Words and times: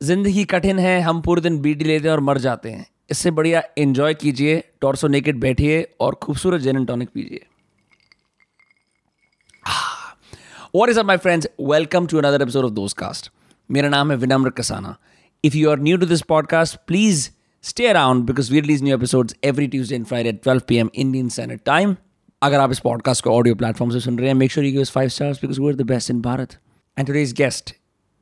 ज़िंदगी 0.00 0.44
कठिन 0.44 0.78
है, 0.78 1.00
हम 1.00 1.20
पूरे 1.22 1.40
दिन 1.42 1.58
बीडी 1.60 1.84
लेते 1.84 2.08
हैं 2.08 2.12
और 2.12 2.20
मर 2.20 2.38
जाते 2.38 2.70
हैं। 2.70 2.86
इससे 3.10 3.30
बढ़िया 3.30 3.62
एंजॉय 3.78 4.14
कीजिए 4.14 4.62
टॉर्सो 4.80 5.08
नेकेट 5.08 5.36
बैठिए 5.36 5.82
और 6.00 6.14
खूबसूरत 6.22 6.60
जेन 6.60 6.84
टॉनिक 6.84 7.08
पीजिए। 7.14 7.46
What 10.74 10.88
is 10.90 11.00
up 11.00 11.06
my 11.06 11.16
friends 11.16 11.48
welcome 11.60 12.06
to 12.06 12.18
another 12.18 12.42
episode 12.42 12.64
of 12.64 12.72
Dost 12.72 12.96
cast 12.98 13.30
मेरा 13.70 13.88
नाम 13.88 14.10
है 14.10 14.16
Vinamra 14.16 14.50
Kasana. 14.50 14.96
If 15.44 15.56
you 15.56 15.70
are 15.70 15.78
new 15.80 15.96
to 15.96 16.06
this 16.06 16.22
podcast 16.28 16.76
please 16.86 17.28
stay 17.64 17.86
around 17.86 18.24
because 18.26 18.52
we 18.52 18.60
release 18.60 18.84
new 18.84 18.96
episode 18.96 19.32
every 19.44 19.66
Tuesday 19.68 19.94
and 19.94 20.06
Friday 20.06 20.32
twelve 20.32 20.62
P 20.68 20.76
M 20.76 20.90
Indian 20.94 21.28
standard 21.28 21.60
time 21.66 21.96
अगर 22.42 22.60
आप 22.60 22.70
इस 22.70 22.78
podcast 22.80 23.24
को 23.24 23.30
audio 23.30 23.54
platform 23.54 23.92
से 23.92 24.00
सुन 24.00 24.18
रहे 24.18 24.28
हैं 24.28 24.34
make 24.34 24.52
sure 24.52 24.66
you 24.66 24.72
give 24.72 24.84
five 24.84 25.08
stars 25.08 25.40
because 25.40 25.60
we 25.60 25.68
are 25.68 25.74
the 25.74 25.86
best 25.86 26.10
in 26.10 26.20
Bharat 26.22 26.58
and 26.96 27.06
today's 27.06 27.32
guest 27.32 27.74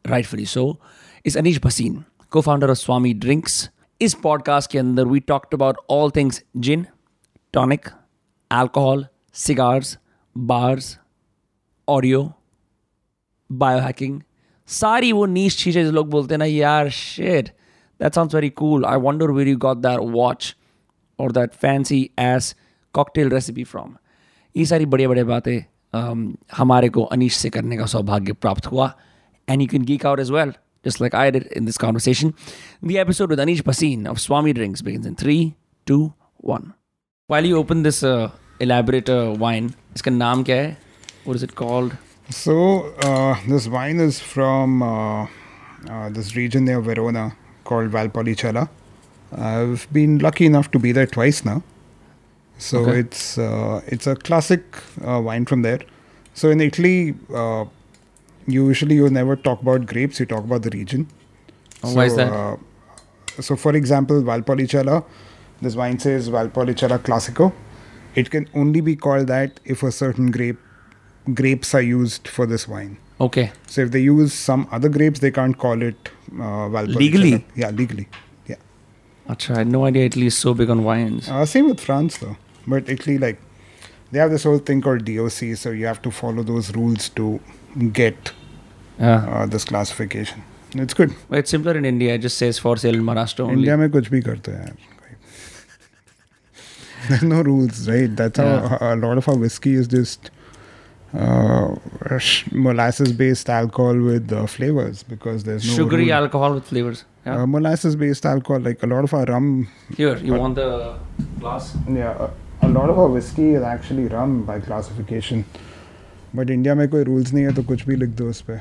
right 0.04 0.27
for 0.27 0.40
you 0.40 0.46
so 0.46 0.64
is 1.27 1.38
Anish 1.38 1.61
Bhasin 1.64 2.02
co 2.30 2.40
founder 2.40 2.70
of 2.70 2.79
Swami 2.79 3.14
drinks 3.14 3.70
इस 4.01 4.14
podcast 4.14 4.70
के 4.70 4.78
अंदर 4.78 5.05
we 5.05 5.20
talked 5.20 5.55
about 5.55 5.77
all 5.91 6.10
things 6.10 6.42
gin 6.56 6.87
tonic 7.52 7.88
alcohol, 8.51 9.05
cigars, 9.34 9.96
bars, 10.37 10.95
audio 11.88 12.20
biohacking 13.52 14.20
सारी 14.68 15.12
वो 15.12 15.27
नीच 15.27 15.56
चीज़ें 15.56 15.84
जो 15.84 15.91
लोग 15.92 16.10
बोलते 16.10 16.34
हैं 16.34 16.38
ना 16.38 16.45
यार 16.45 16.88
shit 16.88 17.48
that 18.01 18.15
sounds 18.15 18.34
very 18.34 18.51
cool 18.51 18.84
I 18.84 18.96
wonder 18.96 19.30
where 19.30 19.48
you 19.48 19.56
got 19.56 19.77
that 19.77 20.01
watch 20.01 20.56
और 21.18 21.32
that 21.32 21.52
fancy 21.52 22.10
ass 22.18 22.54
cocktail 22.95 23.30
recipe 23.30 23.65
from 23.65 23.95
ये 24.56 24.65
सारी 24.65 24.87
बड़ी 24.87 25.06
बड़ी 25.06 25.23
बातें 25.23 25.59
um, 25.59 26.37
हमारे 26.56 26.88
को 26.88 27.02
अनिश 27.02 27.37
से 27.37 27.51
करने 27.51 27.77
का 27.77 27.87
सौभाग्य 27.87 28.32
प्राप्त 28.32 28.66
हुआ. 28.66 28.93
And 29.48 29.62
you 29.62 29.68
can 29.68 29.82
geek 29.82 30.06
out 30.06 30.20
as 30.20 30.30
well 30.30 30.52
just 30.86 31.00
like 31.00 31.14
I 31.14 31.30
did 31.36 31.46
in 31.60 31.64
this 31.64 31.78
conversation. 31.84 32.32
The 32.80 32.98
episode 33.04 33.30
with 33.30 33.40
Anish 33.45 33.62
Bhasin 33.68 34.06
of 34.06 34.20
Swami 34.20 34.52
Drinks 34.52 34.82
begins 34.88 35.06
in 35.10 35.16
three, 35.16 35.56
two, 35.84 36.15
one. 36.37 36.74
While 37.26 37.45
you 37.45 37.56
open 37.59 37.82
this 37.82 38.02
uh, 38.02 38.30
elaborate 38.60 39.10
uh, 39.10 39.34
wine, 39.37 39.74
its 39.90 40.06
name? 40.06 40.45
kya 40.51 40.59
hai? 40.65 40.76
What 41.24 41.37
is 41.40 41.43
it 41.43 41.56
called? 41.56 41.96
So, 42.30 42.56
uh, 43.09 43.37
this 43.48 43.66
wine 43.66 43.98
is 43.98 44.20
from 44.20 44.82
uh, 44.82 45.26
uh, 45.90 46.09
this 46.10 46.37
region 46.37 46.66
near 46.66 46.80
Verona 46.80 47.24
called 47.65 47.90
Valpolicella. 47.90 48.68
I've 49.32 49.88
been 49.93 50.18
lucky 50.18 50.46
enough 50.46 50.71
to 50.71 50.78
be 50.78 50.93
there 50.93 51.06
twice 51.06 51.45
now. 51.45 51.62
So 52.59 52.78
okay. 52.84 53.00
it's 53.00 53.38
uh, 53.38 53.80
it's 53.87 54.06
a 54.06 54.15
classic 54.16 54.62
uh, 55.06 55.21
wine 55.21 55.46
from 55.46 55.62
there. 55.62 55.80
So 56.34 56.50
in 56.50 56.60
Italy, 56.60 57.15
usually 58.47 58.97
you 58.97 59.09
never 59.11 59.37
talk 59.37 59.63
about 59.63 59.87
grapes; 59.87 60.21
you 60.21 60.27
talk 60.27 60.45
about 60.45 60.63
the 60.63 60.71
region. 60.71 61.09
Oh, 61.83 61.95
why 61.95 62.07
is 62.07 62.16
that? 62.16 62.33
Uh, 62.33 62.57
so, 63.41 63.57
for 63.57 63.75
example, 63.77 64.22
Valpolicella, 64.22 65.05
this 65.61 65.77
wine 65.77 65.99
says 65.99 66.28
Valpolicella 66.28 66.99
Classico. 66.99 67.53
It 68.15 68.31
can 68.31 68.49
only 68.55 68.81
be 68.81 68.97
called 68.97 69.27
that 69.27 69.61
if 69.65 69.83
a 69.83 69.93
certain 69.93 70.31
grape 70.31 70.59
grapes 71.34 71.75
are 71.75 71.83
used 71.83 72.28
for 72.28 72.47
this 72.47 72.67
wine. 72.67 72.97
Okay. 73.21 73.53
So 73.67 73.83
if 73.83 73.91
they 73.91 74.00
use 74.00 74.33
some 74.33 74.69
other 74.71 74.89
grapes, 74.89 75.21
they 75.21 75.31
can't 75.31 75.56
call 75.59 75.83
it 75.83 76.11
uh, 76.33 76.69
Valpolicella. 76.69 76.97
Legally? 76.97 77.44
Yeah, 77.55 77.71
legally. 77.71 78.09
Yeah. 78.47 78.56
Acha, 79.28 79.55
I 79.55 79.59
had 79.59 79.67
no 79.67 79.84
idea 79.84 80.06
Italy 80.06 80.27
is 80.27 80.37
so 80.37 80.55
big 80.55 80.71
on 80.71 80.84
wines. 80.84 81.28
Uh, 81.28 81.44
same 81.44 81.69
with 81.69 81.81
France 81.81 82.19
though. 82.19 82.37
But 82.67 82.89
Italy, 82.89 83.19
like, 83.19 83.39
they 84.12 84.19
have 84.19 84.31
this 84.31 84.44
whole 84.44 84.59
thing 84.59 84.81
called 84.81 85.05
DOC, 85.05 85.56
so 85.56 85.71
you 85.71 85.87
have 85.87 86.00
to 86.03 86.11
follow 86.11 86.43
those 86.43 86.75
rules 86.75 87.09
to 87.11 87.41
get 88.01 88.31
Yeah. 89.00 89.25
uh, 89.35 89.46
this 89.46 89.63
classification. 89.66 90.44
It's 90.81 90.94
good. 90.94 91.13
But 91.29 91.40
it's 91.40 91.50
simpler 91.53 91.78
in 91.78 91.85
India. 91.85 92.13
It 92.16 92.19
just 92.25 92.38
says 92.38 92.59
for 92.66 92.75
sale 92.78 92.96
in 92.96 93.03
Maharashtra 93.07 93.46
only. 93.46 93.56
India 93.57 93.78
में 93.78 93.90
कुछ 93.91 94.09
भी 94.12 94.22
करते 94.28 94.51
हैं 94.51 94.66
यार 94.66 94.75
There's 97.09 97.24
no 97.24 97.41
rules, 97.41 97.88
right? 97.90 98.16
That's 98.16 98.38
how 98.40 98.78
a 98.79 98.96
lot 98.96 99.18
of 99.18 99.28
our 99.28 99.35
whiskey 99.35 99.74
is 99.74 99.88
just 99.88 100.30
uh, 101.14 101.75
molasses-based 102.52 103.50
alcohol 103.50 103.97
with 104.09 104.31
uh, 104.31 104.46
flavors 104.46 105.02
because 105.03 105.44
there's 105.44 105.66
no 105.68 105.74
Sugary 105.80 106.03
rule. 106.06 106.14
alcohol 106.14 106.53
with 106.53 106.66
flavors. 106.66 107.03
Yeah. 107.25 107.42
Uh, 107.42 107.47
molasses-based 107.47 108.25
alcohol, 108.25 108.59
like 108.62 108.84
a 108.84 108.88
lot 108.88 109.03
of 109.03 109.14
our 109.14 109.25
rum, 109.25 109.68
Here, 109.97 110.16
you 110.18 110.34
want 110.36 110.56
the 110.56 110.96
glass? 111.40 111.75
yeah, 111.90 112.28
a, 112.62 112.68
a 112.68 112.69
lot 112.69 112.90
of 112.90 113.00
our 113.00 113.08
whiskey 113.08 113.50
is 113.56 113.64
actually 113.64 114.06
rum 114.08 114.44
by 114.44 114.59
classification. 114.59 115.44
But 116.37 116.51
India 116.51 116.75
में 116.75 116.89
कोई 116.89 117.05
rules 117.05 117.33
नहीं 117.33 117.45
है 117.45 117.55
तो 117.55 117.63
कुछ 117.63 117.87
भी 117.87 117.97
लिख 117.97 118.09
दो 118.11 118.29
उस 118.31 118.41
पर 118.41 118.61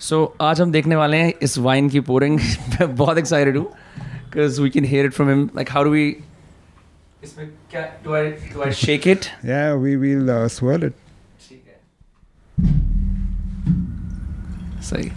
सो 0.00 0.24
आज 0.40 0.60
हम 0.60 0.72
देखने 0.72 0.96
वाले 0.96 1.16
हैं 1.16 1.32
इस 1.42 1.58
वाइन 1.58 1.88
की 1.88 2.00
पोरिंग 2.00 2.38
बहुत 2.82 3.18
एक्साइटेड 3.18 3.56
हूँ 3.56 3.64
because 3.64 4.60
we 4.60 4.70
can 4.70 4.84
hear 4.84 5.06
it 5.06 5.12
from 5.12 5.28
him 5.28 5.44
like 5.56 5.70
how 5.70 5.84
do 5.84 5.90
we 5.90 6.10
shake 8.74 9.08
it 9.08 9.26
we 9.74 9.96
will 9.96 10.26
swirl 10.48 10.86
it 10.86 10.94
सही। 14.82 15.10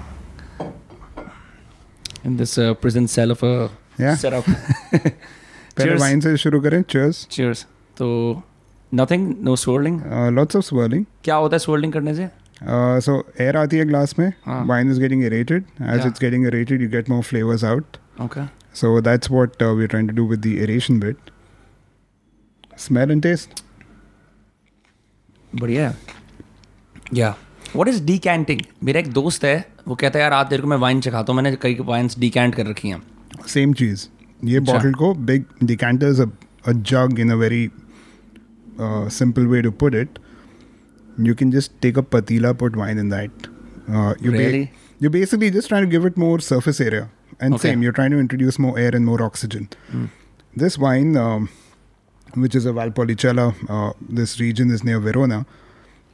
पहले 5.80 5.96
वाइन 5.96 6.20
से 6.22 6.36
शुरू 6.38 6.62
करें. 6.62 6.82
चीयर्स 6.84 7.28
चीयर्स 7.32 7.64
तो 7.98 8.10
nothing 8.92 9.34
no 9.44 9.56
swirling 9.56 10.02
lots 10.34 10.56
of 10.56 10.66
swirling 10.66 11.06
क्या 11.24 11.36
होता 11.36 11.56
है 11.56 11.60
स्वर्लिंग 11.60 11.94
करने 11.94 12.14
से? 12.16 12.28
सो 13.02 13.24
एयर 13.42 13.58
आती 13.58 13.78
है 13.78 13.86
ग्लास 13.88 14.16
में. 14.20 14.32
Wine 14.48 14.92
is 14.92 15.00
getting 15.00 15.24
aerated 15.24 15.64
as 15.94 16.06
it's 16.06 16.22
getting 16.22 16.46
aerated 16.48 16.82
you 16.82 16.90
get 16.90 17.10
more 17.10 17.24
flavours 17.24 17.64
out 17.64 17.98
okay 18.22 18.46
so 18.76 19.00
that's 19.02 19.32
what 19.32 19.64
we 19.64 19.82
are 19.82 19.88
trying 19.88 20.10
to 20.10 20.16
do 20.16 20.28
with 20.30 20.40
the 20.40 20.56
aeration 20.64 21.00
bit 21.00 21.32
smell 22.78 23.12
and 23.12 23.24
taste 23.24 23.64
बढ़िया 25.54 25.94
या 27.14 27.30
what 27.76 27.88
is 27.88 28.04
डीकैंटिंग 28.06 28.62
मेरा 28.84 29.00
एक 29.00 29.12
दोस्त 29.14 29.44
है 29.46 29.58
वो 29.88 29.96
कहता 29.96 30.20
है 30.20 30.24
यार 30.24 30.34
आज 30.34 30.50
तेरे 30.50 30.62
को 30.62 30.68
मैं 30.68 30.78
वाइन 30.78 31.02
चखाता 31.02 31.34
हूँ। 31.34 31.42
मैंने 31.42 31.58
कई 31.62 31.78
वाइंस 31.82 32.18
डीकैंट 32.20 32.56
कर 32.56 32.66
रखी 32.68 32.90
हैं। 32.90 33.02
सेम 33.48 33.74
चीज़ 33.74 34.08
ये 34.45 34.59
अच्छा. 34.61 34.73
bottle 34.73 34.95
को 35.03 35.15
big 35.33 35.45
decanter 35.73 36.09
is 36.15 36.21
a, 36.21 36.29
a 36.67 36.75
jug 36.93 37.19
in 37.19 37.31
a 37.31 37.37
very 37.37 37.71
uh, 38.79 39.09
simple 39.09 39.47
way 39.55 39.63
to 39.63 39.73
put 39.85 39.95
it. 39.95 40.19
You 41.29 41.35
can 41.35 41.51
just 41.53 41.75
take 41.81 41.97
a 41.97 42.03
patila, 42.03 42.57
put 42.59 42.77
wine 42.77 42.99
in 42.99 43.09
that. 43.11 43.31
Uh, 43.89 44.15
you 44.21 44.33
ba- 44.33 44.39
Really? 44.39 44.73
you're 45.01 45.11
basically 45.11 45.51
just 45.51 45.69
trying 45.69 45.83
to 45.83 45.91
give 45.95 46.05
it 46.05 46.17
more 46.17 46.39
surface 46.41 46.81
area. 46.81 47.09
And 47.41 47.55
Okay. 47.55 47.69
same, 47.69 47.83
you're 47.83 47.93
trying 47.93 48.11
to 48.17 48.19
introduce 48.19 48.59
more 48.59 48.79
air 48.79 48.91
and 48.95 49.05
more 49.07 49.21
oxygen. 49.23 49.69
This 50.65 50.79
wine, 50.79 51.17
um, 51.17 51.49
which 52.45 52.55
is 52.55 52.67
a 52.67 52.73
Valpolicella, 52.73 53.47
uh, 53.69 53.93
this 54.21 54.35
region 54.41 54.71
is 54.71 54.85
near 54.89 55.01
Verona. 55.01 55.45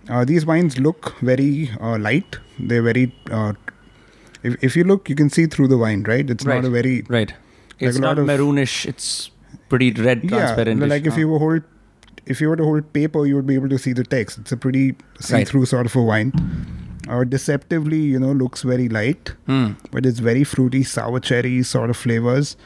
Uh, 0.08 0.24
these 0.30 0.46
wines 0.46 0.78
look 0.78 1.10
very 1.20 1.70
uh, 1.80 1.98
light. 1.98 2.38
They're 2.58 2.82
very. 2.82 3.04
Uh, 3.30 3.52
if, 4.42 4.56
if 4.70 4.76
you 4.76 4.84
look, 4.84 5.10
you 5.10 5.16
can 5.16 5.28
see 5.30 5.44
through 5.46 5.68
the 5.68 5.78
wine, 5.78 6.02
right? 6.04 6.30
It's 6.36 6.46
Right. 6.46 6.62
not 6.62 6.68
a 6.70 6.70
very 6.76 6.94
right 7.16 7.32
it's 7.79 7.97
like 7.97 8.01
not 8.01 8.19
of, 8.19 8.27
maroonish. 8.27 8.85
It's 8.85 9.31
pretty 9.69 9.91
red, 9.91 10.27
transparent. 10.27 10.81
Yeah, 10.81 10.87
like 10.87 11.05
if 11.05 11.17
you 11.17 11.27
were 11.27 11.39
hold, 11.39 11.63
if 12.25 12.41
you 12.41 12.49
were 12.49 12.55
to 12.55 12.63
hold 12.63 12.93
paper, 12.93 13.25
you 13.25 13.35
would 13.35 13.47
be 13.47 13.55
able 13.55 13.69
to 13.69 13.77
see 13.77 13.93
the 13.93 14.03
text. 14.03 14.37
It's 14.37 14.51
a 14.51 14.57
pretty 14.57 14.95
see-through 15.19 15.61
right. 15.61 15.67
sort 15.67 15.85
of 15.85 15.95
a 15.95 16.01
wine. 16.01 16.33
Or 17.07 17.21
uh, 17.21 17.23
deceptively, 17.23 17.99
you 17.99 18.19
know, 18.19 18.31
looks 18.31 18.63
very 18.63 18.89
light, 18.89 19.33
mm. 19.47 19.75
but 19.91 20.07
it's 20.07 20.17
very 20.17 20.43
fruity, 20.43 20.83
sour 20.83 21.19
cherry 21.19 21.61
sort 21.61 21.91
of 21.91 21.97
flavors, 21.97 22.57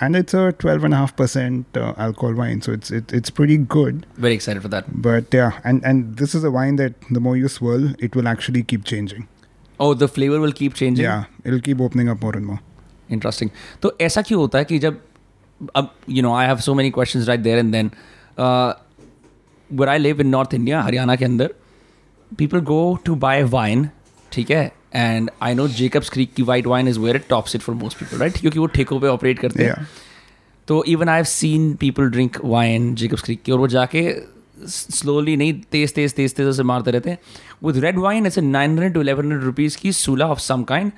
and 0.00 0.14
it's 0.14 0.34
a 0.34 0.52
twelve 0.52 0.84
and 0.84 0.94
a 0.94 0.98
half 0.98 1.16
percent 1.16 1.66
uh, 1.76 1.92
alcohol 1.96 2.34
wine, 2.34 2.62
so 2.62 2.70
it's 2.70 2.92
it, 2.92 3.12
it's 3.12 3.28
pretty 3.28 3.56
good. 3.56 4.06
Very 4.14 4.34
excited 4.34 4.62
for 4.62 4.68
that. 4.68 4.84
But 5.02 5.34
yeah, 5.34 5.58
and 5.64 5.84
and 5.84 6.16
this 6.16 6.32
is 6.32 6.44
a 6.44 6.50
wine 6.52 6.76
that 6.76 6.94
the 7.10 7.18
more 7.18 7.36
you 7.36 7.48
swirl, 7.48 7.92
it 7.98 8.14
will 8.14 8.28
actually 8.28 8.62
keep 8.62 8.84
changing. 8.84 9.26
Oh, 9.80 9.94
the 9.94 10.06
flavor 10.06 10.38
will 10.38 10.52
keep 10.52 10.74
changing. 10.74 11.02
Yeah, 11.02 11.24
it'll 11.42 11.60
keep 11.60 11.80
opening 11.80 12.08
up 12.08 12.22
more 12.22 12.36
and 12.36 12.46
more. 12.46 12.60
Interesting 13.10 13.50
तो 13.82 13.96
ऐसा 14.00 14.22
क्यों 14.22 14.40
होता 14.40 14.58
है 14.58 14.64
कि 14.64 14.78
जब 14.78 15.00
अब 15.76 15.94
you 16.10 16.22
know 16.22 16.34
I 16.34 16.46
have 16.46 16.56
so 16.56 16.74
many 16.74 16.90
question 16.90 17.22
right 17.22 17.40
there 17.40 17.58
and 17.58 17.72
then 17.72 17.90
where 19.72 19.88
I 19.88 19.98
live 19.98 20.20
in 20.20 20.26
north 20.26 20.54
India 20.54 20.82
Haryana 20.82 21.16
के 21.16 21.24
अंदर 21.24 21.54
people 22.38 22.60
go 22.60 22.98
to 23.04 23.14
buy 23.14 23.42
wine 23.42 23.88
ठीक 24.32 24.50
है? 24.50 24.72
And 24.94 25.30
I 25.42 25.54
know 25.54 25.68
Jacob's 25.68 26.10
Creek 26.10 26.34
की 26.34 26.42
white 26.42 26.66
wine 26.66 26.88
is 26.88 26.98
where 27.00 27.16
it 27.16 27.28
tops 27.28 27.54
it 27.56 27.62
for 27.62 27.74
most 27.74 27.98
people 27.98 28.18
right 28.18 28.38
क्योंकि 28.38 28.58
वो 28.58 28.66
ठेकों 28.66 29.00
पे 29.00 29.06
operate 29.06 29.38
करते 29.38 29.64
हैं। 29.64 29.88
तो 30.68 30.84
even 30.84 31.08
I 31.08 31.16
have 31.16 31.24
seen 31.24 31.74
people 31.74 32.10
drink 32.10 32.36
wine 32.44 32.94
Jacob's 32.94 33.22
Creek 33.22 33.42
की 33.42 33.52
और 33.52 33.58
वो 33.58 33.68
जाके 33.68 34.35
स्लोली 34.64 35.36
नहीं 35.36 35.52
तेज 35.72 35.94
तेज 35.94 36.14
तेज 36.14 36.34
तेज 36.34 36.56
से 36.56 36.62
मारते 36.62 36.90
रहते 36.90 37.10
हैं। 37.10 37.18
With 37.64 37.76
red 37.76 37.98
wine 37.98 38.26
it's 38.26 38.38
nine 38.38 38.70
hundred 38.70 38.94
to 38.94 39.00
eleven 39.00 39.22
hundred 39.22 39.42
rupees 39.42 39.78
की 39.78 39.92
Sula 39.92 40.26
of 40.26 40.38
some 40.38 40.62
kind 40.62 40.92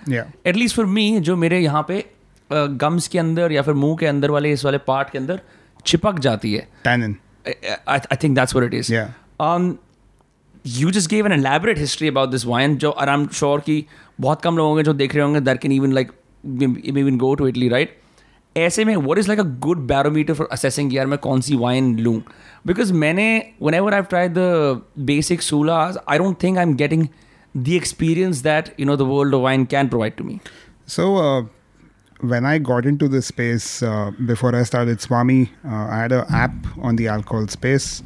at least 0.47 0.77
for 0.77 0.87
me 0.87 1.21
जो 1.21 1.37
मेरे 1.37 1.61
यहाँ 1.61 1.85
पे 1.89 2.05
गम्स 2.53 3.09
के 3.09 3.19
अंदर 3.19 3.53
या 3.53 3.63
फिर 3.63 3.75
मुँह 3.75 3.97
के 3.97 4.07
अंदर 4.07 4.31
वाले 4.31 4.53
इस 4.53 4.65
वाले 4.65 4.79
पार्ट 4.79 5.11
के 5.11 5.19
अंदर 5.19 5.41
चिपक 5.87 6.19
जाती 6.19 6.55
है. 6.55 6.69
I 6.87 8.17
think 8.23 8.39
that's 8.39 8.57
what 8.57 8.75
it 8.75 8.75
is 8.75 8.95
um 9.43 9.73
you 10.77 10.89
just 10.95 11.09
gave 11.11 11.27
an 11.27 11.33
elaborate 11.33 11.79
history 11.79 12.09
about 12.13 12.33
this 12.33 12.45
wine 12.51 12.75
जो 12.77 12.95
I'm 13.01 13.27
sure 13.33 13.65
कि 13.65 13.85
बहुत 14.21 14.43
कम 14.43 14.57
लोग 14.57 14.67
होंगे 14.69 14.83
जो 14.83 14.93
देख 14.93 15.15
रहे 15.15 15.25
होंगे 15.25 15.41
that 15.41 15.59
can 15.59 15.73
even 15.73 15.93
like 15.93 16.13
go 17.21 17.35
to 17.37 17.47
Italy 17.51 17.71
right? 17.73 17.89
ऐसे 18.58 18.86
में 18.86 18.96
what 18.96 19.20
is 19.20 19.28
like 19.28 19.40
a 19.40 19.50
good 19.66 19.80
barometer 19.92 20.36
for 20.40 20.48
assessing 20.56 20.92
यार 20.94 21.06
मैं 21.08 21.18
कौन 21.20 21.42
सी 21.42 21.56
wine 21.58 21.96
लूँ 22.00 22.22
because 22.68 22.92
मैंने 23.04 23.28
whenever 23.60 23.94
I've 24.00 24.10
tried 24.10 24.36
the 24.36 24.82
basic 25.12 25.42
Sulas 25.42 25.98
I 26.08 26.18
don't 26.18 26.40
think 26.40 26.58
I'm 26.58 26.76
getting 26.84 27.10
the 27.56 27.76
experience 27.76 28.42
that 28.42 28.74
you 28.78 28.86
know 28.86 28.96
the 28.96 29.06
world 29.06 29.34
of 29.34 29.42
wine 29.42 29.66
can 29.66 29.90
provide 29.90 30.18
to 30.18 30.24
me 30.24 30.40
So, 30.86 31.04
uh, 31.18 31.44
when 32.20 32.46
I 32.46 32.58
got 32.58 32.86
into 32.86 33.08
this 33.08 33.28
space 33.28 33.82
uh, 33.84 34.12
before 34.26 34.56
I 34.56 34.64
started 34.64 35.02
Swami, 35.02 35.52
uh, 35.66 35.70
I 35.76 35.98
had 36.00 36.12
an 36.12 36.26
app 36.30 36.52
on 36.82 36.98
the 36.98 37.08
alcohol 37.08 37.48
space, 37.48 38.04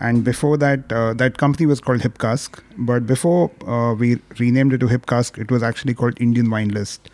and 0.00 0.24
before 0.24 0.56
that, 0.58 0.92
uh, 0.92 1.14
that 1.14 1.38
company 1.38 1.66
was 1.66 1.80
called 1.80 2.00
Hipcask. 2.00 2.60
But 2.78 3.06
before 3.06 3.50
uh, 3.66 3.94
we 3.94 4.20
renamed 4.38 4.72
it 4.74 4.78
to 4.78 4.86
Hipcask, 4.86 5.38
it 5.38 5.50
was 5.50 5.62
actually 5.62 5.94
called 5.94 6.20
Indian 6.20 6.50
Wine 6.50 6.68
List. 6.68 7.10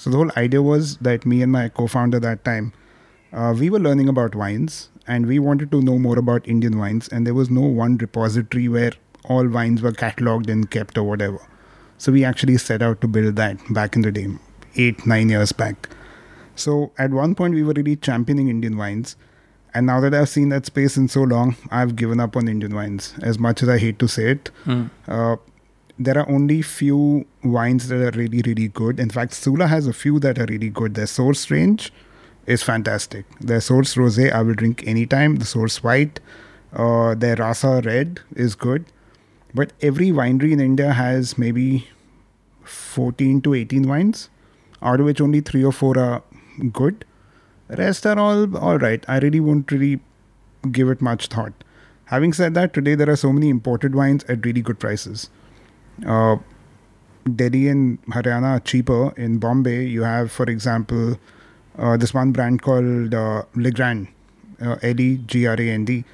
So 0.00 0.08
the 0.08 0.16
whole 0.16 0.30
idea 0.34 0.62
was 0.62 0.96
that 0.98 1.26
me 1.26 1.42
and 1.42 1.52
my 1.52 1.68
co-founder 1.68 2.18
that 2.20 2.42
time, 2.42 2.72
uh, 3.34 3.54
we 3.56 3.68
were 3.68 3.78
learning 3.78 4.08
about 4.08 4.34
wines, 4.34 4.88
and 5.06 5.26
we 5.26 5.38
wanted 5.38 5.70
to 5.72 5.82
know 5.82 5.98
more 5.98 6.18
about 6.18 6.48
Indian 6.48 6.78
wines, 6.78 7.08
and 7.08 7.26
there 7.26 7.34
was 7.34 7.50
no 7.50 7.60
one 7.60 7.98
repository 7.98 8.66
where 8.66 8.92
all 9.24 9.46
wines 9.46 9.82
were 9.82 9.92
cataloged 9.92 10.48
and 10.48 10.70
kept 10.70 10.96
or 10.96 11.02
whatever. 11.02 11.38
So 11.98 12.12
we 12.12 12.24
actually 12.24 12.56
set 12.56 12.80
out 12.80 13.02
to 13.02 13.08
build 13.08 13.36
that 13.36 13.58
back 13.74 13.94
in 13.94 14.00
the 14.00 14.10
day, 14.10 14.28
eight, 14.76 15.04
nine 15.04 15.28
years 15.28 15.52
back. 15.52 15.90
So 16.54 16.92
at 16.96 17.10
one 17.10 17.34
point 17.34 17.52
we 17.54 17.62
were 17.62 17.74
really 17.74 17.96
championing 17.96 18.48
Indian 18.48 18.78
wines. 18.78 19.16
And 19.74 19.86
now 19.86 20.00
that 20.00 20.14
I've 20.14 20.30
seen 20.30 20.48
that 20.48 20.64
space 20.64 20.96
in 20.96 21.08
so 21.08 21.24
long, 21.24 21.56
I've 21.70 21.94
given 21.94 22.20
up 22.20 22.36
on 22.36 22.48
Indian 22.48 22.74
wines. 22.74 23.12
As 23.20 23.38
much 23.38 23.62
as 23.62 23.68
I 23.68 23.76
hate 23.76 23.98
to 23.98 24.08
say 24.08 24.30
it, 24.30 24.50
uh, 25.08 25.36
there 26.00 26.16
are 26.16 26.28
only 26.30 26.62
few 26.62 27.26
wines 27.44 27.88
that 27.88 28.00
are 28.02 28.18
really, 28.18 28.40
really 28.46 28.68
good. 28.68 28.98
In 28.98 29.10
fact, 29.10 29.34
Sula 29.34 29.66
has 29.66 29.86
a 29.86 29.92
few 29.92 30.18
that 30.20 30.38
are 30.38 30.46
really 30.46 30.70
good. 30.70 30.94
Their 30.94 31.06
source 31.06 31.50
range 31.50 31.92
is 32.46 32.62
fantastic. 32.62 33.26
Their 33.38 33.60
source 33.60 33.94
rosé 33.96 34.32
I 34.32 34.40
will 34.40 34.54
drink 34.54 34.82
anytime. 34.86 35.36
The 35.36 35.44
source 35.44 35.82
white, 35.82 36.18
uh, 36.72 37.14
their 37.14 37.36
rasa 37.36 37.82
red 37.84 38.20
is 38.34 38.54
good. 38.54 38.86
But 39.54 39.74
every 39.82 40.08
winery 40.08 40.52
in 40.52 40.60
India 40.60 40.94
has 40.94 41.36
maybe 41.36 41.88
14 42.64 43.42
to 43.42 43.52
18 43.52 43.86
wines, 43.86 44.30
out 44.80 45.00
of 45.00 45.06
which 45.06 45.20
only 45.20 45.42
three 45.42 45.62
or 45.62 45.72
four 45.72 45.98
are 45.98 46.22
good. 46.72 47.04
Rest 47.68 48.06
are 48.06 48.18
all 48.18 48.56
all 48.56 48.78
right. 48.78 49.04
I 49.06 49.18
really 49.18 49.40
won't 49.40 49.70
really 49.70 50.00
give 50.72 50.88
it 50.88 51.02
much 51.02 51.26
thought. 51.26 51.52
Having 52.06 52.32
said 52.32 52.54
that, 52.54 52.72
today 52.72 52.94
there 52.94 53.10
are 53.10 53.16
so 53.16 53.34
many 53.34 53.50
imported 53.50 53.94
wines 53.94 54.24
at 54.24 54.46
really 54.46 54.62
good 54.62 54.80
prices. 54.80 55.28
Uh, 56.06 56.36
Delhi 57.36 57.68
and 57.68 58.02
Haryana 58.06 58.56
are 58.56 58.60
cheaper. 58.60 59.12
In 59.16 59.38
Bombay, 59.38 59.86
you 59.86 60.02
have, 60.02 60.32
for 60.32 60.44
example, 60.44 61.18
uh, 61.78 61.96
this 61.96 62.14
one 62.14 62.32
brand 62.32 62.62
called 62.62 63.14
uh, 63.14 63.42
Legrand, 63.54 64.08
uh, 64.60 64.76
L-E-G-R-A-N-D. 64.82 66.04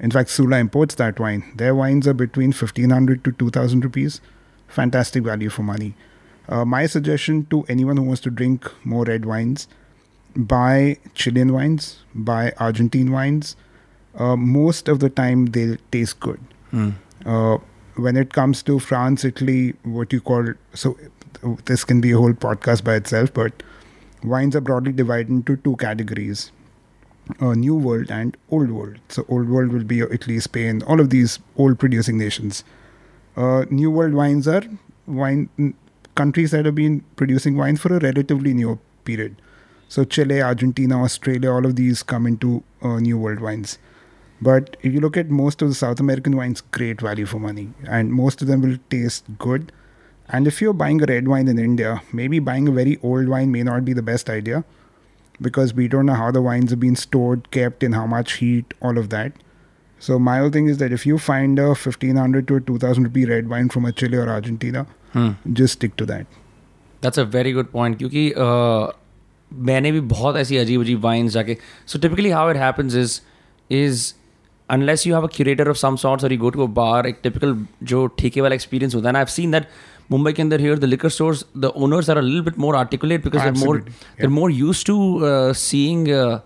In 0.00 0.10
fact, 0.10 0.30
Sula 0.30 0.58
imports 0.58 0.96
that 0.96 1.20
wine. 1.20 1.44
Their 1.56 1.74
wines 1.74 2.08
are 2.08 2.14
between 2.14 2.48
1500 2.48 3.24
to 3.24 3.32
2000 3.32 3.84
rupees. 3.84 4.20
Fantastic 4.68 5.22
value 5.22 5.50
for 5.50 5.62
money. 5.62 5.94
Uh, 6.48 6.64
my 6.64 6.86
suggestion 6.86 7.46
to 7.46 7.64
anyone 7.68 7.96
who 7.96 8.02
wants 8.02 8.20
to 8.22 8.30
drink 8.30 8.70
more 8.84 9.04
red 9.04 9.24
wines, 9.24 9.66
buy 10.36 10.98
Chilean 11.14 11.52
wines, 11.52 12.00
buy 12.14 12.52
Argentine 12.58 13.12
wines. 13.12 13.56
Uh, 14.14 14.36
most 14.36 14.88
of 14.88 14.98
the 15.00 15.08
time, 15.08 15.46
they'll 15.46 15.76
taste 15.90 16.20
good. 16.20 16.40
Uh, 17.24 17.58
when 17.96 18.16
it 18.16 18.32
comes 18.32 18.62
to 18.64 18.78
France, 18.78 19.24
Italy, 19.24 19.74
what 19.82 20.12
you 20.12 20.20
call 20.20 20.54
so, 20.72 20.96
this 21.66 21.84
can 21.84 22.00
be 22.00 22.12
a 22.12 22.16
whole 22.16 22.32
podcast 22.32 22.84
by 22.84 22.94
itself, 22.94 23.32
but 23.32 23.62
wines 24.22 24.56
are 24.56 24.60
broadly 24.60 24.92
divided 24.92 25.28
into 25.28 25.56
two 25.56 25.76
categories 25.76 26.50
uh, 27.40 27.54
New 27.54 27.74
World 27.74 28.10
and 28.10 28.36
Old 28.50 28.70
World. 28.70 28.98
So, 29.08 29.24
Old 29.28 29.48
World 29.48 29.72
will 29.72 29.84
be 29.84 30.00
Italy, 30.00 30.40
Spain, 30.40 30.82
all 30.82 31.00
of 31.00 31.10
these 31.10 31.38
old 31.56 31.78
producing 31.78 32.18
nations. 32.18 32.64
Uh, 33.36 33.64
New 33.70 33.90
World 33.90 34.14
wines 34.14 34.46
are 34.46 34.62
wine 35.06 35.74
countries 36.14 36.50
that 36.52 36.64
have 36.64 36.74
been 36.74 37.00
producing 37.16 37.56
wine 37.56 37.76
for 37.76 37.96
a 37.96 37.98
relatively 37.98 38.54
new 38.54 38.78
period. 39.04 39.36
So, 39.88 40.04
Chile, 40.04 40.42
Argentina, 40.42 41.02
Australia, 41.02 41.50
all 41.50 41.66
of 41.66 41.76
these 41.76 42.02
come 42.02 42.26
into 42.26 42.62
uh, 42.82 42.98
New 43.00 43.18
World 43.18 43.40
wines. 43.40 43.78
But 44.43 44.77
if 44.81 44.93
you 44.93 45.01
look 45.01 45.17
at 45.17 45.29
most 45.29 45.61
of 45.61 45.69
the 45.69 45.75
South 45.75 45.99
American 45.99 46.37
wines, 46.37 46.61
great 46.61 47.01
value 47.01 47.25
for 47.25 47.39
money, 47.39 47.69
and 47.87 48.13
most 48.13 48.41
of 48.41 48.47
them 48.47 48.61
will 48.61 48.77
taste 48.89 49.25
good. 49.37 49.71
And 50.29 50.47
if 50.47 50.61
you're 50.61 50.73
buying 50.73 51.01
a 51.01 51.05
red 51.05 51.27
wine 51.27 51.47
in 51.47 51.59
India, 51.59 52.01
maybe 52.13 52.39
buying 52.39 52.67
a 52.67 52.71
very 52.71 52.97
old 53.03 53.27
wine 53.27 53.51
may 53.51 53.63
not 53.63 53.83
be 53.83 53.93
the 53.93 54.01
best 54.01 54.29
idea 54.29 54.63
because 55.41 55.73
we 55.73 55.87
don't 55.87 56.05
know 56.05 56.13
how 56.13 56.31
the 56.31 56.41
wines 56.41 56.69
have 56.69 56.79
been 56.79 56.95
stored, 56.95 57.49
kept, 57.51 57.83
in 57.83 57.93
how 57.93 58.05
much 58.05 58.33
heat, 58.33 58.73
all 58.81 58.97
of 58.97 59.09
that. 59.09 59.33
So 59.99 60.19
my 60.19 60.37
whole 60.37 60.49
thing 60.49 60.67
is 60.67 60.77
that 60.77 60.93
if 60.93 61.05
you 61.05 61.17
find 61.17 61.59
a 61.59 61.69
1500 61.69 62.47
to 62.47 62.55
a 62.55 62.61
2000 62.61 63.03
rupee 63.03 63.25
red 63.25 63.49
wine 63.49 63.69
from 63.69 63.85
a 63.85 63.91
Chile 63.91 64.17
or 64.17 64.29
Argentina, 64.29 64.85
just 65.51 65.73
stick 65.73 65.95
to 65.97 66.05
that. 66.13 66.27
That's 67.03 67.19
a 67.19 67.23
very 67.33 67.51
good 67.53 67.71
point 67.71 67.97
क्योंकि 67.97 68.29
uh, 68.29 68.95
मैंने 69.67 69.91
भी 69.91 69.99
बहुत 70.13 70.35
ऐसी 70.37 70.57
अजीब 70.57 70.81
अजीब 70.81 71.03
wines 71.03 71.33
जाके 71.33 71.57
so 71.87 71.99
typically 71.99 72.29
how 72.29 72.49
it 72.51 72.57
happens 72.57 72.95
is 72.95 73.21
is 73.71 74.13
unless 74.73 75.05
you 75.07 75.13
have 75.15 75.23
a 75.23 75.29
curator 75.35 75.69
of 75.69 75.75
some 75.75 75.95
sorts 76.05 76.23
और 76.23 76.33
you 76.33 76.39
go 76.39 76.49
to 76.49 76.63
a 76.63 76.67
बार 76.81 77.07
एक 77.07 77.19
टिपिकल 77.23 77.55
जो 77.91 78.05
ठेके 78.19 78.41
वाला 78.41 78.55
एक्सपीरियंस 78.55 78.95
होता 78.95 79.07
है 79.07 79.13
ना 79.13 79.19
आई 79.19 79.25
सीन 79.35 79.51
दैट 79.51 79.67
मुंबई 80.11 80.33
के 80.33 80.41
अंदर 80.41 80.61
here 80.61 80.79
the 80.79 80.83
liquor 80.83 81.09
stores 81.09 81.45
the 81.57 81.71
owners 81.85 82.09
are 82.09 82.17
a 82.17 82.21
little 82.21 82.41
bit 82.41 82.57
more 82.59 82.75
articulate 82.75 83.23
because 83.23 83.41
they're 83.41 83.63
more 83.63 83.77
Absolutely, 83.77 83.93
yeah. 83.93 84.19
they're 84.21 84.35
more 84.37 84.51
used 84.59 84.85
to 84.91 84.97
uh, 85.29 85.53
seeing 85.63 86.05
uh, 86.19 86.39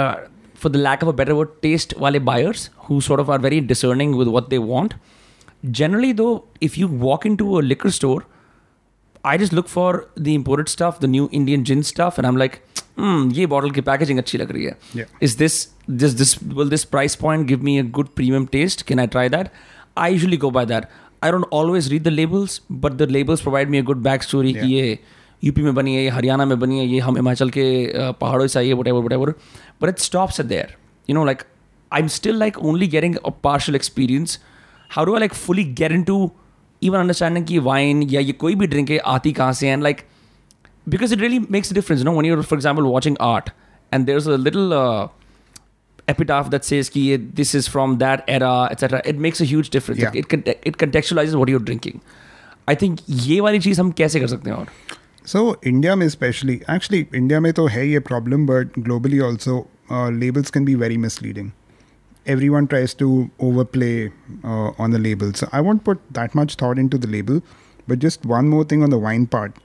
uh, 0.00 0.14
for 0.62 0.72
the 0.76 0.82
lack 0.86 1.04
of 1.06 1.12
a 1.12 1.16
better 1.20 1.36
word 1.40 1.52
taste 1.66 1.94
wale 2.04 2.20
buyers 2.30 2.64
who 2.88 3.00
sort 3.08 3.22
of 3.24 3.34
are 3.34 3.38
very 3.46 3.60
discerning 3.74 4.16
with 4.20 4.32
what 4.36 4.48
they 4.54 4.60
want 4.70 4.96
generally 5.80 6.12
though 6.22 6.32
if 6.68 6.78
you 6.82 6.88
walk 7.06 7.28
into 7.32 7.58
a 7.60 7.62
liquor 7.72 7.92
store 7.98 8.20
I 9.26 9.36
just 9.36 9.52
look 9.52 9.68
for 9.68 10.06
the 10.16 10.34
imported 10.36 10.68
stuff, 10.68 11.00
the 11.00 11.08
new 11.08 11.28
Indian 11.32 11.64
gin 11.64 11.82
stuff, 11.82 12.18
and 12.18 12.26
I'm 12.26 12.36
like, 12.36 12.62
hmm, 12.79 12.79
Hmm, 13.01 13.31
ये 13.33 13.45
bottle 13.45 13.71
की 13.71 13.81
packaging 13.81 14.19
अच्छी 14.19 14.37
लग 14.37 14.51
रही 14.51 14.65
है. 14.65 15.05
Is 15.23 15.37
this 15.37 15.53
this 15.89 16.11
this 16.13 16.35
will 16.43 16.69
this 16.69 16.83
price 16.85 17.15
point 17.15 17.45
give 17.47 17.63
me 17.63 17.77
a 17.77 17.83
good 17.91 18.07
premium 18.15 18.45
taste 18.51 18.81
can 18.87 18.99
I 18.99 19.07
try 19.07 19.29
that 19.29 19.47
I 19.97 20.13
usually 20.13 20.37
go 20.37 20.51
by 20.51 20.65
that 20.65 20.85
I 21.23 21.31
don't 21.31 21.45
always 21.53 21.89
read 21.91 22.03
the 22.03 22.07
labels 22.07 22.61
but 22.71 22.93
the 22.93 23.07
labels 23.11 23.41
provide 23.41 23.69
me 23.69 23.77
a 23.77 23.81
good 23.83 24.01
back 24.03 24.23
story 24.23 24.53
कि 24.53 24.73
ये 24.73 24.97
UP 25.43 25.61
में 25.61 25.73
बनी 25.75 25.95
है 25.95 26.03
ये 26.03 26.09
हरियाणा 26.09 26.45
में 26.45 26.59
बनी 26.59 26.79
है 26.79 26.85
ये 26.87 26.99
हम 26.99 27.15
हिमाचल 27.15 27.49
के 27.49 27.65
पहाड़ों 27.97 28.47
से 28.47 28.59
आई 28.59 28.67
है 28.67 28.73
whatever 28.87 29.03
whatever 29.13 29.33
but 29.81 29.89
it 29.89 29.99
stops 29.99 30.39
at 30.39 30.45
there 30.45 30.75
you 31.09 31.15
know 31.15 31.25
like 31.25 31.41
I 31.91 32.01
am 32.01 32.07
still 32.17 32.37
like 32.39 32.57
only 32.63 32.87
getting 32.87 33.15
a 33.15 33.29
partial 33.43 33.75
experience 33.75 34.39
how 34.89 35.05
do 35.05 35.13
I 35.13 35.19
like 35.19 35.33
fully 35.33 35.63
get 35.73 35.91
in 35.91 36.03
to 36.03 36.19
even 36.81 36.99
understanding 36.99 37.45
कि 37.45 37.59
वाइन 37.59 38.03
या 38.03 38.21
ये 38.21 38.31
कोई 38.43 38.55
भी 38.55 38.67
ड्रिंक 38.67 38.89
है 38.91 38.97
आती 39.07 39.31
कहाँ 39.33 39.53
से 39.53 39.69
and 39.69 39.83
like 39.83 39.97
like, 39.97 40.09
because 40.94 41.12
it 41.16 41.20
really 41.26 41.38
makes 41.58 41.70
a 41.70 41.74
difference 41.74 42.02
you 42.04 42.08
know 42.08 42.16
when 42.16 42.26
you're 42.30 42.42
for 42.50 42.54
example 42.60 42.88
watching 42.94 43.16
art 43.28 43.50
and 43.92 44.06
there's 44.10 44.26
a 44.26 44.36
little 44.48 44.74
uh, 44.80 45.08
epitaph 46.12 46.50
that 46.54 46.64
says 46.70 46.88
कि 46.96 47.00
ये 47.08 47.18
this 47.40 47.54
is 47.60 47.68
from 47.76 47.96
that 48.04 48.24
era 48.36 48.52
etc 48.74 49.00
it 49.12 49.18
makes 49.26 49.40
a 49.46 49.48
huge 49.52 49.70
difference 49.76 50.02
Yeah. 50.04 50.18
it, 50.22 50.28
conte- 50.34 50.58
it 50.72 50.76
contextualizes 50.84 51.34
what 51.42 51.52
you're 51.54 51.66
drinking 51.70 52.00
I 52.68 52.74
think 52.82 53.00
ये 53.26 53.40
वाली 53.40 53.58
चीज़ 53.66 53.80
हम 53.80 53.90
कैसे 54.02 54.20
कर 54.20 54.26
सकते 54.36 54.50
हैं 54.50 54.56
और 54.56 54.68
So 55.30 55.40
India 55.68 55.94
में 56.00 56.06
especially, 56.06 56.54
actually 56.72 56.98
India 57.20 57.38
में 57.44 57.52
तो 57.58 57.66
है 57.76 57.86
ये 57.88 58.00
problem, 58.08 58.44
but 58.50 58.76
globally 58.88 59.20
also 59.28 59.54
uh, 59.90 60.08
labels 60.18 60.52
can 60.56 60.64
be 60.68 60.74
very 60.82 60.98
misleading. 61.04 61.48
Everyone 62.34 62.68
tries 62.74 62.94
to 63.00 63.08
overplay 63.48 64.12
uh, 64.44 64.84
on 64.84 64.94
the 64.96 65.00
label, 65.06 65.32
so 65.40 65.48
I 65.52 65.62
won't 65.68 65.82
put 65.88 66.04
that 66.18 66.36
much 66.40 66.54
thought 66.62 66.82
into 66.84 67.00
the 67.06 67.10
label. 67.16 67.40
But 67.92 68.04
just 68.06 68.28
one 68.34 68.48
more 68.54 68.62
thing 68.74 68.84
on 68.88 68.94
the 68.96 69.00
wine 69.06 69.26
part, 69.34 69.58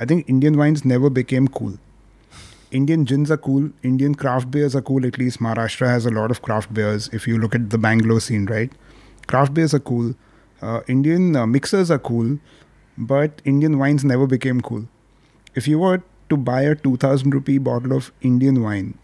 I 0.00 0.06
think 0.06 0.28
Indian 0.28 0.56
wines 0.56 0.84
never 0.84 1.10
became 1.10 1.46
cool. 1.46 1.74
Indian 2.70 3.04
gins 3.04 3.30
are 3.30 3.36
cool. 3.36 3.70
Indian 3.82 4.14
craft 4.14 4.50
beers 4.50 4.74
are 4.74 4.80
cool. 4.80 5.04
At 5.06 5.18
least 5.18 5.40
Maharashtra 5.40 5.88
has 5.88 6.06
a 6.06 6.10
lot 6.10 6.30
of 6.30 6.40
craft 6.40 6.72
beers. 6.72 7.08
If 7.12 7.28
you 7.28 7.36
look 7.38 7.54
at 7.54 7.68
the 7.68 7.78
Bangalore 7.78 8.20
scene, 8.20 8.46
right? 8.46 8.72
Craft 9.26 9.54
beers 9.54 9.74
are 9.74 9.80
cool. 9.80 10.14
Uh, 10.62 10.80
Indian 10.88 11.36
uh, 11.36 11.46
mixers 11.46 11.90
are 11.90 11.98
cool, 11.98 12.38
but 12.96 13.42
Indian 13.44 13.78
wines 13.78 14.04
never 14.04 14.26
became 14.26 14.62
cool. 14.62 14.86
If 15.54 15.68
you 15.68 15.78
were 15.78 16.02
to 16.30 16.36
buy 16.36 16.62
a 16.62 16.74
2000 16.74 17.34
rupee 17.34 17.58
bottle 17.58 17.92
of 17.92 18.12
Indian 18.22 18.62
wine 18.62 18.98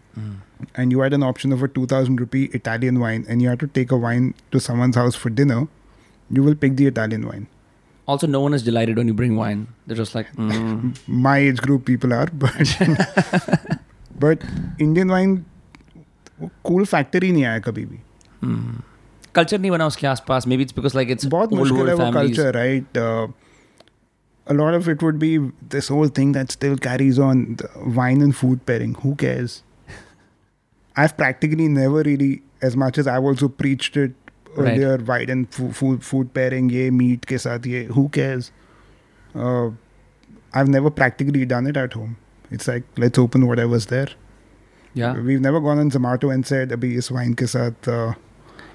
and 0.75 0.91
you 0.91 1.01
had 1.01 1.13
an 1.13 1.23
option 1.23 1.51
of 1.51 1.61
a 1.61 1.67
2000 1.67 2.19
rupee 2.19 2.45
Italian 2.53 2.99
wine 2.99 3.25
and 3.27 3.41
you 3.41 3.49
had 3.49 3.59
to 3.59 3.67
take 3.67 3.91
a 3.91 3.97
wine 3.97 4.33
to 4.51 4.59
someone's 4.59 4.95
house 4.95 5.15
for 5.15 5.29
dinner, 5.29 5.67
you 6.31 6.41
will 6.41 6.55
pick 6.55 6.75
the 6.77 6.87
Italian 6.87 7.27
wine 7.27 7.47
also 8.06 8.26
no 8.26 8.40
one 8.40 8.54
is 8.54 8.62
delighted 8.62 8.96
when 8.96 9.08
you 9.08 9.14
bring 9.14 9.36
wine 9.36 9.66
they're 9.86 9.96
just 9.96 10.14
like 10.14 10.32
mm. 10.36 10.96
my 11.06 11.38
age 11.38 11.60
group 11.66 11.84
people 11.84 12.12
are 12.12 12.28
but 12.44 12.72
but 14.24 14.46
indian 14.78 15.08
wine 15.08 15.44
cool 16.70 16.84
factor 16.94 17.22
ही 17.24 17.32
नहीं 17.32 17.44
आया 17.44 17.58
कभी 17.68 17.84
भी 17.84 18.00
culture 19.34 19.58
नहीं 19.58 19.70
बना 19.70 19.86
उसके 19.86 20.06
आसपास 20.06 20.46
may 20.46 20.56
be 20.56 20.62
it's 20.62 20.74
because 20.76 20.96
like 20.96 21.10
it's 21.10 21.26
बहुत 21.34 21.52
मुश्किल 21.52 21.88
है 21.88 21.94
वो 21.94 22.10
culture 22.12 22.50
right 22.56 22.98
uh, 23.02 23.26
a 24.46 24.54
lot 24.60 24.74
of 24.74 24.88
it 24.92 25.02
would 25.06 25.18
be 25.18 25.28
this 25.74 25.90
whole 25.94 26.08
thing 26.08 26.32
that 26.36 26.54
still 26.54 26.76
carries 26.86 27.18
on 27.26 27.44
the 27.60 27.68
wine 27.98 28.24
and 28.26 28.36
food 28.40 28.64
pairing 28.70 28.96
who 29.04 29.14
cares 29.24 29.62
I've 31.02 31.16
practically 31.20 31.68
never 31.74 32.02
really 32.08 32.42
as 32.68 32.76
much 32.76 32.98
as 33.02 33.06
I've 33.12 33.28
also 33.32 33.48
preached 33.48 33.96
it 33.96 34.25
And 34.57 35.47
food, 35.51 35.75
food 35.75 36.03
food 36.03 36.33
pairing 36.33 36.69
ye 36.69 36.89
meat 37.01 37.25
ke 37.31 37.39
sath 37.47 37.65
ye 37.65 37.83
who 37.97 38.05
cares 38.19 38.51
uh, 39.35 39.67
I've 40.53 40.71
never 40.75 40.89
practically 40.89 41.45
done 41.45 41.67
it 41.67 41.77
at 41.77 41.93
home 41.93 42.15
it's 42.51 42.67
like 42.67 42.83
let's 43.03 43.19
open 43.19 43.45
whatever's 43.47 43.85
there 43.93 44.09
या 44.97 45.13
we've 45.27 45.43
never 45.47 45.59
gone 45.67 45.79
on 45.85 45.91
Zomato 45.97 46.31
and 46.35 46.45
said 46.53 46.71
abhi 46.79 46.91
is 47.03 47.11
wine 47.17 47.35
ke 47.43 47.49
sath 47.57 47.91
uh, 47.97 48.13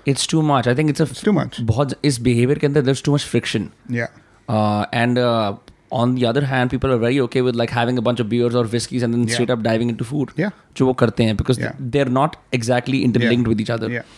it's 0.08 0.28
too 0.28 0.40
much 0.42 0.68
I 0.68 0.74
think 0.74 0.88
it's 0.90 1.00
it's 1.02 1.20
too 1.26 1.32
much 1.34 1.60
बहुत 1.66 1.92
इस 2.04 2.20
behaviour 2.20 2.58
के 2.58 2.66
अंदर 2.66 2.84
there's 2.86 3.02
too 3.08 3.12
much 3.16 3.26
friction 3.34 3.68
yeah 3.98 4.16
Uh, 4.48 4.84
and 5.00 5.18
uh, 5.18 5.52
on 5.98 6.14
the 6.16 6.24
other 6.28 6.40
hand, 6.52 6.70
people 6.72 6.92
are 6.94 6.96
very 7.02 7.18
okay 7.24 7.42
with 7.48 7.58
like 7.60 7.70
having 7.74 7.98
a 8.00 8.02
bunch 8.06 8.22
of 8.24 8.28
beers 8.32 8.56
or 8.60 8.62
whiskeys 8.72 9.04
and 9.06 9.14
then 9.16 9.22
Yeah. 9.26 9.34
straight 9.34 9.52
up 9.54 9.60
diving 9.66 9.92
into 9.92 10.06
food. 10.08 10.32
yeah 10.40 10.50
जो 10.76 10.86
वो 10.86 10.92
करते 11.02 11.24
हैं 11.28 11.36
because 11.42 11.60
Yeah. 11.62 11.76
they're 11.96 12.12
not 12.16 12.34
exactly 12.58 13.00
interlinked 13.10 13.46
Yeah. 13.46 13.52
with 13.52 13.62
each 13.64 13.70
other. 13.76 13.90
yeah 13.94 14.10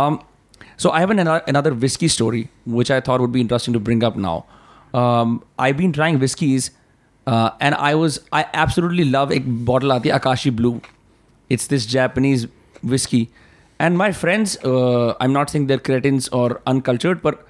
Um, 0.00 0.18
so 0.79 0.91
I 0.91 0.99
have 0.99 1.09
an, 1.09 1.27
another 1.47 1.73
whiskey 1.73 2.07
story 2.07 2.49
which 2.65 2.91
I 2.91 2.99
thought 3.01 3.21
would 3.21 3.31
be 3.31 3.41
interesting 3.41 3.73
to 3.73 3.79
bring 3.79 4.03
up 4.03 4.15
now. 4.15 4.45
Um, 4.93 5.43
I've 5.59 5.77
been 5.77 5.91
trying 5.91 6.19
whiskeys, 6.19 6.71
uh, 7.27 7.49
and 7.59 7.75
I 7.75 7.95
was 7.95 8.19
I 8.31 8.45
absolutely 8.65 9.05
love 9.05 9.31
a 9.31 9.39
bottle 9.71 9.91
आती 9.91 10.09
है 10.09 10.19
Akashi 10.19 10.55
Blue. 10.61 10.75
It's 11.49 11.67
this 11.73 11.85
Japanese 11.85 12.47
whiskey, 12.93 13.23
and 13.79 13.97
my 13.97 14.11
friends, 14.11 14.57
uh, 14.63 15.15
I'm 15.19 15.33
not 15.33 15.49
saying 15.49 15.67
they're 15.67 15.85
cretins 15.89 16.29
or 16.41 16.61
uncultured, 16.73 17.21
but 17.27 17.43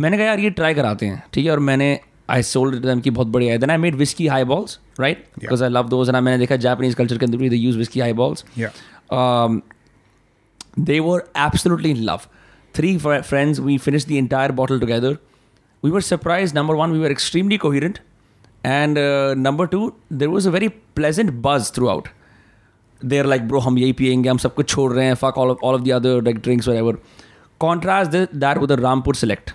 मैंने 0.00 0.16
कहा 0.16 0.26
यार 0.26 0.40
ये 0.40 0.50
try 0.50 0.74
कराते 0.74 1.06
हैं 1.06 1.22
ठीक 1.32 1.44
है 1.46 1.50
और 1.52 1.58
मैंने 1.66 1.88
आई 2.30 2.42
सोल्ड 2.42 2.74
देम 2.82 3.00
की 3.00 3.10
बहुत 3.10 3.26
बढ़िया 3.36 3.52
है 3.52 3.58
then 3.58 3.70
I 3.70 3.76
made 3.84 3.94
whisky 3.96 4.26
high 4.26 4.44
balls 4.44 4.78
right 5.00 5.24
because 5.38 5.62
I 5.62 5.68
love 5.68 5.88
those 5.88 6.08
and 6.08 6.16
मैंने 6.16 6.38
देखा 6.38 6.56
जापानीज 6.64 6.94
कल्चर 6.94 7.18
के 7.18 7.26
अंदर 7.26 7.38
भी 7.38 7.48
they 7.48 7.56
use 7.56 7.76
whisky 7.76 8.00
high 8.00 8.12
balls 8.20 8.44
yeah 8.58 8.70
um, 9.10 9.62
they 10.76 11.00
were 11.00 11.26
absolutely 11.34 11.90
in 11.90 12.04
love. 12.04 12.28
Three 12.74 12.98
fr- 12.98 13.22
friends, 13.22 13.60
we 13.60 13.78
finished 13.78 14.08
the 14.08 14.18
entire 14.18 14.52
bottle 14.52 14.80
together. 14.80 15.18
We 15.82 15.90
were 15.90 16.00
surprised. 16.00 16.54
Number 16.54 16.76
one, 16.76 16.92
we 16.92 16.98
were 16.98 17.10
extremely 17.10 17.58
coherent. 17.58 18.00
And 18.64 18.98
uh, 18.98 19.34
number 19.34 19.66
two, 19.66 19.94
there 20.10 20.30
was 20.30 20.46
a 20.46 20.50
very 20.50 20.68
pleasant 21.00 21.40
buzz 21.42 21.70
throughout. 21.70 22.08
They're 23.02 23.24
like, 23.24 23.46
bro, 23.48 23.60
हम 23.60 23.78
यही 23.78 23.92
पियेंगे 23.92 24.28
हम 24.28 24.38
सब 24.38 24.54
कुछ 24.54 24.68
छोड़ 24.68 24.92
रहे 24.92 25.04
हैं 25.06 25.14
fuck 25.14 25.38
all 25.38 25.50
of 25.54 25.62
all 25.62 25.78
of 25.78 25.84
the 25.84 25.92
other 25.98 26.14
like 26.28 26.40
drinks 26.46 26.68
whatever. 26.68 26.94
Contrast 27.64 28.12
th- 28.12 28.28
that 28.44 28.60
with 28.62 28.70
the 28.70 28.78
Rampur 28.82 29.14
Select, 29.16 29.52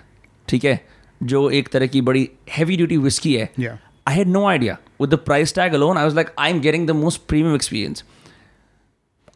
ठीक 0.48 0.64
है, 0.64 0.80
जो 1.22 1.50
एक 1.50 1.68
तरह 1.68 1.86
की 1.86 2.00
बड़ी 2.00 2.28
heavy 2.58 2.78
duty 2.82 2.98
whiskey 3.06 3.34
है. 3.36 3.50
Yeah. 3.58 3.76
I 4.06 4.14
had 4.18 4.32
no 4.36 4.44
idea. 4.52 4.78
With 4.98 5.10
the 5.10 5.18
price 5.26 5.52
tag 5.52 5.74
alone, 5.74 5.96
I 5.96 6.04
was 6.04 6.16
like, 6.20 6.32
I'm 6.38 6.60
getting 6.60 6.86
the 6.86 6.94
most 6.94 7.26
premium 7.32 7.54
experience. 7.60 8.02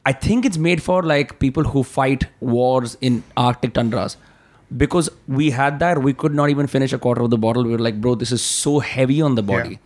I 0.05 0.11
think 0.13 0.45
it's 0.45 0.57
made 0.57 0.81
for 0.81 1.03
like 1.03 1.39
people 1.39 1.63
who 1.63 1.83
fight 1.83 2.25
wars 2.39 2.97
in 3.01 3.23
Arctic 3.37 3.73
tundras. 3.73 4.17
Because 4.75 5.09
we 5.27 5.51
had 5.51 5.79
that, 5.79 6.01
we 6.01 6.13
could 6.13 6.33
not 6.33 6.49
even 6.49 6.65
finish 6.65 6.93
a 6.93 6.97
quarter 6.97 7.21
of 7.21 7.29
the 7.29 7.37
bottle. 7.37 7.63
We 7.63 7.71
were 7.71 7.77
like, 7.79 7.99
bro, 7.99 8.15
this 8.15 8.31
is 8.31 8.41
so 8.41 8.79
heavy 8.79 9.21
on 9.21 9.35
the 9.35 9.43
body. 9.43 9.79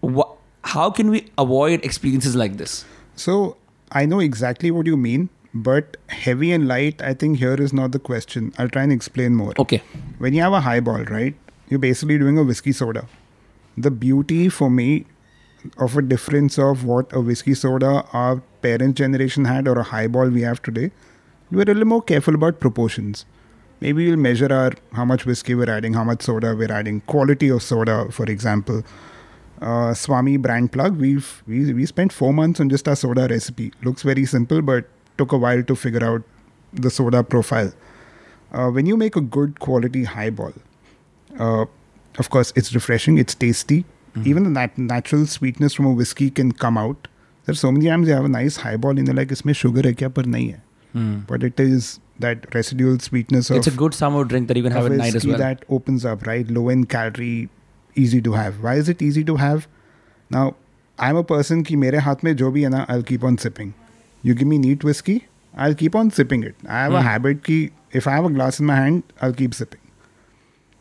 Wha- 0.00 0.30
how 0.62 0.90
can 0.90 1.10
we 1.10 1.26
avoid 1.36 1.84
experiences 1.84 2.36
like 2.36 2.56
this? 2.56 2.84
So 3.16 3.56
I 3.90 4.06
know 4.06 4.20
exactly 4.20 4.70
what 4.70 4.86
you 4.86 4.96
mean, 4.96 5.30
but 5.52 5.96
heavy 6.08 6.52
and 6.52 6.68
light, 6.68 7.02
I 7.02 7.12
think 7.12 7.38
here 7.38 7.54
is 7.54 7.72
not 7.72 7.90
the 7.92 7.98
question. 7.98 8.52
I'll 8.56 8.68
try 8.68 8.82
and 8.84 8.92
explain 8.92 9.34
more. 9.34 9.52
Okay. 9.58 9.82
When 10.18 10.32
you 10.32 10.42
have 10.42 10.52
a 10.52 10.60
highball, 10.60 11.04
right, 11.04 11.34
you're 11.68 11.78
basically 11.80 12.16
doing 12.16 12.38
a 12.38 12.44
whiskey 12.44 12.72
soda. 12.72 13.06
The 13.76 13.90
beauty 13.90 14.48
for 14.48 14.70
me 14.70 15.06
of 15.78 15.96
a 15.96 16.02
difference 16.02 16.58
of 16.58 16.84
what 16.84 17.12
a 17.12 17.20
whiskey 17.20 17.54
soda 17.54 18.04
our 18.12 18.42
parent 18.62 18.96
generation 18.96 19.44
had 19.44 19.68
or 19.68 19.78
a 19.78 19.82
highball 19.82 20.28
we 20.28 20.42
have 20.42 20.62
today, 20.62 20.90
we 21.50 21.56
were 21.58 21.62
a 21.62 21.66
little 21.66 21.84
more 21.84 22.02
careful 22.02 22.34
about 22.34 22.60
proportions. 22.60 23.24
Maybe 23.80 24.06
we'll 24.06 24.16
measure 24.16 24.52
our 24.52 24.72
how 24.92 25.04
much 25.04 25.26
whiskey 25.26 25.54
we're 25.54 25.70
adding, 25.70 25.94
how 25.94 26.04
much 26.04 26.22
soda 26.22 26.54
we're 26.56 26.72
adding, 26.72 27.00
quality 27.02 27.48
of 27.48 27.62
soda, 27.62 28.10
for 28.10 28.24
example. 28.24 28.82
Uh, 29.60 29.94
Swami 29.94 30.36
brand 30.36 30.72
plug. 30.72 30.96
We've 30.96 31.42
we 31.46 31.72
we 31.72 31.86
spent 31.86 32.12
four 32.12 32.32
months 32.32 32.60
on 32.60 32.68
just 32.68 32.88
our 32.88 32.96
soda 32.96 33.26
recipe. 33.28 33.72
Looks 33.82 34.02
very 34.02 34.24
simple, 34.26 34.62
but 34.62 34.86
took 35.18 35.32
a 35.32 35.38
while 35.38 35.62
to 35.62 35.76
figure 35.76 36.04
out 36.04 36.22
the 36.72 36.90
soda 36.90 37.22
profile. 37.22 37.72
Uh, 38.52 38.70
when 38.70 38.86
you 38.86 38.96
make 38.96 39.16
a 39.16 39.20
good 39.20 39.60
quality 39.60 40.04
highball, 40.04 40.52
uh, 41.38 41.66
of 42.18 42.30
course 42.30 42.52
it's 42.56 42.74
refreshing, 42.74 43.18
it's 43.18 43.34
tasty. 43.34 43.84
Mm-hmm. 44.14 44.28
Even 44.28 44.44
the 44.44 44.50
nat- 44.50 44.78
natural 44.78 45.26
sweetness 45.26 45.74
from 45.74 45.86
a 45.86 45.92
whiskey 45.92 46.30
can 46.30 46.52
come 46.52 46.78
out. 46.78 47.08
There's 47.44 47.60
so 47.60 47.70
many 47.72 47.86
times 47.86 48.08
you 48.08 48.14
have 48.14 48.24
a 48.24 48.28
nice 48.28 48.56
highball 48.56 48.98
and 48.98 49.06
you're 49.06 49.16
like, 49.16 49.28
"Isme 49.28 49.54
sugar 49.54 49.82
hai 49.82 49.92
kya? 49.92 50.14
Par 50.14 50.24
nahi 50.24 50.52
hai." 50.52 50.60
Mm. 50.94 51.26
But 51.26 51.42
it 51.42 51.58
is 51.58 52.00
that 52.20 52.54
residual 52.54 52.98
sweetness 53.00 53.50
it's 53.50 53.66
a 53.66 53.72
good 53.72 53.92
summer 53.92 54.22
drink 54.24 54.46
that 54.48 54.56
you 54.56 54.62
can 54.62 54.70
have 54.70 54.86
at 54.86 54.92
night 54.92 55.14
as 55.16 55.26
well. 55.26 55.38
That 55.38 55.64
opens 55.68 56.04
up, 56.04 56.26
right? 56.26 56.48
Low 56.48 56.68
in 56.68 56.84
calorie, 56.86 57.48
easy 57.94 58.22
to 58.22 58.32
have. 58.32 58.62
Why 58.62 58.74
is 58.76 58.88
it 58.88 59.02
easy 59.02 59.24
to 59.24 59.36
have? 59.36 59.66
Now, 60.30 60.54
I'm 60.98 61.16
a 61.16 61.24
person 61.24 61.64
ki 61.64 61.76
mere 61.76 62.00
haath 62.00 62.22
mein 62.22 62.36
jo 62.36 62.52
bhi 62.52 62.62
hai 62.62 62.74
na, 62.76 62.84
I'll 62.88 63.02
keep 63.02 63.24
on 63.24 63.38
sipping. 63.38 63.74
You 64.22 64.34
give 64.34 64.46
me 64.46 64.58
neat 64.58 64.84
whiskey, 64.84 65.26
I'll 65.56 65.74
keep 65.74 65.96
on 65.96 66.10
sipping 66.10 66.44
it. 66.44 66.54
I 66.66 66.84
have 66.84 66.92
mm. 66.92 66.98
a 66.98 67.00
hmm. 67.00 67.08
habit 67.08 67.44
ki 67.44 67.72
if 67.90 68.06
I 68.06 68.12
have 68.12 68.24
a 68.24 68.30
glass 68.30 68.60
in 68.60 68.66
my 68.66 68.76
hand, 68.76 69.02
I'll 69.22 69.32
keep 69.32 69.54
sipping. 69.54 69.80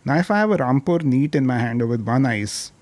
Now, 0.06 0.18
if 0.18 0.30
I 0.30 0.40
have 0.40 0.52
a 0.52 0.58
Rampur 0.58 1.02
neat 1.04 1.36
in 1.36 1.46
my 1.46 1.58
hand 1.58 1.88
with 1.88 2.06
one 2.06 2.26
ice, 2.26 2.73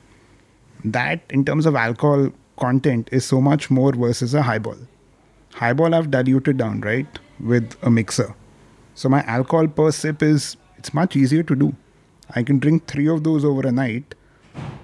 that 0.84 1.22
in 1.30 1.46
terms 1.46 1.66
of 1.66 1.76
alcohol 1.76 2.30
content 2.60 3.10
is 3.12 3.26
so 3.26 3.42
much 3.42 3.70
more 3.70 3.92
versus 3.94 4.34
a 4.34 4.42
highball. 4.42 4.78
Highball 5.54 5.94
I've 5.96 6.12
diluted 6.12 6.58
down, 6.58 6.82
right, 6.82 7.20
with 7.40 7.76
a 7.84 7.90
mixer. 7.92 8.34
So 8.96 9.10
my 9.10 9.22
alcohol 9.24 9.68
per 9.68 9.92
sip 9.92 10.22
is 10.24 10.58
it's 10.78 10.94
much 10.94 11.16
easier 11.16 11.44
to 11.44 11.56
do. 11.56 11.76
I 12.36 12.44
can 12.44 12.60
drink 12.60 12.88
three 12.88 13.08
of 13.08 13.24
those 13.24 13.44
over 13.44 13.68
a 13.68 13.72
night, 13.72 14.16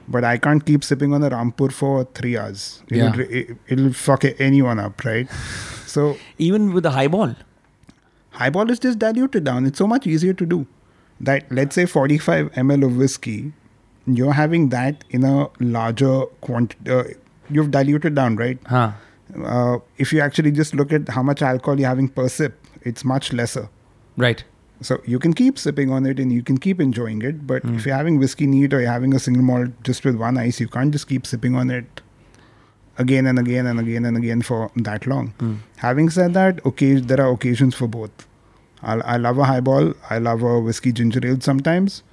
but 0.08 0.24
I 0.24 0.38
can't 0.38 0.66
keep 0.66 0.84
sipping 0.84 1.14
on 1.14 1.24
a 1.24 1.30
Rampur 1.30 1.72
for 1.72 2.04
three 2.14 2.38
hours. 2.38 2.84
It'll, 2.90 3.20
Yeah. 3.20 3.26
it, 3.30 3.58
it'll 3.68 3.94
fuck 3.94 4.26
anyone 4.40 4.80
up, 4.80 5.04
right? 5.06 5.30
So 5.86 6.18
Even 6.38 6.74
with 6.74 6.84
the 6.84 6.92
highball. 6.92 7.36
highball 8.32 8.70
is 8.70 8.80
just 8.80 9.00
diluted 9.00 9.44
down. 9.46 9.66
It's 9.66 9.78
so 9.78 9.88
much 9.88 10.06
easier 10.08 10.34
to 10.34 10.46
do. 10.46 10.68
That 11.20 11.52
let's 11.52 11.74
say 11.76 11.86
45 11.86 12.52
ml 12.54 12.86
of 12.86 12.98
whiskey, 12.98 13.54
you're 14.08 14.34
having 14.34 14.70
that 14.70 15.04
in 15.10 15.24
a 15.24 15.50
larger 15.60 16.26
quantity. 16.42 16.92
Uh, 16.92 17.04
you've 17.50 17.72
diluted 17.72 18.16
down, 18.16 18.36
right? 18.38 18.58
Huh. 18.66 18.92
Uh, 19.44 19.80
if 19.98 20.14
you 20.14 20.22
actually 20.22 20.52
just 20.52 20.74
look 20.74 20.94
at 20.94 21.10
how 21.10 21.22
much 21.22 21.42
alcohol 21.42 21.80
you're 21.80 21.90
having 21.90 22.08
per 22.08 22.28
sip, 22.30 22.58
it's 22.82 23.04
much 23.04 23.34
lesser. 23.34 23.70
Right. 24.16 24.44
So 24.82 25.02
you 25.06 25.20
can 25.20 25.34
keep 25.34 25.58
sipping 25.58 25.92
on 25.92 26.06
it 26.06 26.20
and 26.20 26.32
you 26.32 26.44
can 26.44 26.58
keep 26.58 26.80
enjoying 26.80 27.22
it. 27.24 27.46
But 27.46 27.66
if 27.66 27.86
you're 27.86 27.96
having 27.96 28.20
whiskey 28.20 28.46
neat 28.48 28.74
or 28.74 28.80
you're 28.80 28.92
having 28.92 29.14
a 29.14 29.20
single 29.20 29.44
malt 29.44 29.72
just 29.84 30.06
with 30.06 30.16
one 30.16 30.38
ice, 30.38 30.60
you 30.60 30.68
can't 30.68 30.92
just 30.92 31.08
keep 31.08 31.26
sipping 31.26 31.56
on 31.56 31.72
it 31.72 32.02
again 33.00 33.26
and 33.26 33.40
again 33.40 33.66
and 33.66 33.80
again 33.80 34.06
and 34.06 34.16
again 34.18 34.42
for 34.42 34.72
that 34.76 35.08
long. 35.08 35.34
Having 35.78 36.12
said 36.12 36.34
that, 36.36 36.64
okay, 36.66 36.96
there 36.96 37.20
are 37.20 37.32
occasions 37.32 37.76
for 37.76 37.88
both. 37.88 38.28
I'll, 38.84 39.02
I 39.04 39.18
love 39.18 39.40
a 39.40 39.46
highball. 39.46 39.94
I 40.10 40.20
love 40.20 40.44
a 40.44 40.60
whiskey 40.60 40.92
ginger 40.92 41.26
ale 41.26 41.42
sometimes 41.42 42.04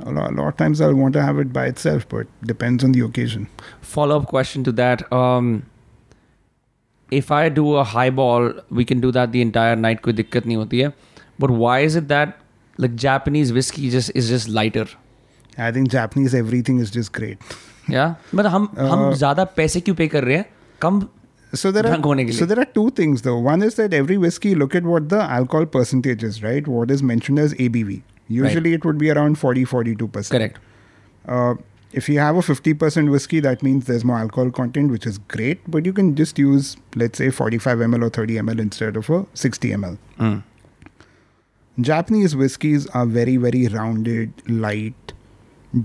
A 0.00 0.10
lot, 0.12 0.30
a 0.30 0.34
lot 0.34 0.48
of 0.48 0.56
times 0.56 0.80
I'll 0.80 0.94
want 0.94 1.12
to 1.14 1.22
have 1.22 1.38
it 1.40 1.52
by 1.52 1.66
itself, 1.66 2.04
but 2.08 2.28
depends 2.50 2.84
on 2.84 2.92
the 2.92 3.00
occasion. 3.06 3.46
Follow 3.94 4.18
up 4.20 4.26
question 4.32 4.62
to 4.68 4.72
that. 4.80 5.00
Um, 5.12 5.48
if 7.10 7.30
I 7.32 7.48
do 7.48 7.64
a 7.76 7.84
highball, 7.84 8.52
we 8.70 8.84
can 8.84 9.00
do 9.00 9.10
that 9.12 9.32
the 9.32 9.40
entire 9.46 9.76
night. 9.76 10.02
कोई 10.02 10.12
दिक्कत 10.12 10.46
नहीं 10.46 10.56
होती 10.56 10.80
है. 10.80 10.92
But 11.44 11.50
why 11.64 11.78
is 11.88 11.96
it 11.96 12.08
that 12.08 12.36
like 12.84 12.94
Japanese 13.04 13.52
whiskey 13.58 13.90
just 13.96 14.12
is 14.22 14.28
just 14.34 14.48
lighter? 14.60 14.86
I 15.66 15.72
think 15.72 15.90
Japanese 15.94 16.34
everything 16.34 16.78
is 16.86 16.90
just 16.98 17.12
great. 17.20 17.38
Yeah. 17.88 18.14
मतलब 18.34 18.50
हम 18.56 18.68
हम 18.78 19.10
Uh, 19.10 19.14
ज्यादा 19.18 19.44
पैसे 19.58 19.80
क्यों 19.80 19.94
पे 19.96 20.06
कर 20.14 20.24
रहे 20.24 20.36
हैं? 20.36 20.44
कम 20.82 21.00
So 21.60 21.70
there 21.74 21.82
Drunk 21.88 22.04
होने 22.06 22.24
के 22.24 22.30
are 22.30 22.34
लिए। 22.34 22.40
so 22.40 22.46
there 22.48 22.60
are 22.62 22.70
two 22.78 22.90
things 23.00 23.22
though. 23.26 23.36
One 23.48 23.62
is 23.66 23.76
that 23.76 23.94
every 23.98 24.18
whiskey 24.24 24.54
look 24.62 24.74
at 24.80 24.88
what 24.94 25.08
the 25.12 25.20
alcohol 25.38 25.66
percentage 25.76 26.22
is, 26.30 26.42
right? 26.46 26.66
What 26.76 26.90
is 26.96 27.02
mentioned 27.10 27.42
as 27.44 27.54
ABV. 27.66 27.94
Usually 28.27 28.73
it 28.73 28.85
would 28.85 28.97
be 28.97 29.09
around 29.11 29.37
40 29.37 29.65
42%. 29.65 30.29
correct. 30.31 30.59
Uh, 31.27 31.55
if 31.91 32.09
you 32.09 32.19
have 32.19 32.35
a 32.35 32.39
50% 32.39 33.11
whiskey, 33.11 33.39
that 33.39 33.61
means 33.61 33.85
there's 33.85 34.03
more 34.03 34.17
alcohol 34.17 34.49
content, 34.49 34.89
which 34.91 35.05
is 35.05 35.19
great, 35.19 35.59
but 35.69 35.85
you 35.85 35.93
can 35.93 36.15
just 36.15 36.39
use, 36.39 36.75
let's 36.95 37.19
say, 37.19 37.29
45 37.29 37.77
ml 37.77 38.03
or 38.03 38.09
30 38.09 38.35
ml 38.37 38.59
instead 38.59 38.97
of 38.97 39.09
a 39.09 39.25
60 39.35 39.69
ml. 39.69 39.97
Mm. 40.19 40.43
Japanese 41.81 42.35
whiskies 42.35 42.87
are 42.87 43.05
very, 43.05 43.37
very 43.37 43.67
rounded, 43.67 44.31
light, 44.47 45.13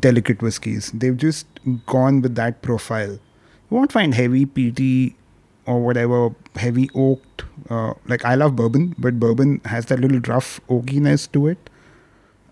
delicate 0.01 0.43
whiskies. 0.43 0.91
They've 0.93 1.17
just 1.17 1.47
gone 1.87 2.21
with 2.21 2.35
that 2.37 2.63
profile. 2.63 3.13
You 3.13 3.77
won't 3.77 3.93
find 3.93 4.15
heavy, 4.15 4.47
peaty, 4.47 5.15
or 5.67 5.81
whatever 5.81 6.35
heavy 6.57 6.89
oaked. 6.95 7.45
Uh, 7.69 7.95
like 8.07 8.25
I 8.25 8.35
love 8.35 8.57
bourbon, 8.57 8.95
but 8.99 9.21
bourbon 9.21 9.61
has 9.67 9.87
that 9.87 10.01
little 10.01 10.21
rough 10.21 10.61
oakiness 10.69 11.31
to 11.33 11.47
it, 11.47 11.71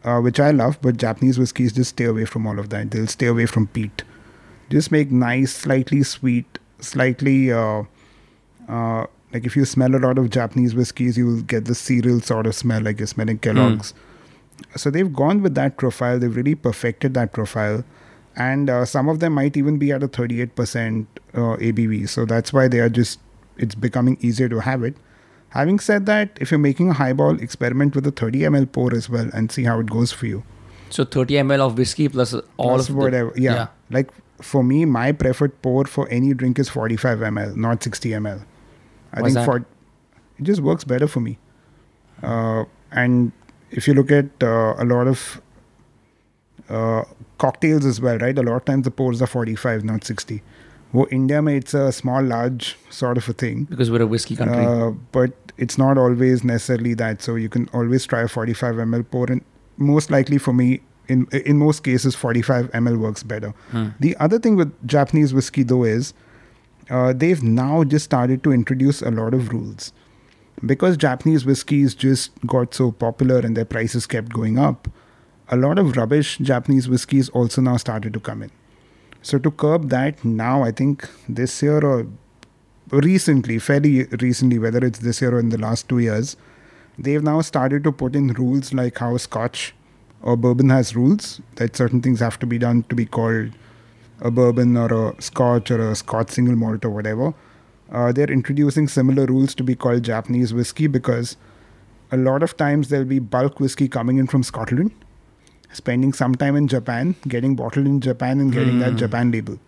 uh, 0.07 0.21
which 0.21 0.41
I 0.41 0.53
love. 0.53 0.79
But 0.81 0.97
Japanese 0.97 1.39
whiskeys 1.39 1.73
just 1.73 1.91
stay 1.91 2.05
away 2.05 2.25
from 2.25 2.47
all 2.47 2.59
of 2.59 2.71
that. 2.71 2.93
They'll 2.93 3.07
stay 3.07 3.27
away 3.27 3.47
from 3.47 3.67
peat. 3.67 4.05
Just 4.71 4.91
make 4.91 5.11
nice, 5.11 5.55
slightly 5.55 6.03
sweet, 6.03 6.59
slightly. 6.81 7.53
Uh, 7.53 7.83
uh, 8.69 9.07
like 9.33 9.45
if 9.45 9.57
you 9.57 9.65
smell 9.65 9.95
a 9.95 9.99
lot 9.99 10.19
of 10.19 10.31
Japanese 10.31 10.75
whiskeys, 10.75 11.19
you 11.19 11.27
will 11.27 11.43
get 11.43 11.67
the 11.67 11.75
cereal 11.75 12.21
sort 12.21 12.47
of 12.47 12.55
smell, 12.55 12.81
like 12.81 12.99
you're 12.99 13.07
smelling 13.07 13.39
Kellogg's. 13.39 13.93
So 14.77 14.91
they've 14.91 15.13
gone 15.13 15.43
with 15.43 15.55
that 15.57 15.77
profile. 15.77 16.19
They've 16.19 16.35
really 16.35 16.55
perfected 16.55 17.13
that 17.15 17.33
profile, 17.33 17.85
and 18.37 18.71
uh, 18.71 18.85
some 18.87 19.09
of 19.09 19.21
them 19.21 19.35
might 19.35 19.57
even 19.57 19.79
be 19.79 19.93
at 19.93 20.03
a 20.03 20.09
38% 20.09 21.07
uh, 21.35 21.39
ABV. 21.39 22.09
So 22.09 22.25
that's 22.25 22.53
why 22.53 22.69
they 22.69 22.81
are 22.81 22.89
just. 22.89 23.21
It's 23.59 23.75
becoming 23.75 24.19
easier 24.21 24.49
to 24.51 24.61
have 24.61 24.83
it. 24.83 24.97
Having 25.51 25.79
said 25.81 26.07
that, 26.07 26.37
if 26.41 26.51
you're 26.51 26.59
making 26.59 26.91
a 26.91 26.93
highball, 26.93 27.41
experiment 27.41 27.95
with 27.95 28.07
a 28.07 28.11
30 28.11 28.41
ml 28.41 28.71
pour 28.73 28.95
as 28.95 29.09
well 29.09 29.29
and 29.33 29.51
see 29.51 29.65
how 29.65 29.79
it 29.81 29.87
goes 29.87 30.13
for 30.13 30.27
you. 30.27 30.43
So 30.91 31.05
30 31.05 31.35
ml 31.35 31.61
of 31.61 31.79
whiskey 31.79 32.09
plus 32.09 32.35
all 32.35 32.43
Plus 32.57 32.89
of 32.89 32.95
the- 32.95 33.01
whatever. 33.01 33.33
yeah. 33.37 33.69
Like 33.91 34.11
for 34.43 34.63
me, 34.63 34.85
my 34.85 35.13
preferred 35.13 35.61
pour 35.63 35.85
for 35.87 36.09
any 36.09 36.35
drink 36.35 36.59
is 36.59 36.69
45 36.69 37.19
ml, 37.21 37.57
not 37.57 37.83
60 37.83 38.11
ml. 38.11 38.45
I 39.13 39.23
Why's 39.23 39.35
think 39.35 39.35
that? 39.35 39.45
for 39.47 39.57
it 40.39 40.43
just 40.43 40.61
works 40.61 40.85
better 40.85 41.07
for 41.09 41.21
me. 41.21 41.39
Uh, 42.23 42.65
and 42.93 43.33
if 43.71 43.89
you 43.89 43.95
look 43.95 44.11
at 44.13 44.27
uh, 44.43 44.75
a 44.79 44.85
lot 44.85 45.07
of 45.07 45.41
uh, 46.69 47.05
cocktails 47.39 47.85
as 47.87 48.01
well, 48.01 48.19
right? 48.19 48.37
A 48.39 48.43
lot 48.43 48.57
of 48.57 48.65
times 48.65 48.85
the 48.85 48.91
pours 48.91 49.23
are 49.23 49.27
45, 49.27 49.85
not 49.85 50.05
60. 50.05 50.43
Well, 50.97 51.07
India, 51.11 51.43
mein, 51.43 51.57
it's 51.57 51.75
a 51.75 51.93
small, 51.93 52.23
large 52.23 52.77
sort 52.89 53.19
of 53.19 53.29
a 53.29 53.35
thing. 53.35 53.65
because 53.65 53.91
we're 53.91 54.01
a 54.03 54.07
whiskey 54.07 54.35
country. 54.35 54.65
Uh, 54.65 54.93
but 55.13 55.53
it's 55.59 55.77
not 55.77 55.99
always 55.99 56.43
necessarily 56.43 56.95
that. 56.95 57.21
So 57.21 57.35
you 57.35 57.51
can 57.51 57.69
always 57.75 58.07
try 58.07 58.23
a 58.23 58.29
45 58.29 58.77
ml 58.77 59.05
pour, 59.11 59.27
and 59.27 59.43
most 59.77 60.11
likely 60.11 60.39
for 60.39 60.55
me, 60.55 60.81
in 61.09 61.27
in 61.51 61.59
most 61.59 61.85
cases, 61.85 62.15
45 62.15 62.71
ml 62.73 62.97
works 62.99 63.23
better. 63.23 63.53
Hmm. 63.75 63.89
The 64.01 64.17
other 64.17 64.39
thing 64.39 64.57
with 64.57 64.73
Japanese 64.95 65.35
whiskey 65.35 65.63
though 65.63 65.85
is 65.85 66.15
uh, 66.89 67.13
they've 67.13 67.43
now 67.43 67.85
just 67.85 68.07
started 68.07 68.43
to 68.45 68.53
introduce 68.53 69.03
a 69.03 69.11
lot 69.11 69.35
of 69.35 69.53
rules 69.53 69.93
because 70.65 70.97
Japanese 70.97 71.45
whiskeys 71.45 71.95
just 71.95 72.31
got 72.47 72.75
so 72.75 72.91
popular 72.91 73.39
and 73.41 73.57
their 73.57 73.67
prices 73.67 74.07
kept 74.07 74.33
going 74.33 74.59
up. 74.59 74.89
A 75.49 75.57
lot 75.57 75.79
of 75.79 75.97
rubbish 75.97 76.39
Japanese 76.39 76.89
whiskeys 76.89 77.29
also 77.41 77.61
now 77.61 77.77
started 77.77 78.15
to 78.15 78.21
come 78.21 78.43
in. 78.43 78.51
So 79.27 79.39
to 79.41 79.51
curb 79.51 79.89
that, 79.89 80.25
now 80.25 80.63
I 80.63 80.71
think 80.71 81.09
this 81.29 81.61
year 81.61 81.85
or 81.85 82.07
recently, 82.93 83.59
fairly 83.59 84.05
recently, 84.21 84.61
whether 84.61 84.79
it's 84.87 85.01
this 85.01 85.21
year 85.21 85.35
or 85.35 85.41
in 85.41 85.49
the 85.49 85.59
last 85.59 85.89
two 85.89 85.99
years, 85.99 86.37
they've 86.97 87.25
now 87.25 87.41
started 87.41 87.83
to 87.83 87.91
put 87.91 88.15
in 88.15 88.29
rules 88.35 88.73
like 88.73 88.99
how 88.99 89.17
Scotch 89.17 89.75
or 90.23 90.37
bourbon 90.37 90.69
has 90.69 90.95
rules 90.95 91.41
that 91.57 91.75
certain 91.75 92.01
things 92.01 92.21
have 92.21 92.39
to 92.39 92.47
be 92.47 92.57
done 92.57 92.85
to 92.85 92.95
be 92.95 93.05
called 93.05 93.51
a 94.21 94.31
bourbon 94.31 94.77
or 94.77 94.93
a 94.93 95.21
Scotch 95.21 95.73
or 95.73 95.91
a 95.91 95.97
Scotch 95.97 96.31
single 96.31 96.55
malt 96.55 96.85
or 96.85 96.91
whatever. 96.91 97.35
Uh, 97.91 98.13
they're 98.13 98.31
introducing 98.31 98.87
similar 98.87 99.27
rules 99.27 99.57
to 99.57 99.65
be 99.65 99.75
called 99.75 100.05
Japanese 100.05 100.55
whiskey 100.55 100.87
because 100.87 101.37
a 102.13 102.17
lot 102.17 102.45
of 102.45 102.57
times 102.57 102.91
there'll 102.91 103.05
be 103.05 103.19
bulk 103.19 103.59
whiskey 103.59 103.89
coming 103.89 104.19
in 104.19 104.29
from 104.29 104.45
Scotland, 104.45 104.93
spending 105.74 106.14
some 106.14 106.36
time 106.36 106.56
in 106.56 106.68
Japan, 106.68 107.16
getting 107.28 107.56
bottled 107.56 107.86
in 107.86 108.00
Japan, 108.02 108.40
and 108.40 108.52
getting 108.52 108.80
that 108.80 108.96
Japan 108.96 109.32
label. 109.32 109.60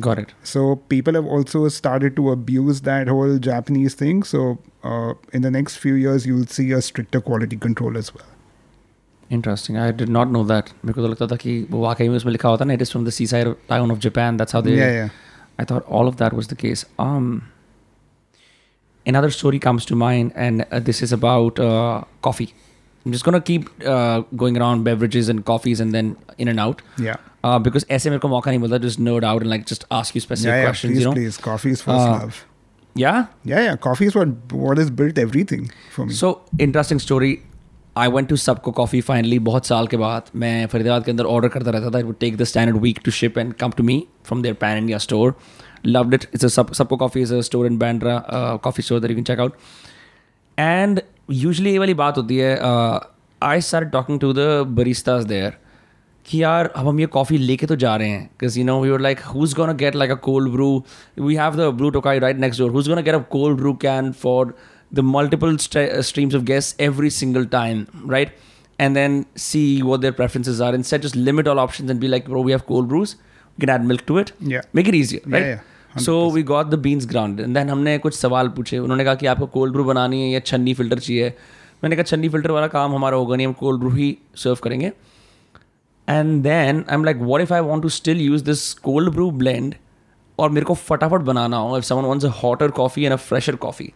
Got 0.00 0.18
it. 0.18 0.32
So 0.44 0.76
people 0.76 1.14
have 1.14 1.26
also 1.26 1.68
started 1.68 2.14
to 2.16 2.30
abuse 2.30 2.82
that 2.82 3.08
whole 3.08 3.38
Japanese 3.38 3.94
thing. 3.94 4.22
So 4.22 4.58
uh, 4.84 5.14
in 5.32 5.42
the 5.42 5.50
next 5.50 5.76
few 5.76 5.94
years, 5.94 6.26
you 6.26 6.34
will 6.34 6.46
see 6.46 6.70
a 6.72 6.80
stricter 6.80 7.20
quality 7.20 7.56
control 7.56 7.96
as 7.98 8.14
well. 8.14 8.26
Interesting. 9.30 9.76
I 9.76 9.90
did 9.90 10.08
not 10.08 10.30
know 10.30 10.44
that 10.44 10.70
because 10.84 11.04
लगता 11.04 11.26
था 11.30 11.36
कि 11.36 11.66
वो 11.70 11.80
वाकई 11.80 12.08
में 12.08 12.16
उसमें 12.16 12.32
लिखा 12.32 12.48
होता 12.48 12.64
ना 12.64 12.74
it 12.74 12.82
is 12.82 12.90
from 12.90 13.04
the 13.04 13.12
seaside 13.12 13.54
town 13.68 13.90
of 13.90 13.98
Japan. 13.98 14.36
That's 14.36 14.52
how 14.52 14.60
they. 14.60 14.76
yeah, 14.76 14.92
yeah. 14.92 15.08
I 15.58 15.64
thought 15.64 15.84
all 15.86 16.08
of 16.08 16.16
that 16.18 16.32
was 16.32 16.46
the 16.46 16.56
case. 16.56 16.84
Um, 16.98 17.50
another 19.06 19.30
story 19.30 19.58
comes 19.58 19.84
to 19.86 19.96
mind, 19.96 20.32
and 20.34 20.64
uh, 20.70 20.78
this 20.78 21.02
is 21.02 21.12
about 21.12 21.58
uh, 21.58 22.04
coffee. 22.22 22.54
I'm 23.05 23.11
just 23.11 23.25
gonna 23.25 23.41
keep 23.41 23.69
uh, 23.85 24.21
going 24.35 24.57
around 24.57 24.83
beverages 24.83 25.29
and 25.29 25.45
coffees 25.45 25.79
and 25.79 25.93
then 25.93 26.15
in 26.37 26.47
and 26.47 26.59
out. 26.59 26.81
Yeah. 26.97 27.17
Uh, 27.43 27.59
because 27.59 27.85
SM 27.89 28.17
ko 28.17 28.29
mauka 28.33 28.51
nahi 28.53 28.59
milta 28.65 28.81
just 28.81 28.99
nerd 28.99 29.23
out 29.23 29.41
and 29.41 29.49
like 29.49 29.65
just 29.65 29.85
ask 29.91 30.15
you 30.15 30.21
specific 30.21 30.63
questions. 30.65 30.97
Please, 30.97 31.13
please, 31.13 31.37
coffee 31.37 31.71
is 31.71 31.81
first 31.81 31.99
uh, 31.99 32.11
love. 32.11 32.45
Yeah. 32.95 33.25
Yeah, 33.43 33.63
yeah. 33.63 33.75
Coffee 33.75 34.05
is 34.05 34.15
what 34.15 34.29
what 34.51 34.77
has 34.77 34.93
built 35.01 35.17
everything 35.17 35.71
for 35.97 36.05
me. 36.05 36.13
So 36.13 36.41
interesting 36.67 36.99
story. 36.99 37.33
I 37.95 38.07
went 38.07 38.29
to 38.29 38.35
Subko 38.35 38.73
Coffee 38.77 39.01
finally. 39.01 39.39
बहुत 39.49 39.65
साल 39.65 39.87
के 39.87 39.97
बाद 39.97 40.29
मैं 40.43 40.65
फरीदाबाद 40.67 41.03
के 41.05 41.11
अंदर 41.11 41.25
order 41.33 41.49
करता 41.55 41.99
It 41.99 42.05
would 42.05 42.19
take 42.19 42.37
the 42.37 42.45
standard 42.45 42.81
week 42.81 43.03
to 43.03 43.11
ship 43.11 43.37
and 43.37 43.57
come 43.57 43.73
to 43.73 43.83
me 43.83 44.07
from 44.23 44.41
their 44.41 44.55
Pan 44.55 44.77
India 44.77 44.99
store. 44.99 45.35
Loved 45.85 46.13
it. 46.13 46.27
It's 46.31 46.43
a 46.43 46.63
Subko 46.63 46.97
Coffee 46.97 47.21
is 47.21 47.31
a 47.31 47.43
store 47.43 47.65
in 47.65 47.77
Bandra, 47.77 48.23
uh, 48.29 48.57
coffee 48.57 48.81
store 48.81 49.01
that 49.01 49.09
you 49.09 49.15
can 49.15 49.25
check 49.25 49.39
out. 49.39 49.57
And 50.57 51.03
usually 51.29 51.71
ये 51.71 51.79
वाली 51.79 51.93
बात 51.93 52.17
होती 52.17 52.37
है 52.37 52.55
I 53.41 53.61
start 53.61 53.89
talking 53.91 54.19
to 54.19 54.31
the 54.33 54.47
baristas 54.75 55.25
there 55.25 55.57
कि 56.25 56.41
यार 56.43 56.65
अब 56.67 56.87
हम 56.87 56.99
ये 56.99 57.05
कॉफ़ी 57.05 57.37
लेके 57.37 57.65
तो 57.65 57.75
जा 57.75 57.95
रहे 57.95 58.09
हैं 58.09 58.23
because 58.23 58.59
you 58.59 58.65
know 58.65 58.85
you're 58.85 59.01
like 59.01 59.19
who 59.25 59.43
is 59.43 59.55
gonna 59.55 59.73
get 59.73 59.95
like 59.95 60.11
a 60.11 60.15
cold 60.27 60.51
brew 60.51 60.83
we 61.19 61.35
have 61.35 61.55
the 61.55 61.69
blue 61.77 61.89
Tokai 61.89 62.19
right 62.19 62.37
next 62.37 62.61
door 62.61 62.71
who 62.71 62.79
is 62.79 62.89
gonna 62.89 63.01
get 63.01 63.15
a 63.15 63.19
cold 63.31 63.57
brew 63.57 63.73
can 63.81 64.11
for 64.21 64.53
the 64.91 64.99
multiple 65.07 65.57
streams 65.57 66.35
of 66.35 66.43
guest 66.43 66.81
every 66.81 67.09
single 67.09 67.45
time 67.51 67.85
right 68.11 68.35
and 68.79 68.95
then 68.95 69.23
see 69.39 69.81
वो 69.81 69.97
their 69.97 70.13
preferences 70.13 70.61
are 70.61 70.75
in 70.75 70.81
set 70.83 71.01
just 71.01 71.15
limit 71.15 71.47
all 71.47 71.59
option 71.59 71.89
and 71.89 71.99
be 71.99 72.07
like 72.07 72.29
we 72.29 72.51
have 72.51 72.61
cold 72.67 72.87
brews 72.87 73.13
can 73.57 73.69
add 73.69 73.85
milk 73.85 74.03
to 74.07 74.19
it 74.19 74.31
make 74.75 74.87
it 74.87 74.95
easier 74.95 75.31
right 75.33 75.72
So 76.01 76.13
we 76.33 76.43
got 76.43 76.67
the 76.67 76.75
beans 76.79 77.05
ground. 77.07 77.39
And 77.39 77.57
then 77.57 77.69
हमने 77.69 77.97
कुछ 77.97 78.13
सवाल 78.15 78.47
पूछे। 78.49 78.77
उन्होंने 78.77 79.03
कहा 79.03 79.15
कि 79.15 79.25
आपको 79.25 79.45
cold 79.45 79.73
brew 79.73 79.83
बनानी 79.83 80.21
है 80.21 80.29
या 80.29 80.39
छन्नी 80.39 80.73
फ़िल्टर 80.73 80.99
चाहिए? 80.99 81.29
मैंने 81.83 81.95
कहा 81.95 82.03
छन्नी 82.03 82.29
फ़िल्टर 82.29 82.51
वाला 82.51 82.67
काम 82.67 82.95
हमारा 82.95 83.17
होगा 83.17 83.35
नहीं। 83.35 83.47
हम 83.47 83.53
कोल्ड 83.53 83.79
ब्रू 83.79 83.89
ही 83.91 84.17
सर्व 84.35 84.57
करेंगे. 84.63 84.91
And 86.09 86.43
then 86.43 86.83
I 86.89 86.95
am 86.95 87.03
like 87.03 87.17
what 87.17 87.41
if 87.41 87.53
I 87.53 87.61
want 87.61 87.83
to 87.83 87.89
still 87.89 88.21
use 88.21 88.43
this 88.43 88.73
cold 88.73 89.13
brew 89.13 89.29
blend 89.31 89.75
और 90.39 90.49
मेरे 90.49 90.65
को 90.65 90.73
फटाफट 90.73 91.21
बनाना 91.21 91.57
हो? 91.57 91.77
If 91.77 91.85
someone 91.85 92.05
wants 92.05 92.25
a 92.25 92.29
hotter 92.43 92.71
coffee 92.71 93.03
and 93.03 93.13
a 93.13 93.17
fresher 93.17 93.55
coffee 93.55 93.91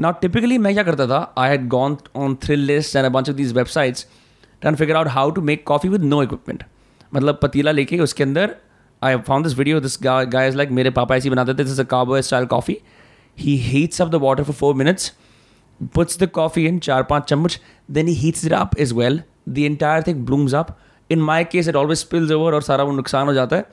now 0.00 0.12
typically 0.20 0.58
मैं 0.58 0.72
क्या 0.74 0.82
करता 0.82 1.06
था? 1.06 1.34
I 1.38 1.50
had 1.50 1.68
gone 1.68 1.96
on 2.16 2.36
thrill 2.44 2.66
lists 2.70 2.98
and 2.98 3.08
a 3.08 3.14
bunch 3.16 3.32
of 3.32 3.40
these 3.40 3.56
websites 3.60 4.04
trying 4.62 4.76
to 4.76 4.80
figure 4.80 4.96
out 4.98 5.08
how 5.16 5.24
to 5.36 5.42
make 5.48 5.64
coffee 5.70 5.90
with 5.94 6.04
no 6.12 6.20
मतलब 7.14 7.38
पतीला 7.42 7.70
लेके 7.70 7.98
उसके 8.00 8.22
अंदर 8.22 8.54
I 9.01 9.17
found 9.29 9.45
this 9.45 9.53
video. 9.53 9.79
This 9.79 9.97
guy, 9.97 10.25
guy 10.25 10.45
is 10.51 10.55
like 10.55 10.71
मेरे 10.71 10.89
पापा 10.89 11.15
ऐसे 11.15 11.29
ही 11.29 11.35
बनाते 11.35 11.53
थे. 11.53 11.63
This 11.63 11.73
is 11.73 11.79
a 11.79 11.85
cowboy 11.85 12.21
style 12.21 12.47
coffee. 12.53 12.77
He 13.45 13.57
heats 13.69 14.03
up 14.05 14.11
the 14.11 14.19
water 14.19 14.43
for 14.43 14.53
four 14.59 14.73
minutes, 14.73 15.11
puts 15.97 16.19
the 16.21 16.27
coffee 16.39 16.65
in 16.67 16.79
चार 16.79 17.03
पांच 17.03 17.23
चम्मच, 17.23 17.57
then 17.97 18.07
he 18.07 18.15
heats 18.23 18.43
it 18.43 18.55
up 18.59 18.75
as 18.85 18.93
well. 18.99 19.19
The 19.57 19.65
entire 19.65 20.01
thing 20.01 20.23
blooms 20.29 20.53
up. 20.53 20.71
In 21.09 21.21
my 21.21 21.43
case, 21.43 21.67
it 21.67 21.75
always 21.81 22.05
spills 22.05 22.31
over 22.37 22.53
और 22.53 22.61
सारा 22.61 22.83
वो 22.83 22.91
नुकसान 22.91 23.27
हो 23.27 23.33
जाता 23.33 23.55
है. 23.55 23.65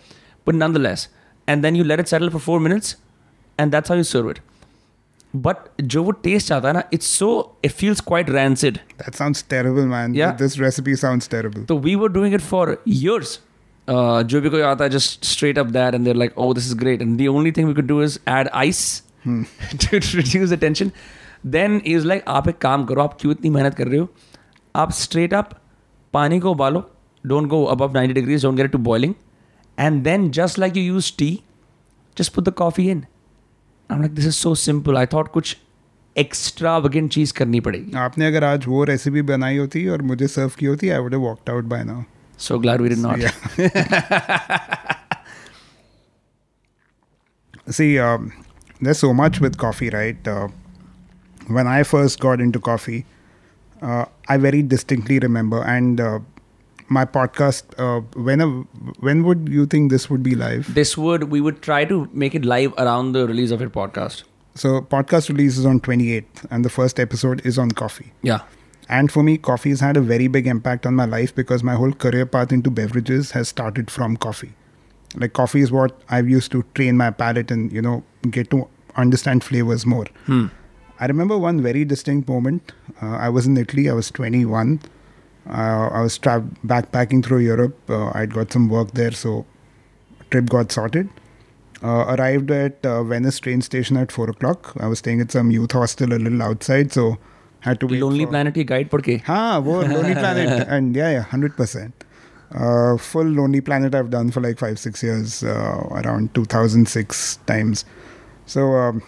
But 0.46 0.54
nonetheless, 0.54 1.06
and 1.48 1.64
then 1.64 1.78
you 1.80 1.86
let 1.92 2.02
it 2.04 2.12
settle 2.14 2.30
for 2.34 2.42
four 2.48 2.60
minutes, 2.60 2.96
and 3.58 3.72
that's 3.72 3.88
how 3.88 3.96
you 4.02 4.10
serve 4.10 4.30
it. 4.34 4.42
But 5.36 5.82
जो 5.82 6.02
वो 6.04 6.10
test 6.10 6.52
आता 6.52 6.68
है 6.68 6.74
ना 6.74 6.82
it's 6.92 7.06
so 7.18 7.58
it 7.64 7.70
feels 7.70 8.00
quite 8.00 8.28
rancid 8.30 8.78
that 8.98 9.16
sounds 9.20 9.42
terrible, 9.52 9.86
man. 9.92 10.14
Yeah. 10.14 10.36
This 10.42 10.58
recipe 10.60 10.94
sounds 11.00 11.28
terrible. 11.32 11.66
तो 11.68 11.78
we 11.78 11.94
were 11.94 12.08
doing 12.08 12.34
it 12.34 12.40
for 12.40 12.76
Uh, 13.89 14.23
जो 14.23 14.41
भी 14.41 14.49
कोई 14.49 14.61
आता 14.61 14.83
है 14.83 14.89
just 14.89 15.25
straight 15.25 15.59
up 15.59 15.65
that 15.65 15.93
and 15.93 16.05
there 16.05 16.15
like 16.15 16.37
oh 16.37 16.53
this 16.53 16.65
is 16.65 16.75
great 16.75 17.01
and 17.01 17.17
the 17.17 17.27
only 17.27 17.51
thing 17.51 17.67
we 17.67 17.73
could 17.73 17.85
do 17.85 18.03
is 18.03 18.19
add 18.29 18.47
ice 18.47 19.03
to 19.27 20.47
the 20.47 20.57
tension 20.61 20.91
then 21.45 21.81
is 21.85 22.05
like 22.05 22.23
आप 22.27 22.47
एक 22.47 22.57
काम 22.57 22.85
करो 22.85 23.01
आप 23.01 23.17
क्यों 23.21 23.31
इतनी 23.31 23.49
मेहनत 23.49 23.75
कर 23.75 23.87
रहे 23.87 23.99
हो? 23.99 24.09
आप 24.75 24.91
स्ट्रेट 24.91 25.33
अप 25.33 25.49
पानी 26.13 26.39
को 26.39 26.51
उबालो 26.51 26.91
don't 27.25 27.47
go 27.47 27.63
above 27.63 27.93
ninety 27.95 28.13
degrees 28.13 28.43
don't 28.43 28.55
get 28.55 28.71
to 28.71 28.77
boiling 28.77 29.13
and 29.79 30.03
then 30.03 30.29
just 30.31 30.59
like 30.59 30.77
you 30.77 30.83
use 30.83 31.13
tea 31.17 31.39
just 32.17 32.33
put 32.33 32.45
the 32.45 32.49
coffee 32.49 32.89
in 32.89 33.05
I 33.91 33.99
like 33.99 34.15
this 34.15 34.25
is 34.25 34.33
so 34.33 34.55
simple 34.55 34.97
I 34.97 35.05
thought 35.05 35.27
कुछ 35.27 35.57
extra 36.17 36.77
वगैन 36.77 37.07
चीज़ 37.07 37.33
करनी 37.33 37.59
पड़ेगी. 37.59 37.91
आपने 37.91 38.27
अगर 38.27 38.43
आज 38.43 38.67
वो 38.67 38.83
रेसिपी 38.83 39.21
बनाई 39.21 39.57
होती 39.57 39.87
और 39.87 40.01
मुझे 40.01 40.27
सर्व 40.27 40.51
की 40.59 40.65
होती 40.65 40.89
I 40.89 40.99
would 40.99 41.13
have 41.13 41.27
out 41.27 41.65
by 41.65 41.83
now 41.83 42.01
So 42.39 42.57
glad 42.57 42.81
we 42.81 42.89
did 42.89 42.99
not. 42.99 43.19
Yeah. 43.19 43.31
See, 47.69 47.99
um, 47.99 48.33
there's 48.81 48.97
so 48.97 49.13
much 49.13 49.39
with 49.39 49.57
coffee, 49.57 49.89
right? 49.89 50.27
Uh, 50.27 50.47
when 51.47 51.67
I 51.67 51.83
first 51.83 52.19
got 52.19 52.39
into 52.39 52.59
coffee, 52.59 53.05
uh, 53.81 54.05
I 54.27 54.37
very 54.37 54.63
distinctly 54.63 55.19
remember, 55.19 55.61
and 55.63 55.99
uh, 55.99 56.19
my 56.87 57.05
podcast. 57.05 57.63
Uh, 57.77 58.01
when 58.15 58.39
when 58.99 59.23
would 59.25 59.49
you 59.49 59.65
think 59.65 59.91
this 59.91 60.09
would 60.09 60.23
be 60.23 60.35
live? 60.35 60.73
This 60.73 60.97
would 60.97 61.25
we 61.25 61.41
would 61.41 61.61
try 61.61 61.85
to 61.85 62.09
make 62.13 62.33
it 62.35 62.45
live 62.45 62.73
around 62.77 63.11
the 63.11 63.27
release 63.27 63.51
of 63.51 63.59
your 63.59 63.69
podcast. 63.69 64.23
So 64.55 64.81
podcast 64.81 65.29
release 65.29 65.57
is 65.57 65.65
on 65.65 65.79
28th, 65.81 66.45
and 66.49 66.65
the 66.65 66.69
first 66.69 66.99
episode 66.99 67.45
is 67.45 67.59
on 67.59 67.71
coffee. 67.71 68.13
Yeah. 68.21 68.41
And 68.89 69.11
for 69.11 69.21
me, 69.21 69.37
coffee 69.37 69.69
has 69.69 69.79
had 69.81 69.97
a 69.97 70.01
very 70.01 70.27
big 70.27 70.47
impact 70.47 70.85
on 70.85 70.95
my 70.95 71.05
life 71.05 71.33
because 71.33 71.63
my 71.63 71.75
whole 71.75 71.91
career 71.91 72.25
path 72.25 72.51
into 72.51 72.71
beverages 72.71 73.31
has 73.31 73.47
started 73.47 73.91
from 73.91 74.17
coffee. 74.17 74.53
Like 75.15 75.33
coffee 75.33 75.61
is 75.61 75.71
what 75.71 76.01
I've 76.09 76.27
used 76.27 76.51
to 76.53 76.63
train 76.73 76.97
my 76.97 77.11
palate 77.11 77.51
and 77.51 77.71
you 77.71 77.81
know 77.81 78.03
get 78.29 78.49
to 78.51 78.67
understand 78.95 79.43
flavors 79.43 79.85
more. 79.85 80.05
Hmm. 80.25 80.47
I 80.99 81.05
remember 81.05 81.37
one 81.37 81.61
very 81.61 81.85
distinct 81.85 82.27
moment. 82.27 82.73
Uh, 83.01 83.15
I 83.15 83.29
was 83.29 83.45
in 83.45 83.57
Italy. 83.57 83.89
I 83.89 83.93
was 83.93 84.11
21. 84.11 84.81
Uh, 85.49 85.51
I 85.51 86.01
was 86.01 86.17
tra- 86.17 86.45
backpacking 86.65 87.23
through 87.23 87.39
Europe. 87.39 87.77
Uh, 87.89 88.11
I'd 88.13 88.33
got 88.33 88.51
some 88.51 88.69
work 88.69 88.91
there, 88.91 89.11
so 89.11 89.45
trip 90.29 90.49
got 90.49 90.71
sorted. 90.71 91.09
Uh, 91.81 92.15
arrived 92.17 92.51
at 92.51 92.85
uh, 92.85 93.03
Venice 93.03 93.39
train 93.39 93.61
station 93.61 93.97
at 93.97 94.11
four 94.11 94.29
o'clock. 94.29 94.73
I 94.79 94.87
was 94.87 94.99
staying 94.99 95.21
at 95.21 95.31
some 95.31 95.49
youth 95.51 95.71
hostel 95.71 96.13
a 96.13 96.19
little 96.19 96.43
outside, 96.43 96.91
so 96.91 97.17
had 97.67 97.79
to 97.79 97.87
wait. 97.87 98.01
Lonely 98.01 98.25
for- 98.25 98.31
Planet 98.31 98.53
की 98.55 98.63
guide 98.73 98.89
पढ़ 98.89 99.01
के 99.07 99.15
हाँ 99.27 99.59
वो 99.67 99.81
Lonely 99.93 100.13
Planet 100.19 100.67
and 100.77 100.95
yeah 101.01 101.11
yeah 101.15 101.25
hundred 101.33 101.55
percent. 101.57 102.05
Uh, 102.65 102.97
full 102.97 103.27
Lonely 103.39 103.61
Planet 103.61 103.93
I've 103.97 104.09
done 104.13 104.31
for 104.35 104.41
like 104.45 104.57
five 104.59 104.77
six 104.83 105.03
years 105.03 105.33
uh, 105.43 105.81
around 106.03 106.33
2006 106.37 107.35
times. 107.49 107.83
So 108.53 108.63
um, 108.83 109.01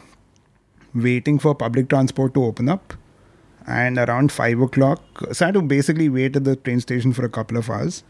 waiting 0.94 1.40
for 1.40 1.56
public 1.56 1.90
transport 1.90 2.34
to 2.36 2.44
open 2.50 2.70
up, 2.70 2.94
and 3.68 3.98
around 3.98 4.32
five 4.32 4.60
o'clock, 4.60 5.02
so 5.32 5.46
I 5.46 5.48
had 5.48 5.56
to 5.56 5.62
basically 5.62 6.08
wait 6.10 6.36
at 6.36 6.44
the 6.44 6.56
train 6.56 6.80
station 6.82 7.14
for 7.14 7.26
a 7.26 7.30
couple 7.30 7.58
of 7.58 7.70
hours, 7.70 8.04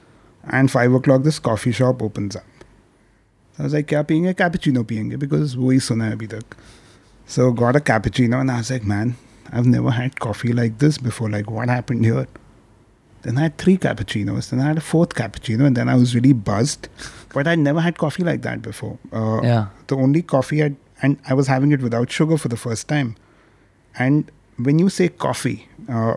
and 0.59 0.69
five 0.69 0.93
o'clock 0.99 1.23
this 1.23 1.39
coffee 1.39 1.71
shop 1.71 2.01
opens 2.01 2.35
up. 2.35 2.43
So 3.57 3.63
I 3.63 3.63
was 3.69 3.73
like 3.73 3.87
क्या 3.93 4.01
पियेंगे 4.11 4.33
cappuccino 4.43 4.83
पियेंगे 4.91 5.17
because 5.25 5.55
वही 5.55 5.79
सुना 5.87 6.05
है 6.05 6.11
अभी 6.17 6.27
तक. 6.35 6.55
So 7.27 7.51
got 7.63 7.75
a 7.75 7.79
cappuccino 7.91 8.41
and 8.41 8.51
I 8.51 8.57
was 8.57 8.69
like, 8.71 8.83
man, 8.95 9.15
I've 9.51 9.65
never 9.65 9.91
had 9.91 10.19
coffee 10.19 10.53
like 10.53 10.77
this 10.79 10.97
before. 10.97 11.29
Like, 11.29 11.49
what 11.49 11.67
happened 11.69 12.05
here? 12.05 12.27
Then 13.23 13.37
I 13.37 13.41
had 13.41 13.57
three 13.57 13.77
cappuccinos. 13.77 14.49
Then 14.49 14.59
I 14.61 14.65
had 14.67 14.77
a 14.77 14.81
fourth 14.81 15.09
cappuccino, 15.09 15.65
and 15.65 15.75
then 15.77 15.89
I 15.89 15.95
was 15.95 16.15
really 16.15 16.33
buzzed. 16.33 16.87
But 17.33 17.47
I'd 17.47 17.59
never 17.59 17.79
had 17.81 17.97
coffee 17.97 18.23
like 18.23 18.41
that 18.43 18.61
before. 18.61 18.97
Uh, 19.11 19.41
Yeah. 19.43 19.67
The 19.87 19.95
only 19.97 20.21
coffee 20.21 20.63
I'd, 20.63 20.75
and 21.01 21.17
I 21.27 21.33
was 21.33 21.47
having 21.47 21.71
it 21.71 21.81
without 21.81 22.11
sugar 22.11 22.37
for 22.37 22.47
the 22.47 22.57
first 22.57 22.87
time. 22.87 23.15
And 23.99 24.31
when 24.57 24.79
you 24.79 24.89
say 24.89 25.09
coffee, 25.09 25.67
uh, 25.89 26.15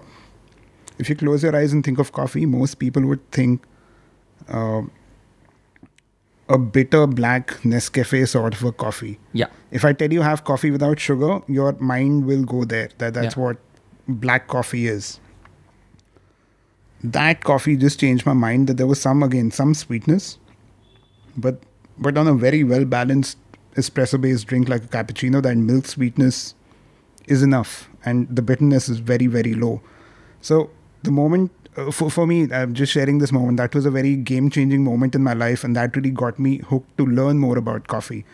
if 0.99 1.09
you 1.09 1.17
close 1.17 1.43
your 1.43 1.55
eyes 1.57 1.73
and 1.73 1.85
think 1.85 1.99
of 1.99 2.13
coffee, 2.13 2.47
most 2.47 2.77
people 2.77 3.05
would 3.07 3.31
think 3.33 3.63
uh, 4.49 4.83
a 6.49 6.59
bitter 6.59 7.07
black 7.07 7.49
Nescafe 7.63 8.29
sort 8.29 8.55
of 8.55 8.63
a 8.65 8.73
coffee 8.73 9.19
yeah 9.33 9.47
if 9.71 9.85
I 9.85 9.93
tell 9.93 10.13
you 10.13 10.23
have 10.23 10.45
coffee 10.45 10.71
without 10.71 11.01
sugar, 11.01 11.41
your 11.49 11.73
mind 11.81 12.27
will 12.27 12.45
go 12.45 12.65
there. 12.65 12.91
That 12.99 13.15
that's 13.15 13.37
Yeah. 13.37 13.43
what 13.43 13.57
black 14.07 14.47
coffee 14.47 14.87
is. 14.87 15.19
That 17.03 17.43
coffee 17.45 17.77
just 17.77 17.99
changed 18.01 18.25
my 18.25 18.33
mind. 18.33 18.69
That 18.69 18.77
there 18.77 18.87
was 18.87 19.01
some 19.01 19.23
again 19.23 19.51
some 19.51 19.75
sweetness, 19.75 20.39
but 21.37 21.61
but 21.99 22.17
on 22.17 22.27
a 22.29 22.35
very 22.35 22.63
well 22.65 22.85
balanced 22.85 23.37
espresso 23.77 24.21
based 24.21 24.47
drink 24.47 24.69
like 24.69 24.85
a 24.85 24.87
cappuccino, 24.87 25.43
that 25.43 25.57
milk 25.57 25.87
sweetness 25.87 26.55
is 27.27 27.43
enough, 27.43 27.89
and 28.05 28.29
the 28.35 28.43
bitterness 28.43 28.89
is 28.89 28.99
very 28.99 29.27
very 29.27 29.55
low. 29.55 29.81
So 30.41 30.71
the 31.03 31.11
moment 31.11 31.51
uh, 31.77 31.91
for 31.91 32.11
for 32.11 32.27
me, 32.27 32.53
I'm 32.53 32.75
just 32.75 32.93
sharing 32.93 33.19
this 33.19 33.33
moment. 33.33 33.57
That 33.59 33.75
was 33.75 33.87
a 33.87 33.91
very 33.91 34.17
game 34.17 34.51
changing 34.51 34.85
moment 34.85 35.15
in 35.15 35.23
my 35.23 35.35
life, 35.35 35.65
and 35.65 35.77
that 35.77 35.97
really 35.97 36.11
got 36.11 36.39
me 36.39 36.59
hooked 36.59 36.97
to 36.99 37.07
learn 37.07 37.39
more 37.39 37.59
about 37.59 37.87
coffee 37.87 38.25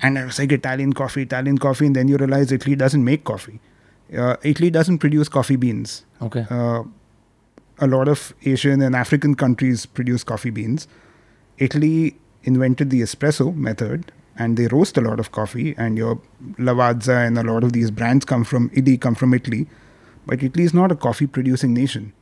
and 0.00 0.18
I 0.18 0.24
was 0.24 0.38
like 0.38 0.52
Italian 0.52 0.92
coffee, 0.92 1.22
Italian 1.22 1.58
coffee, 1.58 1.86
and 1.86 1.96
then 1.96 2.08
you 2.08 2.16
realize 2.16 2.52
Italy 2.52 2.76
doesn't 2.76 3.04
make 3.04 3.24
coffee. 3.24 3.60
Uh, 4.16 4.36
Italy 4.42 4.70
doesn't 4.70 4.98
produce 4.98 5.28
coffee 5.28 5.56
beans. 5.56 6.04
okay 6.22 6.46
Uh, 6.50 6.84
a 7.80 7.86
lot 7.86 8.08
of 8.08 8.34
Asian 8.44 8.80
and 8.82 8.96
African 8.96 9.34
countries 9.34 9.86
produce 9.86 10.24
coffee 10.24 10.50
beans. 10.50 10.88
Italy 11.58 12.16
invented 12.42 12.90
the 12.90 13.02
espresso 13.02 13.54
method, 13.54 14.10
and 14.36 14.56
they 14.56 14.66
roast 14.68 14.96
a 14.96 15.00
lot 15.00 15.20
of 15.20 15.30
coffee. 15.32 15.74
And 15.76 15.96
your 15.96 16.20
Lavazza 16.58 17.26
and 17.26 17.38
a 17.38 17.42
lot 17.42 17.62
of 17.62 17.72
these 17.72 17.90
brands 17.90 18.24
come 18.24 18.44
from 18.44 18.70
Italy, 18.72 18.96
come 18.96 19.14
from 19.14 19.34
Italy. 19.34 19.68
But 20.26 20.42
Italy 20.42 20.64
is 20.64 20.74
not 20.74 20.90
a 20.92 20.96
coffee 20.96 21.26
producing 21.26 21.72
nation. 21.72 22.12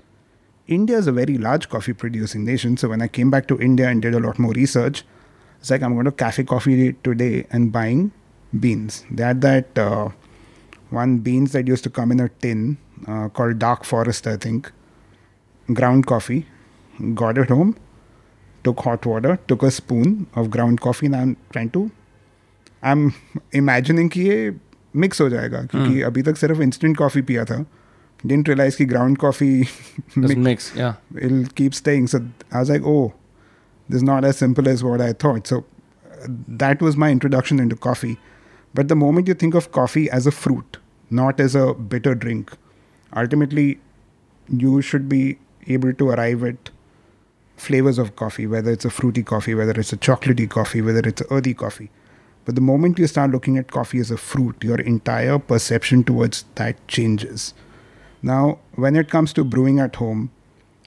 India 0.67 0.97
is 0.97 1.07
a 1.07 1.11
very 1.11 1.37
large 1.37 1.69
coffee 1.69 1.93
producing 1.93 2.45
nation. 2.45 2.77
So 2.77 2.89
when 2.89 3.01
I 3.01 3.07
came 3.07 3.29
back 3.29 3.47
to 3.47 3.59
India 3.59 3.89
and 3.89 4.01
did 4.01 4.13
a 4.13 4.19
lot 4.19 4.39
more 4.39 4.53
research, 4.53 5.03
it's 5.59 5.69
like 5.69 5.81
I'm 5.81 5.93
going 5.93 6.05
to 6.05 6.11
cafe 6.11 6.43
coffee 6.43 6.93
today 7.03 7.45
and 7.51 7.71
buying 7.71 8.11
beans. 8.59 9.05
They 9.11 9.23
had 9.23 9.41
that 9.41 9.77
uh, 9.77 10.09
one 10.89 11.19
beans 11.19 11.51
that 11.51 11.67
used 11.67 11.83
to 11.83 11.89
come 11.89 12.11
in 12.11 12.19
a 12.19 12.29
tin 12.29 12.77
uh, 13.07 13.29
called 13.29 13.59
Dark 13.59 13.83
Forest, 13.83 14.27
I 14.27 14.37
think. 14.37 14.71
Ground 15.73 16.07
coffee. 16.07 16.45
Got 17.13 17.37
it 17.37 17.49
home. 17.49 17.75
Took 18.63 18.79
hot 18.79 19.05
water. 19.05 19.39
Took 19.47 19.63
a 19.63 19.71
spoon 19.71 20.27
of 20.35 20.49
ground 20.49 20.81
coffee. 20.81 21.07
And 21.07 21.15
I'm 21.15 21.37
trying 21.51 21.69
to. 21.71 21.91
I'm 22.83 23.13
imagining 23.51 24.09
कि 24.09 24.21
ये 24.21 24.55
mix 24.95 25.21
हो 25.21 25.29
जाएगा 25.29 25.61
क्योंकि 25.71 26.01
अभी 26.01 26.21
तक 26.21 26.37
सिर्फ 26.37 26.61
instant 26.61 26.97
coffee 26.97 27.21
पिया 27.21 27.45
था 27.45 27.65
didn't 28.24 28.48
realize 28.48 28.76
कि 28.76 28.86
ground 28.86 29.18
coffee 29.18 29.68
doesn't 30.20 30.42
mix 30.42 30.74
yeah 30.74 30.94
it'll 31.20 31.46
keep 31.54 31.74
staying. 31.74 32.06
So 32.06 32.26
I 32.52 32.60
was 32.60 32.70
like, 32.70 32.82
oh, 32.84 33.14
this 33.88 33.96
is 33.96 34.02
not 34.02 34.24
as 34.24 34.36
simple 34.36 34.68
as 34.68 34.82
what 34.82 35.00
I 35.00 35.12
thought. 35.12 35.46
So 35.46 35.58
uh, 35.58 36.26
that 36.48 36.80
was 36.80 36.96
my 36.96 37.10
introduction 37.10 37.60
into 37.60 37.76
coffee. 37.76 38.18
But 38.74 38.88
the 38.88 38.96
moment 38.96 39.28
you 39.28 39.34
think 39.34 39.54
of 39.54 39.72
coffee 39.72 40.10
as 40.10 40.26
a 40.26 40.30
fruit, 40.30 40.78
not 41.10 41.40
as 41.40 41.54
a 41.54 41.74
bitter 41.74 42.14
drink, 42.14 42.52
ultimately 43.14 43.80
you 44.48 44.82
should 44.82 45.08
be 45.08 45.38
able 45.66 45.92
to 45.94 46.10
arrive 46.10 46.44
at 46.44 46.70
flavors 47.56 47.98
of 47.98 48.16
coffee, 48.16 48.46
whether 48.46 48.70
it's 48.70 48.84
a 48.84 48.90
fruity 48.90 49.22
coffee, 49.22 49.54
whether 49.54 49.72
it's 49.80 49.92
a 49.92 49.96
chocolatey 49.96 50.48
coffee, 50.48 50.82
whether 50.82 51.00
it's 51.00 51.22
earthy 51.30 51.54
coffee. 51.54 51.90
But 52.44 52.54
the 52.54 52.60
moment 52.60 52.98
you 52.98 53.06
start 53.06 53.30
looking 53.30 53.58
at 53.58 53.72
coffee 53.72 53.98
as 53.98 54.10
a 54.10 54.16
fruit, 54.16 54.62
your 54.62 54.78
entire 54.80 55.38
perception 55.38 56.04
towards 56.04 56.44
that 56.56 56.86
changes. 56.86 57.54
Now, 58.25 58.59
when 58.75 58.95
it 58.95 59.09
comes 59.09 59.33
to 59.33 59.43
brewing 59.43 59.79
at 59.79 59.95
home, 59.95 60.29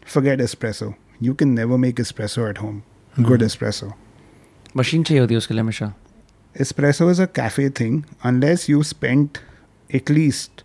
forget 0.05 0.39
espresso. 0.39 0.95
You 1.21 1.35
can 1.35 1.55
never 1.55 1.79
make 1.79 1.97
espresso 1.97 2.49
at 2.49 2.59
home. 2.59 2.83
Good 3.23 3.43
espresso. 3.43 3.93
Machine 4.77 5.03
चाहिए 5.03 5.21
होती 5.21 5.35
है 5.35 5.39
उसके 5.39 5.55
लिए 5.55 5.63
हमेशा 5.63 5.93
Espresso 6.61 7.09
is 7.11 7.19
a 7.19 7.27
cafe 7.27 7.69
thing 7.69 8.05
unless 8.23 8.69
you 8.69 8.83
spent 8.85 9.41
at 9.93 10.11
least 10.11 10.63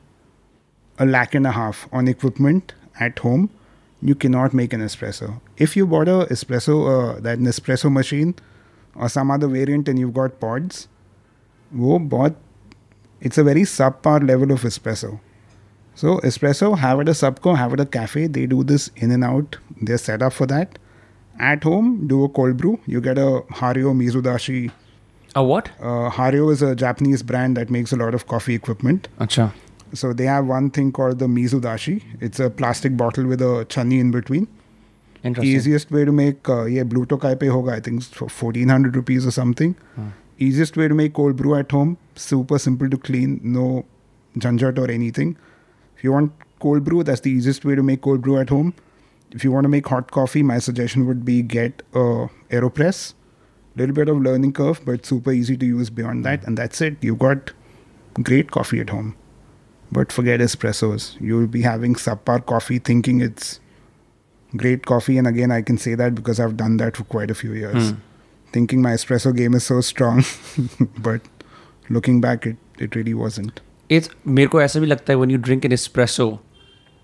a 1.00 1.06
lakh 1.06 1.34
and 1.34 1.48
a 1.48 1.52
half 1.52 1.88
on 1.92 2.08
equipment 2.08 2.74
at 3.00 3.20
home. 3.20 3.50
You 4.02 4.16
cannot 4.16 4.54
make 4.54 4.74
an 4.74 4.82
espresso. 4.82 5.42
If 5.58 5.76
you 5.76 5.86
bought 5.88 6.08
a 6.08 6.28
espresso, 6.36 6.76
uh, 6.92 7.20
that 7.22 7.40
Nespresso 7.40 7.92
machine 7.92 8.36
or 8.96 9.10
some 9.10 9.32
other 9.32 9.48
variant, 9.48 9.90
and 9.90 10.00
you've 10.00 10.14
got 10.14 10.40
pods, 10.40 10.88
वो 11.76 11.98
बहुत 12.10 12.36
it's 13.22 13.38
a 13.38 13.44
very 13.44 13.64
subpar 13.64 14.26
level 14.28 14.52
of 14.52 14.62
espresso. 14.62 15.20
so 15.95 16.19
espresso, 16.19 16.77
have 16.77 17.01
at 17.01 17.09
a 17.09 17.13
Subko, 17.13 17.57
have 17.57 17.73
at 17.73 17.81
a 17.81 17.87
cafe. 17.87 18.27
They 18.27 18.47
do 18.47 18.65
this 18.65 18.91
in 18.97 19.11
and 19.11 19.23
out. 19.23 19.59
They're 19.81 19.99
set 19.99 20.23
up 20.23 20.33
for 20.33 20.47
that. 20.47 20.79
At 21.39 21.65
home, 21.65 22.07
do 22.07 22.25
a 22.25 22.29
cold 22.29 22.57
brew. 22.57 22.81
You 22.87 23.01
get 23.01 23.19
a 23.19 23.43
Hario 23.51 23.95
Mizudashi. 23.95 24.71
A 25.37 25.43
what? 25.43 25.71
Uh, 25.81 26.11
Hario 26.11 26.53
is 26.53 26.63
a 26.63 26.75
Japanese 26.75 27.23
brand 27.23 27.57
that 27.57 27.71
makes 27.71 27.93
a 27.93 27.97
lot 27.97 28.15
of 28.15 28.27
coffee 28.27 28.55
equipment. 28.55 29.09
Acha. 29.19 29.53
So 29.93 30.13
they 30.13 30.25
have 30.25 30.47
one 30.47 30.71
thing 30.71 30.91
called 30.91 31.21
the 31.21 31.27
Mizudashi. 31.27 32.03
It's 32.21 32.41
a 32.41 32.51
plastic 32.51 32.97
bottle 32.97 33.27
with 33.27 33.41
a 33.41 33.65
chani 33.69 34.01
in 34.01 34.11
between. 34.11 34.49
Interesting. 35.23 35.55
Easiest 35.55 35.91
way 35.91 36.05
to 36.05 36.13
make 36.13 36.49
uh, 36.49 36.65
yeah 36.65 36.83
blue 36.83 37.07
tokai 37.07 37.35
pe 37.35 37.47
hoga. 37.47 37.73
I 37.73 37.81
think 37.81 38.03
for 38.03 38.29
fourteen 38.29 38.69
hundred 38.69 38.97
rupees 38.97 39.27
or 39.27 39.31
something. 39.31 39.75
Hmm. 39.95 40.09
Easiest 40.39 40.77
way 40.77 40.89
to 40.89 40.95
make 40.95 41.15
cold 41.15 41.37
brew 41.37 41.55
at 41.55 41.71
home. 41.71 41.97
Super 42.17 42.59
simple 42.59 42.91
to 42.91 42.99
clean. 42.99 43.41
No 43.43 43.85
janjat 44.39 44.79
or 44.79 44.91
anything 44.91 45.37
if 46.05 46.09
you 46.09 46.13
want 46.13 46.33
cold 46.61 46.85
brew, 46.85 47.03
that's 47.03 47.23
the 47.23 47.31
easiest 47.31 47.65
way 47.65 47.75
to 47.75 47.83
make 47.83 48.03
cold 48.03 48.21
brew 48.21 48.39
at 48.39 48.51
home. 48.51 48.75
If 49.31 49.43
you 49.43 49.51
want 49.51 49.65
to 49.65 49.71
make 49.71 49.87
hot 49.87 50.11
coffee, 50.11 50.43
my 50.43 50.59
suggestion 50.59 51.07
would 51.07 51.25
be 51.25 51.41
get 51.41 51.83
a 51.95 52.29
Aeropress. 52.51 53.15
A 53.75 53.79
little 53.79 53.95
bit 53.95 54.11
of 54.11 54.21
learning 54.21 54.53
curve, 54.53 54.83
but 54.85 55.07
super 55.07 55.33
easy 55.33 55.57
to 55.57 55.65
use 55.65 55.89
beyond 55.89 56.23
that, 56.27 56.47
and 56.47 56.59
that's 56.59 56.83
it. 56.83 56.99
You've 57.01 57.21
got 57.21 57.53
great 58.23 58.51
coffee 58.51 58.81
at 58.81 58.91
home. 58.91 59.17
But 59.91 60.13
forget 60.13 60.41
espressos. 60.41 61.19
You'll 61.23 61.47
be 61.47 61.63
having 61.63 61.95
subpar 61.95 62.45
coffee 62.45 62.81
thinking 62.81 63.23
it's 63.23 63.59
great 64.59 64.85
coffee. 64.85 65.17
And 65.17 65.27
again, 65.27 65.51
I 65.51 65.63
can 65.63 65.79
say 65.79 65.95
that 65.95 66.15
because 66.15 66.39
I've 66.39 66.59
done 66.59 66.77
that 66.77 66.99
for 66.99 67.05
quite 67.05 67.31
a 67.31 67.35
few 67.35 67.55
years. 67.55 67.93
Hmm. 67.93 67.97
Thinking 68.53 68.83
my 68.83 68.93
espresso 68.93 69.35
game 69.35 69.55
is 69.55 69.65
so 69.65 69.81
strong. 69.81 70.23
but 70.99 71.23
looking 71.89 72.21
back, 72.21 72.45
it, 72.45 72.59
it 72.79 72.95
really 72.95 73.15
wasn't. 73.15 73.63
It's 73.91 74.11
मेरे 74.27 74.49
को 74.49 74.61
ऐसा 74.63 74.81
भी 74.81 74.87
लगता 74.87 75.13
है 75.13 75.17
when 75.19 75.31
you 75.31 75.39
drink 75.39 75.65
in 75.65 75.73
espresso 75.73 76.39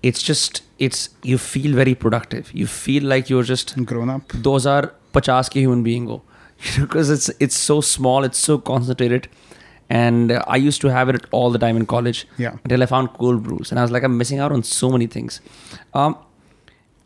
it's 0.03 0.27
just 0.27 0.63
it's 0.81 1.09
you 1.25 1.37
feel 1.37 1.75
very 1.75 1.93
productive 1.93 2.43
you 2.55 2.67
feel 2.67 3.07
like 3.09 3.31
you 3.31 3.43
just 3.43 3.79
grown 3.79 4.09
up 4.09 4.35
दो 4.35 4.55
हज़ार 4.55 4.89
पचास 5.13 5.49
के 5.49 5.59
ह्यूमन 5.59 5.83
बींग 5.83 6.07
हो. 6.07 6.17
Because 6.79 7.13
it's 7.13 7.31
it's 7.41 7.57
so 7.67 7.79
small 7.81 8.25
it's 8.25 8.45
so 8.45 8.57
concentrated 8.57 9.27
and 9.91 10.31
I 10.31 10.61
use 10.61 10.81
to 10.81 10.89
have 10.89 11.09
it 11.09 11.25
all 11.33 11.57
the 11.57 11.61
time 11.61 11.77
in 11.77 11.83
college 11.93 12.25
cold 13.17 13.37
brews 13.37 13.73
and 13.73 13.89
like 13.91 14.03
I 14.03 14.11
missing 14.11 14.39
out 14.41 14.51
on 14.51 14.61
so 14.61 14.89
many 14.89 15.07
things 15.15 15.41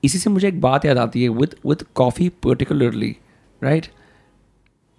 इसी 0.04 0.20
से 0.20 0.30
मुझे 0.30 0.48
एक 0.48 0.60
बात 0.62 0.86
याद 0.86 0.98
आती 0.98 1.24
है 1.24 1.30
with 1.30 1.56
with 1.66 1.84
coffee 1.96 2.30
particularly 2.44 3.16
right 3.62 3.88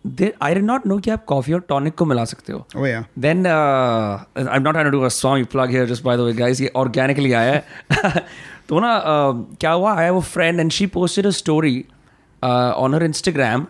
right 0.05 0.33
I 0.41 0.53
did 0.53 0.63
not 0.63 0.85
know 0.87 0.97
कि 0.99 1.11
आप 1.11 1.23
कॉफ़ी 1.25 1.53
और 1.53 1.59
टॉनिक 1.69 1.95
को 1.95 2.05
मिला 2.05 2.23
सकते 2.25 2.53
हो 2.53 2.65
Oh 2.77 2.85
yeah. 2.85 3.03
then 3.25 3.45
uh, 3.45 4.45
I'm 4.53 4.63
not 4.63 4.77
trying 4.77 4.87
to 4.87 4.93
do 4.93 5.03
a 5.05 5.09
Swami 5.11 5.45
plug 5.45 5.73
here, 5.75 5.85
just 5.85 6.03
by 6.03 6.15
the 6.19 6.25
way, 6.27 6.33
guys. 6.39 6.61
ये 6.61 6.71
organically 6.83 7.33
आया 7.33 7.51
है 7.51 8.23
तो 8.69 8.79
ना 8.79 8.93
uh, 9.01 9.59
क्या 9.59 9.71
हुआ 9.71 9.93
I 9.95 10.03
have 10.05 10.17
a 10.17 10.21
friend 10.29 10.59
and 10.59 10.71
she 10.71 10.85
posted 10.95 11.27
a 11.27 11.29
story 11.39 11.77
on 12.43 12.93
her 12.93 13.03
Instagram 13.03 13.65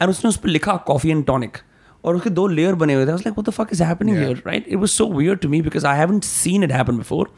and 0.00 0.10
उसने 0.10 0.28
उस 0.28 0.36
पर 0.36 0.48
लिखा 0.48 0.76
कॉफी 0.86 1.10
एंड 1.10 1.24
टॉनिक 1.26 1.56
और 2.04 2.16
उसके 2.16 2.30
दो 2.30 2.46
लेयर 2.48 2.74
बने 2.80 2.94
हुए 2.94 3.06
थे 3.06 3.10
like 3.10 3.28
what 3.28 3.48
the 3.48 3.52
fuck 3.52 3.68
is 3.72 3.82
happening 3.82 4.16
Yeah. 4.16 4.26
Here 4.26 4.42
right 4.46 4.68
it 4.68 4.78
was 4.78 4.88
so 4.88 5.06
weird 5.12 5.38
to 5.40 5.48
me 5.48 5.60
because 5.62 5.84
I 5.86 5.98
haven't 5.98 6.24
seen 6.24 6.64
it 6.64 6.72
happen 6.72 6.96
before 6.96 7.30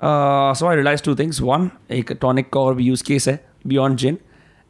so 0.00 0.66
I 0.66 0.76
realise 0.76 1.02
two 1.02 1.14
things 1.16 1.40
one 1.42 1.70
एक 1.90 2.12
tonic 2.20 2.50
का 2.52 2.60
और 2.60 2.74
भी 2.74 2.84
यूज 2.84 3.02
केस 3.02 3.28
है 3.28 3.38
beyond 3.66 3.98
Jin 3.98 4.18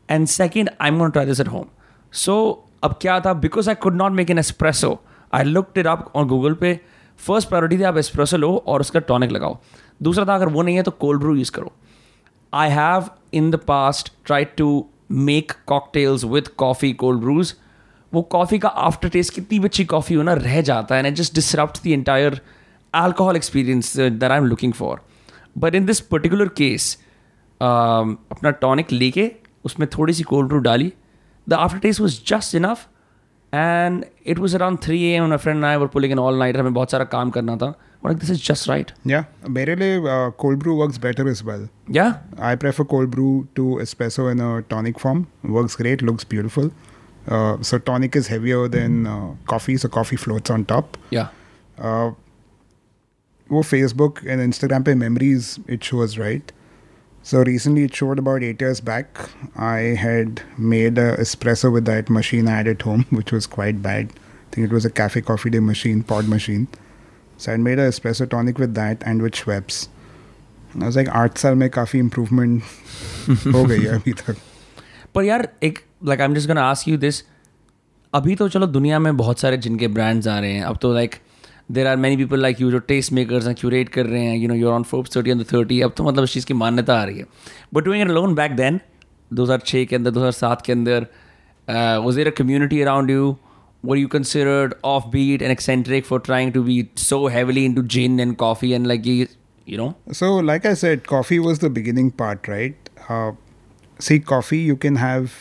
and 0.08 0.26
second 0.28 0.70
I 0.80 0.88
M 0.88 0.98
gone 0.98 1.10
try 1.10 1.26
this 1.26 1.40
at 1.40 1.48
home 1.48 1.66
so 2.13 2.35
अब 2.83 2.97
क्या 3.01 3.19
था? 3.19 3.33
Because 3.33 3.69
I 3.69 3.75
could 3.75 3.95
not 3.95 4.11
make 4.11 4.29
an 4.29 4.39
espresso 4.39 4.99
I 5.33 5.43
look 5.43 5.77
it 5.77 5.87
up 5.87 6.11
on 6.15 6.27
Google 6.27 6.53
पे. 6.53 6.79
First 7.19 7.49
priority 7.49 7.77
थी 7.77 7.83
आप 7.83 7.97
एस्प्रेसो 7.97 8.37
लो 8.37 8.55
और 8.67 8.81
उसका 8.81 8.99
टॉनिक 8.99 9.31
लगाओ। 9.31 9.57
दूसरा 10.03 10.25
था 10.25 10.35
अगर 10.35 10.49
वो 10.49 10.61
नहीं 10.61 10.75
है 10.75 10.83
तो 10.83 10.91
कोल्ड 10.91 11.21
ब्रू 11.21 11.35
यूज़ 11.35 11.51
करो। 11.51 11.71
I 12.53 12.69
have 12.69 13.09
in 13.39 13.51
the 13.51 13.59
past 13.67 14.09
tried 14.29 14.55
to 14.61 14.69
make 15.27 15.53
cocktails 15.71 16.23
with 16.31 16.47
coffee 16.57 16.93
cold 16.93 17.21
brews 17.21 17.53
वो 18.13 18.21
कॉफ़ी 18.31 18.59
का 18.59 18.69
आफ्टर 18.85 19.09
टेस्ट 19.09 19.33
कितनी 19.33 19.59
भी 19.59 19.65
अच्छी 19.65 19.85
कॉफ़ी 19.85 20.15
हो 20.15 20.23
ना 20.23 20.33
रह 20.33 20.61
जाता 20.61 20.95
है 20.95 21.05
and 21.05 21.15
just 21.15 21.35
disrupt 21.35 21.83
the 21.83 21.87
entire 21.87 22.41
experience 23.37 23.89
uh, 23.97 24.09
that 24.21 24.31
I'm 24.31 24.47
looking 24.49 24.73
for. 24.73 24.99
But 25.57 25.75
in 25.75 25.85
this 25.85 26.01
particular 26.13 26.47
case, 26.59 26.87
um, 27.61 28.15
अपना 28.31 28.51
टॉनिक 28.51 28.91
लेके 28.91 29.31
उसमें 29.65 29.87
थोड़ी 29.97 30.13
सी 30.13 30.23
कोल्ड 30.23 30.47
ब्रू 30.47 30.59
डाली। 30.59 30.91
The 31.48 31.52
after 31.54 31.78
test 31.78 32.00
was 32.00 32.20
just 32.28 32.54
enough 32.54 32.86
and 33.54 34.04
it 34.26 34.38
was 34.38 34.54
around 34.54 34.78
three 34.84 35.02
A 35.04 35.12
M 35.16 35.36
friend 35.36 35.64
I 35.64 35.76
were 35.76 35.86
pulling 35.96 36.12
N 36.12 36.18
all 36.18 36.38
night 36.38 36.56
हमें 36.56 36.72
बहुत 36.74 36.90
सारा 36.90 37.04
काम 37.16 37.30
करना 37.36 37.56
था 37.56 37.74
but 38.04 38.16
this 38.20 38.30
is 38.30 38.46
just 38.48 38.68
right 38.68 38.90
Yeah. 39.12 39.24
Berele 39.56 39.88
uh, 40.14 40.30
cold 40.42 40.58
brew 40.64 40.74
works 40.80 40.98
better 41.06 41.24
as 41.32 41.42
well. 41.48 41.62
या 41.96 42.04
I 42.50 42.54
prefer 42.64 42.84
cold 42.92 43.10
brew 43.16 43.30
to 43.60 43.64
espresso 43.86 44.26
in 44.34 44.42
a 44.48 44.50
tonic 44.74 45.00
form. 45.04 45.24
Works 45.56 45.76
great, 45.82 46.04
looks 46.10 46.28
beautiful. 46.34 46.70
Uh, 47.36 47.54
so 47.68 47.78
tonic 47.86 48.16
is 48.18 48.28
heavier 48.32 48.58
than 48.76 48.98
uh, 49.12 49.30
coffee, 49.52 49.76
so 49.84 49.88
coffee 49.98 50.18
floats 50.26 50.54
on 50.56 50.66
top. 50.74 51.00
या 51.12 51.28
Uh, 51.86 52.12
वो 53.50 53.62
Facebook 53.70 54.20
and 54.34 54.42
Instagram 54.44 54.84
पे 54.84 54.94
memories 55.00 55.48
it 55.76 55.88
shows 55.90 56.14
right. 56.20 56.52
So 57.22 57.42
recently 57.46 57.84
it 57.84 57.96
showed 58.00 58.20
about 58.22 58.44
eight 58.48 58.60
years 58.60 58.80
back. 58.80 59.20
I 59.68 59.78
had 60.02 60.42
made 60.56 60.98
a 61.04 61.06
espresso 61.22 61.70
with 61.76 61.86
that 61.86 62.10
machine 62.16 62.48
I 62.48 62.56
had 62.58 62.68
at 62.68 62.82
home, 62.82 63.04
which 63.10 63.32
was 63.32 63.48
quite 63.54 63.80
bad. 63.86 64.12
I 64.18 64.54
think 64.54 64.68
it 64.70 64.74
was 64.76 64.84
a 64.84 64.92
cafe 65.00 65.22
coffee 65.30 65.50
day 65.50 65.62
machine, 65.70 66.02
pod 66.12 66.28
machine. 66.34 66.68
So 67.38 67.52
I 67.52 67.56
made 67.56 67.78
a 67.78 67.88
espresso 67.94 68.28
tonic 68.34 68.60
with 68.64 68.74
that 68.74 69.02
and 69.12 69.26
with 69.28 69.34
Schweppes. 69.40 69.80
And 70.72 70.84
I 70.84 70.86
was 70.86 70.96
like, 70.96 71.08
आठ 71.22 71.38
साल 71.38 71.54
में 71.54 71.68
काफी 71.70 72.00
improvement 72.02 72.62
हो 73.54 73.64
गई 73.64 73.80
है 73.80 73.94
अभी 73.94 74.12
तक. 74.12 74.36
पर 75.14 75.24
यार 75.24 75.48
एक 75.62 75.78
like 76.04 76.20
I 76.20 76.26
am 76.26 76.34
just 76.34 76.48
gonna 76.48 76.62
ask 76.70 76.88
you 76.88 76.96
this 77.04 77.22
अभी 78.14 78.34
तो 78.36 78.48
चलो 78.48 78.66
दुनिया 78.66 78.98
में 78.98 79.16
बहुत 79.16 79.40
सारे 79.40 79.56
जिनके 79.66 79.88
ब्रांड्स 79.88 80.26
आ 80.28 80.38
रहे 80.38 80.52
हैं 80.52 80.62
अब 80.64 80.78
तो 80.82 80.92
like 80.94 81.14
there 81.72 81.86
are 81.86 81.96
many 81.96 82.16
people 82.16 82.40
like 82.42 82.60
you 82.60 82.70
जो 82.70 82.78
टेस्ट 82.90 83.12
मेकर्स 83.12 83.46
हैं 83.46 83.54
क्यूरेट 83.60 83.88
कर 83.96 84.06
रहे 84.06 84.24
हैं 84.24 84.36
you 84.36 84.48
know 84.48 84.54
your 84.54 84.72
on 84.72 84.82
Forbes 84.90 85.16
thirty 85.16 85.30
and 85.30 85.44
thirty 85.52 85.80
अब 85.82 85.92
तो 85.96 86.04
मतलब 86.04 86.24
इस 86.24 86.32
चीज़ 86.32 86.46
की 86.46 86.54
मान्यता 86.54 86.98
आ 87.00 87.04
रही 87.04 87.18
है 87.18 87.26
but 87.74 87.84
doing 87.84 88.02
it 88.02 88.14
loan 88.14 88.34
back 88.34 88.56
then 88.56 88.80
दो 89.30 89.44
हज़ार 89.44 89.60
छः 89.66 89.84
के 89.84 89.96
अंदर 89.96 90.10
दो 90.10 90.20
हज़ार 90.20 90.32
सात 90.32 90.62
के 90.66 90.72
अंदर 90.72 91.06
was 92.04 92.16
there 92.16 92.28
a 92.28 92.36
community 92.42 92.80
around 92.80 93.10
you 93.10 93.36
were 93.88 93.96
you 93.96 94.08
considered 94.12 94.72
offbeat 94.82 95.42
and 95.46 95.54
eccentric 95.54 96.06
for 96.06 96.18
trying 96.28 96.52
to 96.54 96.62
be 96.68 96.76
so 96.96 97.18
heavily 97.34 97.64
into 97.64 97.82
gin 97.94 98.18
and 98.24 98.36
coffee 98.38 98.70
and 98.74 98.88
like 98.92 99.04
you, 99.06 99.26
you 99.66 99.76
know 99.76 99.88
So, 100.20 100.30
like 100.36 100.66
I 100.66 100.74
said, 100.74 101.04
coffee 101.06 101.38
was 101.38 101.60
the 101.60 101.70
beginning 101.70 102.10
part, 102.22 102.48
right? 102.48 102.90
Uh, 103.08 103.32
see, 104.00 104.18
coffee 104.32 104.58
you 104.58 104.76
can 104.76 104.96
have 104.96 105.36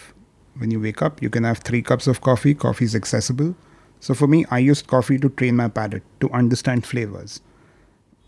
when 0.55 0.71
you 0.71 0.79
wake 0.79 1.01
up, 1.01 1.21
you 1.21 1.29
can 1.29 1.43
have 1.43 1.59
three 1.59 1.81
cups 1.81 2.07
of 2.07 2.21
coffee. 2.21 2.53
Coffee 2.53 2.85
is 2.85 2.95
accessible. 2.95 3.55
So, 4.00 4.14
for 4.14 4.26
me, 4.26 4.44
I 4.50 4.58
used 4.58 4.86
coffee 4.86 5.18
to 5.18 5.28
train 5.28 5.56
my 5.56 5.68
palate, 5.68 6.02
to 6.20 6.30
understand 6.30 6.86
flavors. 6.86 7.40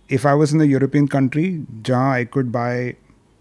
If 0.08 0.26
I 0.26 0.35
was 0.35 0.52
in 0.52 0.61
a 0.61 0.64
European 0.64 1.08
country, 1.08 1.64
jahan 1.82 2.12
I 2.12 2.24
could 2.24 2.52
buy 2.52 2.96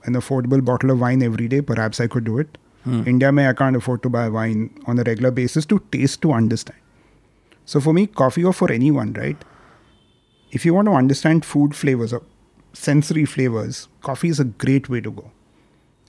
an 0.05 0.13
affordable 0.13 0.63
bottle 0.63 0.91
of 0.91 0.99
wine 0.99 1.21
every 1.21 1.47
day, 1.47 1.61
perhaps 1.61 1.99
I 1.99 2.07
could 2.07 2.23
do 2.23 2.39
it. 2.39 2.57
Hmm. 2.85 3.03
India, 3.05 3.31
mein, 3.31 3.47
I 3.47 3.53
can't 3.53 3.75
afford 3.75 4.01
to 4.03 4.09
buy 4.09 4.27
wine 4.29 4.69
on 4.87 4.97
a 4.97 5.03
regular 5.03 5.31
basis 5.31 5.65
to 5.67 5.79
taste, 5.91 6.21
to 6.23 6.31
understand. 6.31 6.79
So, 7.65 7.79
for 7.79 7.93
me, 7.93 8.07
coffee 8.07 8.43
or 8.43 8.53
for 8.53 8.71
anyone, 8.71 9.13
right? 9.13 9.37
if 10.51 10.65
you 10.65 10.73
want 10.73 10.87
to 10.87 10.93
understand 10.93 11.45
food 11.45 11.75
flavors 11.75 12.13
or 12.13 12.21
sensory 12.73 13.25
flavors, 13.25 13.87
coffee 14.01 14.29
is 14.29 14.39
a 14.39 14.43
great 14.43 14.89
way 14.89 15.01
to 15.01 15.11
go. 15.11 15.31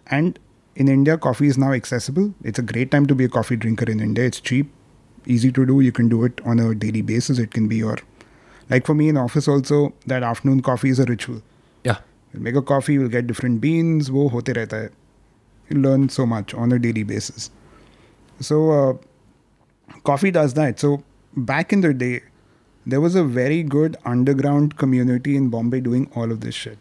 And 0.07 0.39
in 0.75 0.89
India, 0.89 1.17
coffee 1.17 1.47
is 1.47 1.57
now 1.57 1.73
accessible. 1.73 2.35
It's 2.43 2.59
a 2.59 2.63
great 2.63 2.91
time 2.91 3.07
to 3.07 3.15
be 3.15 3.25
a 3.25 3.29
coffee 3.29 3.57
drinker 3.57 3.91
in 3.91 4.01
India. 4.01 4.25
It's 4.25 4.41
cheap, 4.41 4.73
easy 5.27 5.53
to 5.53 5.67
do. 5.67 5.81
You 5.81 5.93
can 5.93 6.09
do 6.09 6.25
it 6.25 6.41
on 6.45 6.59
a 6.59 6.75
daily 6.75 7.03
basis. 7.03 7.39
It 7.39 7.51
can 7.51 7.69
be 7.69 7.77
your, 7.77 7.99
like 8.71 8.87
for 8.87 8.95
me 8.95 9.09
in 9.09 9.17
office 9.17 9.49
also, 9.49 9.93
that 10.07 10.23
afternoon 10.23 10.63
coffee 10.63 10.91
is 10.91 10.99
a 10.99 11.05
ritual. 11.05 11.43
yeah 11.85 11.99
You'll 12.33 12.43
make 12.43 12.55
a 12.57 12.63
coffee, 12.63 12.95
you'll 12.95 13.09
get 13.09 13.27
different 13.27 13.61
beans, 13.61 14.11
wo 14.11 14.29
hote 14.29 14.55
rehta 14.59 14.83
hai. 14.83 14.89
You 15.69 15.81
learn 15.81 16.09
so 16.09 16.27
much 16.27 16.55
on 16.55 16.73
a 16.73 16.79
daily 16.79 17.03
basis. 17.03 17.51
So, 18.41 18.71
uh, 18.71 19.97
coffee 20.05 20.31
does 20.31 20.55
that. 20.55 20.81
So, 20.81 21.03
back 21.37 21.73
in 21.73 21.83
the 21.83 21.93
day, 21.95 22.23
there 22.87 23.01
was 23.01 23.15
a 23.15 23.25
very 23.25 23.63
good 23.63 23.97
underground 24.05 24.77
community 24.77 25.37
in 25.37 25.51
Bombay 25.51 25.81
doing 25.81 26.11
all 26.15 26.33
of 26.33 26.41
this 26.41 26.55
shit. 26.55 26.79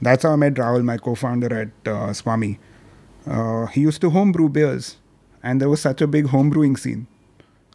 That's 0.00 0.24
how 0.24 0.32
I 0.32 0.36
met 0.36 0.54
Rahul, 0.54 0.84
my 0.84 0.98
co 0.98 1.14
founder 1.14 1.54
at 1.54 1.88
uh, 1.88 2.12
Swami. 2.12 2.58
Uh, 3.26 3.66
he 3.66 3.80
used 3.80 4.00
to 4.02 4.10
homebrew 4.10 4.48
beers, 4.48 4.96
and 5.42 5.60
there 5.60 5.68
was 5.68 5.80
such 5.80 6.00
a 6.00 6.06
big 6.06 6.26
homebrewing 6.26 6.78
scene. 6.78 7.06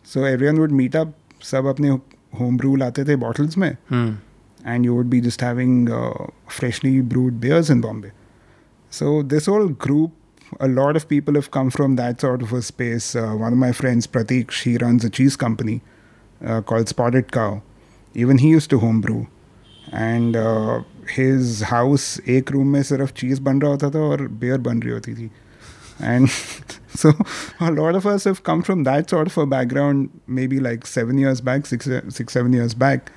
So 0.07 0.25
everyone 0.47 0.57
would 0.57 0.71
meet up 0.71 1.13
सब 1.43 1.65
अपने 1.65 1.89
home 2.39 2.57
brew 2.57 2.75
लाते 2.75 3.03
थे 3.05 3.15
bottles 3.15 3.57
में 3.57 3.69
and 3.69 4.85
you 4.85 4.93
would 4.93 5.05
be 5.05 5.19
just 5.21 5.43
having 5.43 5.89
freshly 6.49 7.01
brewed 7.13 7.33
beers 7.41 7.71
in 7.71 7.81
Bombay 7.81 8.11
so 8.91 9.21
this 9.23 9.49
all 9.49 9.67
group 9.81 10.57
a 10.61 10.65
lot 10.65 10.95
of 10.95 11.05
people 11.09 11.35
have 11.35 11.45
come 11.53 11.69
from 11.69 11.95
that 11.95 12.21
sort 12.21 12.43
of 12.43 12.55
a 12.55 12.59
space 12.59 13.15
one 13.15 13.43
of 13.43 13.53
my 13.53 13.71
friends 13.71 14.05
Prateek 14.07 14.51
she 14.51 14.75
runs 14.77 15.05
a 15.05 15.09
cheese 15.09 15.37
company 15.37 15.79
call 16.41 16.83
spotted 16.85 17.31
cow 17.31 17.59
even 18.15 18.39
he 18.39 18.51
use 18.51 18.69
to 18.69 18.77
home 18.77 19.01
brew 19.01 19.25
and 19.93 20.37
his 21.09 21.61
house 21.63 22.19
एक 22.29 22.51
room 22.51 22.67
में 22.67 22.81
सिर्फ़ 22.83 23.11
चीज़ 23.13 23.41
बन 23.41 23.61
रहा 23.61 23.71
होता 23.71 23.89
था 23.89 23.99
और 24.01 24.27
bear 24.39 24.57
बन 24.59 24.81
रही 24.81 24.93
होती 24.93 25.13
थी 25.13 25.29
And 26.00 26.28
so 26.94 27.12
a 27.60 27.70
lot 27.70 27.94
of 27.94 28.06
us 28.06 28.24
have 28.24 28.42
come 28.42 28.62
from 28.62 28.84
that 28.84 29.10
sort 29.10 29.26
of 29.26 29.38
a 29.38 29.46
background, 29.46 30.10
maybe 30.26 30.60
like 30.60 30.86
seven 30.86 31.18
years 31.18 31.40
back, 31.40 31.66
six, 31.66 31.88
six 32.08 32.32
seven 32.32 32.52
years 32.52 32.74
back. 32.74 33.12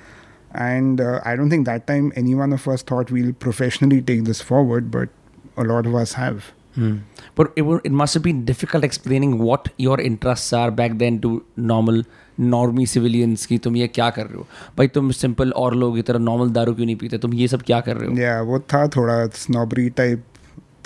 And 0.52 1.00
uh, 1.00 1.20
I 1.24 1.36
don't 1.36 1.50
think 1.50 1.66
that 1.66 1.86
time 1.86 2.12
any 2.16 2.34
one 2.34 2.52
of 2.52 2.66
us 2.68 2.82
thought 2.82 3.10
we'll 3.10 3.32
professionally 3.32 4.00
take 4.00 4.24
this 4.24 4.40
forward, 4.40 4.90
but 4.90 5.08
a 5.56 5.64
lot 5.64 5.86
of 5.86 5.94
us 5.94 6.12
have. 6.14 6.52
Hmm. 6.74 6.98
But 7.34 7.52
it, 7.56 7.62
would, 7.62 7.80
it 7.84 7.92
must 7.92 8.14
have 8.14 8.22
been 8.22 8.44
difficult 8.44 8.84
explaining 8.84 9.38
what 9.38 9.68
your 9.78 10.00
interests 10.00 10.52
are 10.52 10.70
back 10.70 10.98
then 10.98 11.20
to 11.20 11.44
normal 11.56 12.02
normie 12.40 12.86
civilians 12.86 13.46
की 13.46 13.58
तुम 13.58 13.76
ये 13.76 13.88
क्या 13.88 14.10
कर 14.10 14.26
रहे 14.26 14.36
हो 14.36 14.46
भाई 14.78 14.88
तुम 14.88 15.10
simple 15.10 15.50
और 15.50 15.74
लोग 15.74 15.94
की 15.96 16.02
तरह 16.02 16.18
नॉर्मल 16.18 16.50
दारू 16.50 16.74
क्यों 16.74 16.86
नहीं 16.86 16.96
पीते 16.96 17.18
तुम 17.18 17.34
ये 17.34 17.48
सब 17.48 17.62
क्या 17.62 17.80
कर 17.80 17.96
रहे 17.96 18.10
हो 18.10 18.16
Yeah, 18.16 18.42
वो 18.48 18.58
था 18.58 18.88
थोड़ा 18.88 19.16
snobbery 19.44 19.88
type 20.00 20.20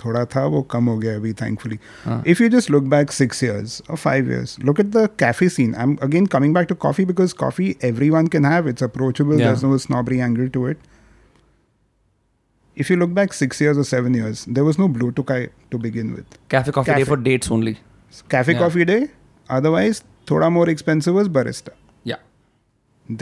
थोड़ा 0.04 0.24
था 0.34 0.44
वो 0.52 0.60
कम 0.72 0.86
हो 0.90 0.96
गया 0.98 1.14
अभी 1.16 1.32
thankfully. 1.38 1.78
If 2.34 2.40
you 2.42 2.48
just 2.52 2.70
look 2.74 2.86
back 2.92 3.10
six 3.16 3.42
years 3.46 3.74
or 3.88 3.96
five 4.04 4.30
years, 4.34 4.54
look 4.68 4.78
at 4.84 4.92
the 4.96 5.02
cafe 5.22 5.48
scene. 5.56 5.74
I'm 5.84 5.96
again 6.06 6.28
coming 6.34 6.54
back 6.58 6.68
to 6.70 6.76
coffee 6.84 7.04
because 7.10 7.34
coffee 7.42 7.68
everyone 7.88 8.30
can 8.36 8.48
have. 8.50 8.70
It's 8.72 8.86
approachable. 8.88 9.42
Yeah. 9.42 9.50
There's 9.50 9.64
no 9.66 9.76
snobbery 9.86 10.20
angle 10.28 10.48
to 10.56 10.64
it. 10.72 10.88
If 12.76 12.90
you 12.90 12.96
look 12.96 13.12
back 13.20 13.32
six 13.40 13.60
years 13.60 13.78
or 13.82 13.84
seven 13.84 14.14
years, 14.14 14.44
there 14.58 14.64
was 14.64 14.78
no 14.82 14.88
blue 14.88 15.10
to 15.20 15.22
kai 15.32 15.40
to 15.74 15.78
begin 15.86 16.12
with. 16.18 16.38
Cafe 16.50 16.70
coffee 16.78 16.92
day 16.92 16.98
Cafe. 16.98 17.08
For 17.08 17.20
dates 17.28 17.50
only 17.52 17.76
Cafe 18.34 18.54
Yeah. 18.54 18.62
coffee 18.64 18.86
day. 18.92 19.00
Otherwise, 19.58 20.02
thoda 20.30 20.50
more 20.56 20.68
expensive 20.74 21.18
was 21.20 21.28
barista. 21.38 21.74
या 22.06 22.16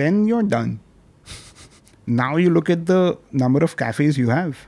then 0.00 0.24
you're 0.30 0.46
done. 0.56 0.74
now 2.20 2.30
you 2.42 2.50
look 2.58 2.70
at 2.74 2.84
the 2.90 3.00
number 3.44 3.62
of 3.68 3.76
cafes 3.84 4.18
you 4.24 4.28
have. 4.34 4.66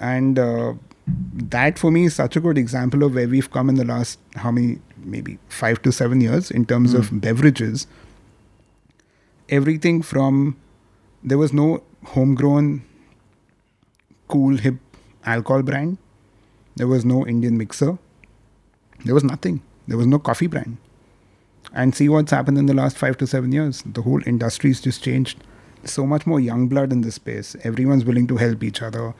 and 0.00 0.38
uh, 0.38 0.74
that 1.06 1.78
for 1.78 1.90
me 1.90 2.06
is 2.06 2.14
such 2.14 2.36
a 2.36 2.40
good 2.40 2.58
example 2.58 3.02
of 3.02 3.14
where 3.14 3.28
we've 3.28 3.50
come 3.50 3.68
in 3.68 3.76
the 3.76 3.84
last 3.84 4.18
how 4.36 4.50
many 4.50 4.80
maybe 4.96 5.38
five 5.48 5.80
to 5.82 5.92
seven 5.92 6.20
years 6.20 6.50
in 6.50 6.64
terms 6.64 6.94
of 6.94 7.20
beverages. 7.20 7.86
Everything 9.48 10.02
from 10.02 10.56
there 11.22 11.38
was 11.38 11.52
no 11.52 11.82
homegrown, 12.04 12.82
cool, 14.28 14.56
hip 14.56 14.76
alcohol 15.24 15.62
brand. 15.62 15.98
There 16.76 16.86
was 16.86 17.04
no 17.04 17.26
Indian 17.26 17.58
mixer. 17.58 17.98
There 19.04 19.14
was 19.14 19.24
nothing. 19.24 19.62
There 19.88 19.98
was 19.98 20.06
no 20.06 20.18
coffee 20.18 20.46
brand. 20.46 20.76
And 21.74 21.94
see 21.94 22.08
what's 22.08 22.30
happened 22.30 22.58
in 22.58 22.66
the 22.66 22.74
last 22.74 22.96
five 22.96 23.18
to 23.18 23.26
seven 23.26 23.52
years. 23.52 23.82
The 23.84 24.02
whole 24.02 24.20
industry's 24.26 24.80
just 24.80 25.02
changed. 25.02 25.42
So 25.84 26.06
much 26.06 26.26
more 26.26 26.40
young 26.40 26.68
blood 26.68 26.92
in 26.92 27.00
this 27.00 27.16
space. 27.16 27.56
Everyone's 27.64 28.04
willing 28.04 28.26
to 28.28 28.36
help 28.36 28.62
each 28.62 28.82
other. 28.82 29.14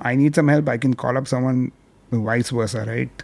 I 0.00 0.14
need 0.16 0.34
some 0.34 0.48
help. 0.48 0.68
I 0.68 0.78
can 0.78 0.94
call 0.94 1.18
up 1.18 1.28
someone, 1.28 1.72
vice 2.10 2.50
versa, 2.50 2.84
right? 2.86 3.22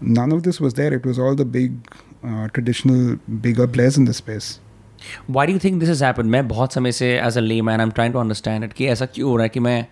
None 0.00 0.32
of 0.32 0.42
this 0.42 0.60
was 0.60 0.74
there. 0.74 0.92
It 0.92 1.06
was 1.06 1.18
all 1.18 1.34
the 1.34 1.44
big, 1.44 1.72
uh, 2.22 2.48
traditional, 2.48 3.16
bigger 3.40 3.66
players 3.66 3.96
in 3.96 4.04
this 4.04 4.18
space. 4.18 4.60
Why 5.26 5.46
do 5.46 5.52
you 5.52 5.58
think 5.58 5.80
this 5.80 5.88
has 5.88 6.00
happened? 6.00 6.30
मैं 6.30 6.46
बहुत 6.48 6.72
समय 6.72 6.92
से 6.92 7.08
as 7.22 7.36
a 7.36 7.40
layman 7.40 7.80
I'm 7.80 7.92
trying 7.98 8.12
to 8.12 8.20
understand 8.20 8.64
it 8.64 8.72
कि 8.76 8.86
ऐसा 8.88 9.06
क्यों 9.06 9.30
हो 9.30 9.36
रहा 9.36 9.44
है 9.44 9.48
कि 9.48 9.60
मैं 9.60 9.86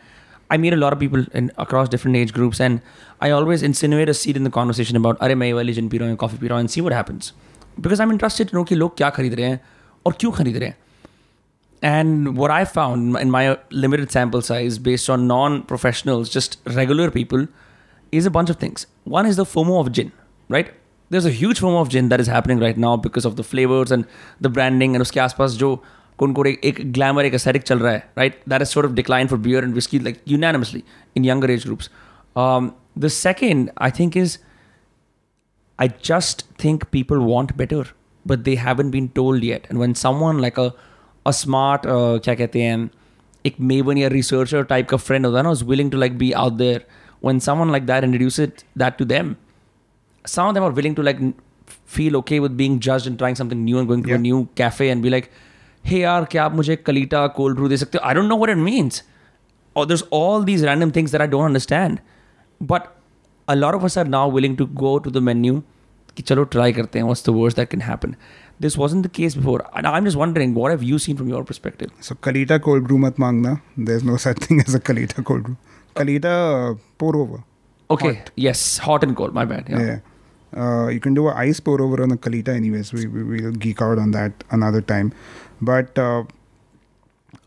I 0.54 0.58
meet 0.58 0.74
a 0.74 0.76
lot 0.76 0.92
of 0.92 1.00
people 1.00 1.24
in 1.40 1.50
across 1.64 1.88
different 1.88 2.16
age 2.16 2.32
groups 2.38 2.60
and 2.60 2.80
I 3.26 3.30
always 3.30 3.62
insinuate 3.68 4.08
a 4.08 4.14
seed 4.14 4.40
in 4.40 4.48
the 4.48 4.52
conversation 4.56 5.00
about 5.00 5.20
अरे 5.22 5.34
मैं 5.34 5.46
ये 5.46 5.52
वाली 5.52 5.72
जिन 5.72 5.88
पी 5.88 5.98
रहा 5.98 6.08
हूँ 6.08 6.16
कॉफ़ी 6.22 6.38
पी 6.38 6.48
रहा 6.48 6.58
हूँ 6.58 6.66
and 6.66 6.74
see 6.74 6.84
what 6.86 6.96
happens 6.98 7.32
because 7.86 8.02
I'm 8.04 8.12
interested 8.16 8.50
to 8.50 8.56
know 8.56 8.64
कि 8.68 8.74
लोग 8.74 8.96
क्या 8.96 9.10
खरीद 9.18 9.34
रहे 9.34 9.46
हैं 9.46 9.60
और 10.06 10.16
क्यों 10.20 10.32
खरीद 10.32 10.56
रहे 10.56 10.68
हैं 10.68 10.76
and 11.82 12.36
what 12.36 12.50
I 12.50 12.64
found 12.64 13.16
in 13.16 13.30
my 13.30 13.58
limited 13.70 14.12
sample 14.12 14.40
size 14.40 14.78
based 14.78 15.10
on 15.10 15.26
non-professionals, 15.26 16.28
just 16.28 16.58
regular 16.66 17.10
people, 17.10 17.48
is 18.12 18.24
a 18.24 18.30
bunch 18.30 18.50
of 18.50 18.56
things. 18.56 18.86
One 19.04 19.26
is 19.26 19.36
the 19.36 19.44
FOMO 19.44 19.80
of 19.80 19.90
gin, 19.90 20.12
right? 20.48 20.72
There's 21.10 21.24
a 21.24 21.30
huge 21.30 21.60
FOMO 21.60 21.80
of 21.82 21.88
gin 21.88 22.08
that 22.10 22.20
is 22.20 22.28
happening 22.28 22.60
right 22.60 22.76
now 22.76 22.96
because 22.96 23.24
of 23.24 23.34
the 23.36 23.42
flavors 23.42 23.90
and 23.90 24.06
the 24.40 24.48
branding 24.48 24.94
and 24.94 25.02
उसके 25.02 25.20
आसपास 25.20 25.56
जो 25.62 25.82
कोन 26.18 26.32
को 26.32 26.44
एक, 26.46 26.60
एक 26.64 26.92
glamour 26.92 27.24
एक 27.24 27.34
aesthetic 27.34 27.64
चल 27.64 27.78
रहा 27.78 27.92
है, 27.92 28.04
right? 28.16 28.38
That 28.46 28.60
has 28.60 28.70
sort 28.70 28.86
of 28.86 28.94
declined 28.94 29.28
for 29.28 29.36
beer 29.36 29.64
and 29.64 29.74
whiskey 29.74 29.98
like 29.98 30.20
unanimously 30.24 30.84
in 31.16 31.24
younger 31.24 31.50
age 31.50 31.64
groups. 31.64 31.88
Um, 32.36 32.74
the 32.96 33.10
second, 33.10 33.72
I 33.78 33.90
think, 33.90 34.16
is 34.16 34.38
I 35.78 35.88
just 35.88 36.42
think 36.58 36.90
people 36.92 37.20
want 37.20 37.56
better, 37.56 37.86
but 38.24 38.44
they 38.44 38.54
haven't 38.54 38.90
been 38.90 39.08
told 39.08 39.42
yet. 39.42 39.66
And 39.68 39.78
when 39.78 39.94
someone 39.94 40.38
like 40.38 40.58
a 41.26 41.30
a 41.30 41.32
smart 41.32 41.86
uh, 41.86 42.18
क्या 42.24 42.34
कहते 42.34 42.62
हैं 42.62 42.90
एक 43.46 43.56
maven 43.60 43.98
या 43.98 44.08
researcher 44.08 44.64
type 44.72 44.86
का 44.86 44.96
friend 44.96 45.24
होता 45.24 45.36
है 45.36 45.42
ना 45.42 45.50
is 45.50 45.64
willing 45.64 45.90
to 45.90 45.98
like 46.04 46.18
be 46.18 46.34
out 46.44 46.58
there. 46.58 46.80
When 47.20 47.40
someone 47.48 47.70
like 47.72 47.86
that 47.86 48.04
introduces 48.04 48.48
that 48.82 48.98
to 48.98 49.04
them, 49.04 49.36
some 50.26 50.48
of 50.48 50.54
them 50.54 50.64
are 50.64 50.74
willing 50.80 50.94
to 50.94 51.02
like 51.02 51.20
n- 51.20 51.34
feel 51.86 52.16
okay 52.16 52.40
with 52.40 52.56
being 52.56 52.78
judged 52.80 53.06
and 53.06 53.18
trying 53.18 53.34
something 53.34 53.64
new 53.64 53.78
and 53.78 53.88
going 53.88 54.02
to 54.02 54.08
a 54.08 54.12
Yeah. 54.12 54.22
new 54.22 54.48
cafe 54.54 54.90
and 54.90 55.02
be 55.02 55.10
like, 55.10 55.30
hey 55.84 56.00
यार 56.00 56.24
क्या 56.24 56.44
आप 56.44 56.52
मुझे 56.54 56.76
कलीटा 56.76 57.34
cold 57.36 57.56
brew 57.56 57.68
दे 57.68 57.76
सकते 57.76 57.98
हो? 57.98 58.04
I 58.10 58.14
don't 58.14 58.28
know 58.28 58.38
what 58.42 58.50
it 58.56 58.58
means. 58.58 59.02
Or 59.74 59.86
there's 59.86 60.02
all 60.10 60.42
these 60.42 60.62
random 60.62 60.90
things 60.90 61.10
that 61.10 61.20
I 61.20 61.26
don't 61.26 61.44
understand. 61.44 62.00
But 62.60 62.90
a 63.48 63.56
lot 63.56 63.74
of 63.74 63.84
us 63.84 63.96
are 63.96 64.04
now 64.04 64.28
willing 64.28 64.56
to 64.56 64.66
go 64.66 64.98
to 64.98 65.10
the 65.10 65.20
menu 65.20 65.62
कि 66.16 66.22
चलो 66.22 66.44
try 66.44 66.72
करते 66.72 66.98
हैं 66.98 67.06
what's 67.06 67.22
the 67.22 67.32
worst 67.32 67.56
that 67.56 67.70
can 67.70 67.80
happen. 67.80 68.16
This 68.59 68.75
wasn't 68.75 69.03
the 69.03 69.09
case 69.09 69.35
before. 69.35 69.63
And 69.75 69.85
I'm 69.85 70.05
just 70.05 70.17
wondering, 70.17 70.53
what 70.53 70.71
have 70.71 70.81
you 70.81 70.97
seen 70.97 71.15
from 71.15 71.29
your 71.29 71.43
perspective? 71.43 71.91
So 72.01 72.15
Kalita 72.15 72.61
cold 72.61 72.87
brew 72.87 72.97
mat 72.97 73.15
mangna. 73.15 73.61
There's 73.77 74.03
no 74.03 74.17
such 74.17 74.39
thing 74.39 74.61
as 74.61 74.73
a 74.73 74.79
Kalita 74.79 75.23
cold 75.23 75.43
brew. 75.43 75.57
Kalita 75.95 76.71
uh, 76.71 76.75
pour 76.97 77.15
over. 77.15 77.43
Okay, 77.89 78.23
yes, 78.35 78.79
hot 78.79 79.03
and 79.03 79.15
cold, 79.15 79.33
my 79.33 79.45
bad. 79.45 79.67
Yeah. 79.69 79.81
Yeah. 79.81 79.99
Uh, 80.55 80.87
you 80.87 80.99
can 80.99 81.13
do 81.13 81.27
a 81.27 81.33
ice 81.33 81.59
pour 81.59 81.81
over 81.81 82.01
on 82.01 82.11
a 82.11 82.17
Kalita 82.17 82.49
anyways. 82.49 82.93
We, 82.93 83.05
we 83.05 83.41
will 83.41 83.51
geek 83.51 83.81
out 83.81 83.99
on 83.99 84.11
that 84.11 84.43
another 84.51 84.81
time. 84.81 85.13
But 85.61 85.97
uh, 85.97 86.23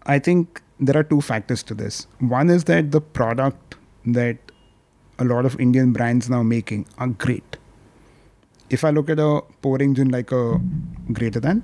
I 0.07 0.19
think 0.19 0.63
there 0.79 0.97
are 0.97 1.03
two 1.03 1.21
factors 1.21 1.63
to 1.65 1.75
this. 1.75 2.07
One 2.21 2.51
is 2.51 2.65
that 2.65 2.91
the 2.93 3.01
product 3.01 3.77
that 4.07 4.39
a 5.19 5.25
lot 5.25 5.45
of 5.45 5.61
Indian 5.61 5.93
brands 5.93 6.31
now 6.31 6.43
making 6.43 6.87
are 6.99 7.09
great 7.09 7.50
If 8.70 8.84
I 8.84 8.90
look 8.90 9.10
at 9.10 9.20
a 9.20 9.42
pouring 9.62 9.94
gin 9.96 10.10
like 10.10 10.32
a 10.32 10.60
greater 11.14 11.40
than, 11.40 11.64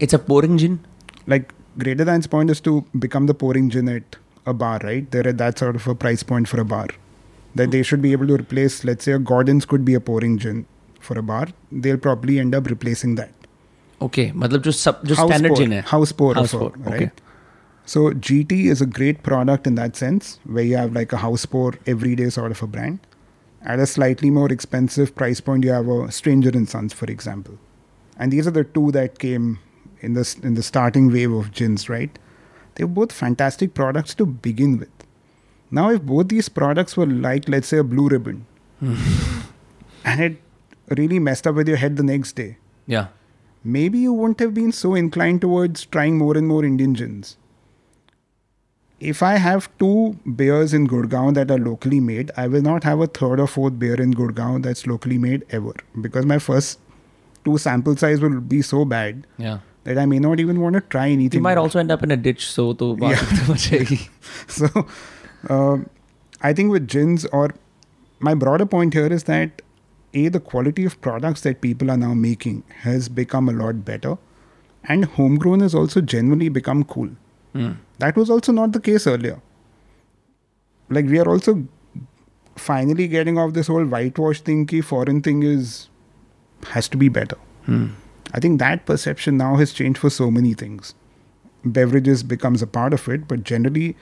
It's 0.00 0.14
a 0.14 0.18
pouring 0.18 0.56
gin. 0.58 0.78
like 1.26 1.52
greater 1.78 2.04
than's 2.04 2.26
point 2.26 2.50
is 2.50 2.60
to 2.62 2.84
become 2.98 3.26
the 3.26 3.34
pouring 3.34 3.68
gin 3.70 3.88
at 3.88 4.16
a 4.46 4.54
bar, 4.54 4.78
right? 4.82 5.10
They're 5.10 5.28
at 5.28 5.38
that 5.38 5.58
sort 5.58 5.76
of 5.76 5.86
a 5.86 5.94
price 5.94 6.22
point 6.22 6.48
for 6.48 6.60
a 6.60 6.64
bar. 6.64 6.86
That 7.54 7.70
they 7.70 7.82
should 7.82 8.00
be 8.02 8.12
able 8.12 8.26
to 8.28 8.34
replace, 8.34 8.84
let's 8.84 9.04
say, 9.04 9.12
a 9.12 9.18
Gordon's 9.18 9.64
could 9.66 9.84
be 9.84 9.94
a 9.94 10.00
pouring 10.00 10.38
gin 10.38 10.64
for 11.00 11.18
a 11.18 11.22
bar. 11.22 11.48
They'll 11.72 11.98
probably 11.98 12.38
end 12.38 12.54
up 12.54 12.66
replacing 12.72 13.14
that. 13.16 13.30
Okay, 14.06 14.30
मतलब 14.32 14.62
जो 14.62 14.72
सब 14.72 15.00
जो 15.04 15.14
House 15.16 15.30
standard 15.30 15.48
pour, 15.54 15.56
gin 15.60 15.72
है. 15.72 15.82
house 15.92 16.12
pour, 16.12 16.34
House 16.34 16.54
of 16.54 16.60
a- 16.62 16.70
pour, 16.70 16.90
right? 16.90 16.94
okay. 16.94 17.10
So 17.84 18.10
GT 18.28 18.58
is 18.74 18.80
a 18.80 18.86
great 18.86 19.22
product 19.22 19.66
in 19.66 19.74
that 19.82 19.96
sense, 19.96 20.38
where 20.44 20.64
you 20.64 20.76
have 20.76 20.92
like 21.00 21.12
a 21.12 21.16
house 21.26 21.46
pour 21.46 21.72
everyday 21.86 22.28
sort 22.30 22.52
of 22.56 22.62
a 22.62 22.66
brand. 22.66 23.00
At 23.65 23.79
a 23.79 23.85
slightly 23.85 24.29
more 24.29 24.51
expensive 24.51 25.15
price 25.15 25.39
point, 25.39 25.63
you 25.63 25.71
have 25.71 25.87
a 25.87 26.11
Stranger 26.11 26.49
and 26.49 26.67
Sons, 26.67 26.91
for 26.93 27.05
example. 27.05 27.57
And 28.17 28.31
these 28.31 28.45
are 28.45 28.51
the 28.51 28.63
two 28.63 28.91
that 28.91 29.19
came 29.19 29.59
in 30.01 30.13
the 30.13 30.25
in 30.43 30.55
the 30.55 30.63
starting 30.63 31.11
wave 31.11 31.31
of 31.31 31.51
gins, 31.51 31.87
right? 31.89 32.17
They 32.75 32.83
were 32.83 32.89
both 32.89 33.11
fantastic 33.11 33.73
products 33.73 34.13
to 34.15 34.25
begin 34.25 34.77
with. 34.79 34.89
Now, 35.71 35.89
if 35.91 36.01
both 36.01 36.27
these 36.27 36.49
products 36.49 36.97
were 36.97 37.05
like, 37.05 37.47
let's 37.47 37.67
say, 37.67 37.77
a 37.77 37.83
blue 37.83 38.09
ribbon, 38.09 38.45
and 38.81 40.21
it 40.21 40.37
really 40.97 41.19
messed 41.19 41.47
up 41.47 41.55
with 41.55 41.67
your 41.67 41.77
head 41.77 41.95
the 41.97 42.03
next 42.03 42.33
day, 42.35 42.57
Yeah. 42.85 43.07
maybe 43.63 43.99
you 43.99 44.11
wouldn't 44.13 44.39
have 44.41 44.53
been 44.53 44.71
so 44.71 44.93
inclined 44.93 45.41
towards 45.41 45.85
trying 45.85 46.17
more 46.17 46.35
and 46.37 46.47
more 46.47 46.63
Indian 46.65 46.93
gins 46.95 47.37
if 49.11 49.21
I 49.21 49.33
have 49.35 49.69
two 49.79 50.17
beers 50.35 50.73
in 50.73 50.87
Gurgaon 50.87 51.33
that 51.35 51.51
are 51.51 51.57
locally 51.57 51.99
made, 51.99 52.31
I 52.37 52.47
will 52.47 52.61
not 52.61 52.83
have 52.85 53.01
a 53.01 53.07
third 53.07 53.39
or 53.39 53.47
fourth 53.47 53.77
beer 53.77 53.95
in 54.01 54.13
Gurgaon 54.13 54.63
that's 54.63 54.87
locally 54.87 55.17
made 55.17 55.45
ever 55.49 55.73
because 56.01 56.25
my 56.25 56.39
first 56.39 56.79
two 57.43 57.57
sample 57.57 57.97
size 57.97 58.21
will 58.21 58.39
be 58.39 58.61
so 58.61 58.85
bad. 58.85 59.27
Yeah. 59.37 59.59
That 59.83 59.97
I 59.97 60.05
may 60.05 60.19
not 60.19 60.39
even 60.39 60.61
want 60.61 60.75
to 60.75 60.81
try 60.81 61.09
anything. 61.09 61.39
You 61.39 61.43
might 61.43 61.55
more. 61.55 61.63
also 61.63 61.79
end 61.79 61.91
up 61.91 62.03
in 62.03 62.11
a 62.11 62.15
ditch, 62.15 62.45
so 62.49 62.71
to 62.71 62.97
yeah. 63.01 63.17
so, 64.47 64.87
uh, 65.49 65.77
I 66.41 66.53
think 66.53 66.71
with 66.71 66.87
gins, 66.87 67.25
or 67.25 67.53
my 68.19 68.33
broader 68.33 68.65
point 68.65 68.93
here 68.93 69.07
is 69.07 69.25
that 69.25 69.61
a 70.13 70.29
the 70.29 70.39
quality 70.39 70.85
of 70.85 71.01
products 71.01 71.41
that 71.41 71.59
people 71.59 71.91
are 71.91 71.97
now 71.97 72.13
making 72.13 72.63
has 72.83 73.09
become 73.09 73.49
a 73.49 73.51
lot 73.51 73.83
better, 73.83 74.17
and 74.85 75.03
homegrown 75.03 75.59
has 75.59 75.75
also 75.75 75.99
generally 75.99 76.47
become 76.47 76.85
cool. 76.85 77.09
Mm 77.53 77.75
that 78.03 78.17
was 78.17 78.29
also 78.29 78.51
not 78.51 78.73
the 78.73 78.81
case 78.81 79.07
earlier. 79.07 79.41
Like 80.89 81.05
we 81.05 81.19
are 81.19 81.27
also 81.33 81.65
finally 82.57 83.07
getting 83.07 83.37
off 83.37 83.53
this 83.53 83.67
whole 83.67 83.85
whitewash 83.85 84.41
thing. 84.41 84.65
Ki 84.71 84.81
foreign 84.81 85.21
thing 85.27 85.43
is 85.43 85.89
has 86.71 86.89
to 86.89 86.97
be 87.03 87.07
better. 87.17 87.37
Hmm. 87.67 87.85
I 88.33 88.41
think 88.41 88.59
that 88.59 88.85
perception 88.85 89.37
now 89.37 89.55
has 89.55 89.71
changed 89.71 89.99
for 89.99 90.09
so 90.09 90.29
many 90.29 90.53
things. 90.53 90.93
Beverages 91.63 92.23
becomes 92.23 92.61
a 92.61 92.67
part 92.67 92.93
of 92.93 93.07
it, 93.07 93.27
but 93.27 93.43
generally, 93.43 93.95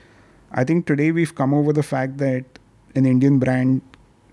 I 0.50 0.64
think 0.64 0.86
today 0.86 1.12
we've 1.12 1.34
come 1.34 1.54
over 1.54 1.72
the 1.72 1.84
fact 1.84 2.18
that 2.18 2.58
an 2.96 3.06
Indian 3.06 3.38
brand 3.38 3.82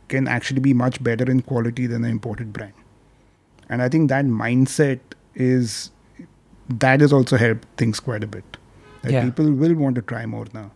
can 0.07 0.27
actually 0.27 0.61
be 0.61 0.73
much 0.73 1.03
better 1.03 1.29
in 1.29 1.41
quality 1.41 1.85
than 1.85 2.05
an 2.05 2.11
imported 2.11 2.53
brand. 2.53 2.73
And 3.69 3.83
I 3.83 3.89
think 3.89 4.09
that 4.09 4.25
mindset 4.25 4.99
is 5.35 5.91
that 6.85 7.01
has 7.01 7.13
also 7.13 7.37
helped 7.37 7.67
things 7.77 7.99
quite 7.99 8.23
a 8.23 8.27
bit 8.37 8.58
That 9.02 9.12
Yeah. 9.12 9.24
people 9.28 9.50
will 9.62 9.74
want 9.84 9.96
to 10.00 10.02
try 10.10 10.24
more 10.34 10.46
now 10.56 10.66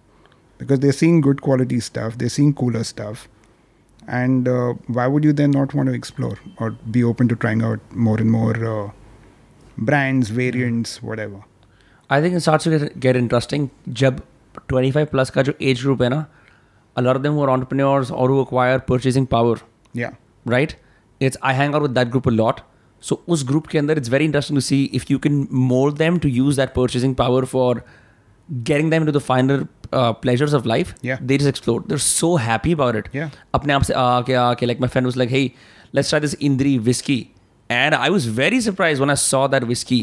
because 0.63 0.81
they're 0.81 0.97
seeing 1.01 1.21
good 1.27 1.41
quality 1.49 1.81
stuff, 1.81 2.17
they're 2.23 2.35
seeing 2.39 2.53
cooler 2.63 2.85
stuff. 2.85 3.27
And 4.17 4.49
uh, 4.49 4.75
why 4.99 5.07
would 5.15 5.25
you 5.29 5.33
then 5.39 5.51
not 5.51 5.75
want 5.79 5.89
to 5.93 5.95
explore 5.95 6.37
or 6.59 6.71
be 6.97 7.05
open 7.05 7.29
to 7.29 7.37
trying 7.37 7.63
out 7.71 7.81
more 8.09 8.17
and 8.25 8.31
more 8.31 8.55
uh, 8.73 8.91
brands, 9.77 10.31
variants, 10.31 11.03
whatever? 11.03 11.41
I 12.11 12.21
think 12.23 12.35
it 12.35 12.41
starts 12.41 12.65
to 12.65 12.71
get, 12.79 13.01
get 13.01 13.17
interesting 13.17 13.69
जब 14.03 14.21
25 14.73 15.11
plus 15.11 15.31
का 15.31 15.43
जो 15.49 15.53
age 15.71 15.83
group 15.87 16.03
है 16.03 16.09
ना 16.09 16.25
a 17.01 17.03
lot 17.07 17.17
of 17.19 17.23
them 17.25 17.35
who 17.39 17.43
are 17.47 17.51
entrepreneurs 17.57 18.11
or 18.11 18.29
who 18.29 18.39
acquire 18.45 18.79
purchasing 18.93 19.27
power 19.35 19.57
Yeah. 20.03 20.15
right 20.55 20.75
it's 21.29 21.37
I 21.51 21.53
hang 21.59 21.75
out 21.79 21.83
with 21.89 21.95
that 21.99 22.11
group 22.15 22.27
a 22.33 22.35
lot 22.39 22.63
so 23.09 23.19
उस 23.35 23.45
group 23.51 23.67
के 23.75 23.79
अंदर 23.79 23.99
it's 24.03 24.13
very 24.15 24.29
interesting 24.31 24.61
to 24.61 24.65
see 24.69 24.81
if 25.01 25.09
you 25.13 25.19
can 25.27 25.37
mold 25.73 25.99
them 26.05 26.19
to 26.25 26.33
use 26.39 26.57
that 26.63 26.75
purchasing 26.79 27.15
power 27.21 27.43
for 27.55 27.69
getting 28.69 28.91
them 28.91 29.03
into 29.07 29.13
the 29.13 29.21
finer 29.31 29.57
uh, 29.93 30.13
pleasures 30.13 30.55
of 30.59 30.67
life 30.67 30.95
Yeah. 31.09 31.19
they 31.31 31.37
just 31.43 31.49
explode 31.49 31.89
they're 31.89 32.05
so 32.07 32.31
happy 32.45 32.73
about 32.79 32.97
it 33.03 33.09
Yeah. 33.19 33.31
अपने 33.55 33.73
आप 33.73 33.83
से 33.91 33.95
आके 34.05 34.35
आके 34.45 34.67
like 34.71 34.81
my 34.87 34.89
friend 34.95 35.11
was 35.11 35.17
like 35.23 35.31
hey 35.37 35.43
let's 35.99 36.11
try 36.15 36.19
this 36.27 36.35
Indri 36.49 36.73
whiskey 36.89 37.19
and 37.77 37.95
I 37.95 38.09
was 38.17 38.27
very 38.41 38.61
surprised 38.69 39.05
when 39.05 39.11
I 39.11 39.17
saw 39.25 39.43
that 39.55 39.67
whiskey 39.73 40.01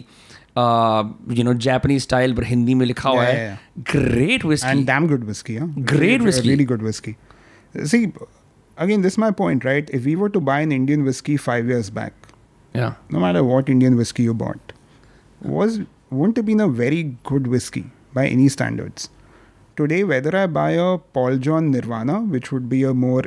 uh, 0.64 1.04
you 1.40 1.44
know 1.48 1.54
Japanese 1.68 2.04
style 2.10 2.34
but 2.40 2.46
Hindi 2.52 2.76
में 2.82 2.86
लिखा 2.86 3.10
हुआ 3.10 3.24
Yeah, 3.24 3.34
है 3.34 3.48
yeah, 3.50 3.58
great 3.94 4.44
whiskey 4.52 4.70
And 4.74 4.86
damn 4.92 5.08
good 5.14 5.26
whiskey, 5.32 5.58
huh? 5.64 5.68
Great 5.94 6.02
Really- 6.04 6.26
whiskey. 6.30 6.50
Really 6.54 6.68
good 6.74 6.86
whiskey. 6.90 7.16
See, 7.94 8.02
again, 8.86 9.02
this 9.06 9.14
is 9.18 9.20
my 9.24 9.32
point, 9.42 9.66
right? 9.70 9.90
If 10.00 10.06
we 10.10 10.16
were 10.22 10.30
to 10.38 10.42
buy 10.50 10.60
an 10.68 10.72
Indian 10.78 11.04
whiskey 11.10 11.36
five 11.48 11.74
years 11.74 11.90
back, 11.98 12.30
Yeah. 12.80 12.94
no 13.18 13.24
matter 13.26 13.44
what 13.50 13.74
Indian 13.76 13.98
whiskey 14.04 14.28
you 14.30 14.36
bought, 14.46 14.72
was 15.58 15.80
wouldn't 16.22 16.38
have 16.42 16.46
been 16.52 16.64
a 16.68 16.70
very 16.84 17.02
good 17.32 17.48
whiskey 17.56 17.84
by 18.13 18.27
any 18.27 18.49
standards. 18.49 19.09
Today, 19.77 20.05
whether 20.05 20.35
I 20.37 20.47
buy 20.47 20.73
a 20.73 20.99
Paul 20.99 21.39
John 21.39 21.71
Nirvana, 21.71 22.21
which 22.21 22.53
would 22.53 22.69
be 22.69 22.83
a 22.83 22.93
more 22.93 23.25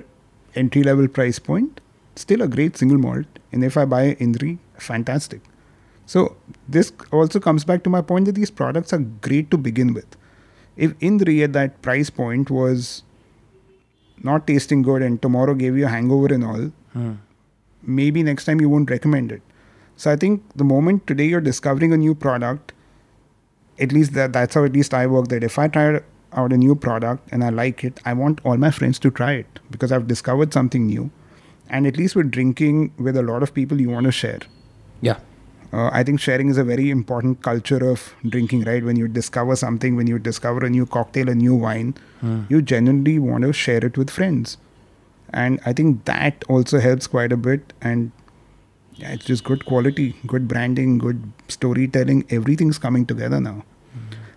entry 0.56 0.84
level 0.84 1.08
price 1.08 1.40
point, 1.40 1.80
still 2.16 2.42
a 2.42 2.48
great 2.48 2.78
single 2.78 2.98
malt, 2.98 3.26
and 3.52 3.64
if 3.64 3.76
I 3.78 3.86
buy 3.86 4.16
Indri, 4.16 4.60
fantastic. 4.78 5.42
So 6.06 6.36
this 6.68 6.92
also 7.12 7.40
comes 7.40 7.64
back 7.64 7.84
to 7.84 7.90
my 7.90 8.02
point 8.02 8.26
that 8.26 8.36
these 8.36 8.52
products 8.52 8.94
are 8.94 9.00
great 9.00 9.50
to 9.52 9.58
begin 9.58 9.94
with. 9.94 10.18
If 10.76 10.98
Indri 11.00 11.44
at 11.44 11.54
that 11.54 11.82
price 11.82 12.10
point 12.10 12.50
was 12.50 13.04
not 14.22 14.46
tasting 14.48 14.82
good 14.82 15.02
and 15.02 15.22
tomorrow 15.22 15.54
gave 15.54 15.78
you 15.78 15.86
a 15.86 15.90
hangover 15.90 16.34
and 16.34 16.44
all, 16.44 16.72
Hmm. 16.94 17.14
maybe 17.82 18.22
next 18.24 18.46
time 18.46 18.62
you 18.62 18.70
won't 18.70 18.90
recommend 18.90 19.32
it. 19.32 19.42
So 19.96 20.12
I 20.12 20.16
think 20.16 20.44
the 20.56 20.64
moment 20.64 21.08
today 21.08 21.26
you're 21.26 21.42
discovering 21.42 21.94
a 21.94 21.98
new 21.98 22.14
product, 22.16 22.74
at 23.80 23.92
least 23.92 24.14
that 24.14 24.34
that's 24.34 24.56
how 24.56 24.64
at 24.64 24.74
least 24.74 24.94
I 24.94 25.08
work. 25.08 25.28
That 25.28 25.44
if 25.44 25.58
I 25.60 25.68
try 25.68 26.02
out 26.34 26.54
a 26.54 26.58
new 26.58 26.76
product 26.76 27.30
and 27.32 27.44
I 27.44 27.50
like 27.50 27.84
it, 27.84 28.00
I 28.06 28.14
want 28.14 28.42
all 28.44 28.58
my 28.58 28.72
friends 28.72 29.00
to 29.00 29.12
try 29.12 29.34
it 29.34 29.60
because 29.72 29.92
I've 29.92 30.08
discovered 30.08 30.54
something 30.54 30.88
new. 30.88 31.12
And 31.70 31.88
at 31.88 31.98
least 31.98 32.16
with 32.16 32.32
drinking 32.32 32.94
with 32.98 33.18
a 33.18 33.24
lot 33.24 33.42
of 33.44 33.54
people, 33.54 33.80
you 33.82 33.90
want 33.90 34.06
to 34.06 34.12
share. 34.12 34.40
Yeah. 35.02 35.20
Uh, 35.72 35.90
I 35.92 36.04
think 36.04 36.20
sharing 36.20 36.50
is 36.50 36.58
a 36.60 36.64
very 36.64 36.92
important 36.92 37.42
culture 37.42 37.90
of 37.90 38.14
drinking, 38.30 38.64
right? 38.66 38.84
When 38.84 38.96
you 38.96 39.08
discover 39.08 39.56
something, 39.56 39.96
when 39.96 40.06
you 40.06 40.20
discover 40.20 40.64
a 40.66 40.70
new 40.70 40.86
cocktail, 40.86 41.30
a 41.30 41.36
new 41.36 41.56
wine, 41.56 41.96
you 42.48 42.62
genuinely 42.62 43.18
want 43.18 43.44
to 43.44 43.54
share 43.54 43.84
it 43.84 43.98
with 43.98 44.12
friends. 44.12 44.58
And 45.34 45.60
I 45.66 45.74
think 45.74 46.06
that 46.06 46.44
also 46.48 46.80
helps 46.80 47.08
quite 47.08 47.32
a 47.32 47.38
bit. 47.38 47.74
And 47.82 48.12
yeah, 49.04 49.12
it's 49.12 49.26
just 49.26 49.44
good 49.44 49.66
quality, 49.66 50.16
good 50.26 50.48
branding, 50.48 50.98
good 50.98 51.22
storytelling. 51.50 52.26
Everything's 52.30 52.78
coming 52.78 53.06
together 53.06 53.40
now. 53.42 53.64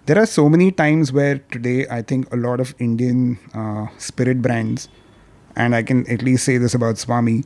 There 0.06 0.18
are 0.18 0.26
so 0.26 0.48
many 0.48 0.72
times 0.72 1.12
where 1.12 1.38
today 1.50 1.86
I 1.88 2.02
think 2.02 2.32
a 2.32 2.36
lot 2.36 2.60
of 2.60 2.74
Indian 2.78 3.38
uh, 3.54 3.86
spirit 3.98 4.42
brands, 4.42 4.88
and 5.54 5.74
I 5.74 5.82
can 5.82 6.08
at 6.08 6.22
least 6.22 6.44
say 6.44 6.58
this 6.58 6.74
about 6.74 6.98
Swami, 6.98 7.44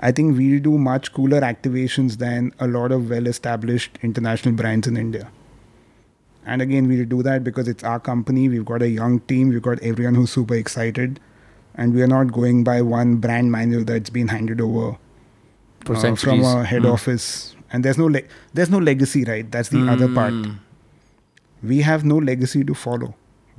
I 0.00 0.12
think 0.12 0.36
we'll 0.36 0.60
do 0.60 0.78
much 0.78 1.12
cooler 1.12 1.40
activations 1.40 2.18
than 2.18 2.52
a 2.58 2.66
lot 2.66 2.90
of 2.90 3.10
well 3.10 3.26
established 3.26 3.98
international 4.02 4.54
brands 4.54 4.88
in 4.88 4.96
India. 4.96 5.30
And 6.46 6.60
again, 6.62 6.88
we'll 6.88 7.04
do 7.04 7.22
that 7.22 7.44
because 7.44 7.68
it's 7.68 7.84
our 7.84 8.00
company. 8.00 8.48
We've 8.48 8.64
got 8.64 8.82
a 8.82 8.88
young 8.88 9.20
team. 9.20 9.50
We've 9.50 9.62
got 9.62 9.82
everyone 9.82 10.14
who's 10.14 10.32
super 10.32 10.54
excited. 10.54 11.20
And 11.74 11.94
we 11.94 12.02
are 12.02 12.08
not 12.08 12.32
going 12.32 12.64
by 12.64 12.82
one 12.82 13.16
brand 13.16 13.52
manual 13.52 13.84
that's 13.84 14.10
been 14.10 14.28
handed 14.28 14.60
over 14.60 14.98
For 15.85 15.95
uh, 15.95 15.99
centuries. 15.99 16.23
from 16.23 16.43
a 16.61 16.63
head 16.71 16.81
Mm. 16.83 16.93
office. 16.93 17.27
And 17.71 17.83
there's 17.87 17.97
no 17.97 18.05
le- 18.15 18.25
there's 18.53 18.69
no 18.73 18.79
legacy, 18.87 19.23
right? 19.29 19.49
That's 19.55 19.69
the 19.75 19.83
other 19.93 20.07
part. 20.17 20.33
Mm. 20.33 20.57
We 21.63 21.79
have 21.87 22.05
no 22.11 22.17
legacy 22.29 22.63
to 22.69 22.75
follow, 22.85 23.09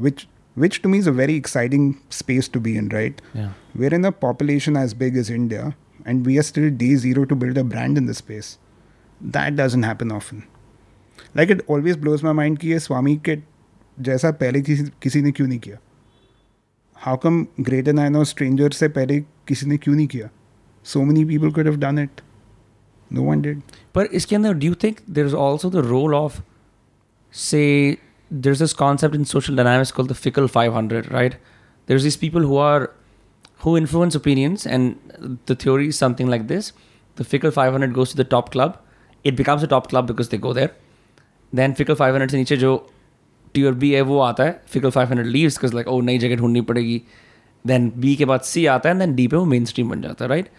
which 0.07 0.27
which 0.65 0.79
to 0.85 0.89
me 0.93 0.99
is 1.05 1.09
a 1.11 1.13
very 1.19 1.35
exciting 1.41 1.85
space 2.19 2.49
to 2.55 2.61
be 2.69 2.77
in, 2.83 2.89
right? 2.95 3.21
Yeah. 3.41 3.51
We're 3.83 3.95
in 3.99 4.05
a 4.05 4.13
population 4.25 4.79
as 4.85 4.95
big 5.03 5.19
as 5.23 5.31
India, 5.35 5.67
and 6.05 6.31
we 6.31 6.39
are 6.43 6.47
still 6.51 6.71
day 6.85 6.95
zero 7.05 7.25
to 7.33 7.39
build 7.45 7.61
a 7.63 7.65
brand 7.75 8.01
in 8.03 8.07
the 8.13 8.17
space. 8.21 8.49
That 9.37 9.57
doesn't 9.61 9.89
happen 9.91 10.15
often. 10.21 10.43
Like 11.35 11.51
it 11.57 11.63
always 11.77 12.01
blows 12.07 12.23
my 12.29 12.33
mind 12.41 12.59
कि 12.61 12.69
ये 12.73 12.79
स्वामी 12.89 13.17
के 13.29 13.37
जैसा 14.09 14.31
पहले 14.43 14.61
किसी 14.71 14.85
किसी 15.03 15.23
ने 15.23 15.33
क्यों 15.39 15.47
नहीं 15.49 15.59
किया 15.69 15.79
How 17.07 17.17
come 17.25 17.37
Greater 17.71 17.93
Nine 17.93 18.17
or 18.17 18.25
Stranger 18.33 18.71
से 18.75 18.89
पहले 18.99 19.21
किसी 19.49 19.67
ने 19.67 19.77
क्यों 19.87 19.95
नहीं 19.95 20.07
किया 20.15 20.29
So 20.84 21.04
many 21.06 21.26
people 21.26 21.52
could 21.52 21.66
have 21.66 21.80
done 21.80 21.98
it. 21.98 22.22
No 23.10 23.22
one 23.24 23.42
did. 23.42 23.62
But 23.94 24.12
इसके 24.20 24.36
अंदर 24.36 24.60
do 24.60 24.68
you 24.68 24.76
think 24.76 25.02
there's 25.08 25.34
also 25.34 25.70
the 25.70 25.84
role 25.84 26.16
of 26.16 26.42
say 27.32 28.00
there's 28.32 28.60
this 28.60 28.74
concept 28.74 29.16
in 29.16 29.26
social 29.26 29.56
dynamics 29.56 29.92
called 29.92 30.10
the 30.10 30.16
fickle 30.16 30.48
500 30.48 31.12
right 31.12 31.36
there's 31.88 32.04
these 32.04 32.18
people 32.18 32.42
who 32.42 32.58
are 32.58 32.92
who 33.66 33.76
influence 33.78 34.16
opinions 34.16 34.66
and 34.66 35.40
the 35.52 35.56
theory 35.56 35.88
is 35.88 35.98
something 35.98 36.28
like 36.28 36.48
this 36.48 36.72
the 37.22 37.24
fickle 37.24 37.52
500 37.52 37.94
goes 37.94 38.10
to 38.12 38.18
the 38.18 38.28
top 38.36 38.52
club 38.56 38.80
it 39.24 39.36
becomes 39.36 39.64
a 39.64 39.68
top 39.68 39.90
club 39.94 40.08
because 40.08 40.30
they 40.30 40.40
go 40.48 40.54
there 40.54 40.72
then 41.62 41.76
fickle 41.82 41.96
500 41.96 42.32
से 42.32 42.38
नीचे 42.38 42.58
जो 42.58 42.74
tier 43.56 43.74
B 43.82 43.94
है 43.94 44.02
वो 44.02 44.20
आता 44.20 44.44
है 44.44 44.62
fickle 44.76 44.96
500 44.98 45.26
leaves 45.36 45.58
because 45.58 45.74
like 45.80 45.92
oh 45.96 46.02
नई 46.04 46.18
जगह 46.26 46.36
ढूंढनी 46.36 46.62
पड़ेगी 46.72 47.02
then 47.68 47.90
B 48.04 48.16
के 48.18 48.26
बाद 48.26 48.42
C 48.52 48.66
आता 48.76 48.90
है 48.90 48.96
and 48.96 49.06
then 49.06 49.16
D 49.18 49.30
पे 49.32 49.38
वो 49.38 49.46
मेन 49.46 49.66
स्ट्रीम 49.66 49.90
बन 49.90 50.02
जाता 50.02 50.26
है 50.26 50.30
राइट 50.30 50.50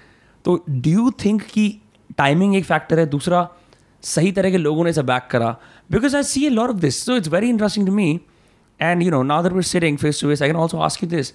तो 0.44 0.64
डू 0.68 0.90
यू 0.90 1.10
थिंक 1.24 1.42
कि 1.52 1.68
टाइमिंग 2.18 2.56
एक 2.56 2.64
फैक्टर 2.64 2.98
है 3.00 3.06
दूसरा 3.06 3.48
सही 4.02 4.32
तरह 4.32 4.50
के 4.50 4.58
लोगों 4.58 4.84
ने 4.84 4.90
इसे 4.90 5.02
बैक 5.02 5.28
करा 5.30 5.56
because 5.92 6.16
I 6.16 6.22
see 6.22 6.46
a 6.46 6.48
lot 6.48 6.70
of 6.70 6.76
this 6.76 7.04
so 7.04 7.16
it's 7.16 7.28
very 7.28 7.48
interesting 7.50 7.86
to 7.86 7.92
me 7.92 8.08
and 8.80 9.02
you 9.02 9.10
know 9.10 9.22
now 9.22 9.48
we 9.48 9.62
sitting 9.62 9.98
face 9.98 10.20
to 10.20 10.28
face 10.28 10.42
I 10.42 10.48
can 10.48 10.56
also 10.56 10.78
ask 10.88 11.02
you 11.04 11.08
this 11.10 11.32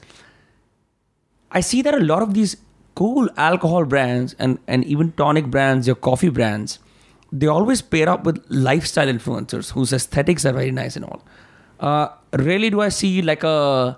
that 1.85 1.95
a 1.95 1.99
lot 1.99 2.23
of 2.23 2.33
these 2.33 2.57
cool 2.95 3.29
alcohol 3.37 3.85
brands 3.85 4.35
and, 4.39 4.59
and 4.67 4.83
even 4.85 5.11
tonic 5.13 5.45
brands, 5.45 5.87
your 5.87 5.95
coffee 5.95 6.29
brands, 6.29 6.79
they 7.31 7.47
always 7.47 7.81
pair 7.81 8.09
up 8.09 8.25
with 8.25 8.43
lifestyle 8.49 9.07
influencers 9.07 9.71
whose 9.71 9.93
aesthetics 9.93 10.45
are 10.45 10.51
very 10.51 10.71
nice 10.71 10.95
and 10.95 11.05
all. 11.05 11.21
Uh, 11.79 12.09
rarely 12.33 12.69
do 12.69 12.81
I 12.81 12.89
see 12.89 13.21
like 13.21 13.43
a, 13.43 13.97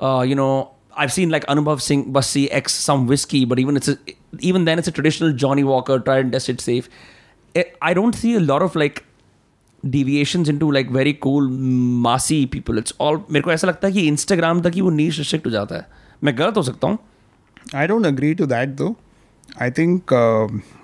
uh, 0.00 0.24
you 0.26 0.34
know, 0.34 0.70
I've 0.96 1.12
seen 1.12 1.30
like 1.30 1.46
Anubhav 1.46 1.80
Singh 1.80 2.12
Bassi 2.12 2.50
X 2.50 2.74
some 2.74 3.06
whiskey, 3.06 3.44
but 3.44 3.58
even 3.58 3.76
it's 3.76 3.88
a, 3.88 3.98
even 4.40 4.64
then 4.64 4.78
it's 4.78 4.88
a 4.88 4.92
traditional 4.92 5.32
Johnnie 5.32 5.64
Walker 5.64 5.98
try 5.98 6.18
and 6.18 6.32
test 6.32 6.48
it 6.48 6.60
safe. 6.60 6.88
Eh, 7.54 7.64
I 7.82 7.94
don't 7.94 8.14
see 8.14 8.34
a 8.34 8.40
lot 8.40 8.62
of 8.62 8.76
like 8.76 9.04
deviations 9.90 10.48
into 10.48 10.70
like 10.72 10.90
very 10.90 11.12
cool 11.26 11.48
massy 12.06 12.46
people. 12.46 12.82
It's 12.82 12.92
all 13.00 13.18
मेरे 13.30 13.40
को 13.40 13.52
ऐसा 13.52 13.66
लगता 13.66 13.88
है 13.88 13.94
कि 13.94 14.10
Instagram 14.10 14.64
तक 14.64 14.72
ही 14.74 14.80
वो 14.80 14.90
niche 14.90 15.18
restrict 15.18 15.46
हो 15.46 15.50
जाता 15.50 15.74
है 15.74 15.88
मैं 16.24 16.38
गलत 16.38 16.56
हो 16.56 16.62
सकता 16.62 16.98
don't 17.66 18.06
agree 18.06 18.34
to 18.40 18.46
that 18.46 18.76
though. 18.76 18.94
I 19.62 19.70
think. 19.78 20.00
Uh, 20.12 20.75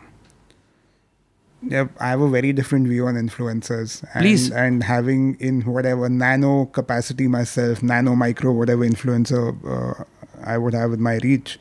yeah, 1.62 1.88
I 2.00 2.08
have 2.08 2.20
a 2.20 2.28
very 2.28 2.52
different 2.52 2.88
view 2.88 3.06
on 3.06 3.14
influencers. 3.14 4.02
And, 4.14 4.22
Please. 4.22 4.50
And 4.50 4.82
having 4.82 5.36
in 5.40 5.62
whatever 5.62 6.08
nano 6.08 6.66
capacity 6.66 7.28
myself, 7.28 7.82
nano 7.82 8.16
micro, 8.16 8.52
whatever 8.52 8.84
influencer 8.84 9.56
uh, 9.64 10.04
I 10.44 10.58
would 10.58 10.74
have 10.74 10.90
with 10.90 11.00
my 11.00 11.18
reach. 11.18 11.58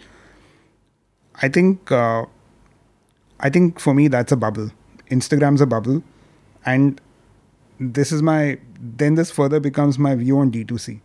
I 1.42 1.50
think 1.50 1.92
uh, 1.92 2.26
I 3.40 3.50
think 3.50 3.80
for 3.80 3.94
me 3.94 4.08
that's 4.08 4.32
a 4.32 4.38
bubble. 4.38 4.72
Instagram's 5.10 5.62
a 5.62 5.66
bubble, 5.66 6.04
and 6.66 7.00
this 7.80 8.12
is 8.12 8.22
my 8.22 8.60
then 8.80 9.16
this 9.16 9.32
further 9.32 9.60
becomes 9.60 10.00
my 10.00 10.16
view 10.16 10.40
on 10.40 10.52
D2C. 10.52 11.00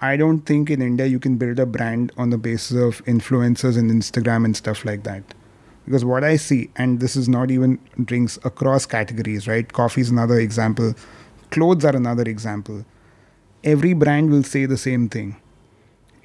I 0.00 0.16
don't 0.16 0.40
think 0.40 0.70
in 0.70 0.80
India 0.80 1.06
you 1.06 1.18
can 1.18 1.36
build 1.38 1.58
a 1.58 1.66
brand 1.66 2.12
on 2.16 2.30
the 2.30 2.38
basis 2.38 2.76
of 2.76 3.04
influencers 3.04 3.76
and 3.76 3.90
Instagram 3.90 4.44
and 4.44 4.56
stuff 4.56 4.84
like 4.84 5.02
that 5.02 5.22
Because 5.87 6.05
what 6.05 6.23
I 6.23 6.37
see, 6.37 6.69
and 6.77 6.99
this 7.01 7.15
is 7.17 7.27
not 7.27 7.51
even 7.51 7.77
drinks 8.11 8.39
across 8.45 8.85
categories, 8.85 9.47
right? 9.47 9.71
Coffee 9.79 10.01
is 10.01 10.09
another 10.09 10.39
example, 10.39 10.93
clothes 11.51 11.83
are 11.83 11.95
another 11.95 12.23
example. 12.23 12.85
Every 13.63 13.93
brand 13.93 14.31
will 14.31 14.43
say 14.43 14.65
the 14.65 14.77
same 14.77 15.09
thing. 15.09 15.35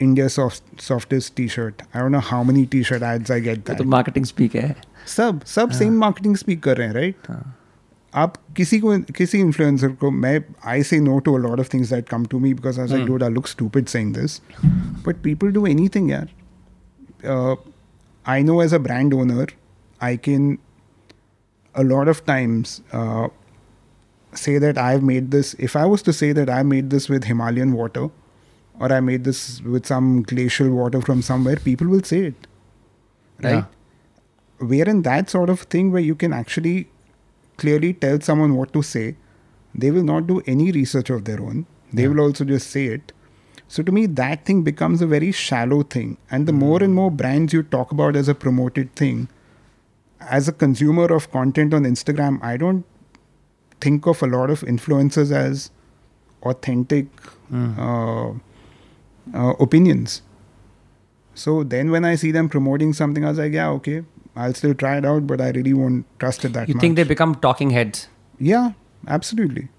India's 0.01 0.34
soft, 0.34 0.62
softest 0.80 1.34
t-shirt. 1.34 1.82
I 1.93 1.99
don't 1.99 2.12
know 2.12 2.20
how 2.20 2.43
many 2.45 2.66
t-shirt 2.66 3.03
ads 3.03 3.30
I 3.30 3.41
get 3.41 3.64
that. 3.64 3.78
तो 3.78 3.84
marketing 3.84 4.24
speak 4.24 4.55
है 4.55 4.74
सब 5.16 5.41
सब 5.55 5.70
same 5.78 5.99
marketing 6.01 6.36
speak 6.36 6.62
कर 6.62 6.76
रहे 6.76 6.86
हैं 6.86 6.95
right 6.95 7.30
आप 8.14 8.36
किसी 8.57 8.78
को 8.80 8.99
किसी 9.16 9.39
इन्फ्लुएंसर 9.39 9.89
को 10.01 10.11
मैं 10.11 10.41
I 10.72 10.82
say 10.91 10.99
no 11.01 11.18
to 11.26 11.34
a 11.34 11.39
lot 11.39 11.61
of 11.61 11.72
things 11.74 11.91
that 11.93 12.09
come 12.09 12.24
to 12.26 12.39
me 12.39 12.53
because 12.55 12.78
I 12.80 13.05
don't 13.07 13.22
I 13.22 13.30
look 13.30 13.47
stupid 13.49 13.86
saying 13.95 14.14
this 14.14 14.41
but 15.07 15.22
people 15.24 15.53
do 15.53 15.66
anything 15.66 16.11
यार 16.11 16.28
I 18.26 18.41
know 18.41 18.61
as 18.61 18.74
a 18.74 18.80
brand 18.80 19.13
owner, 19.13 19.47
I 19.99 20.17
can 20.17 20.59
a 21.76 21.84
lot 21.84 22.07
of 22.07 22.26
times 22.26 22.82
uh, 22.91 23.28
say 24.34 24.57
that 24.57 24.78
I've 24.78 25.03
made 25.03 25.32
this. 25.32 25.53
If 25.55 25.76
I 25.76 25.86
was 25.86 26.01
to 26.03 26.13
say 26.13 26.32
that 26.32 26.49
I 26.49 26.63
made 26.63 26.89
this 26.89 27.09
with 27.09 27.26
Himalayan 27.26 27.74
water, 27.74 28.09
or 28.80 28.91
I 28.91 28.99
made 28.99 29.24
this 29.24 29.61
with 29.61 29.86
some 29.86 30.24
glacial 30.24 30.69
water 30.69 31.01
from 31.01 31.21
somewhere, 31.21 31.57
people 31.57 31.88
will 31.88 32.03
say 32.03 32.26
it, 32.28 32.47
right? 33.41 33.53
Yeah. 33.53 33.65
We're 34.59 34.89
in 34.89 35.01
that 35.03 35.30
sort 35.30 35.49
of 35.49 35.61
thing 35.61 35.91
where 35.91 36.01
you 36.01 36.15
can 36.15 36.32
actually 36.32 36.88
clearly 37.57 37.93
tell 37.93 38.19
someone 38.21 38.55
what 38.55 38.71
to 38.74 38.82
say. 38.82 39.15
They 39.76 39.91
will 39.91 40.03
not 40.03 40.28
do 40.28 40.41
any 40.45 40.71
research 40.71 41.09
of 41.09 41.26
their 41.26 41.41
own. 41.41 41.65
They 41.91 42.03
yeah. 42.03 42.09
will 42.09 42.21
also 42.21 42.45
just 42.45 42.69
say 42.69 42.86
it 42.86 43.11
so 43.74 43.82
to 43.82 43.91
me, 43.91 44.05
that 44.05 44.45
thing 44.45 44.61
becomes 44.61 45.01
a 45.01 45.07
very 45.07 45.32
shallow 45.32 45.82
thing. 45.82 46.17
And 46.30 46.45
the 46.45 46.53
more 46.53 46.84
and 46.84 46.93
more 46.93 47.09
brands 47.09 47.53
you 47.53 47.63
talk 47.63 47.91
about 47.91 48.15
as 48.15 48.28
a 48.28 48.36
promoted 48.36 48.95
thing, 48.95 49.30
as 50.19 50.47
a 50.47 50.51
consumer 50.51 51.05
of 51.05 51.32
content 51.32 51.74
on 51.74 51.82
Instagram, 51.84 52.38
I 52.43 52.55
don't 52.55 52.86
think 53.82 54.05
of 54.05 54.21
a 54.21 54.28
lot 54.28 54.51
of 54.51 54.61
influencers 54.61 55.32
as 55.32 55.71
authentic 56.43 57.07
uh, 57.51 58.30
uh, 58.30 59.53
opinions. 59.59 60.21
So 61.34 61.63
then 61.63 61.89
when 61.89 62.05
I 62.05 62.13
see 62.13 62.30
them 62.32 62.49
promoting 62.49 62.93
something, 62.93 63.26
I 63.26 63.30
was 63.30 63.39
like, 63.39 63.53
yeah, 63.53 63.69
okay, 63.69 64.03
I'll 64.36 64.53
still 64.53 64.76
try 64.76 64.97
it 64.97 65.05
out, 65.05 65.26
but 65.26 65.41
I 65.41 65.49
really 65.49 65.74
won't 65.74 66.05
trust 66.19 66.45
it 66.45 66.53
that 66.53 66.67
You 66.67 66.76
much. 66.76 66.84
You 66.84 66.88
think 66.89 66.95
they 66.97 67.05
become 67.05 67.34
talking 67.34 67.71
heads? 67.71 68.07
Yeah, 68.38 68.74
absolutely. 69.07 69.69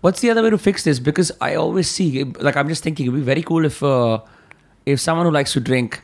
What's 0.00 0.20
the 0.20 0.30
other 0.30 0.42
way 0.42 0.50
to 0.50 0.58
fix 0.58 0.84
this? 0.84 0.98
Because 0.98 1.30
I 1.40 1.54
always 1.54 1.88
see, 1.90 2.24
like, 2.40 2.56
I'm 2.56 2.68
just 2.68 2.82
thinking 2.82 3.06
it'd 3.06 3.18
be 3.18 3.24
very 3.30 3.42
cool 3.42 3.64
if 3.64 3.82
uh, 3.82 4.20
if 4.86 5.00
someone 5.00 5.26
who 5.26 5.32
likes 5.32 5.52
to 5.52 5.60
drink 5.60 5.98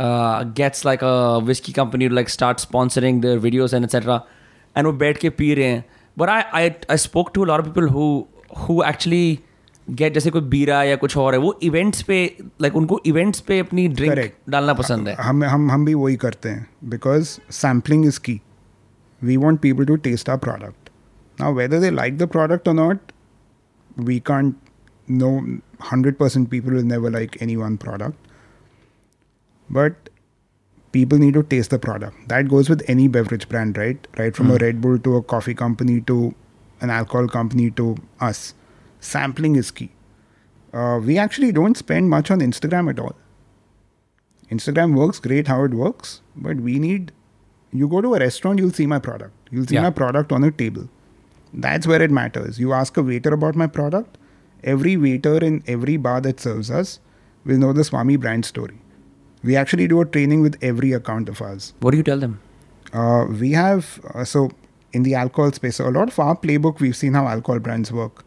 uh, 0.00 0.44
gets 0.60 0.84
like 0.84 1.02
a 1.02 1.40
whiskey 1.40 1.72
company 1.72 2.08
to 2.08 2.14
like 2.14 2.28
start 2.28 2.58
sponsoring 2.58 3.20
their 3.22 3.40
videos 3.46 3.72
and 3.78 3.84
etc. 3.88 4.18
And 4.76 4.86
वो 4.86 4.92
बैठ 5.02 5.18
के 5.18 5.30
P 5.40 5.52
रहे 5.54 5.66
हैं. 5.66 5.84
But 6.16 6.28
I 6.28 6.40
I 6.60 6.64
I 6.94 6.96
spoke 7.06 7.32
to 7.34 7.44
a 7.44 7.48
lot 7.52 7.64
of 7.64 7.68
people 7.70 7.88
who 7.96 8.08
who 8.62 8.78
actually 8.92 9.24
get 10.00 10.14
जैसे 10.14 10.30
कोई 10.30 10.40
बीरा 10.54 10.82
या 10.84 10.96
कुछ 11.02 11.16
और 11.16 11.34
है 11.34 11.38
वो 11.40 11.58
इवेंट्स 11.62 12.02
पे 12.10 12.20
like 12.62 12.74
उनको 12.76 13.00
इवेंट्स 13.06 13.40
पे 13.50 13.58
अपनी 13.58 13.88
ड्रिंक 13.88 14.14
Correct. 14.14 14.34
डालना 14.50 14.74
पसंद 14.82 15.08
है. 15.08 15.14
हम 15.20 15.44
हम 15.44 15.70
हम 15.70 15.84
भी 15.84 15.94
वही 15.94 16.16
करते 16.26 16.48
हैं 16.48 16.66
because 16.94 17.38
sampling 17.60 18.06
is 18.06 18.18
key 18.28 18.40
we 19.22 19.36
want 19.36 19.60
people 19.60 19.84
to 19.86 19.96
taste 20.08 20.30
our 20.30 20.36
product 20.48 20.90
now 21.40 21.54
whether 21.54 21.80
they 21.80 21.90
like 21.90 22.18
the 22.18 22.28
product 22.32 22.68
और 22.68 22.74
not 22.74 23.11
we 23.97 24.19
can't 24.19 24.55
know 25.07 25.43
100% 25.79 26.49
people 26.49 26.71
will 26.71 26.83
never 26.83 27.09
like 27.09 27.41
any 27.41 27.57
one 27.57 27.77
product. 27.77 28.17
But 29.69 30.09
people 30.91 31.17
need 31.17 31.33
to 31.33 31.43
taste 31.43 31.71
the 31.71 31.79
product. 31.79 32.27
That 32.29 32.47
goes 32.47 32.69
with 32.69 32.83
any 32.87 33.07
beverage 33.07 33.49
brand 33.49 33.77
right? 33.77 34.07
Right 34.17 34.35
from 34.35 34.47
mm. 34.47 34.55
a 34.55 34.57
hmm. 34.57 34.63
red 34.63 34.81
bull 34.81 34.99
to 34.99 35.17
a 35.17 35.23
coffee 35.23 35.53
company 35.53 36.01
to 36.01 36.33
an 36.81 36.89
alcohol 36.89 37.27
company 37.27 37.71
to 37.71 37.97
us. 38.19 38.53
Sampling 38.99 39.55
is 39.55 39.71
key. 39.71 39.89
Uh, 40.73 40.99
we 41.03 41.17
actually 41.17 41.51
don't 41.51 41.77
spend 41.77 42.09
much 42.09 42.31
on 42.31 42.39
instagram 42.39 42.89
at 42.89 42.99
all. 42.99 43.15
Instagram 44.49 44.95
works 44.95 45.19
great 45.19 45.47
how 45.47 45.63
it 45.63 45.73
works 45.73 46.21
but 46.35 46.57
we 46.57 46.79
need 46.79 47.11
you 47.71 47.87
go 47.87 48.01
to 48.01 48.13
a 48.15 48.19
restaurant 48.19 48.59
you'll 48.59 48.71
see 48.71 48.85
my 48.85 48.99
product. 48.99 49.33
You'll 49.51 49.65
see 49.65 49.75
yeah. 49.75 49.81
my 49.81 49.89
product 49.89 50.31
on 50.31 50.43
a 50.43 50.51
table. 50.51 50.89
That's 51.53 51.85
where 51.85 52.01
it 52.01 52.11
matters. 52.11 52.59
You 52.59 52.73
ask 52.73 52.97
a 52.97 53.03
waiter 53.03 53.33
about 53.33 53.55
my 53.55 53.67
product, 53.67 54.17
every 54.63 54.97
waiter 54.97 55.37
in 55.37 55.63
every 55.67 55.97
bar 55.97 56.21
that 56.21 56.39
serves 56.39 56.71
us 56.71 56.99
will 57.45 57.57
know 57.57 57.73
the 57.73 57.83
Swami 57.83 58.15
brand 58.15 58.45
story. 58.45 58.79
We 59.43 59.55
actually 59.55 59.87
do 59.87 60.01
a 60.01 60.05
training 60.05 60.41
with 60.41 60.57
every 60.61 60.93
account 60.93 61.29
of 61.29 61.41
ours. 61.41 61.73
What 61.81 61.91
do 61.91 61.97
you 61.97 62.03
tell 62.03 62.19
them? 62.19 62.39
Uh, 62.93 63.25
we 63.25 63.51
have, 63.51 63.99
uh, 64.13 64.23
so 64.23 64.51
in 64.93 65.03
the 65.03 65.15
alcohol 65.15 65.51
space, 65.51 65.77
so 65.77 65.87
a 65.87 65.91
lot 65.91 66.07
of 66.07 66.19
our 66.19 66.35
playbook, 66.35 66.79
we've 66.79 66.95
seen 66.95 67.13
how 67.13 67.27
alcohol 67.27 67.59
brands 67.59 67.91
work. 67.91 68.23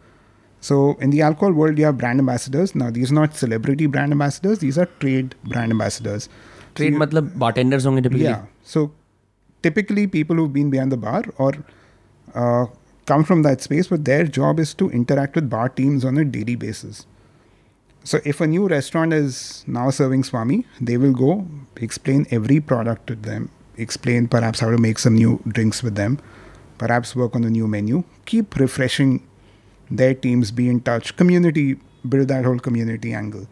So 0.61 0.95
in 1.01 1.11
the 1.11 1.23
alcohol 1.23 1.53
world, 1.53 1.79
you 1.79 1.85
have 1.85 1.97
brand 1.97 2.19
ambassadors. 2.19 2.75
Now, 2.75 2.91
these 2.91 3.11
are 3.13 3.15
not 3.15 3.37
celebrity 3.37 3.87
brand 3.87 4.13
ambassadors, 4.13 4.59
these 4.59 4.77
are 4.79 4.87
trade 4.87 5.35
brand 5.45 5.71
ambassadors. 5.71 6.29
Trade 6.75 6.97
so 6.99 7.21
bartenders 7.23 7.87
only 7.87 8.03
typically? 8.03 8.25
Yeah. 8.25 8.47
So 8.63 8.93
typically 9.63 10.07
people 10.07 10.37
who've 10.37 10.53
been 10.53 10.71
behind 10.71 10.93
the 10.93 10.97
bar 10.97 11.25
or 11.39 11.53
uh, 12.35 12.67
come 13.07 13.25
from 13.25 13.43
that 13.43 13.61
space, 13.63 13.87
but 13.89 14.05
their 14.05 14.25
job 14.25 14.59
is 14.61 14.75
to 14.75 14.91
interact 14.91 15.35
with 15.35 15.49
bar 15.49 15.69
teams 15.69 16.05
on 16.05 16.19
a 16.19 16.25
daily 16.25 16.57
basis. 16.57 17.07
So 18.05 18.21
if 18.25 18.41
a 18.41 18.47
new 18.47 18.69
restaurant 18.69 19.13
is 19.13 19.65
now 19.67 19.91
serving 19.91 20.25
Swami, 20.25 20.65
they 20.81 20.97
will 20.97 21.13
go 21.13 21.47
explain 21.77 22.27
every 22.31 22.61
product 22.61 23.07
to 23.09 23.17
them, 23.17 23.51
explain 23.77 24.29
perhaps 24.29 24.61
how 24.61 24.71
to 24.71 24.79
make 24.79 24.99
some 24.99 25.15
new 25.15 25.41
drinks 25.49 25.83
with 25.83 25.97
them, 25.97 26.21
perhaps 26.79 27.17
work 27.17 27.35
on 27.35 27.45
a 27.45 27.51
new 27.51 27.67
menu, 27.67 28.05
keep 28.25 28.57
refreshing 28.57 29.27
their 29.91 30.15
teams, 30.15 30.51
be 30.51 30.69
in 30.69 30.81
touch, 30.81 31.17
community, 31.17 31.77
build 32.09 32.29
that 32.29 32.45
whole 32.45 32.59
community 32.59 33.13
angle. 33.13 33.47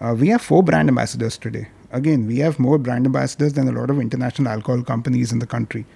Uh, 0.00 0.14
we 0.18 0.28
have 0.28 0.42
four 0.42 0.62
brand 0.62 0.88
ambassadors 0.88 1.38
today. 1.38 1.68
Again, 1.92 2.26
we 2.26 2.38
have 2.38 2.58
more 2.58 2.78
brand 2.78 3.06
ambassadors 3.06 3.52
than 3.52 3.68
a 3.68 3.72
lot 3.72 3.90
of 3.90 4.00
international 4.00 4.48
alcohol 4.48 4.82
companies 4.82 5.32
in 5.32 5.38
the 5.38 5.46
country. 5.46 5.86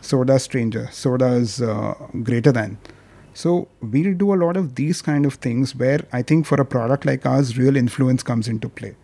So 0.00 0.24
does 0.24 0.42
Stranger. 0.42 0.88
So 0.92 1.16
does 1.16 1.60
uh, 1.62 1.94
Greater 2.22 2.52
Than. 2.52 2.78
So 3.34 3.68
we'll 3.80 4.14
do 4.14 4.34
a 4.34 4.36
lot 4.36 4.56
of 4.56 4.74
these 4.74 5.02
kind 5.02 5.24
of 5.24 5.34
things 5.34 5.74
where 5.74 6.00
I 6.12 6.22
think 6.22 6.46
for 6.46 6.60
a 6.60 6.64
product 6.64 7.06
like 7.06 7.24
ours, 7.24 7.56
real 7.56 7.76
influence 7.76 8.22
comes 8.22 8.48
into 8.48 8.68
play. 8.68 8.96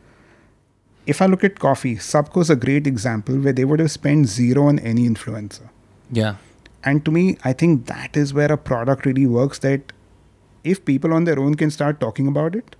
If 1.07 1.23
I 1.23 1.27
look 1.27 1.45
at 1.45 1.59
coffee, 1.59 1.97
Subko 1.97 2.41
is 2.43 2.51
a 2.51 2.57
great 2.57 2.87
example 2.87 3.37
where 3.37 3.53
they 3.53 3.65
would 3.65 3.79
have 3.79 3.93
spent 3.93 4.27
zero 4.27 4.67
on 4.67 4.81
any 4.81 5.09
influencer. 5.09 5.69
Yeah. 6.11 6.37
And 6.83 7.05
to 7.05 7.11
me, 7.11 7.39
I 7.45 7.53
think 7.53 7.87
that 7.87 8.17
is 8.17 8.35
where 8.35 8.51
a 8.51 8.59
product 8.59 9.07
really 9.07 9.27
works. 9.27 9.61
That 9.61 9.93
if 10.65 10.85
people 10.85 11.15
on 11.15 11.25
their 11.25 11.39
own 11.39 11.55
can 11.55 11.71
start 11.71 12.01
talking 12.01 12.27
about 12.27 12.57
it, 12.57 12.75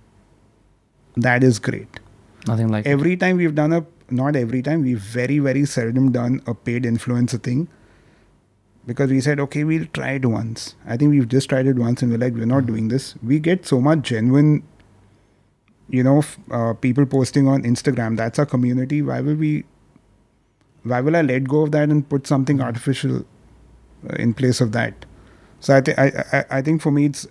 that 1.15 1.43
is 1.43 1.57
great. 1.59 1.99
Nothing 2.45 2.67
like. 2.67 2.85
Every 2.85 3.15
time 3.15 3.37
we've 3.37 3.55
done 3.55 3.71
a, 3.71 3.85
not 4.09 4.35
every 4.35 4.61
time, 4.61 4.83
we've 4.83 4.99
very, 4.99 5.39
very 5.39 5.65
seldom 5.65 6.11
done 6.11 6.41
a 6.45 6.53
paid 6.53 6.83
influencer 6.83 7.41
thing 7.41 7.69
because 8.87 9.11
we 9.11 9.19
said, 9.21 9.39
okay, 9.41 9.63
we'll 9.65 9.85
try 9.93 10.11
it 10.11 10.25
once. 10.25 10.75
I 10.85 10.95
think 10.97 11.11
we've 11.11 11.27
just 11.27 11.49
tried 11.49 11.67
it 11.67 11.75
once 11.75 12.01
and 12.01 12.11
we're 12.11 12.17
like, 12.17 12.33
we're 12.33 12.45
not 12.45 12.65
doing 12.65 12.87
this. 12.87 13.15
We 13.21 13.39
get 13.39 13.65
so 13.65 13.81
much 13.81 14.01
genuine, 14.03 14.63
you 15.89 16.03
know, 16.03 16.19
f- 16.19 16.37
uh, 16.51 16.73
people 16.73 17.05
posting 17.05 17.47
on 17.47 17.63
Instagram. 17.63 18.15
That's 18.15 18.39
our 18.39 18.45
community. 18.45 19.01
Why 19.01 19.19
will 19.19 19.35
we, 19.35 19.65
why 20.83 21.01
will 21.01 21.17
I 21.17 21.21
let 21.21 21.43
go 21.49 21.63
of 21.63 21.73
that 21.73 21.89
and 21.89 22.07
put 22.07 22.25
something 22.27 22.61
artificial 22.61 23.25
uh, 24.09 24.15
in 24.17 24.33
place 24.33 24.61
of 24.61 24.71
that? 24.71 25.05
So 25.59 25.75
I, 25.75 25.81
th- 25.81 25.97
I, 25.97 26.23
I, 26.31 26.45
I 26.49 26.61
think 26.61 26.81
for 26.81 26.91
me, 26.91 27.05
it's 27.05 27.27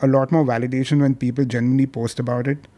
a 0.00 0.06
lot 0.06 0.30
more 0.30 0.44
validation 0.44 1.00
when 1.00 1.16
people 1.16 1.44
genuinely 1.44 1.86
post 1.86 2.20
about 2.20 2.46
it 2.46 2.68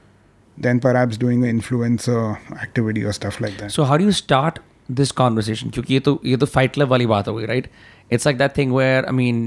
than 0.57 0.81
perhaps 0.81 1.19
doing 1.19 1.45
an 1.45 1.61
influencer 1.61 2.39
activity 2.63 3.05
or 3.05 3.13
stuff 3.13 3.41
like 3.41 3.59
that. 3.59 3.73
So 3.73 3.85
how 3.85 3.97
do 3.99 4.05
you 4.05 4.13
start 4.13 4.59
this 4.89 5.11
conversation 5.13 5.71
क्योंकि 5.71 5.95
ये 5.95 6.01
तो 6.01 6.21
ये 6.25 6.37
तो 6.37 6.47
fight 6.47 6.73
club 6.75 6.89
वाली 6.89 7.07
बात 7.07 7.29
हो 7.29 7.35
गई 7.35 7.47
right 7.47 7.71
it's 8.13 8.27
like 8.27 8.39
that 8.39 8.57
thing 8.57 8.73
where 8.73 9.05
I 9.05 9.13
mean 9.13 9.45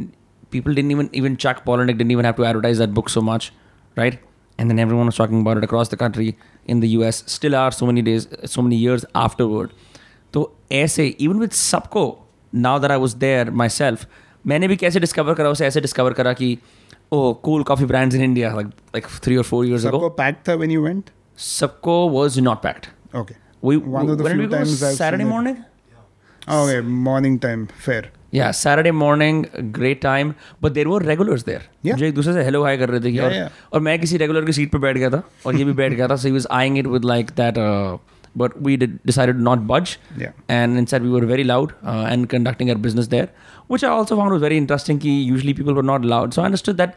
people 0.52 0.76
didn't 0.76 0.92
even 0.92 1.10
even 1.16 1.36
Chuck 1.38 1.58
Palahniuk 1.66 1.98
didn't 1.98 2.12
even 2.12 2.26
have 2.26 2.34
to 2.34 2.46
advertise 2.46 2.80
that 2.80 2.90
book 2.90 3.10
so 3.10 3.22
much 3.22 3.52
right 3.98 4.20
and 4.60 4.72
then 4.72 4.80
everyone 4.80 5.06
was 5.06 5.18
talking 5.18 5.48
across 5.48 5.92
the 5.92 5.96
country 5.96 6.34
in 6.70 6.82
the 6.82 6.84
U 6.84 7.04
S 7.04 7.24
still 7.28 7.56
are 7.56 7.72
so 7.72 7.86
so 7.86 8.04
days 8.04 8.28
so 8.46 8.62
so 8.62 8.72
years 8.74 9.06
afterward 9.44 9.70
तो 10.34 10.52
ऐसे 10.72 11.08
even 11.08 11.40
with 11.40 11.52
Subko 11.52 12.06
now 12.54 12.80
there 12.80 12.92
I 12.92 12.98
was 12.98 13.16
there 13.18 13.50
myself 13.70 14.08
मैंने 14.46 14.68
भी 14.68 14.76
कैसे 14.76 15.00
discover 15.00 15.34
करा 15.34 15.50
उसे 15.50 15.66
ऐसे 15.66 15.82
discover 15.82 16.14
करा 16.14 16.34
कि 16.34 16.58
ओ 17.14 17.34
cool 17.44 17.64
coffee 17.64 17.86
brands 17.86 18.16
in 18.16 18.24
India 18.24 18.54
like 18.56 19.08
three 19.24 19.38
or 19.38 19.44
four 19.44 19.66
years 19.66 19.86
packed 19.86 20.48
था 20.50 20.54
when 20.54 20.72
you 20.72 20.84
went 20.84 21.10
Subko 21.38 21.98
was 22.10 22.40
not 22.42 22.62
packed 22.64 23.18
okay 23.18 23.45
Okay. 23.65 23.69
We 23.69 23.77
One 23.77 24.09
of 24.09 24.19
the 24.19 24.25
when 24.25 24.39
did 24.39 24.41
few 24.41 24.47
we 24.49 24.51
go? 24.51 24.57
times 24.57 24.83
I've 24.83 24.95
Saturday 24.97 25.23
seen 25.25 25.29
it. 25.29 25.31
morning. 25.31 25.65
Okay, 26.49 26.81
morning 26.81 27.39
time, 27.39 27.67
fair. 27.87 28.05
Yeah, 28.33 28.53
Saturday 28.53 28.91
morning, 28.93 29.41
great 29.73 30.01
time. 30.01 30.35
But 30.61 30.75
there 30.75 30.89
were 30.89 31.01
regulars 31.01 31.43
there. 31.49 31.63
Yeah. 31.89 31.97
जो 31.97 32.05
एक 32.07 32.15
दूसरे 32.15 32.33
से 32.33 32.43
hello 32.45 32.63
hi 32.65 32.77
कर 32.79 32.89
रहे 32.89 33.01
थे 33.01 33.11
कि 33.13 33.17
Yeah, 33.19 33.25
और, 33.27 33.33
yeah. 33.35 33.49
और 33.73 33.81
मैं 33.89 33.99
किसी 34.01 34.17
रेगुलर 34.23 34.45
की 34.45 34.53
सीट 34.59 34.73
पे 34.73 34.79
बैठ 34.87 34.97
गया 34.99 35.11
था 35.11 35.23
और 35.47 35.57
ये 35.57 35.65
भी 35.65 35.73
बैठ 35.83 35.93
गया 35.93 36.09
था 36.09 36.17
so 36.23 36.29
he 36.29 36.35
was 36.39 36.47
eyeing 36.61 36.77
it 36.83 36.91
with 36.95 37.05
like 37.13 37.35
that 37.41 37.59
uh, 37.59 37.99
but 38.43 38.57
we 38.69 38.77
did, 38.83 38.99
decided 39.11 39.41
not 39.49 39.67
budge 39.73 39.99
Yeah. 40.25 40.33
and 40.49 40.79
instead 40.83 41.03
we 41.03 41.11
were 41.11 41.25
very 41.33 41.45
loud 41.53 41.75
uh, 41.85 42.07
and 42.13 42.29
conducting 42.35 42.71
our 42.71 42.79
business 42.89 43.09
there 43.17 43.29
which 43.75 43.85
I 43.85 43.89
also 43.89 44.17
found 44.21 44.33
was 44.39 44.43
very 44.49 44.57
interesting 44.65 45.01
ki 45.07 45.15
usually 45.33 45.55
people 45.63 45.75
were 45.81 45.89
not 45.93 46.05
loud 46.15 46.33
so 46.39 46.43
I 46.43 46.47
understood 46.53 46.79
that 46.85 46.97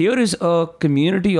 here 0.00 0.18
is 0.26 0.36
a 0.40 0.68
community 0.86 1.36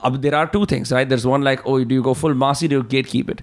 uh, 0.04 0.10
there 0.10 0.36
are 0.36 0.48
two 0.48 0.66
things, 0.66 0.92
right? 0.92 1.10
There's 1.10 1.26
one 1.26 1.42
like, 1.42 1.62
oh, 1.66 1.84
do 1.84 1.96
you 1.96 2.04
go 2.04 2.14
full 2.14 2.34
massy? 2.34 2.68
Do 2.68 2.76
you 2.76 2.84
gatekeep 2.84 3.30
it? 3.30 3.42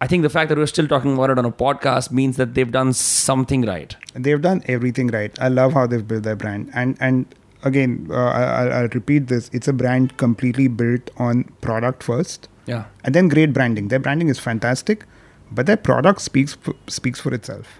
I 0.00 0.06
think 0.06 0.22
the 0.22 0.28
fact 0.28 0.48
that 0.48 0.58
we're 0.58 0.66
still 0.66 0.86
talking 0.86 1.14
about 1.14 1.30
it 1.30 1.38
on 1.38 1.44
a 1.44 1.50
podcast 1.50 2.12
means 2.12 2.36
that 2.36 2.54
they've 2.54 2.70
done 2.70 2.92
something 2.92 3.62
right. 3.62 3.96
They've 4.14 4.40
done 4.40 4.62
everything 4.66 5.08
right. 5.08 5.32
I 5.40 5.48
love 5.48 5.72
how 5.72 5.86
they've 5.86 6.06
built 6.06 6.22
their 6.22 6.36
brand. 6.36 6.70
And 6.74 6.96
and 7.00 7.26
again, 7.63 8.07
uh, 8.11 8.15
I, 8.15 8.43
I'll- 8.43 8.73
I'll 8.73 8.87
repeat 8.89 9.27
this. 9.27 9.49
It's 9.53 9.67
a 9.67 9.73
brand 9.73 10.17
completely 10.17 10.67
built 10.67 11.09
on 11.17 11.43
product 11.61 12.03
first, 12.03 12.47
Yeah. 12.65 12.85
and 13.03 13.15
then 13.15 13.27
great 13.29 13.53
branding. 13.53 13.87
Their 13.89 13.99
branding 13.99 14.29
is 14.29 14.39
fantastic, 14.39 15.05
but 15.51 15.65
their 15.65 15.77
product 15.77 16.21
speaks 16.21 16.53
for, 16.53 16.73
speaks 16.87 17.19
for 17.19 17.33
itself. 17.33 17.79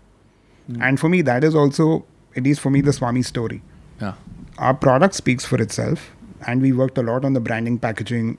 And 0.79 0.99
for 0.99 1.09
me, 1.09 1.21
that 1.23 1.43
is 1.43 1.55
also, 1.55 2.05
at 2.38 2.43
least 2.43 2.61
for 2.61 2.69
me, 2.69 2.81
the 2.81 2.93
Swami 2.93 3.21
story. 3.21 3.61
Yeah. 4.01 4.13
our 4.57 4.73
product 4.73 5.15
speaks 5.15 5.45
for 5.45 5.59
itself 5.61 6.11
and 6.47 6.61
we 6.61 6.71
worked 6.71 6.97
a 6.97 7.03
lot 7.03 7.23
on 7.25 7.34
the 7.34 7.39
branding 7.39 7.77
packaging 7.79 8.38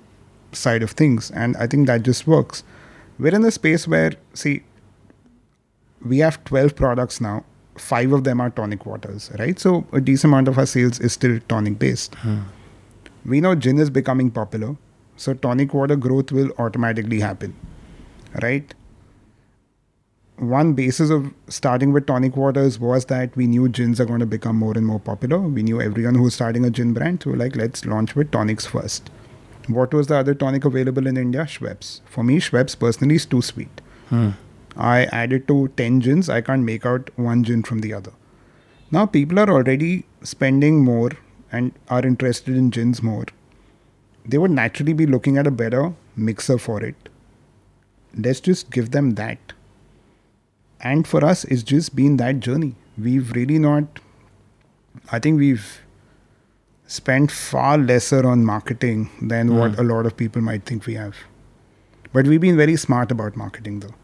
side 0.53 0.82
of 0.86 0.90
things 1.01 1.30
and 1.42 1.57
i 1.57 1.66
think 1.66 1.86
that 1.88 2.03
just 2.09 2.26
works 2.32 2.62
we're 3.18 3.34
in 3.38 3.45
a 3.45 3.51
space 3.57 3.86
where 3.95 4.12
see 4.42 4.53
we 6.12 6.18
have 6.18 6.38
12 6.45 6.76
products 6.76 7.20
now 7.20 7.45
five 7.77 8.12
of 8.12 8.25
them 8.25 8.41
are 8.41 8.51
tonic 8.51 8.87
waters 8.87 9.31
right 9.39 9.59
so 9.59 9.85
a 9.93 10.01
decent 10.01 10.31
amount 10.31 10.49
of 10.49 10.59
our 10.59 10.66
sales 10.66 11.01
is 11.01 11.12
still 11.12 11.39
tonic 11.49 11.79
based 11.79 12.14
hmm. 12.16 12.41
we 13.25 13.41
know 13.41 13.55
gin 13.55 13.79
is 13.79 13.91
becoming 13.91 14.31
popular, 14.31 14.77
so 15.16 15.35
tonic 15.35 15.72
water 15.75 15.97
growth 15.97 16.33
will 16.33 16.51
automatically 16.59 17.20
happen, 17.20 17.55
right? 18.43 18.75
One 20.37 20.72
basis 20.72 21.11
of 21.11 21.33
starting 21.49 21.93
with 21.93 22.07
tonic 22.07 22.37
waters 22.37 22.81
was 22.81 23.05
that 23.07 23.37
we 23.37 23.47
knew 23.47 23.68
gins 23.68 24.01
are 24.01 24.05
going 24.05 24.20
to 24.20 24.27
become 24.27 24.57
more 24.57 24.72
and 24.77 24.85
more 24.85 24.99
popular. 24.99 25.39
We 25.39 25.62
knew 25.62 25.81
everyone 25.81 26.16
who's 26.16 26.35
starting 26.35 26.64
a 26.64 26.70
gin 26.70 26.93
brand, 26.93 27.22
so 27.22 27.31
like, 27.31 27.55
let's 27.55 27.85
launch 27.85 28.16
with 28.16 28.33
tonics 28.33 28.66
first. 28.66 29.11
What 29.68 29.95
was 29.95 30.09
the 30.09 30.16
other 30.16 30.35
tonic 30.35 30.64
available 30.64 31.07
in 31.07 31.16
India? 31.16 31.43
Schweppes. 31.43 32.01
For 32.05 32.25
me, 32.25 32.41
Schweppes 32.41 32.79
personally 32.79 33.14
is 33.14 33.25
too 33.25 33.41
sweet. 33.41 33.81
Hmm. 34.09 34.31
I 34.77 35.05
added 35.07 35.47
to 35.49 35.68
10 35.77 36.01
gins, 36.01 36.29
I 36.29 36.41
can't 36.41 36.62
make 36.62 36.85
out 36.85 37.11
one 37.16 37.45
gin 37.45 37.62
from 37.62 37.81
the 37.81 37.93
other. 37.93 38.12
Now, 38.91 39.07
people 39.07 39.39
are 39.39 39.51
already 39.51 40.05
spending 40.22 40.85
more 40.85 41.11
and 41.51 41.72
are 41.89 42.05
interested 42.05 42.57
in 42.57 42.70
gins 42.70 43.03
more. 43.03 43.27
They 44.27 44.39
would 44.39 44.51
naturally 44.51 44.93
be 44.93 45.07
looking 45.07 45.37
at 45.39 45.47
a 45.47 45.51
better 45.51 45.93
mixer 46.16 46.59
for 46.59 46.83
it. 46.83 47.09
Let's 48.16 48.41
just 48.41 48.70
give 48.70 48.91
them 48.91 49.14
that. 49.14 49.53
And 50.81 51.07
for 51.07 51.25
us, 51.25 51.45
it's 51.45 51.62
just 51.62 51.97
been 51.97 52.16
that 52.18 52.41
journey. 52.41 52.75
We've 52.99 53.33
really 53.33 53.59
not, 53.59 54.01
I 55.11 55.18
think 55.18 55.39
we've 55.39 55.81
spent 56.87 57.31
far 57.31 57.79
lesser 57.79 58.27
on 58.27 58.45
marketing 58.45 59.11
than 59.20 59.57
what 59.57 59.72
hmm. 59.72 59.81
a 59.81 59.85
lot 59.85 60.07
of 60.07 60.16
people 60.16 60.43
might 60.43 60.64
think 60.64 60.87
we 60.87 60.95
have. 60.95 61.16
But 62.12 62.27
we've 62.27 62.41
been 62.41 62.57
very 62.57 62.77
smart 62.77 63.11
about 63.11 63.37
marketing 63.37 63.81
though. 63.81 63.95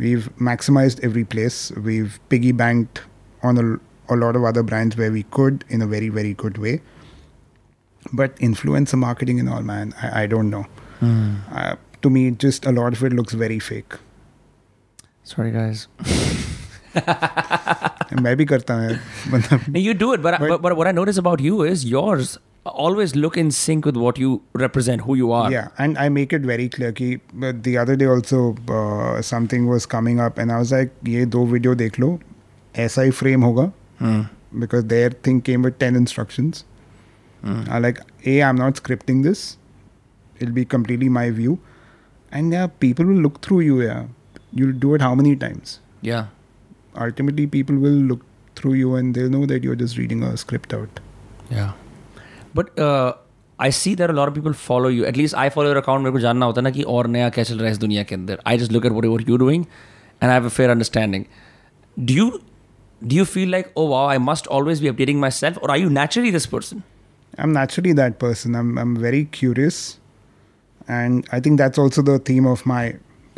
We've 0.00 0.28
maximized 0.38 1.00
every 1.02 1.24
place. 1.24 1.72
We've 1.72 2.18
piggy 2.28 2.52
banked 2.52 3.02
on 3.42 3.58
a, 3.58 4.14
a 4.14 4.16
lot 4.16 4.36
of 4.36 4.44
other 4.44 4.62
brands 4.62 4.96
where 4.96 5.10
we 5.10 5.22
could 5.24 5.64
in 5.68 5.80
a 5.82 5.86
very, 5.86 6.08
very 6.10 6.34
good 6.34 6.58
way. 6.58 6.80
But 8.12 8.36
influencer 8.36 8.98
marketing 8.98 9.40
and 9.40 9.48
all, 9.48 9.62
man, 9.62 9.94
I, 10.02 10.22
I 10.22 10.26
don't 10.26 10.50
know. 10.50 10.66
Uh, 11.02 11.76
to 12.02 12.10
me, 12.10 12.30
just 12.30 12.66
a 12.66 12.72
lot 12.72 12.92
of 12.92 13.02
it 13.04 13.12
looks 13.12 13.32
very 13.34 13.58
fake. 13.58 13.94
Sorry, 15.24 15.50
guys. 15.50 15.88
मैं 16.96 18.34
भी 18.36 18.44
करता 18.52 18.74
हूँ 18.74 18.84
यार 18.84 18.98
मतलब 19.30 19.68
No, 19.68 19.78
you 19.86 19.94
do 19.94 20.12
it, 20.12 20.22
but, 20.22 20.38
But- 20.40 20.48
but, 20.48 20.62
but 20.62 20.76
what 20.76 20.86
I 20.86 20.92
notice 20.92 21.18
about 21.22 21.40
you 21.40 21.62
is 21.62 21.84
yours 21.84 22.38
always 22.84 23.14
look 23.16 23.36
in 23.36 23.50
sync 23.56 23.84
with 23.86 23.96
what 23.96 24.18
you 24.18 24.30
represent, 24.62 25.02
who 25.02 25.14
you 25.14 25.32
are. 25.32 25.50
Yeah, 25.52 25.68
and 25.78 25.98
I 26.04 26.08
make 26.08 26.32
it 26.32 26.42
very 26.52 26.68
clear 26.68 26.92
कि 26.92 27.10
but 27.44 27.62
the 27.68 27.76
other 27.78 27.96
day 27.96 28.06
also 28.14 28.40
uh, 28.68 29.22
something 29.22 29.66
was 29.72 29.86
coming 29.96 30.20
up 30.28 30.38
and 30.44 30.52
I 30.52 30.58
was 30.62 30.72
like 30.72 30.96
ये 31.16 31.26
दो 31.36 31.44
video 31.52 31.74
देख 31.82 31.98
लो 32.00 32.18
ऐसा 32.86 33.02
ही 33.02 33.10
frame 33.20 33.44
होगा 33.50 33.72
Hmm. 34.00 34.24
because 34.62 34.84
their 34.88 35.10
thing 35.26 35.38
came 35.50 35.62
with 35.66 35.78
10 35.84 35.96
instructions. 36.00 36.64
I 37.74 37.78
like 37.78 37.98
A, 38.30 38.42
I'm 38.42 38.56
not 38.60 38.78
scripting 38.80 39.22
this. 39.26 39.42
It'll 40.40 40.54
be 40.54 40.64
completely 40.74 41.08
my 41.16 41.30
view. 41.30 41.58
And 42.32 42.52
yeah, 42.56 42.66
people 42.84 43.06
will 43.10 43.20
look 43.26 43.40
through 43.46 43.60
you, 43.60 43.80
yeah. 43.82 44.06
You'll 44.52 44.72
do 44.84 44.94
it 44.96 45.00
how 45.06 45.14
many 45.20 45.34
times? 45.36 45.74
Yeah. 46.02 46.26
Ultimately 47.06 47.46
people 47.46 47.76
will 47.76 48.00
look 48.12 48.24
through 48.56 48.74
you 48.74 48.94
and 48.96 49.14
they'll 49.14 49.30
know 49.36 49.44
that 49.46 49.62
you're 49.68 49.76
just 49.84 49.96
reading 49.96 50.22
a 50.22 50.36
script 50.36 50.74
out. 50.74 51.00
Yeah. 51.50 51.72
But 52.54 52.78
uh, 52.78 53.12
I 53.58 53.70
see 53.70 53.94
that 54.00 54.10
a 54.10 54.16
lot 54.18 54.28
of 54.28 54.34
people 54.34 54.52
follow 54.62 54.88
you. 54.96 55.04
At 55.10 55.16
least 55.20 55.34
I 55.42 55.48
follow 55.50 55.70
your 55.72 55.82
account. 55.82 56.02
मेरे 56.04 56.12
को 56.12 56.20
जानना 56.20 56.46
होता 56.46 56.60
है 56.60 56.64
ना 56.64 56.70
कि 56.78 56.82
और 56.96 57.06
नया 57.16 57.28
क्या 57.36 57.44
चल 57.44 57.58
रहा 57.58 57.66
है 57.66 57.72
इस 57.72 57.78
दुनिया 57.84 58.02
के 58.10 58.14
अंदर. 58.14 58.40
I 58.52 58.56
just 58.62 58.72
look 58.76 58.88
at 58.90 58.96
what 58.98 59.08
you're 59.30 59.38
doing, 59.44 59.66
and 60.20 60.30
I 60.30 60.34
have 60.38 60.48
a 60.50 60.54
fair 60.58 60.70
understanding. 60.76 61.26
Do 62.10 62.18
you 62.20 62.26
do 63.12 63.16
you 63.20 63.24
feel 63.36 63.50
like 63.56 63.72
oh 63.76 63.86
wow 63.94 64.04
I 64.16 64.18
must 64.26 64.46
always 64.58 64.80
be 64.86 64.90
updating 64.92 65.22
myself, 65.26 65.58
or 65.62 65.70
are 65.70 65.78
you 65.84 65.90
naturally 65.98 66.30
this 66.38 66.46
person? 66.56 66.82
I'm 67.44 67.52
naturally 67.52 67.94
that 68.02 68.18
person. 68.24 68.54
I'm 68.62 68.76
I'm 68.84 68.94
very 69.06 69.24
curious, 69.38 69.80
and 70.88 71.26
I 71.38 71.40
think 71.46 71.58
that's 71.64 71.78
also 71.86 72.02
the 72.10 72.18
theme 72.30 72.46
of 72.54 72.64
my 72.74 72.84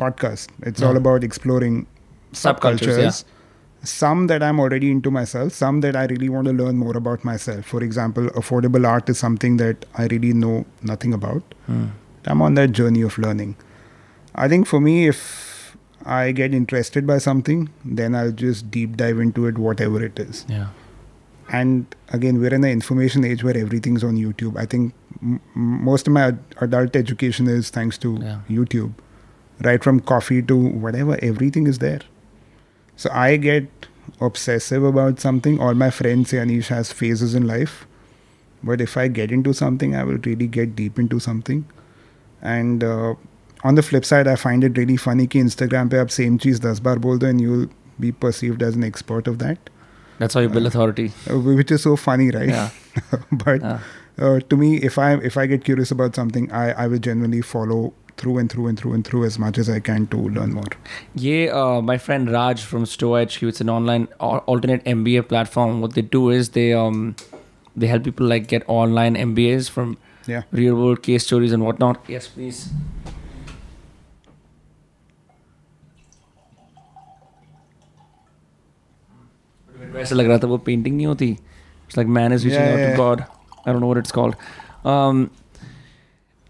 podcast. 0.03 0.53
It's 0.71 0.81
all 0.89 0.93
Yeah. 0.97 1.03
about 1.05 1.23
exploring 1.29 1.79
Subcultures, 2.33 2.95
subcultures. 2.97 3.23
Some 3.84 4.26
that 4.28 4.42
I'm 4.42 4.58
already 4.60 4.90
into 4.90 5.10
myself. 5.10 5.52
Some 5.52 5.80
that 5.82 5.96
I 5.96 6.06
really 6.06 6.28
want 6.28 6.46
to 6.46 6.52
learn 6.52 6.76
more 6.78 6.96
about 6.96 7.24
myself. 7.24 7.66
For 7.66 7.82
example, 7.82 8.26
affordable 8.42 8.86
art 8.86 9.08
is 9.08 9.18
something 9.18 9.56
that 9.58 9.84
I 9.96 10.06
really 10.06 10.32
know 10.32 10.64
nothing 10.82 11.12
about. 11.14 11.42
Hmm. 11.66 11.86
I'm 12.26 12.40
on 12.42 12.54
that 12.54 12.72
journey 12.72 13.02
of 13.02 13.18
learning. 13.18 13.56
I 14.34 14.48
think 14.48 14.66
for 14.66 14.80
me, 14.80 15.06
if 15.08 15.76
I 16.06 16.32
get 16.32 16.54
interested 16.54 17.06
by 17.06 17.18
something, 17.18 17.68
then 17.84 18.14
I'll 18.14 18.32
just 18.32 18.70
deep 18.70 18.96
dive 18.96 19.20
into 19.20 19.46
it, 19.46 19.58
whatever 19.58 20.02
it 20.04 20.18
is 20.18 20.44
Yeah. 20.48 20.68
and 21.56 21.94
again 22.16 22.38
we're 22.40 22.52
in 22.56 22.64
an 22.64 22.70
information 22.70 23.24
age 23.30 23.42
where 23.46 23.56
everything's 23.62 24.02
on 24.08 24.16
youtube 24.20 24.56
i 24.60 24.64
think 24.74 24.94
m- 25.22 25.40
most 25.88 26.06
of 26.10 26.14
my 26.14 26.22
ad- 26.28 26.38
adult 26.66 26.96
education 27.00 27.50
is 27.54 27.68
thanks 27.74 27.98
to 28.04 28.12
Yeah. 28.22 28.38
youtube 28.58 28.94
right 29.68 29.84
from 29.88 30.00
coffee 30.12 30.40
to 30.52 30.56
whatever 30.86 31.18
everything 31.30 31.66
is 31.72 31.80
there 31.84 32.00
so 32.95 33.09
i 33.13 33.37
get 33.37 33.87
obsessive 34.27 34.83
about 34.83 35.19
something 35.19 35.59
all 35.59 35.73
my 35.81 35.89
friends 36.01 36.29
say 36.33 36.37
anish 36.43 36.67
has 36.75 36.91
phases 37.01 37.33
in 37.39 37.47
life 37.47 37.75
but 38.69 38.81
if 38.85 38.95
i 38.97 39.07
get 39.07 39.31
into 39.39 39.53
something 39.53 39.95
i 39.95 40.03
will 40.03 40.17
really 40.29 40.47
get 40.59 40.75
deep 40.75 40.97
into 40.99 41.19
something 41.19 41.65
and 42.41 42.83
uh, 42.83 43.13
on 43.63 43.75
the 43.75 43.81
flip 43.89 44.05
side 44.05 44.27
i 44.27 44.35
find 44.45 44.63
it 44.69 44.77
really 44.81 44.97
funny 45.07 45.27
कि 45.35 45.43
instagram 45.47 45.89
पे 45.91 45.97
आप 45.99 46.07
same 46.17 46.37
चीज़ 46.45 46.61
दस 46.67 46.79
बार 46.87 46.99
बोल 47.05 47.17
दो 47.19 47.27
and 47.33 47.41
you'll 47.45 47.67
be 48.05 48.11
perceived 48.25 48.61
as 48.69 48.75
an 48.81 48.83
expert 48.91 49.27
of 49.33 49.39
that 49.45 49.69
That's 50.21 50.35
how 50.37 50.41
you 50.43 50.49
build 50.53 50.67
authority. 50.67 51.03
uh, 51.33 51.35
which 51.57 51.69
is 51.73 51.83
so 51.83 51.91
funny, 52.05 52.25
right? 52.35 52.49
Yeah. 52.53 52.69
but 53.43 53.61
Yeah. 53.65 53.79
uh, 54.29 54.39
to 54.53 54.57
me, 54.61 54.69
if 54.89 54.97
I 55.03 55.05
if 55.29 55.37
I 55.43 55.45
get 55.51 55.61
curious 55.67 55.93
about 55.95 56.17
something, 56.19 56.47
I 56.61 56.63
I 56.85 56.87
will 56.93 57.01
genuinely 57.05 57.39
follow 57.51 57.77
through 58.21 58.37
and 58.39 58.51
through 58.53 58.67
and 58.69 58.79
through 58.79 58.93
and 58.95 59.05
through 59.09 59.23
as 59.25 59.37
much 59.41 59.57
as 59.63 59.69
I 59.73 59.79
can 59.89 60.05
to 60.13 60.17
learn 60.37 60.53
more. 60.53 60.71
Yeah, 61.25 61.53
uh, 61.61 61.81
my 61.89 61.97
friend 62.07 62.31
Raj 62.37 62.63
from 62.71 62.85
Stoa 62.93 63.21
HQ, 63.25 63.43
it's 63.51 63.61
an 63.65 63.69
online 63.75 64.07
al- 64.29 64.43
alternate 64.55 64.83
MBA 64.93 65.23
platform. 65.33 65.79
What 65.85 65.93
they 65.99 66.05
do 66.17 66.23
is 66.39 66.49
they 66.59 66.67
um 66.83 67.01
they 67.83 67.87
help 67.93 68.03
people 68.09 68.27
like 68.35 68.47
get 68.55 68.69
online 68.81 69.19
MBAs 69.25 69.69
from 69.77 69.97
Yeah. 70.31 70.43
real 70.59 70.75
world 70.79 70.99
case 71.05 71.25
stories 71.29 71.53
and 71.57 71.63
whatnot. 71.69 72.09
Yes, 72.15 72.27
please. 72.33 72.57
वैसे 79.93 80.15
लग 80.15 80.27
रहा 80.27 80.37
था 80.37 80.47
वो 80.47 80.57
painting 80.67 80.95
नहीं 80.95 81.05
होती 81.07 81.29
it's 81.31 81.97
like 81.97 82.07
man 82.17 82.33
is 82.33 82.43
reaching 82.45 82.61
Yeah, 82.63 82.71
out 82.71 82.79
yeah, 82.79 82.91
to 82.95 83.03
God 83.03 83.21
I 83.21 83.71
don't 83.73 83.79
know 83.81 83.85
what 83.87 83.97
it's 83.97 84.11
called 84.19 84.35
um 84.89 85.25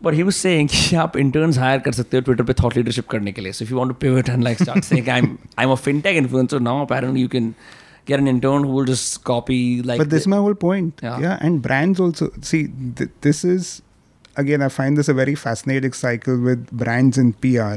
but 0.08 0.14
he 0.18 0.24
was 0.28 0.38
saying 0.44 0.68
कि 0.74 0.96
आप 1.06 1.16
interns 1.22 1.58
hire 1.62 1.80
कर 1.86 1.92
सकते 2.02 2.18
हो 2.18 2.24
Twitter 2.30 2.46
पे 2.50 2.54
thought 2.62 2.76
leadership 2.80 3.08
करने 3.14 3.32
के 3.32 3.42
लिए. 3.42 3.54
So 3.60 3.66
if 3.68 3.72
you 3.74 3.80
want 3.82 3.94
to 3.94 4.00
pivot 4.06 4.30
and 4.36 4.44
like 4.50 4.62
start 4.68 4.86
saying 4.92 5.10
I'm 5.18 5.30
I'm 5.64 5.74
a 5.76 5.80
fintech 5.88 6.20
influencer 6.24 6.62
now, 6.70 6.76
apparently 6.88 7.20
you 7.26 7.32
can 7.36 7.50
get 8.12 8.24
an 8.24 8.28
intern 8.34 8.64
who 8.68 8.78
will 8.80 8.86
just 8.92 9.24
copy 9.32 9.60
like. 9.92 10.00
but 10.04 10.10
this 10.16 10.22
is 10.22 10.26
the- 10.30 10.34
my 10.36 10.38
whole 10.48 10.56
point. 10.66 11.04
Yeah. 11.08 11.38
and 11.50 11.62
brands 11.68 12.00
also 12.08 12.30
see 12.52 12.62
th- 13.02 13.10
this 13.28 13.44
is 13.54 13.74
again 14.44 14.62
I 14.62 14.70
find 14.78 14.98
this 15.04 15.10
a 15.10 15.18
very 15.20 15.36
fascinating 15.44 15.94
cycle 16.04 16.40
with 16.50 16.72
brands 16.84 17.18
and 17.26 17.36
PR. 17.46 17.76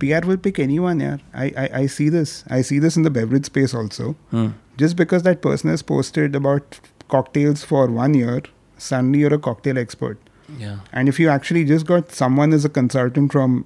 PR 0.00 0.26
will 0.26 0.36
pick 0.48 0.58
anyone. 0.58 1.00
Yeah, 1.00 1.18
I, 1.44 1.46
I 1.64 1.68
I 1.82 1.86
see 1.98 2.08
this. 2.08 2.32
I 2.58 2.62
see 2.70 2.78
this 2.86 2.96
in 2.96 3.04
the 3.08 3.10
beverage 3.20 3.44
space 3.52 3.74
also. 3.82 4.08
Hmm. 4.32 4.48
Just 4.82 4.96
because 5.04 5.22
that 5.28 5.42
person 5.46 5.70
has 5.70 5.82
posted 5.94 6.34
about 6.42 6.80
cocktails 7.14 7.62
for 7.72 7.86
one 8.02 8.14
year, 8.14 8.42
suddenly 8.78 9.20
you're 9.20 9.34
a 9.34 9.38
cocktail 9.46 9.78
expert. 9.78 10.18
Yeah. 10.58 10.78
And 10.92 11.08
if 11.08 11.18
you 11.20 11.28
actually 11.28 11.64
just 11.64 11.86
got 11.86 12.12
someone 12.12 12.52
as 12.52 12.64
a 12.64 12.68
consultant 12.68 13.32
from 13.32 13.64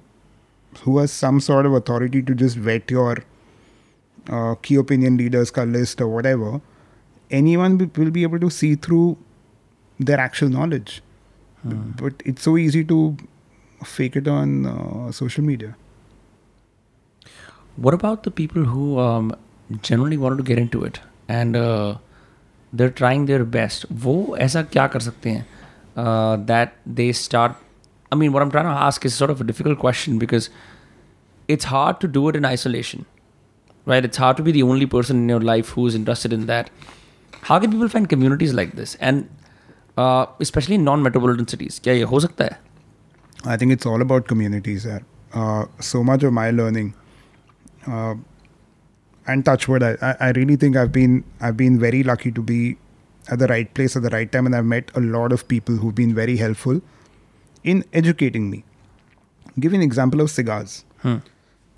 who 0.83 0.97
has 0.99 1.11
some 1.11 1.39
sort 1.39 1.65
of 1.65 1.73
authority 1.73 2.21
to 2.21 2.35
just 2.35 2.55
vet 2.57 2.91
your 2.91 3.17
uh, 4.29 4.55
key 4.55 4.75
opinion 4.75 5.17
leaders 5.17 5.51
ka 5.51 5.63
list 5.63 6.01
or 6.01 6.07
whatever, 6.07 6.61
anyone 7.31 7.77
will- 7.77 7.91
will 7.97 8.11
be 8.11 8.23
able 8.23 8.39
to 8.39 8.49
see 8.49 8.75
through 8.75 9.17
their 9.99 10.19
actual 10.19 10.49
knowledge. 10.49 11.01
But 12.01 12.21
it's 12.25 12.43
so 12.43 12.55
easy 12.57 12.81
to 12.85 13.17
fake 13.83 14.15
it 14.15 14.27
on 14.27 14.65
uh, 14.65 15.11
social 15.11 15.43
media. 15.43 15.75
What 17.75 17.93
about 17.93 18.23
the 18.23 18.31
people 18.31 18.63
who 18.63 18.99
um, 18.99 19.35
generally 19.81 20.17
wanted 20.17 20.37
to 20.37 20.43
get 20.43 20.57
into 20.57 20.83
it 20.83 20.99
and 21.27 21.55
uh, 21.55 21.97
they're 22.73 22.89
trying 23.01 23.25
their 23.25 23.43
best? 23.57 23.85
वो 24.05 24.15
ऐसा 24.45 24.61
क्या 24.75 24.87
कर 24.95 24.99
सकते 24.99 25.29
हैं 25.29 25.45
uh, 25.95 26.37
that 26.37 26.75
they 26.85 27.11
start? 27.11 27.55
I 28.11 28.15
mean, 28.15 28.31
what 28.33 28.41
I'm 28.41 28.51
trying 28.51 28.65
to 28.65 28.71
ask 28.71 29.05
is 29.05 29.13
sort 29.13 29.29
of 29.29 29.41
a 29.41 29.43
difficult 29.43 29.79
question 29.79 30.17
because 30.17 30.49
it's 31.47 31.65
hard 31.65 31.99
to 32.01 32.07
do 32.07 32.27
it 32.29 32.35
in 32.35 32.45
isolation, 32.45 33.05
right? 33.85 34.03
It's 34.03 34.17
hard 34.17 34.37
to 34.37 34.43
be 34.43 34.51
the 34.51 34.63
only 34.63 34.85
person 34.85 35.17
in 35.17 35.29
your 35.29 35.41
life 35.41 35.69
who's 35.69 35.95
interested 35.95 36.31
in 36.31 36.45
that. 36.45 36.69
How 37.41 37.59
can 37.59 37.71
people 37.71 37.89
find 37.89 38.09
communities 38.09 38.53
like 38.53 38.73
this 38.73 38.95
and 38.95 39.29
uh, 39.97 40.25
especially 40.39 40.75
in 40.75 40.83
non-metropolitan 40.83 41.47
cities? 41.47 41.79
क्या 41.83 41.93
ये 41.93 42.03
हो 42.13 42.19
सकता 42.19 42.45
है? 42.45 42.57
I 43.45 43.57
think 43.57 43.71
it's 43.71 43.85
all 43.85 44.01
about 44.01 44.27
communities. 44.27 44.85
Yeah. 44.85 44.99
Uh, 45.33 45.65
so 45.79 46.03
much 46.03 46.23
of 46.23 46.33
my 46.33 46.49
learning, 46.51 46.93
uh, 47.85 48.15
and 49.27 49.45
touch 49.45 49.67
wood, 49.67 49.83
I, 49.83 49.95
I 50.01 50.15
I 50.27 50.31
really 50.31 50.55
think 50.55 50.77
I've 50.77 50.91
been 50.91 51.23
I've 51.41 51.57
been 51.57 51.79
very 51.79 52.03
lucky 52.03 52.31
to 52.31 52.41
be 52.41 52.77
at 53.28 53.38
the 53.38 53.46
right 53.46 53.72
place 53.74 53.96
at 53.96 54.02
the 54.02 54.10
right 54.10 54.30
time, 54.30 54.46
and 54.46 54.54
I've 54.54 54.64
met 54.64 54.90
a 54.94 55.00
lot 55.00 55.32
of 55.32 55.46
people 55.48 55.76
who've 55.76 55.94
been 55.94 56.14
very 56.14 56.36
helpful 56.36 56.80
in 57.64 57.84
educating 57.92 58.50
me. 58.50 58.64
Give 59.58 59.72
you 59.72 59.78
an 59.78 59.82
example 59.82 60.20
of 60.20 60.30
cigars. 60.30 60.84
Hmm. 60.98 61.16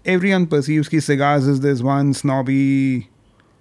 Everyone 0.05 0.47
perceives 0.47 0.89
that 0.89 1.01
cigars 1.01 1.47
is 1.47 1.61
this 1.61 1.83
one 1.83 2.15
snobby, 2.15 3.09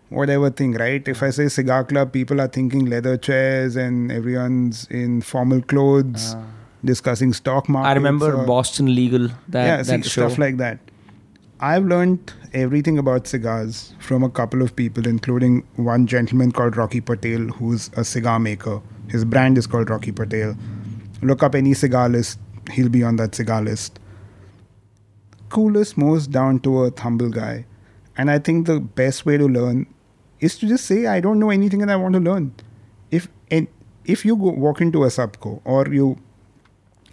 whatever 0.10 0.50
thing, 0.50 0.74
right? 0.74 1.06
If 1.08 1.24
I 1.24 1.30
say 1.30 1.48
cigar 1.48 1.84
club, 1.84 2.12
people 2.12 2.42
are 2.42 2.48
thinking 2.48 2.86
leather 2.86 3.18
chairs 3.18 3.76
and 3.76 4.12
everyone's 4.12 4.86
in 4.88 5.22
formal 5.22 5.62
clothes, 5.62 6.36
discussing 6.84 7.34
stock 7.34 7.70
market. 7.70 7.90
I 7.90 7.94
remember 7.94 8.46
Boston 8.46 8.94
Legal. 8.94 9.30
That 9.48 9.66
yeah, 9.66 9.78
that 9.78 10.04
see, 10.04 10.10
show. 10.10 10.28
stuff 10.28 10.38
like 10.38 10.58
that. 10.58 10.80
I've 11.64 11.86
learned 11.86 12.34
everything 12.51 12.97
about 12.97 13.26
cigars 13.26 13.93
from 13.99 14.22
a 14.22 14.30
couple 14.30 14.61
of 14.61 14.76
people, 14.76 15.07
including 15.07 15.66
one 15.78 16.07
gentleman 16.07 16.51
called 16.51 16.76
Rocky 16.76 16.99
Patel, 16.99 17.43
who's 17.57 17.89
a 17.95 18.03
cigar 18.03 18.38
maker. 18.38 18.82
His 19.07 19.24
brand 19.24 19.57
is 19.57 19.66
called 19.66 19.89
Rocky 19.89 20.11
Patel. 20.11 20.57
Look 21.22 21.41
up 21.41 21.55
any 21.55 21.74
cigar 21.74 22.09
list, 22.09 22.38
he'll 22.70 22.89
be 22.89 23.01
on 23.01 23.16
that 23.16 23.34
cigar 23.34 23.61
list. 23.61 23.97
Coolest, 25.47 25.95
most 25.97 26.32
down 26.32 26.59
to 26.59 26.84
earth, 26.84 26.99
humble 26.99 27.30
guy. 27.30 27.66
And 28.18 28.30
I 28.30 28.39
think 28.39 28.68
the 28.68 28.82
best 28.82 29.26
way 29.26 29.38
to 29.38 29.47
learn 29.47 29.88
is 30.41 30.57
to 30.57 30.68
just 30.68 30.86
say, 30.86 31.07
I 31.07 31.22
don't 31.22 31.39
know 31.39 31.49
anything 31.49 31.82
and 31.82 31.89
I 31.89 31.95
want 31.95 32.14
to 32.16 32.20
learn. 32.20 32.53
If 33.09 33.30
and 33.49 33.70
if 34.03 34.26
you 34.26 34.36
go 34.36 34.49
walk 34.49 34.82
into 34.82 35.05
a 35.05 35.07
Subko 35.07 35.61
or 35.64 35.88
you, 35.88 36.18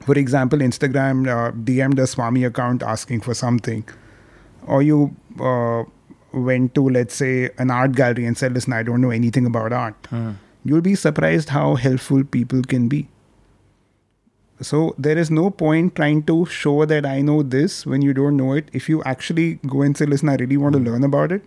for 0.00 0.18
example, 0.18 0.58
Instagram 0.58 1.28
uh, 1.28 1.52
DM'd 1.52 2.00
a 2.00 2.08
Swami 2.08 2.42
account 2.42 2.82
asking 2.82 3.20
for 3.20 3.32
something, 3.32 3.84
or 4.66 4.82
you 4.82 5.14
uh, 5.40 5.84
went 6.32 6.74
to, 6.74 6.88
let's 6.88 7.14
say, 7.14 7.50
an 7.58 7.70
art 7.70 7.92
gallery 7.92 8.24
and 8.26 8.36
said, 8.36 8.52
listen, 8.54 8.72
I 8.72 8.82
don't 8.82 9.00
know 9.00 9.10
anything 9.10 9.46
about 9.46 9.72
art, 9.72 9.94
you'll 10.64 10.80
be 10.80 10.94
surprised 10.94 11.48
how 11.50 11.74
helpful 11.76 12.22
people 12.24 12.62
can 12.62 12.88
be. 12.88 13.08
So 14.62 14.94
there 14.98 15.16
is 15.16 15.30
no 15.30 15.48
point 15.50 15.94
trying 15.96 16.22
to 16.24 16.44
show 16.46 16.84
that 16.84 17.06
I 17.06 17.22
know 17.22 17.42
this 17.42 17.86
when 17.86 18.02
you 18.02 18.12
don't 18.12 18.36
know 18.36 18.52
it. 18.52 18.68
If 18.74 18.88
you 18.90 19.02
actually 19.04 19.54
go 19.66 19.80
and 19.82 19.96
say, 19.96 20.04
listen, 20.04 20.28
I 20.28 20.34
really 20.34 20.58
want 20.58 20.74
to 20.74 20.78
learn 20.80 21.02
about 21.02 21.32
it, 21.32 21.42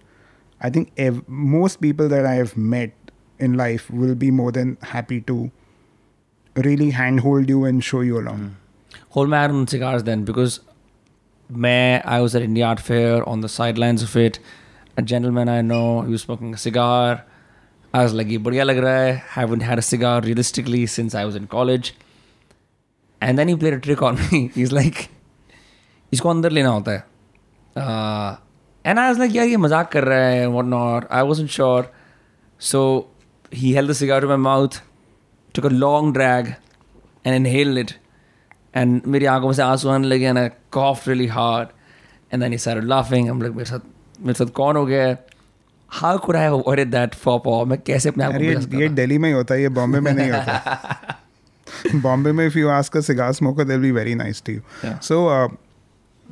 I 0.59 0.71
think 0.71 0.91
ev- 0.97 1.27
most 1.27 1.79
people 1.79 2.09
that 2.09 2.25
I 2.25 2.33
have 2.35 2.57
met 2.57 2.91
in 3.37 3.53
life 3.53 3.89
will 3.91 4.15
be 4.15 4.31
more 4.31 4.51
than 4.51 4.77
happy 4.81 5.21
to 5.21 5.51
really 6.55 6.89
handhold 6.89 7.49
you 7.49 7.65
and 7.65 7.83
show 7.83 8.01
you 8.01 8.19
along. 8.19 8.57
Hold 9.09 9.29
my 9.29 9.41
hand 9.41 9.51
on 9.53 9.67
cigars 9.67 10.03
then 10.03 10.23
because 10.23 10.59
may 11.48 12.00
I 12.02 12.20
was 12.20 12.34
at 12.34 12.42
India 12.42 12.66
Art 12.66 12.80
Fair 12.80 13.28
on 13.28 13.40
the 13.40 13.48
sidelines 13.48 14.02
of 14.02 14.16
it. 14.16 14.38
A 14.96 15.02
gentleman 15.02 15.48
I 15.48 15.60
know, 15.62 16.02
he 16.02 16.10
was 16.10 16.22
smoking 16.22 16.54
a 16.54 16.58
cigar. 16.58 17.24
I 17.94 18.02
was 18.02 18.12
like, 18.12 18.28
ये 18.28 18.38
बढ़िया 18.38 18.64
लग 18.64 18.78
रहा 18.78 18.94
है. 18.94 19.22
Haven't 19.34 19.62
had 19.62 19.78
a 19.78 19.82
cigar 19.82 20.20
realistically 20.20 20.86
since 20.86 21.14
I 21.14 21.24
was 21.24 21.36
in 21.36 21.46
college. 21.46 21.94
And 23.20 23.38
then 23.38 23.48
he 23.48 23.56
played 23.56 23.74
a 23.74 23.80
trick 23.80 24.02
on 24.02 24.16
me. 24.16 24.48
He's 24.54 24.72
like, 24.72 25.08
इसको 26.12 26.28
अंदर 26.30 26.50
लेना 26.52 26.68
होता 26.68 26.92
है. 26.92 27.04
Uh, 27.76 28.36
and 28.84 29.00
I 29.00 29.08
was 29.10 29.18
like, 29.18 29.32
यार 29.36 29.46
ये 29.46 29.56
मजाक 29.56 29.90
कर 29.92 30.04
रहा 30.04 30.26
है 30.26 30.44
and 30.46 30.54
whatnot. 30.54 31.06
I 31.10 31.22
wasn't 31.22 31.50
sure. 31.50 31.86
So 32.58 33.08
he 33.50 33.72
held 33.72 33.88
the 33.88 33.94
cigar 33.94 34.20
to 34.20 34.26
my 34.26 34.36
mouth, 34.36 34.80
took 35.54 35.64
a 35.64 35.68
long 35.68 36.12
drag, 36.12 36.56
and 37.24 37.34
inhaled 37.34 37.78
it. 37.78 37.96
And 38.74 39.06
मेरी 39.06 39.26
आंखों 39.34 39.48
में 39.48 39.54
से 39.54 39.62
आंसू 39.62 39.88
आने 39.88 40.08
लगे 40.08 40.30
and 40.30 40.38
I 40.38 40.50
coughed 40.76 41.06
really 41.06 41.28
hard. 41.38 41.68
And 42.32 42.42
then 42.42 42.52
he 42.52 42.58
started 42.58 42.84
laughing. 42.84 43.28
I'm 43.30 43.40
like, 43.44 43.54
मेरे 43.56 43.70
साथ 43.70 43.80
मेरे 44.20 44.34
साथ 44.38 44.52
कौन 44.60 44.76
हो 44.76 44.84
गया 44.86 45.06
है? 45.06 45.18
How 46.00 46.18
could 46.18 46.36
I 46.36 46.42
have 46.46 46.54
avoided 46.58 46.90
that 46.94 47.14
faux 47.24 47.44
pas? 47.44 47.66
मैं 47.68 47.78
कैसे 47.86 48.08
अपने 48.08 48.24
आप 48.24 48.30
को 48.32 48.36
अरे 48.38 48.46
ये, 48.46 48.54
बचा 48.54 48.60
सकता 48.60 48.78
ये 48.78 48.88
था? 48.88 48.94
दिल्ली 48.94 49.18
में 49.18 49.28
ही 49.28 49.34
होता 49.34 49.54
है 49.54 49.62
ये 49.62 49.68
बॉम्बे 49.78 50.00
में 50.00 50.12
नहीं 50.12 50.30
होता 50.30 52.00
बॉम्बे 52.02 52.32
में 52.32 52.46
if 52.48 52.56
you 52.56 52.68
ask 52.70 52.94
a 52.94 53.02
cigar 53.02 53.32
smoker 53.38 53.64
they'll 53.64 53.86
be 53.86 53.94
very 54.00 54.14
nice 54.14 54.40
to 54.48 54.52
you 54.56 54.62
Yeah. 54.82 54.98
so 55.08 55.18
uh, 55.36 55.48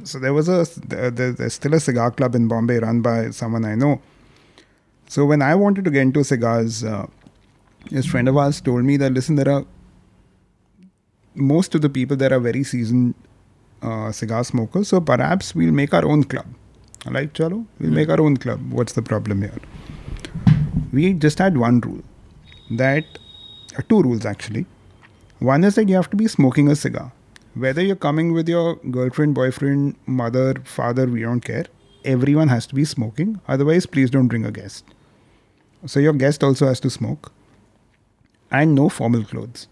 so 0.05 0.19
there 0.25 0.35
was 0.39 0.49
a 0.49 0.59
there, 0.95 1.11
there's 1.11 1.55
still 1.55 1.75
a 1.75 1.81
cigar 1.81 2.11
club 2.21 2.35
in 2.41 2.49
Bombay 2.53 2.79
run 2.87 3.01
by 3.07 3.17
someone 3.41 3.65
I 3.65 3.75
know 3.83 3.93
so 5.17 5.25
when 5.33 5.43
I 5.49 5.55
wanted 5.65 5.85
to 5.89 5.91
get 5.97 6.03
into 6.09 6.25
cigars 6.33 6.83
uh, 6.85 7.07
this 7.91 8.07
friend 8.15 8.29
of 8.35 8.37
ours 8.45 8.61
told 8.61 8.85
me 8.85 8.97
that 9.05 9.13
listen 9.21 9.37
there 9.43 9.51
are 9.57 9.65
most 11.36 11.76
of 11.76 11.82
the 11.82 11.90
people 11.90 12.18
there 12.18 12.34
are 12.34 12.40
very 12.40 12.64
seasoned 12.64 13.16
uh, 13.82 14.12
cigar 14.12 14.44
smokers. 14.44 14.90
So 14.90 15.02
perhaps 15.02 15.56
we'll 15.56 15.72
make 15.72 15.94
our 15.94 16.06
own 16.06 16.24
club. 16.24 16.46
I'm 17.06 17.14
like 17.14 17.34
chalo? 17.34 17.66
We'll 17.80 17.92
make 17.92 18.10
our 18.10 18.22
own 18.22 18.38
club. 18.38 18.72
What's 18.72 18.94
the 18.94 19.02
problem 19.02 19.42
here? 19.42 19.60
We 20.94 21.14
just 21.14 21.40
had 21.40 21.58
one 21.58 21.80
rule 21.82 22.04
that 22.70 23.06
uh, 23.78 23.82
two 23.90 24.02
rules 24.02 24.26
actually. 24.26 24.66
One 25.40 25.64
is 25.64 25.76
that 25.76 25.90
you 25.90 25.96
have 25.96 26.10
to 26.12 26.18
be 26.18 26.28
smoking 26.28 26.68
a 26.68 26.76
cigar. 26.76 27.12
Whether 27.56 27.82
you're 27.82 27.96
coming 27.96 28.34
with 28.34 28.48
your 28.48 28.76
girlfriend 28.76 29.36
boyfriend 29.36 29.96
mother 30.06 30.56
father 30.64 31.08
we 31.08 31.22
don't 31.22 31.42
care. 31.42 31.66
Everyone 32.06 32.48
has 32.48 32.68
to 32.68 32.76
be 32.76 32.86
smoking. 32.86 33.40
Otherwise 33.48 33.86
please 33.86 34.10
don't 34.10 34.28
bring 34.28 34.46
a 34.46 34.52
guest. 34.52 34.86
So 35.86 36.00
your 36.00 36.14
guest 36.14 36.44
also 36.44 36.68
has 36.68 36.80
to 36.82 36.90
smoke. 36.90 37.32
And 38.52 38.76
no 38.76 38.90
formal 38.90 39.24
clothes 39.24 39.68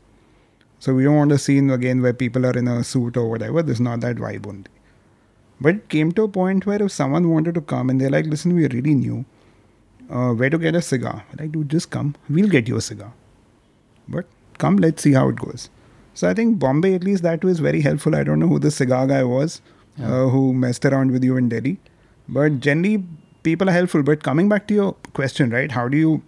so 0.79 0.93
we 0.93 1.03
don't 1.03 1.17
want 1.17 1.31
a 1.31 1.37
scene 1.37 1.69
again 1.69 2.01
where 2.01 2.13
people 2.13 2.45
are 2.45 2.57
in 2.57 2.67
a 2.67 2.83
suit 2.83 3.17
or 3.17 3.29
whatever 3.29 3.61
there's 3.61 3.81
not 3.81 3.99
that 4.01 4.15
vibe 4.17 4.47
only 4.47 4.71
but 5.61 5.75
it 5.75 5.89
came 5.89 6.11
to 6.11 6.23
a 6.23 6.27
point 6.27 6.65
where 6.65 6.81
if 6.81 6.91
someone 6.91 7.29
wanted 7.29 7.53
to 7.53 7.61
come 7.61 7.89
and 7.89 8.01
they're 8.01 8.15
like 8.17 8.25
listen 8.25 8.55
we're 8.55 8.69
really 8.69 8.95
new 8.95 9.25
uh, 10.09 10.33
where 10.33 10.49
to 10.49 10.57
get 10.57 10.75
a 10.75 10.81
cigar. 10.81 11.23
Like, 11.37 11.51
dude, 11.51 11.69
just 11.69 11.89
come. 11.89 12.15
We'll 12.29 12.49
get 12.49 12.67
you 12.67 12.77
a 12.77 12.81
cigar. 12.81 13.13
But 14.07 14.25
come, 14.57 14.77
let's 14.77 15.03
see 15.03 15.13
how 15.13 15.29
it 15.29 15.35
goes. 15.35 15.69
So 16.13 16.27
I 16.27 16.33
think 16.33 16.59
Bombay, 16.59 16.95
at 16.95 17.03
least 17.03 17.23
that 17.23 17.43
was 17.43 17.59
very 17.59 17.81
helpful. 17.81 18.15
I 18.15 18.23
don't 18.23 18.39
know 18.39 18.47
who 18.47 18.59
the 18.59 18.71
cigar 18.71 19.07
guy 19.07 19.23
was 19.23 19.61
uh, 20.01 20.27
who 20.27 20.53
messed 20.53 20.85
around 20.85 21.11
with 21.11 21.23
you 21.23 21.37
in 21.37 21.49
Delhi. 21.49 21.79
But 22.27 22.59
generally, 22.59 23.03
people 23.43 23.69
are 23.69 23.73
helpful. 23.73 24.03
But 24.03 24.23
coming 24.23 24.49
back 24.49 24.67
to 24.67 24.73
your 24.73 24.93
question, 25.13 25.51
right? 25.51 25.71
How 25.71 25.87
do 25.87 25.97
you, 25.97 26.21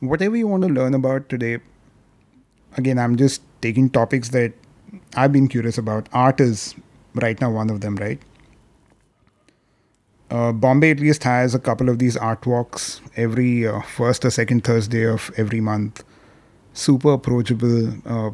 whatever 0.00 0.36
you 0.36 0.46
want 0.46 0.62
to 0.64 0.68
learn 0.68 0.94
about 0.94 1.28
today, 1.28 1.58
again, 2.76 2.98
I'm 2.98 3.16
just 3.16 3.42
taking 3.60 3.90
topics 3.90 4.30
that 4.30 4.52
I've 5.16 5.32
been 5.32 5.48
curious 5.48 5.78
about. 5.78 6.08
Art 6.12 6.40
is 6.40 6.74
right 7.14 7.40
now 7.40 7.50
one 7.50 7.70
of 7.70 7.80
them, 7.80 7.96
right? 7.96 8.20
Uh, 10.30 10.52
Bombay 10.52 10.90
at 10.90 11.00
least 11.00 11.24
has 11.24 11.54
a 11.54 11.58
couple 11.58 11.88
of 11.88 11.98
these 11.98 12.16
art 12.16 12.46
walks 12.46 13.00
every 13.16 13.66
uh, 13.66 13.80
first 13.80 14.24
or 14.24 14.30
second 14.30 14.62
Thursday 14.62 15.06
of 15.06 15.30
every 15.38 15.60
month. 15.60 16.04
Super 16.74 17.12
approachable. 17.14 17.94
Uh, 18.06 18.30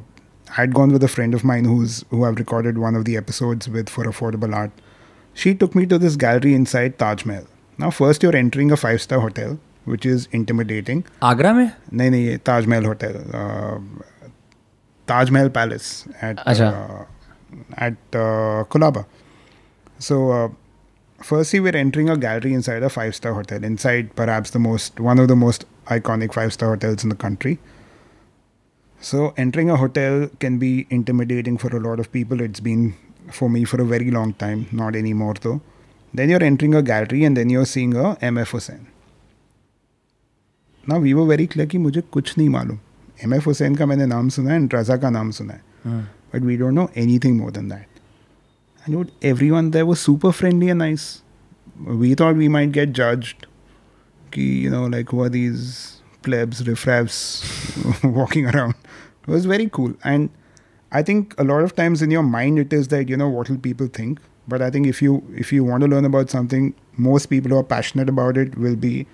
I 0.48 0.62
had 0.62 0.74
gone 0.74 0.92
with 0.92 1.02
a 1.04 1.08
friend 1.08 1.34
of 1.34 1.44
mine 1.44 1.64
who's 1.64 2.04
who 2.10 2.24
I've 2.24 2.36
recorded 2.36 2.78
one 2.78 2.96
of 2.96 3.04
the 3.04 3.16
episodes 3.16 3.68
with 3.68 3.88
for 3.88 4.04
affordable 4.04 4.54
art. 4.54 4.72
She 5.34 5.54
took 5.54 5.74
me 5.74 5.86
to 5.86 5.98
this 5.98 6.16
gallery 6.16 6.54
inside 6.54 6.98
Taj 6.98 7.24
Mahal. 7.24 7.46
Now, 7.78 7.90
first 7.90 8.22
you're 8.22 8.36
entering 8.36 8.70
a 8.70 8.76
five 8.76 9.00
star 9.00 9.20
hotel, 9.20 9.58
which 9.84 10.04
is 10.04 10.28
intimidating. 10.32 11.04
Agra 11.22 11.54
mein? 11.54 11.72
No, 11.90 12.08
no, 12.08 12.36
Taj 12.38 12.66
Mahal 12.66 12.84
hotel. 12.84 13.16
Uh, 13.32 13.78
Taj 15.06 15.30
Mahal 15.30 15.50
Palace 15.50 16.06
at 16.20 16.38
uh, 16.46 17.04
at 17.76 17.94
uh, 18.14 18.64
So 19.98 20.30
uh, 20.30 20.48
firstly, 21.22 21.60
we're 21.60 21.76
entering 21.76 22.10
a 22.10 22.16
gallery 22.16 22.54
inside 22.54 22.82
a 22.82 22.88
five-star 22.88 23.34
hotel, 23.34 23.62
inside 23.64 24.14
perhaps 24.16 24.50
the 24.50 24.58
most 24.58 25.00
one 25.00 25.18
of 25.18 25.28
the 25.28 25.36
most 25.36 25.64
iconic 25.86 26.32
five-star 26.32 26.70
hotels 26.70 27.02
in 27.02 27.10
the 27.10 27.16
country. 27.16 27.58
So 29.00 29.34
entering 29.36 29.70
a 29.70 29.76
hotel 29.76 30.30
can 30.40 30.58
be 30.58 30.86
intimidating 30.90 31.58
for 31.58 31.76
a 31.76 31.80
lot 31.80 32.00
of 32.00 32.10
people. 32.10 32.40
It's 32.40 32.60
been 32.60 32.94
for 33.30 33.50
me 33.50 33.64
for 33.64 33.80
a 33.80 33.84
very 33.84 34.10
long 34.10 34.32
time, 34.34 34.66
not 34.72 34.96
anymore 34.96 35.34
though. 35.40 35.60
Then 36.14 36.30
you're 36.30 36.42
entering 36.42 36.74
a 36.74 36.82
gallery 36.82 37.24
and 37.24 37.36
then 37.36 37.50
you're 37.50 37.66
seeing 37.66 37.94
a 37.94 38.16
MF 38.16 38.50
Husain. 38.52 38.86
Now 40.86 40.98
we 41.00 41.12
were 41.14 41.26
very 41.26 41.46
clear 41.46 41.66
that 41.66 41.74
I 41.74 41.80
don't 41.80 42.48
know 42.48 42.60
anything. 42.62 42.83
M 43.23 43.33
F 43.33 43.47
Hussain 43.47 43.75
का 43.75 43.85
मैंने 43.85 44.05
नाम 44.05 44.29
सुना 44.29 44.51
है 44.51 44.55
and 44.55 44.75
रजा 44.75 44.97
का 44.97 45.09
नाम 45.09 45.31
सुना 45.39 45.53
है 45.53 46.01
but 46.33 46.41
we 46.41 46.57
don't 46.57 46.73
know 46.73 46.89
any 46.97 47.19
thing 47.19 47.39
more 47.39 47.51
than 47.51 47.69
that 47.69 48.89
and 48.89 49.05
every 49.23 49.49
one 49.51 49.71
there 49.71 49.83
वो 49.83 49.95
super 50.07 50.31
friendly 50.31 50.67
and 50.67 50.77
nice 50.77 51.11
we 51.87 52.13
thought 52.19 52.35
we 52.35 52.47
might 52.57 52.69
get 52.79 52.89
judged 52.99 53.45
कि 54.33 54.51
यू 54.65 54.71
नो 54.71 54.87
लाइक 54.87 55.09
हुआ 55.09 55.27
these 55.37 55.71
plebs 56.23 56.61
riffraffs 56.67 57.17
walking 58.03 58.45
around 58.45 58.73
it 59.23 59.27
was 59.27 59.45
very 59.45 59.67
cool 59.77 59.93
and 60.03 60.29
i 60.91 61.01
think 61.01 61.35
a 61.37 61.43
lot 61.43 61.63
of 61.63 61.75
times 61.75 62.01
in 62.01 62.11
your 62.11 62.23
mind 62.23 62.59
it 62.59 62.73
is 62.73 62.89
that 62.89 63.09
you 63.09 63.17
know 63.21 63.29
what 63.29 63.49
will 63.49 63.61
people 63.67 63.87
think 63.87 64.19
but 64.47 64.61
i 64.61 64.69
think 64.69 64.87
if 64.87 65.01
you 65.01 65.23
if 65.45 65.53
you 65.53 65.63
want 65.63 65.81
to 65.81 65.87
learn 65.87 66.05
about 66.05 66.29
something 66.29 66.73
most 66.97 67.27
people 67.27 67.51
who 67.51 67.57
are 67.57 67.69
passionate 67.75 68.09
about 68.09 68.37
it 68.37 68.57
will 68.57 68.75
be 68.75 69.07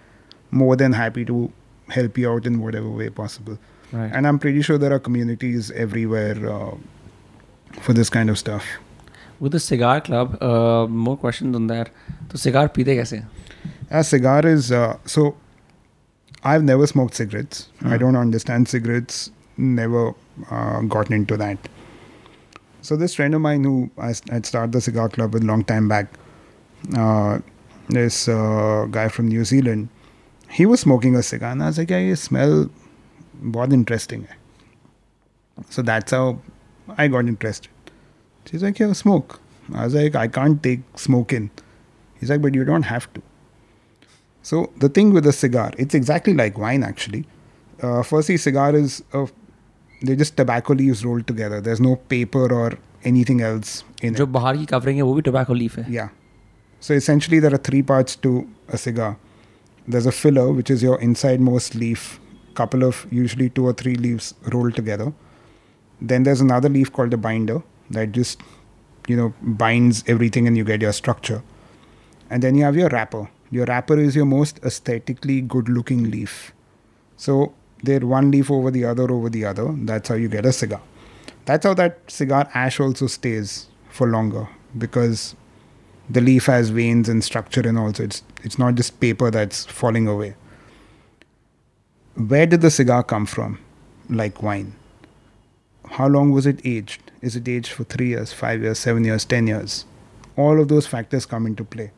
more 0.52 0.76
than 0.76 0.94
happy 0.94 1.26
to 1.26 1.52
help 1.90 2.18
you 2.18 2.30
out 2.30 2.46
in 2.46 2.60
whatever 2.60 2.90
way 2.90 3.10
possible 3.10 3.58
Right. 3.93 4.11
And 4.13 4.27
I'm 4.27 4.39
pretty 4.39 4.63
sure 4.63 4.79
there 4.79 4.93
are 4.93 5.01
communities 5.01 5.71
everywhere 5.73 6.37
uh, 6.49 6.75
for 7.81 7.93
this 7.93 8.09
kind 8.09 8.31
of 8.31 8.39
stuff. 8.39 8.65
With 9.41 9.53
the 9.53 9.61
cigar 9.61 10.01
club, 10.01 10.41
uh, 10.43 10.87
more 10.87 11.17
questions 11.17 11.57
on 11.57 11.67
that. 11.69 11.91
So 12.31 12.37
cigar 12.37 12.69
pide 12.69 12.87
kaise? 12.87 13.25
Yeah, 13.91 14.03
cigar 14.03 14.47
is 14.47 14.71
uh, 14.71 14.97
so. 15.05 15.37
I've 16.43 16.65
never 16.65 16.87
smoked 16.87 17.15
cigarettes. 17.15 17.69
I 17.85 17.99
don't 17.99 18.17
understand 18.17 18.67
cigarettes. 18.67 19.31
Never 19.59 20.15
uh, 20.51 20.81
gotten 20.83 21.13
into 21.15 21.37
that. 21.37 21.59
So 22.81 22.97
this 22.97 23.15
friend 23.15 23.35
of 23.35 23.43
mine 23.43 23.63
who 23.63 23.91
I 23.99 24.15
had 24.31 24.47
started 24.47 24.73
the 24.73 24.81
cigar 24.81 25.11
club 25.11 25.35
with 25.35 25.43
a 25.43 25.47
long 25.47 25.65
time 25.65 25.87
back, 25.87 26.07
uh, 26.97 27.41
this 27.91 28.27
uh, 28.27 28.87
guy 28.91 29.09
from 29.09 29.29
New 29.29 29.45
Zealand, 29.45 29.91
he 30.51 30.65
was 30.65 30.81
smoking 30.81 31.15
a 31.15 31.23
cigar, 31.23 31.53
and 31.53 31.63
I 31.63 31.67
was 31.67 31.77
like, 31.77 31.91
yeah, 31.91 31.99
you 31.99 32.17
smell 32.17 32.71
बहुत 33.44 33.70
interesting." 33.70 34.22
है." 34.22 34.38
So 35.70 35.86
that's 35.90 36.18
how 36.18 36.26
I 37.04 37.08
got 37.16 37.32
interested. 37.34 37.94
She's 38.50 38.66
like, 38.68 38.82
"Yeah, 38.84 38.94
smoke." 39.04 39.40
I 39.74 39.86
was 39.86 39.96
like, 40.00 40.18
"I 40.24 40.28
can't 40.40 40.62
take 40.68 40.84
smoke 41.06 41.34
in." 41.40 41.50
He's 42.22 42.34
like, 42.34 42.44
"But 42.48 42.60
you 42.60 42.66
don't 42.72 42.90
have 42.92 43.08
to." 43.14 43.24
So 44.44 44.60
the 44.84 44.90
thing 44.90 45.14
with 45.18 45.28
a 45.28 45.34
cigar, 45.38 45.72
it's 45.78 45.96
exactly 45.96 46.34
like 46.34 46.60
wine 46.66 46.84
actually. 46.84 47.24
Uh, 47.84 48.02
firstly, 48.04 48.38
cigar 48.38 48.68
is 48.76 49.04
a, 49.14 49.28
they're 50.02 50.16
just 50.16 50.38
tobacco 50.38 50.74
leaves 50.74 51.04
rolled 51.06 51.26
together. 51.28 51.62
There's 51.62 51.82
no 51.82 51.96
paper 52.14 52.44
or 52.60 52.68
anything 53.12 53.42
else 53.42 53.74
in 54.04 54.16
जो 54.16 54.24
it. 54.24 54.30
बाहर 54.30 54.58
की 54.58 54.66
covering 54.66 54.98
है 54.98 55.04
वो 55.04 55.14
भी 55.14 55.22
tobacco 55.22 55.54
leaf 55.54 55.78
है 55.78 55.86
Yeah. 55.96 56.14
So 56.88 56.94
essentially, 56.94 57.40
there 57.40 57.54
are 57.58 57.64
three 57.70 57.82
parts 57.92 58.16
to 58.26 58.32
a 58.78 58.78
cigar. 58.78 59.10
There's 59.94 60.08
a 60.12 60.16
filler, 60.18 60.46
which 60.60 60.72
is 60.76 60.84
your 60.86 60.98
inside-most 61.08 61.76
leaf, 61.84 62.04
couple 62.55 62.85
of 62.85 63.07
usually 63.11 63.51
two 63.51 63.67
or 63.67 63.73
three 63.73 63.95
leaves 63.95 64.35
rolled 64.53 64.75
together. 64.75 65.13
Then 66.01 66.23
there's 66.23 66.41
another 66.41 66.69
leaf 66.69 66.93
called 66.93 67.11
the 67.11 67.17
binder 67.17 67.63
that 67.91 68.13
just 68.13 68.41
you 69.09 69.17
know 69.17 69.35
binds 69.43 70.05
everything 70.07 70.47
and 70.47 70.57
you 70.57 70.65
get 70.65 70.81
your 70.81 70.93
structure. 70.93 71.43
And 72.31 72.43
then 72.43 72.55
you 72.55 72.65
have 72.65 72.77
your 72.77 72.89
wrapper. 72.89 73.29
Your 73.51 73.67
wrapper 73.67 73.99
is 73.99 74.15
your 74.15 74.25
most 74.27 74.61
aesthetically 74.65 75.41
good-looking 75.41 76.11
leaf. 76.11 76.53
So 77.17 77.53
they're 77.83 78.07
one 78.07 78.31
leaf 78.31 78.51
over 78.51 78.71
the 78.71 78.85
other 78.85 79.11
over 79.11 79.29
the 79.29 79.45
other. 79.45 79.73
That's 79.73 80.09
how 80.09 80.15
you 80.15 80.29
get 80.29 80.47
a 80.47 80.53
cigar. 80.53 80.81
That's 81.45 81.67
how 81.67 81.75
that 81.75 81.99
cigar 82.09 82.49
ash 82.55 82.79
also 82.79 83.09
stays 83.09 83.67
for 83.89 84.07
longer 84.07 84.49
because 84.79 85.35
the 86.09 86.21
leaf 86.21 86.47
has 86.47 86.71
veins 86.71 87.09
and 87.09 87.25
structure 87.25 87.67
and 87.67 87.79
also 87.79 88.05
it's 88.05 88.23
it's 88.43 88.59
not 88.59 88.75
just 88.75 89.01
paper 89.01 89.31
that's 89.31 89.65
falling 89.65 90.07
away. 90.07 90.35
Where 92.15 92.47
did 92.47 92.61
the 92.61 92.71
cigar 92.71 93.03
come 93.03 93.27
from? 93.27 93.59
Like 94.09 94.43
wine. 94.43 94.75
How 95.89 96.09
long 96.09 96.31
was 96.33 96.47
it 96.47 96.61
aged? 96.65 97.01
Is 97.21 97.37
it 97.37 97.49
aged 97.49 97.73
for 97.73 97.85
three 97.85 98.09
years, 98.09 98.33
five 98.33 98.63
years, 98.63 98.79
seven 98.79 99.05
years, 99.05 99.25
ten 99.25 99.47
years? 99.47 99.85
All 100.37 100.61
of 100.61 100.69
those 100.69 100.87
factors 100.87 101.27
come 101.27 101.47
into 101.47 101.65
play. 101.65 101.93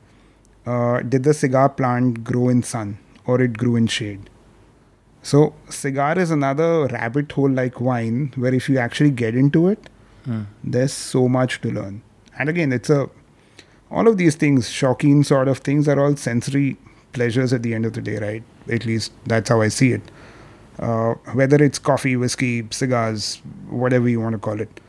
Uh, 0.67 1.01
did 1.01 1.25
the 1.25 1.35
cigar 1.35 1.69
plant 1.69 2.25
grow 2.25 2.49
in 2.49 2.63
sun 2.63 2.99
or 3.27 3.41
it 3.41 3.59
grew 3.59 3.77
in 3.77 3.87
shade? 3.87 4.31
So, 5.23 5.55
cigar 5.69 6.19
is 6.19 6.31
another 6.31 6.87
rabbit 6.87 7.31
hole 7.33 7.51
like 7.51 7.81
wine 7.81 8.33
where 8.37 8.55
if 8.55 8.69
you 8.69 8.79
actually 8.79 9.11
get 9.11 9.35
into 9.35 9.69
it, 9.69 9.89
there's 10.65 10.93
so 10.93 11.29
much 11.29 11.61
to 11.63 11.71
learn. 11.71 12.03
And 12.39 12.49
again, 12.49 12.73
it's 12.73 12.91
a 12.91 13.09
all 13.91 14.09
of 14.09 14.17
these 14.17 14.37
things, 14.37 14.71
shocking 14.71 15.23
sort 15.23 15.49
of 15.49 15.59
things, 15.59 15.87
are 15.87 16.01
all 16.01 16.17
sensory 16.17 16.77
pleasures 17.13 17.53
at 17.53 17.63
the 17.63 17.75
end 17.75 17.85
of 17.85 17.93
the 17.93 18.01
day, 18.01 18.17
right? 18.19 18.43
At 18.70 18.86
least 18.86 19.12
that's 19.26 19.50
how 19.50 19.62
I 19.62 19.68
see 19.70 19.92
it. 19.94 20.02
Uh, 20.80 21.14
whether 21.34 21.64
it's 21.64 21.80
coffee, 21.80 22.16
whiskey, 22.16 22.68
cigars, 22.70 23.42
whatever 23.70 24.08
you 24.08 24.20
want 24.22 24.34
to 24.34 24.40
call 24.40 24.60
it, 24.62 24.82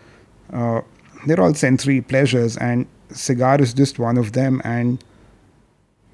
uh, 0.52 0.80
they're 1.26 1.40
all 1.40 1.54
sensory 1.54 2.00
pleasures, 2.00 2.56
and 2.56 2.86
cigar 3.10 3.60
is 3.60 3.72
just 3.72 3.98
one 3.98 4.18
of 4.18 4.32
them. 4.32 4.60
And 4.64 5.02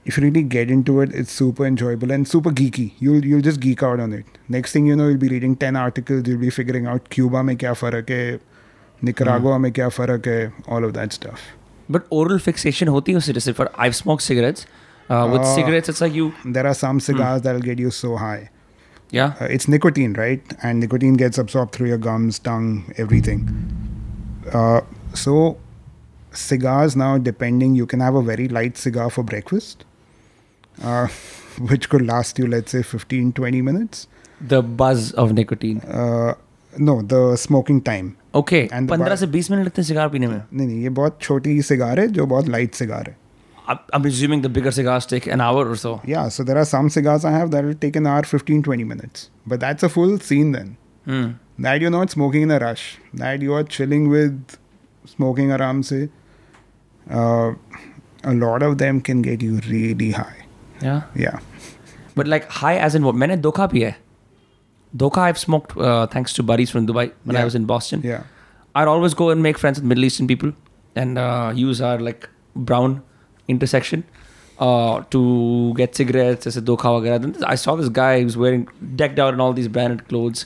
if 0.05 0.19
you 0.19 0.25
really 0.25 0.43
get 0.43 0.71
into 0.71 1.01
it, 1.01 1.15
it's 1.15 1.33
super 1.33 1.67
enjoyable 1.67 2.13
and 2.13 2.29
super 2.29 2.51
geeky. 2.51 2.93
You'll 2.99 3.25
you'll 3.25 3.41
just 3.41 3.61
geek 3.61 3.83
out 3.83 3.99
on 3.99 4.13
it. 4.13 4.25
Next 4.49 4.73
thing 4.73 4.87
you 4.87 4.95
know, 4.95 5.09
you'll 5.09 5.25
be 5.27 5.29
reading 5.29 5.57
ten 5.57 5.77
articles. 5.77 6.29
You'll 6.29 6.39
be 6.39 6.51
figuring 6.51 6.87
out 6.87 7.11
Cuba 7.11 7.43
में 7.43 7.57
क्या 7.57 7.73
फर्क 7.73 8.11
है, 8.11 8.41
Nicaragua 9.05 9.59
में 9.61 9.73
क्या 9.73 9.89
फर्क 9.89 10.29
है, 10.29 10.53
all 10.69 10.91
of 10.91 10.97
that 11.01 11.21
stuff. 11.21 11.41
But 11.91 12.03
oral 12.13 12.39
fixation 12.39 12.89
होती 12.89 13.13
है 13.13 13.19
उससे 13.19 13.33
जैसे 13.33 13.53
for 13.53 13.71
I 13.79 13.93
smoke 13.93 14.21
cigarettes 15.11 15.33
with 15.33 15.41
Uh, 15.41 15.55
cigarettes 15.55 15.89
it's 15.89 16.03
like 16.03 16.15
you 16.17 16.31
There 16.57 16.67
are 16.71 16.77
some 16.83 17.01
cigars 17.07 17.43
that'll 17.47 17.67
get 17.71 17.83
you 17.85 17.91
so 17.97 18.13
high. 18.25 18.43
या 19.15 19.27
Uh, 19.39 19.49
it's 19.57 19.69
nicotine, 19.75 20.15
right? 20.21 20.55
And 20.69 20.85
nicotine 20.85 21.19
gets 21.23 21.41
absorbed 21.43 21.73
through 21.77 21.91
your 21.91 21.99
gums, 22.07 22.39
tongue, 22.49 22.71
everything. 23.05 23.43
Uh, 24.61 24.81
so, 25.25 25.35
cigars 26.45 26.97
now, 26.97 27.11
depending, 27.19 27.75
you 27.81 27.87
can 27.87 28.01
have 28.01 28.15
a 28.15 28.23
very 28.23 28.49
light 28.49 28.77
cigar 28.77 29.09
for 29.17 29.25
breakfast, 29.33 29.85
uh, 30.85 31.07
which 31.71 31.89
could 31.89 32.07
last 32.07 32.39
you, 32.39 32.47
let's 32.47 32.77
say, 32.77 32.83
15, 32.95 33.33
20 33.41 33.63
minutes. 33.71 34.07
The 34.43 34.55
बज 34.81 35.13
of 35.19 35.31
nicotine 35.33 35.81
Uh, 35.81 36.33
no, 36.87 36.95
the 37.13 37.21
smoking 37.43 37.81
time. 37.89 38.09
Okay 38.37 38.67
And 38.69 38.89
the 38.89 38.97
15 38.97 39.05
bar- 39.09 39.19
से 39.19 39.27
20 39.37 39.51
minute 39.51 39.65
लगते 39.65 39.83
हैं 39.83 39.87
cigar 39.89 40.09
पीने 40.09 40.27
में 40.27 40.37
नहीं 40.53 40.67
नहीं 40.67 40.83
ये 40.83 40.89
बहुत 40.99 41.19
छोटी 41.23 41.61
सिगार 41.69 42.01
है 42.01 42.07
जो 42.17 42.27
बहुत 42.27 42.49
लाइट 42.49 42.75
सिगार 42.75 43.11
है 43.11 43.17
I'm 43.70 44.06
assuming 44.06 44.42
the 44.42 44.50
bigger 44.50 44.72
cigars 44.72 45.06
take 45.06 45.28
an 45.28 45.42
hour 45.42 45.70
or 45.70 45.76
so. 45.76 46.02
Yeah, 46.04 46.30
so 46.30 46.44
there 46.44 46.58
are 46.58 46.66
some 46.66 46.90
cigars 46.90 47.24
I 47.24 47.32
have 47.32 47.52
that 47.52 47.64
will 47.64 47.76
take 47.76 47.96
an 47.96 48.08
hour, 48.08 48.24
15, 48.24 48.64
20 48.64 48.84
minutes. 48.84 49.30
But 49.46 49.60
that's 49.60 49.84
a 49.84 49.90
full 49.90 50.18
scene 50.20 50.54
then. 50.54 50.78
Mm. 51.08 51.36
That 51.60 51.82
you're 51.82 51.92
not 51.92 52.10
smoking 52.10 52.44
in 52.44 52.52
a 52.52 52.60
rush. 52.60 52.98
That 53.14 53.42
you 53.42 53.54
are 53.54 53.64
chilling 53.64 54.10
with 54.10 54.58
smoking 55.06 55.52
aram 55.52 55.84
se. 55.84 56.10
Uh, 57.10 57.54
a 58.24 58.34
lot 58.34 58.64
of 58.64 58.78
them 58.78 59.02
can 59.02 59.22
get 59.22 59.42
you 59.42 59.60
really 59.68 60.12
high. 60.12 60.46
Yeah. 60.82 61.04
Yeah. 61.16 61.40
But 62.16 62.28
like 62.28 62.50
high 62.50 62.78
as 62.78 62.96
in 62.96 63.04
what? 63.04 63.16
मैंने 63.16 63.38
धोखा 63.38 63.68
पिया 63.72 63.88
है. 63.88 63.98
Dokha 64.98 65.20
I've 65.20 65.38
smoked 65.38 65.78
uh, 65.78 66.08
thanks 66.08 66.34
to 66.34 66.44
buddies 66.44 66.72
from 66.72 66.88
Dubai 66.88 67.12
when 67.24 67.36
yeah. 67.36 67.42
I 67.42 67.46
was 67.46 67.56
in 67.56 67.66
Boston. 67.66 68.02
Yeah. 68.04 68.24
I'd 68.76 68.88
always 68.88 69.14
go 69.14 69.30
and 69.30 69.44
make 69.44 69.58
friends 69.58 69.80
with 69.80 69.88
Middle 69.88 70.06
Eastern 70.06 70.28
people 70.28 70.54
and 70.96 71.18
uh, 71.18 71.52
use 71.56 71.82
our 71.82 72.00
like 72.00 72.30
brown 72.56 73.04
intersection 73.50 74.04
uh, 74.60 75.04
to 75.10 75.74
get 75.76 75.96
cigarettes. 75.96 76.48
I 76.48 76.52
said. 76.52 76.66
Then 76.66 77.36
I 77.44 77.56
saw 77.56 77.76
this 77.76 77.90
guy. 77.90 78.20
who 78.20 78.26
was 78.26 78.38
wearing 78.38 78.68
decked 78.96 79.20
out 79.20 79.34
in 79.34 79.40
all 79.40 79.54
these 79.54 79.68
branded 79.68 80.08
clothes. 80.08 80.46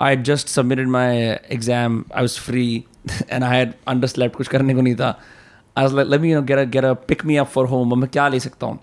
I 0.00 0.10
had 0.10 0.24
just 0.24 0.48
submitted 0.48 0.88
my 0.88 1.40
exam. 1.56 2.06
I 2.12 2.22
was 2.22 2.36
free, 2.36 2.86
and 3.28 3.44
I 3.44 3.54
had 3.54 3.76
underslept. 3.86 4.36
कुछ 4.36 4.48
करने 4.48 4.74
को 4.74 5.16
I 5.76 5.82
was 5.84 5.92
like, 5.92 6.08
let 6.08 6.20
me 6.20 6.30
you 6.30 6.34
know 6.34 6.42
get 6.42 6.58
a 6.58 6.66
get 6.66 6.84
a 6.84 6.94
pick 6.96 7.24
me 7.24 7.38
up 7.38 7.48
for 7.48 7.66
home. 7.66 7.94
मैं 7.94 8.08
क्या 8.10 8.28
ले 8.28 8.40
सकता 8.40 8.78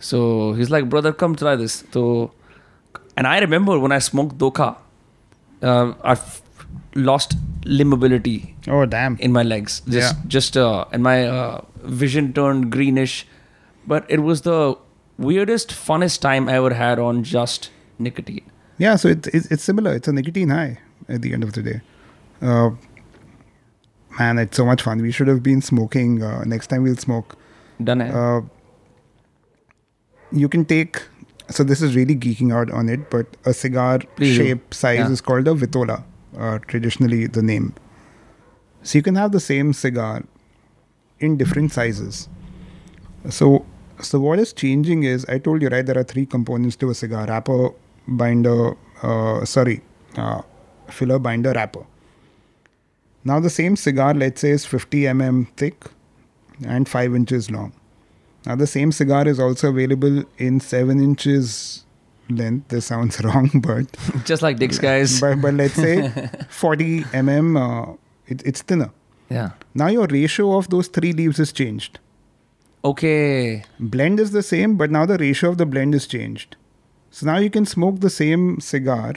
So 0.00 0.52
he's 0.52 0.70
like, 0.70 0.88
brother, 0.88 1.12
come 1.12 1.34
try 1.34 1.56
this. 1.56 1.84
So, 1.92 2.32
and 3.16 3.26
I 3.26 3.38
remember 3.38 3.78
when 3.78 3.92
I 3.92 3.98
smoked 3.98 4.36
dokha, 4.38 4.76
uh, 5.62 5.94
I 6.04 6.14
lost 6.94 7.34
limb 7.64 7.88
mobility 7.88 8.54
Oh, 8.68 8.86
damn. 8.86 9.16
in 9.18 9.32
my 9.32 9.42
legs. 9.42 9.80
Just, 9.88 10.14
Yeah. 10.16 10.22
just, 10.26 10.56
uh, 10.56 10.84
and 10.92 11.02
my 11.02 11.26
uh, 11.26 11.60
vision 11.82 12.32
turned 12.32 12.70
greenish. 12.70 13.26
But 13.86 14.06
it 14.08 14.20
was 14.20 14.42
the 14.42 14.76
weirdest, 15.18 15.70
funnest 15.70 16.20
time 16.20 16.48
I 16.48 16.54
ever 16.56 16.74
had 16.74 16.98
on 16.98 17.22
just 17.24 17.70
nicotine. 17.98 18.42
Yeah, 18.78 18.96
so 18.96 19.08
it, 19.08 19.26
it's, 19.28 19.46
it's 19.50 19.62
similar. 19.62 19.94
It's 19.94 20.08
a 20.08 20.12
nicotine 20.12 20.48
high 20.50 20.78
at 21.08 21.22
the 21.22 21.32
end 21.32 21.42
of 21.44 21.52
the 21.52 21.62
day. 21.62 21.80
Uh, 22.42 22.70
man, 24.18 24.38
it's 24.38 24.56
so 24.56 24.64
much 24.64 24.82
fun. 24.82 25.00
We 25.02 25.12
should 25.12 25.28
have 25.28 25.42
been 25.42 25.60
smoking. 25.62 26.22
Uh, 26.22 26.44
next 26.44 26.68
time 26.68 26.82
we'll 26.82 26.96
smoke. 26.96 27.36
Done 27.82 28.00
it. 28.00 28.14
Uh, 28.14 28.40
you 30.32 30.48
can 30.48 30.64
take. 30.64 31.02
So 31.50 31.62
this 31.62 31.82
is 31.82 31.94
really 31.94 32.16
geeking 32.16 32.52
out 32.54 32.70
on 32.70 32.88
it, 32.88 33.10
but 33.10 33.26
a 33.44 33.52
cigar 33.52 33.98
Please 34.16 34.36
do. 34.38 34.44
shape 34.44 34.72
size 34.74 34.98
Yeah. 34.98 35.10
is 35.10 35.20
called 35.20 35.46
a 35.46 35.54
vitola. 35.54 36.02
Uh, 36.36 36.58
traditionally, 36.66 37.26
the 37.26 37.42
name. 37.42 37.74
So 38.82 38.98
you 38.98 39.02
can 39.02 39.14
have 39.14 39.32
the 39.32 39.40
same 39.40 39.72
cigar 39.72 40.24
in 41.20 41.36
different 41.36 41.72
sizes. 41.72 42.28
So, 43.30 43.64
so 44.00 44.20
what 44.20 44.38
is 44.38 44.52
changing 44.52 45.04
is 45.04 45.24
I 45.26 45.38
told 45.38 45.62
you 45.62 45.68
right. 45.68 45.86
There 45.86 45.98
are 45.98 46.04
three 46.04 46.26
components 46.26 46.76
to 46.76 46.90
a 46.90 46.94
cigar: 46.94 47.26
wrapper, 47.26 47.70
binder. 48.06 48.76
Uh, 49.02 49.44
sorry, 49.44 49.82
uh, 50.16 50.42
filler, 50.88 51.18
binder, 51.18 51.52
wrapper. 51.52 51.86
Now 53.24 53.40
the 53.40 53.50
same 53.50 53.76
cigar, 53.76 54.12
let's 54.12 54.42
say, 54.42 54.50
is 54.50 54.66
50 54.66 55.02
mm 55.04 55.48
thick 55.56 55.84
and 56.66 56.88
5 56.88 57.14
inches 57.14 57.50
long. 57.50 57.72
Now 58.44 58.56
the 58.56 58.66
same 58.66 58.92
cigar 58.92 59.26
is 59.26 59.40
also 59.40 59.70
available 59.70 60.24
in 60.36 60.60
7 60.60 61.02
inches 61.02 61.84
length. 62.28 62.68
This 62.68 62.86
sounds 62.86 63.20
wrong, 63.24 63.50
but 63.54 63.86
just 64.24 64.42
like 64.42 64.58
Dick's 64.58 64.78
guys. 64.78 65.20
but, 65.24 65.40
but 65.40 65.54
let's 65.54 65.74
say 65.74 66.10
40 66.48 67.00
mm. 67.02 67.56
Uh, 67.56 67.96
it, 68.26 68.42
it's 68.46 68.62
thinner. 68.62 68.90
yeah. 69.28 69.50
Now 69.74 69.88
your 69.88 70.06
ratio 70.06 70.56
of 70.56 70.70
those 70.70 70.88
three 70.88 71.12
leaves 71.12 71.38
is 71.38 71.52
changed. 71.52 71.98
Okay. 72.84 73.64
Blend 73.80 74.20
is 74.20 74.30
the 74.32 74.42
same, 74.42 74.76
but 74.76 74.90
now 74.90 75.06
the 75.06 75.16
ratio 75.18 75.50
of 75.50 75.58
the 75.58 75.66
blend 75.66 75.94
is 75.94 76.06
changed. 76.06 76.56
So 77.10 77.26
now 77.26 77.38
you 77.38 77.48
can 77.48 77.64
smoke 77.64 78.00
the 78.00 78.10
same 78.10 78.60
cigar, 78.60 79.14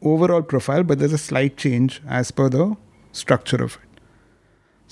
overall 0.00 0.42
profile, 0.42 0.82
but 0.82 0.98
there's 0.98 1.12
a 1.12 1.18
slight 1.18 1.56
change 1.56 2.00
as 2.08 2.30
per 2.30 2.48
the 2.48 2.76
structure 3.12 3.62
of 3.62 3.78
it. 3.82 3.91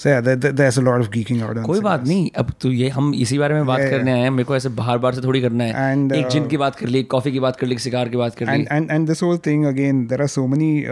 There's 0.01 0.79
a 0.79 0.83
lot 0.85 1.03
of 1.03 1.09
geeking 1.15 1.43
out. 1.43 1.65
कोई 1.67 1.81
बात 1.81 2.05
नहीं। 2.05 2.31
अब 2.37 2.53
तो 2.61 2.71
ये 2.73 2.89
हम 2.89 3.15
इसी 3.15 3.39
बारे 3.39 3.55
में 3.55 3.67
बात 3.67 3.79
yeah, 3.79 3.91
करने 3.91 4.13
आए 4.13 4.21
हैं। 4.21 4.31
मेरे 4.31 4.45
को 4.45 4.57
ऐसे 4.57 4.69
बार 4.69 4.99
बार 4.99 5.15
से 5.15 5.21
थोड़ी 5.21 5.41
करना 5.41 5.65
है। 5.65 5.97
And, 5.97 6.13
uh, 6.13 6.19
एक 6.19 6.29
जिन 6.29 6.47
की 6.49 6.57
बात 6.57 6.77
कर 6.77 6.87
ली 6.87 7.03
कॉफ़ी 7.03 7.33
की 7.33 7.41
बात 7.41 7.57
कर 7.57 7.67
ली 7.67 7.79
सिगार 7.79 8.09
की 8.09 8.17
बात 8.17 8.35
कर 8.35 8.47
ली। 8.47 8.67
And 8.71 8.91
and 8.91 9.07
this 9.07 9.23
whole 9.23 9.39
thing 9.39 9.65
again 9.65 10.07
there 10.07 10.21
are 10.21 10.27
so 10.27 10.47
many 10.47 10.85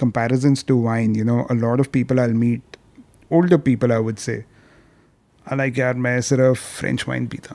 comparison 0.00 0.54
to 0.54 0.82
wine 0.82 1.16
you 1.16 1.24
know 1.24 1.46
a 1.50 1.54
lot 1.54 1.84
of 1.84 1.92
people 1.96 2.22
i'll 2.24 2.38
meet 2.42 2.78
older 3.32 3.60
people 3.68 3.94
i 3.98 4.00
would 4.08 4.18
say 4.28 4.36
i 5.46 5.60
like 5.60 5.78
yaar 5.78 5.94
main 5.94 6.20
sirf 6.32 6.56
french 6.80 7.08
wine 7.08 7.30
peeta 7.34 7.54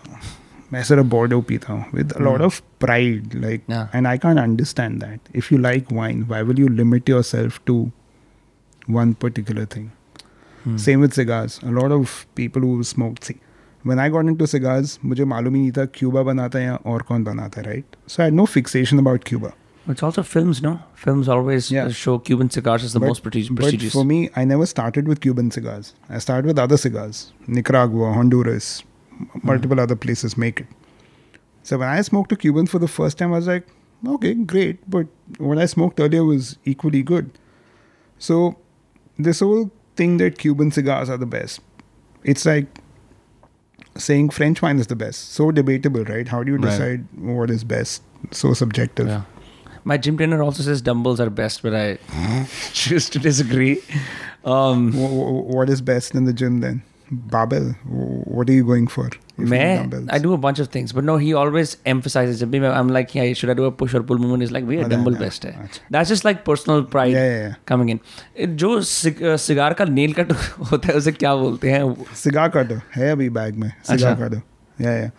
मैं 0.74 0.84
सिर्फ़ 0.84 1.04
Bordeaux 1.04 1.42
पीता 1.42 1.74
हूँ। 1.74 1.86
With 1.94 2.14
lot 2.22 2.42
of 2.42 2.62
pride 2.80 3.30
like 3.36 3.90
and 3.96 4.08
I 4.08 4.18
can 4.18 4.38
understand 4.38 5.04
that 5.04 5.20
if 5.36 5.48
you 5.52 5.60
like 5.60 5.86
wine 5.94 6.24
why 6.24 6.44
will 6.44 6.60
you 6.60 6.68
limit 6.68 7.10
yourself 7.24 7.62
to 7.66 7.92
one 8.90 9.14
particular 9.14 9.66
thing 9.66 9.90
Hmm. 10.67 10.77
same 10.83 11.01
with 11.05 11.15
cigars 11.19 11.55
a 11.69 11.71
lot 11.77 11.93
of 11.95 12.13
people 12.41 12.65
who 12.67 12.85
smoke 12.89 13.17
see 13.29 13.35
when 13.91 14.01
i 14.03 14.05
got 14.17 14.29
into 14.33 14.47
cigars 14.51 14.93
मुझे 15.13 15.25
मालूम 15.33 15.55
ही 15.55 15.61
नहीं 15.61 15.73
था 15.79 15.85
Cuba 15.97 16.23
बनाता 16.29 16.59
है 16.59 16.65
या 16.65 16.75
और 16.93 17.03
कौन 17.09 17.25
बनाता 17.25 17.61
है 17.61 17.67
right 17.67 17.97
so 18.09 18.23
I 18.23 18.29
had 18.31 18.37
no 18.41 18.47
fixation 18.57 19.03
about 19.05 19.27
cuba 19.33 19.51
It's 19.93 20.03
also 20.07 20.23
films, 20.33 20.59
no? 20.65 20.71
Films 21.05 21.29
always 21.37 21.69
Yeah. 21.75 21.89
uh, 21.91 21.95
show 22.01 22.13
Cuban 22.27 22.51
cigars 22.57 22.85
as 22.89 22.93
the 22.97 23.01
But- 23.05 23.11
most 23.13 23.23
presti- 23.25 23.49
But 23.49 23.63
prestigious. 23.63 23.95
for 23.97 24.05
me, 24.11 24.19
I 24.43 24.45
never 24.51 24.67
started 24.73 25.09
with 25.13 25.21
Cuban 25.25 25.49
cigars. 25.57 25.89
I 26.19 26.21
started 26.27 26.51
with 26.51 26.61
other 26.65 26.79
cigars. 26.83 27.23
Nicaragua, 27.57 28.13
Honduras, 28.19 28.69
m- 29.17 29.27
multiple 29.51 29.83
other 29.87 29.97
places 30.05 30.37
make 30.45 30.63
it. 30.67 30.77
So 31.71 31.81
when 31.83 31.91
I 31.97 32.05
smoked 32.11 32.37
a 32.37 32.39
Cuban 32.45 32.71
for 32.75 32.83
the 32.85 32.91
first 32.99 33.19
time, 33.23 33.35
I 33.37 33.41
was 33.43 33.51
like, 33.55 33.67
okay, 34.19 34.33
great. 34.55 34.87
But 34.99 35.43
what 35.51 35.65
I 35.65 35.69
smoked 35.75 36.05
earlier 36.07 36.25
was 36.31 36.53
equally 36.77 37.03
good. 37.13 37.35
So 38.31 38.41
this 39.31 39.43
whole 39.49 39.65
thing 39.98 40.18
that 40.18 40.38
Cuban 40.38 40.72
cigars 40.72 41.10
are 41.10 41.18
the 41.18 41.26
best, 41.26 41.60
it's 42.24 42.46
like 42.46 42.68
saying 43.98 44.30
French 44.30 44.62
wine 44.62 44.80
is 44.80 44.88
the 44.88 44.96
best. 44.96 45.32
So 45.34 45.52
debatable, 45.52 46.04
right? 46.06 46.28
How 46.28 46.44
do 46.44 46.52
you 46.52 46.58
Right. 46.58 46.70
decide 46.72 47.06
what 47.16 47.50
is 47.50 47.64
best? 47.64 48.04
So 48.32 48.54
subjective. 48.54 49.08
yeah. 49.08 49.24
My 49.84 49.96
gym 49.98 50.18
trainer 50.18 50.42
also 50.44 50.64
says 50.64 50.82
dumbbells 50.82 51.20
are 51.22 51.30
best, 51.30 51.62
but 51.64 51.74
I 51.74 51.98
choose 52.74 53.10
to 53.12 53.20
disagree. 53.20 53.82
Um, 54.44 54.92
Wh- 54.92 55.10
wh- 55.20 55.48
what 55.56 55.70
is 55.70 55.82
best 55.82 56.14
in 56.16 56.26
the 56.26 56.34
gym 56.34 56.60
then? 56.60 56.82
Barbell. 57.33 57.65
Wh- 57.87 58.27
What 58.37 58.51
are 58.51 58.55
you 58.59 58.65
going 58.69 58.87
for? 58.93 59.03
if 59.07 59.17
you 59.39 59.45
do 59.45 59.51
man, 59.51 59.79
dumbbells? 59.81 60.09
I 60.17 60.19
do 60.25 60.33
a 60.35 60.39
bunch 60.45 60.61
of 60.63 60.69
things, 60.77 60.93
but 60.99 61.05
no, 61.09 61.17
he 61.23 61.33
always 61.41 61.73
emphasizes. 61.93 62.39
जब 62.43 62.51
भी 62.51 62.61
मैं- 62.61 62.71
I'm 62.77 62.93
like, 62.97 63.13
yeah, 63.19 63.33
should 63.41 63.51
I 63.51 63.57
do 63.61 63.67
a 63.67 63.73
push 63.83 63.95
or 63.99 64.03
pull 64.11 64.21
movement? 64.23 64.45
He's 64.45 64.55
like, 64.57 64.67
we 64.71 64.79
Oh, 64.85 64.89
dumbbell 64.93 65.17
that- 65.17 65.25
best 65.25 65.45
है. 65.45 65.53
अच्छा. 65.65 65.83
That's 65.97 66.13
just 66.13 66.27
like 66.29 66.41
personal 66.49 66.85
pride 66.95 67.13
Yeah, 67.17 67.27
yeah, 67.33 67.43
yeah. 67.43 67.55
coming 67.73 67.93
in. 67.95 68.01
Eh, 68.37 68.47
जो 68.63 68.71
सिग- 68.93 69.23
uh, 69.23 69.37
cigar 69.47 69.75
का 69.81 69.85
nail 69.85 70.13
cut 70.21 70.33
होता 70.73 70.89
है 70.89 70.95
उसे 71.03 71.13
क्या 71.13 71.35
बोलते 71.45 71.71
हैं? 71.73 71.83
Cigar 72.25 72.49
cutter. 72.57 72.81
है 72.97 73.11
अभी 73.13 73.29
bag 73.41 73.57
में. 73.65 73.69
Cigar 73.83 73.95
अच्छा. 73.95 74.15
cutter. 74.23 74.43
Yeah, 74.87 74.99
yeah. 75.03 75.11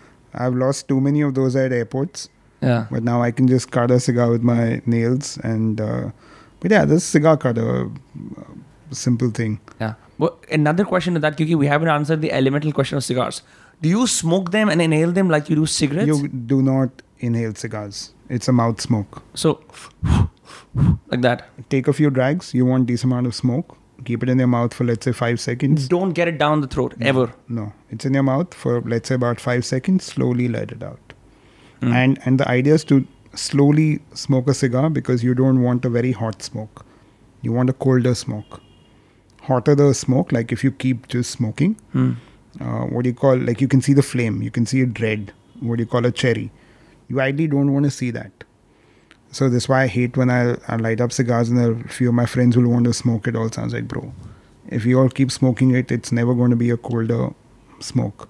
I've 0.46 0.60
lost 0.66 0.88
too 0.88 1.00
many 1.10 1.26
of 1.30 1.36
those 1.40 1.56
at 1.66 1.76
airports, 1.80 2.28
Yeah. 2.62 2.86
but 2.92 3.04
now 3.12 3.22
I 3.22 3.32
can 3.40 3.50
just 3.56 3.72
cut 3.80 3.92
a 3.92 4.00
cigar 4.10 4.30
with 4.36 4.50
my 4.54 4.82
nails 4.98 5.34
and. 5.54 5.82
Uh, 5.90 6.12
but 6.64 6.72
yeah, 6.78 6.86
this 6.94 7.12
cigar 7.16 7.36
cutter, 7.38 7.68
uh, 7.82 8.54
simple 8.92 9.30
thing. 9.42 9.60
Yeah. 9.82 9.94
Well, 10.19 10.39
another 10.51 10.85
question 10.85 11.15
to 11.15 11.21
that, 11.21 11.37
because 11.37 11.55
we 11.55 11.67
haven't 11.67 11.89
answered 11.89 12.21
the 12.21 12.33
elemental 12.33 12.73
question 12.73 12.99
of 12.99 13.05
cigars. 13.05 13.43
Do 13.81 13.89
you 13.89 14.07
smoke 14.07 14.51
them 14.51 14.69
and 14.69 14.83
inhale 14.83 15.13
them 15.13 15.29
like 15.29 15.49
you 15.49 15.57
do 15.57 15.67
cigarettes? 15.67 16.09
You 16.09 16.29
do 16.29 16.63
not 16.63 16.91
inhale 17.21 17.55
cigars. 17.55 18.13
It's 18.29 18.49
a 18.49 18.53
mouth 18.53 18.81
smoke. 18.81 19.23
so, 19.35 19.61
like 21.09 21.23
that. 21.23 21.49
Take 21.71 21.89
a 21.89 21.93
few 21.93 22.11
drags. 22.11 22.53
You 22.55 22.67
want 22.67 22.87
decent 22.87 23.13
amount 23.13 23.27
of 23.27 23.35
smoke. 23.35 23.77
Keep 24.05 24.23
it 24.23 24.29
in 24.29 24.39
your 24.39 24.49
mouth 24.49 24.75
for 24.75 24.85
let's 24.85 25.05
say 25.05 25.13
five 25.13 25.41
seconds. 25.41 25.89
Don't 25.89 26.13
get 26.13 26.29
it 26.29 26.39
down 26.39 26.61
the 26.61 26.69
throat 26.69 26.95
ever. 27.01 27.33
No, 27.49 27.73
it's 27.91 28.05
in 28.05 28.15
your 28.15 28.23
mouth 28.23 28.55
for 28.55 28.81
let's 28.83 29.09
say 29.09 29.17
about 29.17 29.41
five 29.41 29.65
seconds. 29.65 30.05
Slowly 30.05 30.49
let 30.49 30.71
it 30.71 30.83
out. 30.83 31.13
Mm. 31.81 31.93
And 31.93 32.19
and 32.25 32.41
the 32.41 32.49
idea 32.49 32.75
is 32.75 32.85
to 32.85 33.07
slowly 33.35 34.01
smoke 34.15 34.49
a 34.49 34.55
cigar 34.55 34.89
because 34.91 35.25
you 35.25 35.35
don't 35.35 35.63
want 35.63 35.85
a 35.85 35.89
very 35.89 36.13
hot 36.13 36.43
smoke. 36.43 36.87
You 37.43 37.53
want 37.53 37.71
a 37.71 37.73
colder 37.73 38.15
smoke 38.15 38.61
Hotter 39.48 39.76
the 39.76 39.94
smoke, 39.94 40.32
like 40.32 40.52
if 40.52 40.64
you 40.64 40.72
keep 40.72 41.08
just 41.10 41.32
smoking, 41.32 41.76
Hmm. 41.92 42.12
uh, 42.62 42.86
what 42.86 43.04
do 43.04 43.10
you 43.10 43.16
call 43.16 43.38
like 43.38 43.60
you 43.62 43.68
can 43.68 43.82
see 43.82 43.94
the 43.94 44.02
flame, 44.02 44.42
you 44.42 44.52
can 44.52 44.66
see 44.66 44.82
it 44.82 45.00
red. 45.00 45.34
What 45.60 45.78
do 45.78 45.84
you 45.84 45.88
call 45.88 46.06
a 46.06 46.12
cherry? 46.12 46.52
You 47.10 47.20
ideally 47.22 47.48
don't 47.48 47.74
want 47.74 47.86
to 47.86 47.92
see 47.92 48.12
that. 48.12 48.44
So 49.32 49.50
that's 49.50 49.68
why 49.68 49.82
I 49.84 49.88
hate 49.88 50.16
when 50.16 50.30
I, 50.30 50.56
I 50.68 50.76
light 50.78 51.02
up 51.02 51.12
cigars 51.12 51.50
and 51.50 51.60
a 51.60 51.88
few 51.90 52.10
of 52.10 52.14
my 52.14 52.26
friends 52.26 52.56
will 52.56 52.68
want 52.70 52.86
to 52.86 52.94
smoke 52.94 53.28
it. 53.28 53.36
All 53.36 53.50
sounds 53.52 53.74
like, 53.74 53.88
bro, 53.88 54.14
if 54.70 54.86
you 54.86 55.00
all 55.00 55.10
keep 55.10 55.32
smoking 55.32 55.72
it, 55.72 55.92
it's 55.92 56.12
never 56.12 56.34
going 56.34 56.52
to 56.52 56.56
be 56.56 56.70
a 56.70 56.78
colder 56.78 57.30
smoke. 57.80 58.30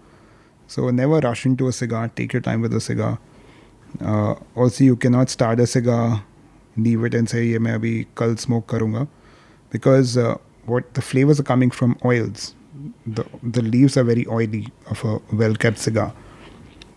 So 0.68 0.90
never 0.90 1.20
rush 1.20 1.46
into 1.46 1.68
a 1.68 1.72
cigar. 1.74 2.08
Take 2.08 2.34
your 2.34 2.42
time 2.42 2.62
with 2.62 2.74
a 2.74 2.80
cigar. 2.80 3.20
Uh, 4.02 4.36
also, 4.56 4.84
you 4.84 4.96
cannot 4.96 5.30
start 5.30 5.60
a 5.60 5.68
cigar, 5.68 6.24
leave 6.78 7.04
it 7.04 7.14
and 7.14 7.30
say, 7.30 7.44
"ये 7.46 7.60
मैं 7.60 7.74
अभी 7.80 7.94
कल 8.18 8.36
smoke 8.46 8.66
करूँगा," 8.68 9.08
because 9.72 10.18
uh, 10.18 10.38
what 10.68 10.94
the 10.94 11.02
flavors 11.02 11.40
are 11.40 11.44
coming 11.44 11.72
from 11.72 11.98
oils. 12.06 12.56
The 13.06 13.26
the 13.44 13.62
leaves 13.62 13.98
are 13.98 14.04
very 14.04 14.26
oily 14.28 14.68
of 14.90 15.04
a 15.04 15.20
well 15.44 15.56
kept 15.56 15.78
cigar. 15.78 16.14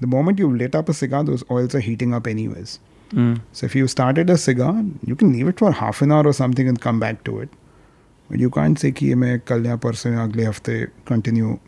The 0.01 0.07
moment 0.07 0.39
you 0.39 0.51
lit 0.57 0.75
up 0.75 0.89
a 0.89 0.95
cigar, 0.95 1.25
those 1.25 1.45
oils 1.51 1.75
are 1.75 1.81
heating 1.81 2.15
up 2.15 2.27
anyways. 2.27 2.79
Hmm. 3.13 3.35
So 3.53 3.67
if 3.67 3.75
you 3.75 3.87
started 3.87 4.31
a 4.31 4.37
cigar, 4.37 4.75
you 5.05 5.17
can 5.17 5.33
leave 5.33 5.49
it 5.49 5.59
for 5.59 5.73
half 5.73 6.03
an 6.03 6.13
hour 6.13 6.27
or 6.27 6.33
something 6.33 6.69
and 6.69 6.81
come 6.81 7.01
back 7.01 7.25
to 7.25 7.39
it. 7.41 7.49
But 8.29 8.41
you 8.41 8.51
can't 8.51 8.79
say 8.79 8.91
कि 8.93 9.07
ये 9.07 9.15
मैं 9.15 9.39
कल 9.49 9.67
या 9.67 9.77
परसों 9.85 10.13
या 10.13 10.23
अगले 10.25 10.47
हफ्ते 10.47 10.87
continue 11.11 11.59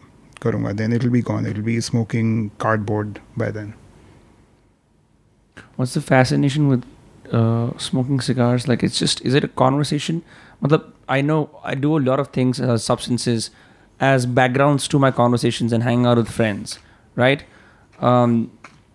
करूँगा. 0.42 0.76
Then 0.76 0.92
it'll 0.92 1.10
be 1.10 1.22
gone. 1.22 1.46
It'll 1.46 1.62
be 1.62 1.80
smoking 1.80 2.50
cardboard 2.58 3.20
by 3.36 3.50
then. 3.50 3.74
What's 5.76 5.94
the 5.94 6.00
fascination 6.00 6.68
with 6.68 6.84
uh, 7.32 7.76
smoking 7.78 8.20
cigars? 8.20 8.66
Like, 8.66 8.82
it's 8.82 8.98
just, 8.98 9.20
is 9.24 9.34
it 9.34 9.44
a 9.44 9.48
conversation? 9.48 10.22
Matlab, 10.62 10.84
I 11.08 11.20
know 11.22 11.38
I 11.64 11.74
do 11.74 11.96
a 11.98 12.02
lot 12.10 12.20
of 12.20 12.28
things, 12.38 12.60
uh, 12.60 12.76
substances, 12.76 13.50
as 14.00 14.26
backgrounds 14.26 14.88
to 14.88 14.98
my 15.04 15.10
conversations 15.10 15.72
and 15.72 15.82
hanging 15.82 16.06
out 16.06 16.16
with 16.22 16.30
friends, 16.38 16.78
right? 17.16 17.44
Um, 18.00 18.34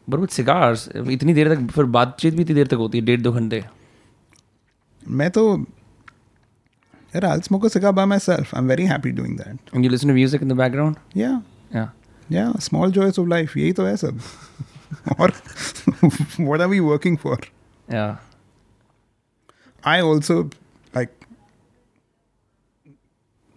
but 0.07 0.19
with 0.25 0.31
cigars, 0.39 0.87
इतनी 1.17 1.33
देर 1.33 1.53
तक 1.55 1.71
फिर 1.71 1.85
बातचीत 1.97 2.33
भी 2.33 2.41
इतनी 2.41 2.55
देर 2.55 2.67
तक 2.67 2.77
होती 2.85 2.97
है 2.97 3.05
डेढ़ 3.05 3.21
दो 3.21 3.31
घंटे 3.31 3.63
मैं 5.21 5.29
तो 5.37 5.43
यार 7.15 7.25
I'll 7.29 7.41
smoke 7.47 7.65
a 7.65 7.69
cigar 7.69 7.91
by 7.93 8.05
myself. 8.11 8.53
I'm 8.59 8.67
very 8.73 8.85
happy 8.91 9.11
doing 9.21 9.35
that. 9.41 9.73
and 9.73 9.83
you 9.85 9.89
listen 9.95 10.07
to 10.07 10.13
music 10.19 10.41
in 10.41 10.47
the 10.53 10.55
background 10.63 10.97
Yeah. 11.23 11.41
yeah 11.75 11.89
Yeah, 12.29 12.53
small 12.67 12.91
joys 12.99 13.17
of 13.23 13.27
life. 13.33 13.55
यही 13.57 13.71
तो 13.79 13.85
है 13.85 13.95
सब. 13.97 14.19
और 15.19 15.31
what 16.49 16.61
are 16.65 16.69
we 16.73 16.79
working 16.91 17.17
for? 17.25 17.37
yeah 17.89 18.15
I 19.93 19.99
also 20.09 20.35
like 20.41 20.55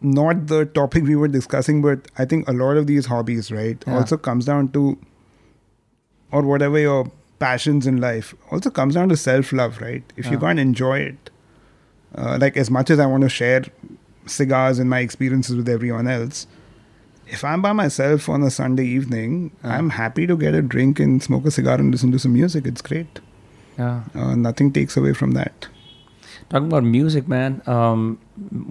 not 0.02 0.48
the 0.48 0.66
topic 0.66 1.04
we 1.04 1.16
were 1.16 1.28
discussing, 1.28 1.82
but 1.82 2.08
I 2.18 2.26
think 2.26 2.48
a 2.48 2.54
lot 2.54 2.78
of 2.78 2.88
these 2.88 3.06
hobbies, 3.06 3.52
right, 3.52 3.84
Yeah. 3.88 3.96
also 3.98 4.18
comes 4.18 4.46
down 4.46 4.70
to 4.70 4.98
or 6.32 6.42
whatever 6.44 6.80
your 6.80 7.12
passions 7.40 7.86
in 7.88 7.98
life 8.00 8.34
also 8.52 8.70
comes 8.70 8.96
down 8.96 9.10
to 9.10 9.18
self 9.18 9.52
love, 9.52 9.82
right? 9.82 10.04
If 10.16 10.30
you 10.32 10.38
can't 10.40 10.60
enjoy 10.60 11.00
it, 11.00 11.30
uh, 12.16 12.38
like 12.40 12.56
as 12.58 12.70
much 12.72 12.90
as 12.90 13.00
I 13.00 13.06
want 13.06 13.24
to 13.24 13.30
share 13.30 13.64
cigars 14.28 14.80
and 14.80 14.90
my 14.90 15.00
experiences 15.00 15.56
with 15.56 15.68
everyone 15.68 16.08
else, 16.08 16.48
if 17.28 17.44
I'm 17.44 17.62
by 17.62 17.72
myself 17.74 18.30
on 18.30 18.44
a 18.44 18.50
Sunday 18.52 18.86
evening, 18.86 19.52
Yeah. 19.64 19.78
I'm 19.78 19.90
happy 19.92 20.28
to 20.28 20.36
get 20.38 20.54
a 20.54 20.62
drink 20.62 21.00
and 21.00 21.22
smoke 21.24 21.46
a 21.46 21.52
cigar 21.52 21.76
and 21.80 21.92
listen 21.92 22.12
to 22.12 22.20
some 22.20 22.34
music. 22.34 22.66
It's 22.68 22.82
great. 22.82 23.20
yeah 23.78 24.02
Uh, 24.14 24.36
nothing 24.36 24.72
takes 24.72 24.96
away 24.98 25.14
from 25.14 25.32
that. 25.32 25.68
Talking 26.52 26.68
about 26.68 26.84
music, 26.84 27.30
man. 27.30 27.62
Um, 27.66 28.20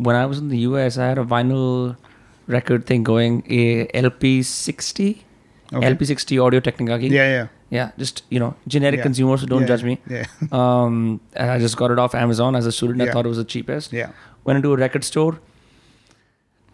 when 0.07 0.14
I 0.14 0.26
was 0.26 0.39
in 0.39 0.49
the 0.49 0.59
US, 0.70 0.99
I 0.99 1.07
had 1.07 1.16
a 1.16 1.24
vinyl 1.24 1.97
record 2.47 2.85
thing 2.85 3.03
going, 3.03 3.43
eh, 3.49 3.87
a 3.95 4.03
LP60, 4.03 5.22
okay. 5.72 5.95
LP60 5.95 6.45
Audio 6.45 6.61
Technica. 6.61 7.01
Yeah, 7.01 7.28
yeah. 7.37 7.47
Yeah, 7.70 7.93
just 7.97 8.22
you 8.28 8.39
know, 8.39 8.55
generic 8.68 8.99
yeah. 8.99 9.03
consumers, 9.05 9.41
so 9.41 9.47
don't 9.47 9.62
yeah, 9.62 9.66
judge 9.68 9.85
me. 9.85 9.99
Yeah. 10.11 10.26
um, 10.53 11.20
and 11.35 11.51
I 11.51 11.59
just 11.59 11.78
got 11.78 11.91
it 11.91 11.99
off 11.99 12.14
Amazon 12.14 12.55
as 12.55 12.66
a 12.66 12.72
student. 12.72 12.99
Yeah. 12.99 13.07
I 13.07 13.12
thought 13.12 13.24
it 13.24 13.28
was 13.28 13.39
the 13.39 13.45
cheapest. 13.45 13.95
Yeah. 13.95 14.11
Went 14.45 14.59
into 14.59 14.74
a 14.74 14.76
record 14.76 15.05
store. 15.05 15.41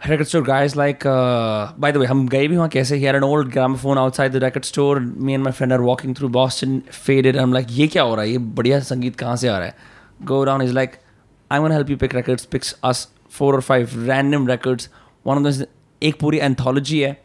Record 0.09 0.27
store 0.27 0.43
guys 0.43 0.75
like, 0.75 1.07
uh, 1.07 1.73
by 1.77 1.93
the 1.93 2.01
way, 2.01 2.07
hum 2.07 2.27
gaye 2.27 2.49
bhi? 2.49 2.97
He 2.97 3.05
had 3.05 3.15
an 3.15 3.23
old 3.23 3.53
gramophone 3.53 3.97
outside 3.99 4.33
the 4.33 4.41
record 4.41 4.65
store. 4.65 4.99
Me 5.01 5.35
and 5.35 5.45
my 5.45 5.53
friend 5.53 5.71
are 5.71 5.83
walking 5.83 6.15
through 6.15 6.31
Boston, 6.31 6.81
faded. 6.83 7.37
I'm 7.37 7.53
like, 7.53 7.67
ye 7.71 7.87
kya 7.87 8.01
ho 8.01 8.17
raha 8.17 9.63
hai? 9.63 9.75
Go 10.26 10.46
down. 10.46 10.62
He's 10.62 10.74
like, 10.74 11.00
I'm 11.52 11.62
gonna 11.62 11.74
help 11.74 11.90
you 11.90 11.98
pick 11.98 12.14
records. 12.14 12.46
Picks 12.46 12.74
us 12.92 13.08
four 13.30 13.54
or 13.56 13.62
five 13.62 13.96
random 14.08 14.46
records. 14.46 14.90
One 15.24 15.38
of 15.38 15.44
them 15.44 15.54
is 15.54 15.66
एक 16.04 16.20
पूरी 16.20 16.40
anthology 16.50 17.02
है 17.04 17.18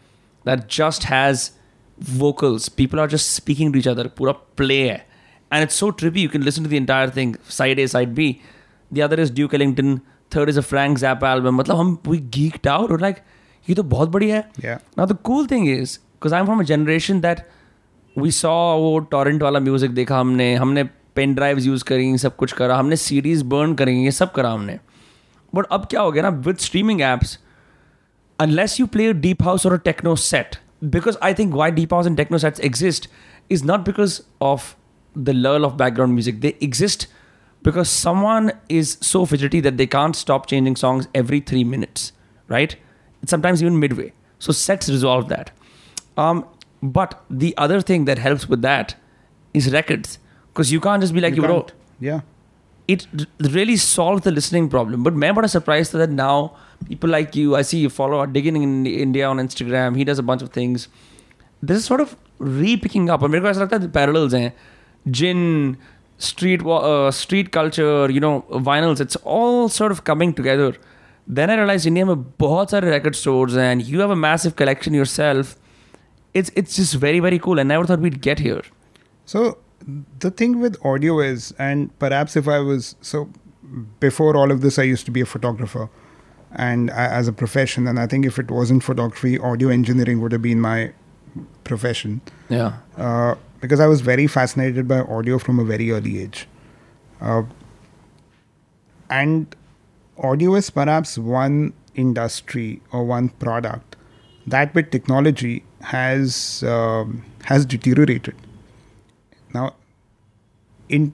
that 0.48 0.66
just 0.78 1.04
has 1.12 1.50
vocals. 1.98 2.68
People 2.80 3.00
are 3.00 3.08
just 3.14 3.30
speaking 3.40 3.72
to 3.72 3.78
each 3.82 3.88
other. 3.92 4.08
पूरा 4.20 4.34
play 4.56 4.80
है. 4.88 5.04
And 5.52 5.66
it's 5.66 5.74
so 5.74 5.90
trippy. 6.02 6.22
You 6.26 6.28
can 6.28 6.44
listen 6.44 6.64
to 6.64 6.70
the 6.70 6.76
entire 6.76 7.10
thing. 7.18 7.34
Side 7.48 7.78
A, 7.78 7.88
side 7.88 8.14
B. 8.14 8.28
The 8.92 9.02
other 9.02 9.20
is 9.24 9.30
Duke 9.30 9.54
Ellington. 9.54 10.00
Third 10.30 10.48
is 10.48 10.56
a 10.56 10.62
Frank 10.62 10.98
Zappa 10.98 11.28
album. 11.34 11.56
मतलब 11.60 11.76
हम 11.76 11.98
we 12.12 12.20
geeked 12.38 12.66
out. 12.76 12.90
Or 12.90 12.98
like 12.98 13.22
ये 13.68 13.74
तो 13.74 13.82
बहुत 13.82 14.08
बढ़िया 14.08 14.36
है 14.36 14.50
Yeah. 14.64 14.78
Now 14.98 15.06
the 15.12 15.18
cool 15.28 15.46
thing 15.52 15.66
is, 15.66 15.98
because 16.18 16.32
I'm 16.32 16.46
from 16.46 16.60
a 16.60 16.64
generation 16.64 17.20
that 17.22 17.46
we 18.24 18.30
saw 18.40 18.56
वो 18.80 18.92
torrent 19.14 19.42
वाला 19.42 19.60
music 19.60 19.90
देखा 20.00 20.18
हमने 20.20 20.54
हमने 20.54 20.84
पेन 21.15 21.33
ड्राइव्स 21.35 21.65
यूज़ 21.65 21.83
करी, 21.83 22.17
सब 22.17 22.35
कुछ 22.35 22.51
करा, 22.53 22.77
हमने 22.77 22.95
सीरीज़ 22.95 23.43
बर्न 23.45 23.73
करी, 23.75 24.03
ये 24.03 24.11
सब 24.11 24.31
करा 24.31 24.51
हमने। 24.51 24.79
बट 25.53 25.65
अब 25.71 25.85
क्या 25.85 26.01
हो 26.01 26.11
गया 26.11 26.23
ना 26.23 26.29
with 26.45 26.57
streaming 26.57 27.01
apps 27.01 27.37
unless 28.39 28.79
you 28.79 28.85
play 28.87 29.11
deep 29.13 29.43
house 29.43 29.65
or 29.65 29.73
a 29.73 29.77
techno 29.85 30.15
set 30.15 30.55
because 30.83 31.17
I 31.23 31.33
think 31.33 31.53
why 31.53 31.71
deep 31.71 31.93
house 31.93 32.07
and 32.07 32.17
techno 32.17 32.37
sets 32.37 32.59
exist 32.59 33.09
is 33.51 33.65
not 33.65 33.79
because 33.85 34.19
of 34.41 34.73
the 35.15 35.29
lure 35.29 35.65
of 35.65 35.73
background 35.73 36.13
music 36.13 36.39
they 36.41 36.55
exist 36.63 37.07
because 37.65 37.87
someone 38.21 38.51
is 38.71 38.97
so 39.01 39.23
fidgety 39.25 39.61
that 39.61 39.73
they 39.73 39.85
can't 39.85 40.15
stop 40.15 40.45
changing 40.45 40.75
songs 40.75 41.07
every 41.15 41.41
three 41.49 41.63
minutes 41.63 42.13
right 42.49 42.79
sometimes 43.23 43.61
even 43.61 43.73
midway 43.93 44.11
so 44.41 44.53
sets 44.53 44.89
resolve 44.89 45.27
that 45.27 45.49
but 46.85 47.13
the 47.33 47.51
other 47.57 47.81
thing 47.89 48.05
that 48.05 48.19
helps 48.19 48.49
with 48.49 48.59
that 48.59 48.93
is 49.55 49.69
records. 49.71 50.17
because 50.53 50.71
you 50.71 50.79
can't 50.79 51.01
just 51.01 51.13
be 51.13 51.21
like 51.21 51.35
you, 51.35 51.41
you 51.41 51.47
bro 51.47 51.65
yeah. 52.01 52.21
It 52.87 53.07
really 53.39 53.77
solved 53.77 54.25
the 54.25 54.31
listening 54.31 54.67
problem. 54.67 55.03
But 55.03 55.13
man 55.13 55.35
what 55.35 55.45
a 55.45 55.47
surprise 55.47 55.91
that 55.91 56.09
now 56.09 56.57
people 56.89 57.09
like 57.09 57.35
you 57.35 57.55
i 57.55 57.61
see 57.61 57.77
you 57.77 57.89
follow 57.89 58.17
are 58.19 58.27
digging 58.27 58.61
in 58.61 58.85
india 58.85 59.27
on 59.29 59.37
instagram. 59.37 59.95
He 59.95 60.03
does 60.03 60.19
a 60.19 60.23
bunch 60.23 60.41
of 60.41 60.49
things. 60.49 60.87
This 61.61 61.77
is 61.77 61.85
sort 61.85 62.01
of 62.01 62.17
re-picking 62.39 63.09
up. 63.09 63.21
And 63.21 63.31
because 63.31 63.59
like 63.59 63.69
that 63.69 63.93
parallels 63.93 64.33
hain. 64.33 64.51
Gin 65.09 65.77
street 66.17 66.65
uh, 66.65 67.11
street 67.11 67.51
culture 67.51 68.11
you 68.11 68.19
know 68.19 68.45
vinyls 68.49 68.99
it's 68.99 69.15
all 69.37 69.69
sort 69.69 69.91
of 69.91 70.03
coming 70.03 70.33
together. 70.33 70.75
Then 71.27 71.49
i 71.49 71.55
realized 71.55 71.85
india 71.85 72.05
mein 72.05 72.25
bahut 72.43 72.77
of 72.77 72.83
record 72.97 73.15
stores 73.23 73.55
and 73.69 73.89
you 73.93 73.99
have 74.05 74.15
a 74.19 74.21
massive 74.27 74.55
collection 74.55 75.01
yourself. 75.01 75.57
It's 76.33 76.51
it's 76.55 76.75
just 76.75 76.95
very 77.09 77.19
very 77.19 77.39
cool. 77.47 77.59
And 77.59 77.75
never 77.75 77.85
thought 77.85 78.07
we'd 78.09 78.21
get 78.21 78.47
here. 78.49 78.63
So 79.25 79.49
the 80.19 80.31
thing 80.31 80.59
with 80.61 80.83
audio 80.85 81.19
is, 81.19 81.53
and 81.59 81.97
perhaps 81.99 82.35
if 82.35 82.47
I 82.47 82.59
was 82.59 82.95
so 83.01 83.29
before 83.99 84.35
all 84.35 84.51
of 84.51 84.61
this, 84.61 84.77
I 84.79 84.83
used 84.83 85.05
to 85.05 85.11
be 85.11 85.21
a 85.21 85.25
photographer, 85.25 85.89
and 86.53 86.91
I, 86.91 87.05
as 87.07 87.27
a 87.27 87.33
profession, 87.33 87.87
and 87.87 87.99
I 87.99 88.07
think 88.07 88.25
if 88.25 88.37
it 88.39 88.51
wasn't 88.51 88.83
photography, 88.83 89.37
audio 89.39 89.69
engineering 89.69 90.21
would 90.21 90.31
have 90.31 90.41
been 90.41 90.59
my 90.59 90.91
profession 91.63 92.21
Yeah. 92.49 92.73
uh, 92.97 93.35
because 93.61 93.79
I 93.79 93.87
was 93.87 94.01
very 94.01 94.27
fascinated 94.27 94.87
by 94.87 94.99
audio 94.99 95.39
from 95.39 95.59
a 95.59 95.63
very 95.63 95.91
early 95.91 96.19
age. 96.21 96.47
Uh, 97.21 97.43
and 99.09 99.55
audio 100.17 100.55
is 100.55 100.69
perhaps 100.69 101.17
one 101.17 101.73
industry 101.95 102.81
or 102.91 103.05
one 103.05 103.29
product 103.29 103.95
that 104.47 104.73
with 104.73 104.91
technology 104.91 105.63
has 105.81 106.63
um, 106.67 107.23
has 107.45 107.65
deteriorated. 107.65 108.35
Now, 109.53 109.75
in 110.89 111.13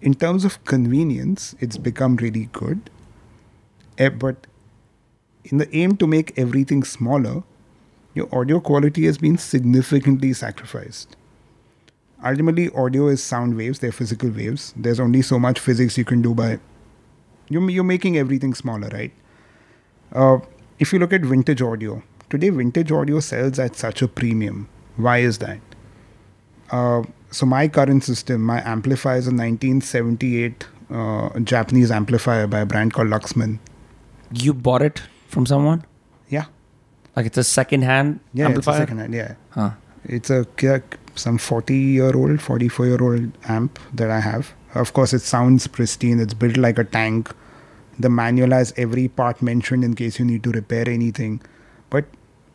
in 0.00 0.14
terms 0.14 0.44
of 0.44 0.64
convenience, 0.64 1.54
it's 1.60 1.76
become 1.76 2.16
really 2.16 2.46
good, 2.52 2.90
Eh, 3.98 4.08
but 4.08 4.46
in 5.44 5.58
the 5.58 5.76
aim 5.76 5.96
to 5.96 6.06
make 6.06 6.32
everything 6.38 6.82
smaller, 6.82 7.42
your 8.14 8.28
audio 8.34 8.60
quality 8.60 9.06
has 9.06 9.18
been 9.18 9.38
significantly 9.38 10.32
sacrificed. 10.32 11.16
Ultimately, 12.24 12.70
audio 12.74 13.08
is 13.08 13.22
sound 13.22 13.56
waves, 13.56 13.80
they're 13.80 13.92
physical 13.92 14.30
waves. 14.30 14.72
There's 14.76 15.00
only 15.00 15.22
so 15.22 15.38
much 15.38 15.58
physics 15.58 15.98
you 15.98 16.04
can 16.04 16.22
do 16.22 16.34
by. 16.34 16.60
You're, 17.48 17.68
you're 17.70 17.84
making 17.84 18.16
everything 18.16 18.54
smaller, 18.54 18.88
right? 18.88 19.12
Uh, 20.12 20.38
if 20.78 20.92
you 20.92 20.98
look 20.98 21.12
at 21.12 21.22
vintage 21.22 21.60
audio, 21.62 22.02
today 22.30 22.50
vintage 22.50 22.92
audio 22.92 23.20
sells 23.20 23.58
at 23.58 23.76
such 23.76 24.02
a 24.02 24.08
premium. 24.08 24.68
Why 24.96 25.18
is 25.18 25.38
that? 25.38 25.60
Uh, 26.70 27.02
so, 27.32 27.46
my 27.46 27.66
current 27.68 28.04
system, 28.04 28.42
my 28.42 28.62
amplifier 28.68 29.16
is 29.16 29.26
a 29.26 29.30
1978 29.30 30.66
uh, 30.90 31.38
Japanese 31.40 31.90
amplifier 31.90 32.46
by 32.46 32.60
a 32.60 32.66
brand 32.66 32.92
called 32.92 33.08
Luxman. 33.08 33.58
You 34.32 34.54
bought 34.54 34.82
it 34.82 35.02
from 35.28 35.46
someone? 35.46 35.84
Yeah. 36.28 36.44
Like 37.16 37.26
it's 37.26 37.38
a 37.38 37.44
second 37.44 37.82
hand 37.82 38.20
Yeah, 38.32 38.46
amplifier? 38.46 38.74
it's 38.74 38.78
a 38.78 38.82
second 38.82 38.98
hand. 38.98 39.14
Yeah. 39.14 39.34
Huh. 39.50 39.70
It's 40.04 40.30
a 40.30 40.46
some 41.14 41.38
40 41.38 41.74
year 41.74 42.16
old, 42.16 42.40
44 42.40 42.86
year 42.86 43.02
old 43.02 43.32
amp 43.44 43.78
that 43.94 44.10
I 44.10 44.20
have. 44.20 44.52
Of 44.74 44.92
course, 44.94 45.12
it 45.12 45.20
sounds 45.20 45.66
pristine. 45.66 46.20
It's 46.20 46.34
built 46.34 46.56
like 46.56 46.78
a 46.78 46.84
tank. 46.84 47.30
The 47.98 48.08
manual 48.08 48.50
has 48.50 48.72
every 48.76 49.08
part 49.08 49.42
mentioned 49.42 49.84
in 49.84 49.94
case 49.94 50.18
you 50.18 50.24
need 50.24 50.42
to 50.44 50.50
repair 50.50 50.88
anything. 50.88 51.42
But 51.90 52.06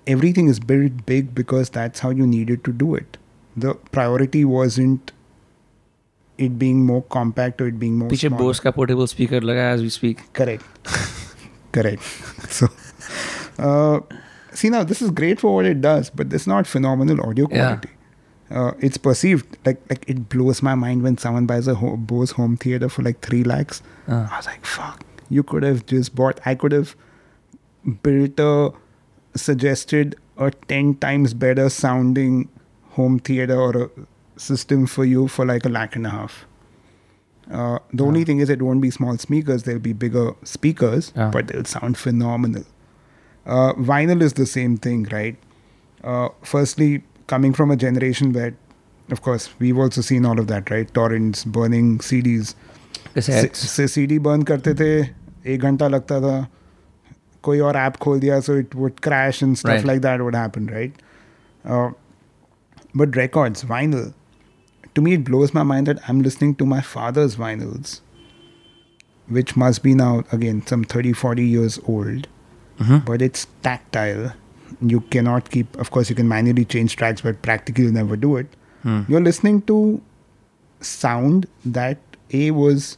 everything 0.07 0.47
is 0.47 0.59
built 0.59 1.05
big 1.05 1.36
because 1.36 1.69
that's 1.69 1.99
how 1.99 2.09
you 2.09 2.25
needed 2.25 2.63
to 2.63 2.73
do 2.73 2.95
it 2.95 3.17
The 3.62 3.74
priority 3.97 4.45
wasn't 4.45 5.11
it 6.38 6.59
being 6.59 6.84
more 6.90 7.03
compact 7.14 7.61
or 7.61 7.66
it 7.72 7.78
being 7.78 7.97
more 8.03 8.09
पीछे 8.11 8.28
smaller. 8.28 8.43
Bose 8.43 8.61
का 8.61 8.70
portable 8.76 9.07
speaker 9.07 9.43
लगा 9.51 9.62
है 9.68 9.74
as 9.78 9.82
we 9.86 9.90
speak 9.97 10.22
Correct. 10.40 10.93
Correct. 11.78 12.03
So, 12.59 12.68
uh, 13.59 14.01
see 14.61 14.70
now 14.76 14.82
this 14.93 15.03
is 15.03 15.11
great 15.22 15.40
for 15.45 15.55
what 15.55 15.66
it 15.72 15.80
does, 15.80 16.11
but 16.20 16.32
it's 16.38 16.47
not 16.53 16.66
phenomenal 16.76 17.20
audio 17.26 17.47
Yeah. 17.51 17.59
quality. 17.59 17.93
Uh, 18.61 18.72
it's 18.88 18.99
perceived 19.05 19.55
like 19.66 19.78
like 19.93 20.03
it 20.14 20.18
blows 20.34 20.62
my 20.68 20.74
mind 20.80 21.07
when 21.09 21.16
someone 21.26 21.47
buys 21.53 21.68
a 21.74 21.76
ho- 21.82 21.97
Bose 22.12 22.32
home 22.40 22.57
theater 22.64 22.90
for 22.97 23.05
like 23.11 23.20
three 23.28 23.43
lakhs. 23.53 23.80
Uh. 24.09 24.18
I 24.30 24.36
was 24.40 24.49
like, 24.53 24.66
fuck. 24.72 25.05
You 25.36 25.43
could 25.53 25.62
have 25.68 25.84
just 25.93 26.14
bought. 26.22 26.40
I 26.53 26.55
could 26.64 26.72
have 26.78 26.95
built 28.09 28.43
a 28.49 28.51
suggested 29.45 30.16
a 30.36 30.51
ten 30.72 30.95
times 31.07 31.32
better 31.47 31.68
sounding 31.76 32.36
home 32.97 33.18
theater 33.18 33.59
or 33.61 33.70
a 33.82 33.90
system 34.36 34.86
for 34.86 35.05
you 35.05 35.26
for 35.28 35.47
like 35.47 35.64
a 35.64 35.68
lakh 35.68 35.97
and 35.97 36.07
a 36.07 36.11
half. 36.11 36.45
Uh, 37.51 37.78
the 37.93 38.05
only 38.05 38.24
thing 38.24 38.38
is, 38.38 38.49
it 38.51 38.62
won't 38.62 38.80
be 38.80 38.90
small 38.90 39.16
speakers. 39.18 39.64
There'll 39.64 39.80
be 39.80 39.93
bigger 39.93 40.32
speakers, 40.45 41.12
Yeah. 41.16 41.30
but 41.30 41.49
they'll 41.49 41.64
sound 41.64 41.97
phenomenal. 42.03 42.64
Uh, 43.47 43.72
vinyl 43.74 44.22
is 44.22 44.34
the 44.34 44.47
same 44.47 44.76
thing, 44.76 45.07
right? 45.12 45.36
Uh, 46.05 46.28
firstly, 46.43 47.03
coming 47.26 47.53
from 47.53 47.70
a 47.70 47.76
generation 47.76 48.32
where, 48.32 48.55
of 49.11 49.22
course, 49.22 49.49
we've 49.59 49.78
also 49.78 50.01
seen 50.01 50.24
all 50.24 50.38
of 50.45 50.47
that, 50.53 50.70
right? 50.70 50.93
Torrents, 51.01 51.45
burning 51.45 51.99
CDs. 52.11 52.55
cassettes 53.14 53.64
से 53.76 53.86
CD 53.88 54.18
burn 54.24 54.43
करते 54.49 54.72
थे 54.74 54.90
एक 55.55 55.61
घंटा 55.61 55.88
लगता 55.88 56.20
था 56.20 56.34
कोई 57.49 57.59
और 57.68 57.76
app 57.76 57.97
खोल 58.05 58.20
दिया 58.20 58.38
so 58.47 58.57
it 58.59 58.74
would 58.74 59.01
crash 59.03 59.43
and 59.43 59.55
stuff 59.57 59.68
Right. 59.70 59.86
Like 59.86 60.01
that 60.03 60.20
would 60.20 60.36
happen 60.36 60.68
right 60.68 60.93
but 62.98 63.16
records 63.22 63.64
vinyl. 63.74 64.14
To 64.98 65.02
me 65.06 65.14
it 65.18 65.24
blows 65.30 65.52
my 65.56 65.64
mind 65.72 65.89
that 65.89 66.00
i'm 66.12 66.22
listening 66.28 66.54
to 66.62 66.66
my 66.70 66.80
father's 66.91 67.36
vinyls 67.41 67.91
which 69.38 69.52
must 69.64 69.82
be 69.84 69.93
now 70.00 70.12
again 70.38 70.62
some 70.72 70.84
30 70.93 71.14
40 71.22 71.45
years 71.56 71.80
old. 71.95 72.28
Mhm. 72.84 72.98
but 73.06 73.22
it's 73.26 73.45
tactile. 73.66 74.26
You 74.94 74.99
cannot 75.15 75.48
keep 75.56 75.78
of 75.84 75.90
course 75.95 76.10
you 76.11 76.15
can 76.22 76.28
manually 76.32 76.65
change 76.74 76.95
tracks 77.02 77.24
but 77.28 77.41
practically 77.48 77.86
you'll 77.88 77.95
never 77.99 78.18
do 78.26 78.32
it. 78.41 78.56
Hmm. 78.84 78.99
you're 79.14 79.22
listening 79.28 79.61
to 79.69 79.78
sound 80.90 81.48
that 81.78 82.18
a 82.41 82.52
was 82.57 82.90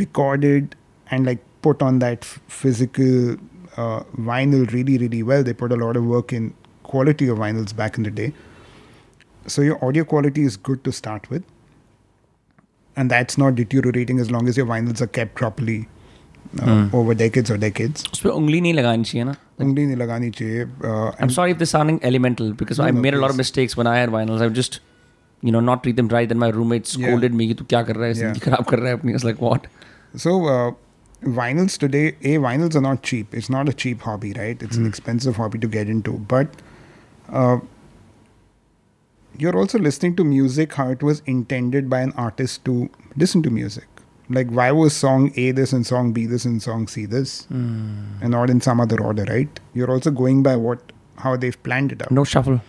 recorded 0.00 0.74
and 1.10 1.26
like 1.30 1.38
put 1.68 1.82
on 1.82 1.98
that 2.04 2.18
f- 2.28 2.34
physical 2.48 3.36
uh, 3.76 4.00
vinyl 4.30 4.70
really 4.72 4.98
really 5.04 5.22
well. 5.22 5.42
They 5.42 5.52
put 5.64 5.72
a 5.72 5.80
lot 5.84 5.96
of 5.96 6.04
work 6.06 6.32
in 6.40 6.52
quality 6.82 7.28
of 7.28 7.38
vinyls 7.38 7.74
back 7.82 7.96
in 8.02 8.04
the 8.10 8.10
day 8.10 8.32
so 9.55 9.61
your 9.69 9.77
audio 9.87 10.03
quality 10.13 10.43
is 10.51 10.57
good 10.69 10.83
to 10.89 10.91
start 10.99 11.29
with 11.33 11.43
and 12.95 13.11
that's 13.11 13.37
not 13.37 13.55
deteriorating 13.55 14.19
as 14.19 14.31
long 14.31 14.47
as 14.47 14.57
your 14.57 14.65
vinyls 14.65 15.01
are 15.01 15.11
kept 15.19 15.35
properly 15.43 15.77
uh, 16.61 16.65
Hmm. 16.65 16.83
over 16.97 17.13
decades 17.19 17.51
or 17.53 17.57
decades 17.61 18.03
उस 18.13 18.19
पर 18.23 18.29
उंगली 18.29 18.59
नहीं 18.61 18.73
लगानी 18.73 19.03
चाहिए 19.03 19.23
ना 19.29 19.35
उंगली 19.61 19.85
नहीं 19.85 19.95
लगानी 20.01 20.29
चाहिए 20.39 20.65
uh, 20.89 21.11
I'm 21.25 21.31
sorry 21.37 21.55
if 21.55 21.57
this 21.61 21.69
is 21.69 21.75
sounding 21.77 21.97
elemental 22.09 22.51
because 22.61 22.79
No, 22.81 22.85
I 22.85 22.91
no, 22.97 23.01
made 23.05 23.17
a 23.17 23.21
lot 23.23 23.33
of 23.33 23.39
please. 23.39 23.45
mistakes 23.45 23.77
when 23.79 23.89
I 23.93 23.95
had 24.01 24.13
vinyls. 24.15 24.43
I 24.45 24.47
would 24.49 24.59
just, 24.59 24.77
you 25.49 25.53
know, 25.55 25.61
not 25.69 25.81
treat 25.87 25.97
them 26.01 26.11
right. 26.15 26.29
Then 26.33 26.39
my 26.43 26.49
roommate 26.59 26.91
Yeah. 26.93 27.07
scolded 27.07 27.35
me 27.41 27.47
कि 27.51 27.57
तू 27.61 27.65
क्या 27.73 27.81
कर 27.89 27.95
रहा 28.01 28.07
है 28.07 28.13
Yeah. 28.13 28.21
जिंदगी 28.21 28.45
खराब 28.45 28.65
कर 28.71 28.79
रहा 28.83 28.93
है 28.93 28.99
अपनी. 28.99 29.15
I 29.15 29.19
was 29.19 29.25
like, 29.29 29.41
what? 29.47 29.67
So, 30.25 30.35
uh, 30.53 30.71
vinyls 31.39 31.77
today, 31.85 32.05
A, 32.31 32.37
vinyls 32.47 32.79
are 32.81 32.85
not 32.87 33.03
cheap. 33.11 33.35
It's 33.41 33.51
not 33.57 33.73
a 33.73 33.75
cheap 33.83 34.07
hobby, 34.09 34.31
right? 34.39 34.65
It's 34.69 34.81
an 34.83 34.87
expensive 34.93 35.41
hobby 35.43 35.63
to 35.65 35.71
get 35.77 35.91
into. 35.97 36.15
But 36.35 36.57
uh, 37.41 37.57
you're 39.38 39.56
also 39.56 39.78
listening 39.78 40.16
to 40.16 40.24
music 40.24 40.74
how 40.74 40.88
it 40.90 41.02
was 41.02 41.22
intended 41.26 41.88
by 41.88 42.00
an 42.00 42.12
artist 42.12 42.64
to 42.66 42.90
listen 43.16 43.42
to 43.42 43.50
music. 43.50 43.86
Like, 44.28 44.48
why 44.50 44.70
was 44.70 44.94
song 44.94 45.32
A 45.36 45.50
this 45.50 45.72
and 45.72 45.84
song 45.86 46.12
B 46.12 46.24
this 46.26 46.44
and 46.44 46.62
song 46.62 46.86
C 46.86 47.04
this? 47.04 47.46
And 47.50 48.30
not 48.30 48.48
in 48.50 48.60
some 48.60 48.80
other 48.80 49.00
order, 49.02 49.24
right? 49.24 49.60
You're 49.74 49.90
also 49.90 50.10
going 50.10 50.42
by 50.42 50.56
what 50.56 50.92
how 51.18 51.36
they've 51.36 51.60
planned 51.62 51.92
it 51.92 52.02
out. 52.02 52.10
No 52.10 52.24
shuffle. 52.24 52.60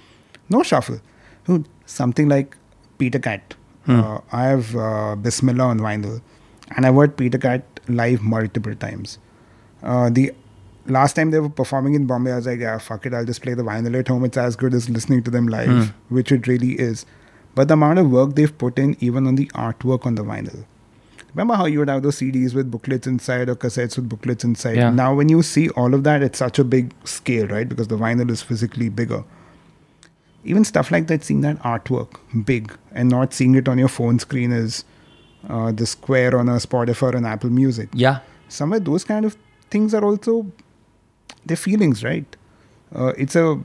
No 0.50 0.64
shuffle. 0.64 1.00
Dude, 1.46 1.68
something 1.86 2.28
like 2.28 2.58
Peter 2.98 3.20
Cat. 3.20 3.54
Uh, 3.88 4.20
I 4.32 4.44
have 4.46 4.76
uh, 4.76 5.16
Bismillah 5.16 5.66
on 5.66 5.80
vinyl, 5.80 6.22
and 6.76 6.86
I've 6.86 6.96
heard 6.96 7.16
Peter 7.18 7.38
Cat 7.38 7.64
live 7.88 8.22
multiple 8.22 8.76
times. 8.76 9.18
Uh, 9.84 10.10
the 10.10 10.34
last 10.92 11.14
time 11.16 11.32
they 11.32 11.40
were 11.40 11.50
performing 11.50 11.94
in 11.96 12.06
Bombay, 12.06 12.32
I 12.32 12.36
was 12.38 12.48
like, 12.48 12.60
yeah, 12.60 12.78
fuck 12.78 13.06
it, 13.06 13.14
I'll 13.14 13.26
just 13.26 13.42
play 13.42 13.54
the 13.54 13.64
vinyl 13.64 13.98
at 14.00 14.08
home. 14.08 14.24
It's 14.26 14.38
as 14.38 14.56
good 14.56 14.74
as 14.74 14.90
listening 14.90 15.24
to 15.24 15.32
them 15.32 15.48
live, 15.48 15.94
which 16.10 16.32
it 16.32 16.48
really 16.48 16.74
is. 16.80 17.06
But 17.56 17.68
the 17.68 17.74
amount 17.76 18.00
of 18.00 18.10
work 18.10 18.36
they've 18.36 18.56
put 18.58 18.80
in, 18.80 18.96
even 19.00 19.28
on 19.28 19.36
the 19.36 19.48
artwork 19.48 20.06
on 20.06 20.16
the 20.16 20.24
vinyl. 20.24 20.66
Remember 21.34 21.54
how 21.56 21.66
you 21.66 21.80
would 21.80 21.88
have 21.90 22.04
those 22.04 22.18
CDs 22.20 22.54
with 22.54 22.70
booklets 22.70 23.08
inside 23.08 23.48
or 23.50 23.56
cassettes 23.56 23.96
with 23.98 24.10
booklets 24.10 24.44
inside? 24.44 24.76
Yeah. 24.78 24.90
Now, 24.90 25.14
when 25.14 25.30
you 25.30 25.42
see 25.42 25.70
all 25.70 25.94
of 25.94 26.04
that, 26.04 26.22
it's 26.22 26.40
such 26.40 26.60
a 26.60 26.64
big 26.64 26.94
scale, 27.06 27.48
right? 27.48 27.68
Because 27.68 27.88
the 27.88 27.98
vinyl 27.98 28.30
is 28.30 28.42
physically 28.42 28.90
bigger. 28.90 29.24
Even 30.44 30.64
stuff 30.66 30.92
like 30.92 31.08
that, 31.08 31.24
seeing 31.24 31.42
that 31.42 31.58
artwork 31.60 32.16
big 32.46 32.76
and 32.92 33.10
not 33.10 33.34
seeing 33.34 33.56
it 33.56 33.68
on 33.70 33.78
your 33.78 33.88
phone 33.88 34.18
screen 34.20 34.52
is 34.52 34.84
uh, 35.48 35.72
the 35.72 35.86
square 35.86 36.38
on 36.38 36.50
a 36.50 36.54
Spotify 36.54 37.14
or 37.14 37.18
an 37.18 37.26
Apple 37.26 37.50
Music 37.50 37.90
Yeah. 37.94 38.20
somewhere 38.48 38.80
those 38.80 39.04
kind 39.04 39.24
of 39.26 39.38
things 39.70 39.94
are 39.94 40.04
also 40.04 40.46
their 41.45 41.57
feelings 41.57 42.03
right 42.05 42.37
uh, 42.95 43.13
it's 43.17 43.37
a 43.37 43.59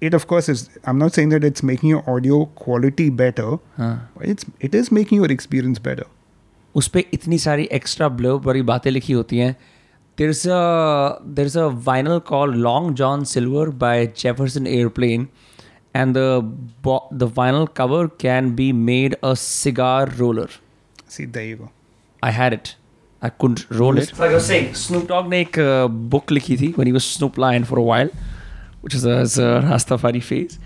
it 0.00 0.14
of 0.14 0.26
course 0.26 0.48
is 0.48 0.68
i'm 0.84 0.98
not 0.98 1.12
saying 1.12 1.30
that 1.30 1.44
it's 1.44 1.62
making 1.62 1.88
your 1.90 2.02
audio 2.10 2.44
quality 2.60 3.08
better 3.10 3.58
हाँ. 3.78 4.08
but 4.16 4.26
it's 4.26 4.46
it 4.60 4.74
is 4.74 4.92
making 5.00 5.18
your 5.24 5.32
experience 5.38 5.78
better 5.90 6.06
उस 6.76 6.88
पर 6.94 7.02
इतनी 7.12 7.38
सारी 7.38 7.64
extra 7.72 8.08
blurb 8.08 8.44
वाली 8.46 8.62
बातें 8.62 8.90
लिखी 8.90 9.12
होती 9.12 9.38
हैं 9.38 9.56
there's 10.20 10.40
a 10.54 10.60
there's 11.38 11.56
a 11.62 11.66
vinyl 11.88 12.20
called 12.30 12.56
Long 12.66 12.86
John 13.00 13.24
Silver 13.32 13.70
by 13.82 14.06
Jefferson 14.22 14.66
Airplane 14.66 15.26
and 16.00 16.16
the 16.18 16.42
bo- 16.86 17.08
the 17.20 17.28
vinyl 17.36 17.68
cover 17.80 18.00
can 18.24 18.50
be 18.60 18.66
made 18.88 19.16
a 19.30 19.34
cigar 19.42 20.06
roller 20.20 20.48
see 21.16 21.26
there 21.36 21.44
you 21.50 21.56
go 21.62 21.70
I 22.30 22.32
had 22.38 22.56
it 22.58 22.74
I 23.22 23.28
couldn't 23.42 23.62
roll 23.78 23.98
it 24.00 24.12
like 24.18 24.30
I 24.30 24.34
was 24.34 24.46
saying 24.50 24.66
Snoop 24.80 25.06
Dogg 25.12 25.28
ने 25.28 25.40
एक 25.42 25.56
book 26.14 26.32
लिखी 26.32 26.56
थी 26.56 26.72
when 26.78 26.90
he 26.90 26.96
was 26.98 27.06
Snoop 27.14 27.38
Lion 27.44 27.64
for 27.70 27.78
a 27.78 27.86
while 27.90 28.10
which 28.86 28.94
is 28.98 29.04
a, 29.04 29.16
is 29.28 29.38
a 29.38 29.48
Rastafari 29.68 30.22
phase 30.30 30.58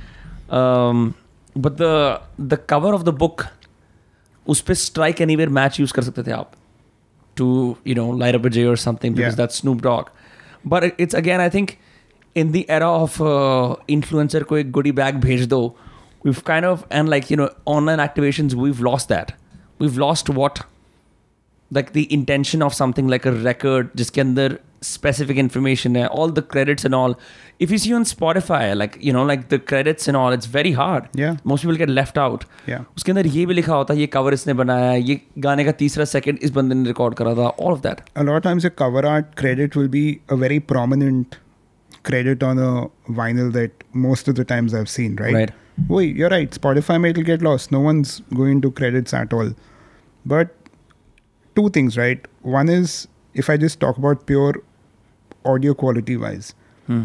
um, 0.60 1.04
but 1.66 1.78
the 1.82 1.92
the 2.54 2.58
cover 2.74 2.92
of 2.98 3.06
the 3.10 3.14
book 3.24 3.46
उस 4.54 4.60
पे 4.68 4.74
strike 4.82 5.20
anywhere 5.26 5.54
match 5.60 5.78
use 5.84 5.92
कर 5.98 6.02
सकते 6.10 6.22
थे 6.26 6.32
आप 6.40 6.52
to 7.40 7.44
you 7.90 7.94
know 8.00 8.06
light 8.22 8.38
up 8.38 8.44
a 8.48 8.50
J 8.58 8.66
or 8.70 8.76
something 8.84 9.14
because 9.18 9.32
Yeah. 9.32 9.40
that's 9.42 9.60
Snoop 9.62 9.82
Dogg. 9.84 10.08
But 10.72 10.84
it- 10.88 10.98
it's 11.04 11.16
again, 11.20 11.42
I 11.44 11.46
think, 11.52 11.70
in 12.40 12.50
the 12.56 12.60
era 12.78 12.88
of 13.04 13.14
uh, 13.28 13.76
influencer 13.94 14.42
को 14.50 14.58
एक 14.58 14.70
goodie 14.78 14.92
bag 14.98 15.20
भेज 15.22 15.46
दो, 15.52 15.60
we've 16.26 16.42
kind 16.50 16.68
of 16.72 16.82
and 16.98 17.12
like 17.14 17.30
you 17.34 17.38
know 17.40 17.46
online 17.76 18.02
activations 18.04 18.56
we've 18.64 18.82
lost 18.88 19.08
that. 19.14 19.32
We've 19.84 19.96
lost 20.02 20.30
what 20.40 20.60
like 21.70 21.92
the 21.92 22.02
intention 22.14 22.62
of 22.64 22.74
something 22.82 23.08
like 23.14 23.26
a 23.26 23.32
record 23.44 23.96
जिसके 23.96 24.20
अंदर 24.20 24.58
specific 24.86 25.38
information 25.40 25.96
है 25.96 26.06
all 26.20 26.32
the 26.38 26.42
credits 26.54 26.86
and 26.88 26.96
all 27.00 27.14
if 27.66 27.72
you 27.74 27.78
see 27.82 27.92
on 27.98 28.04
Spotify 28.10 28.62
like 28.78 28.96
you 29.08 29.12
know 29.16 29.22
like 29.30 29.44
the 29.52 29.58
credits 29.72 30.08
and 30.12 30.20
all 30.22 30.36
it's 30.36 30.48
very 30.56 30.72
hard 30.80 31.06
Yeah. 31.20 31.36
most 31.52 31.66
people 31.66 31.78
get 31.82 31.92
left 31.98 32.18
out 32.24 32.44
yeah 32.70 32.84
उसके 32.96 33.12
अंदर 33.12 33.26
ये 33.36 33.44
भी 33.46 33.54
लिखा 33.54 33.74
होता 33.74 33.94
है 33.94 34.00
ये 34.00 34.06
कवर 34.16 34.34
इसने 34.34 34.54
बनाया 34.62 34.90
है 34.90 35.00
ये 35.02 35.20
गाने 35.46 35.64
का 35.64 35.72
तीसरा 35.82 36.04
सेकंड 36.14 36.38
इस 36.48 36.50
बंदे 36.58 36.74
ने 36.74 36.88
रिकॉर्ड 36.88 37.14
करा 37.22 37.34
था 37.34 37.48
all 37.48 37.72
of 37.72 37.80
that 37.86 38.00
a 38.22 38.24
lot 38.28 38.40
of 38.40 38.44
times 38.48 38.68
a 38.70 38.74
cover 38.82 39.04
art 39.14 39.30
credit 39.42 39.76
will 39.80 39.92
be 39.98 40.04
a 40.36 40.40
very 40.44 40.60
prominent 40.72 41.36
credit 42.10 42.42
on 42.50 42.58
a 42.68 42.70
vinyl 43.20 43.52
that 43.58 43.84
most 44.06 44.28
of 44.32 44.34
the 44.38 44.44
times 44.52 44.72
I've 44.78 44.88
seen, 44.92 45.12
right? 45.24 45.34
Right. 45.34 45.50
Wait, 45.88 46.16
you're 46.20 46.30
right. 46.32 46.56
Spotify 46.58 46.96
might 47.02 47.20
get 47.28 47.44
lost. 47.46 47.70
No 47.74 47.80
one's 47.84 48.14
going 48.40 48.62
to 48.64 48.70
credits 48.80 49.14
at 49.18 49.32
all. 49.32 49.52
But 50.26 50.55
two 51.57 51.69
things, 51.77 51.97
right? 51.97 52.25
One 52.57 52.69
is 52.69 53.07
if 53.33 53.49
I 53.49 53.57
just 53.57 53.79
talk 53.85 53.97
about 53.97 54.25
pure 54.31 54.55
audio 55.53 55.73
quality 55.83 56.17
wise, 56.17 56.53
hmm. 56.87 57.03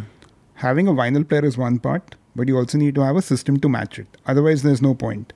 having 0.55 0.89
a 0.89 0.97
vinyl 1.03 1.29
player 1.29 1.45
is 1.53 1.59
one 1.59 1.79
part, 1.91 2.17
but 2.37 2.49
you 2.49 2.59
also 2.63 2.79
need 2.79 2.95
to 2.97 3.05
have 3.11 3.17
a 3.17 3.23
system 3.23 3.61
to 3.67 3.69
match 3.69 3.99
it. 3.99 4.19
Otherwise, 4.27 4.63
there's 4.63 4.83
no 4.83 4.95
point. 4.95 5.33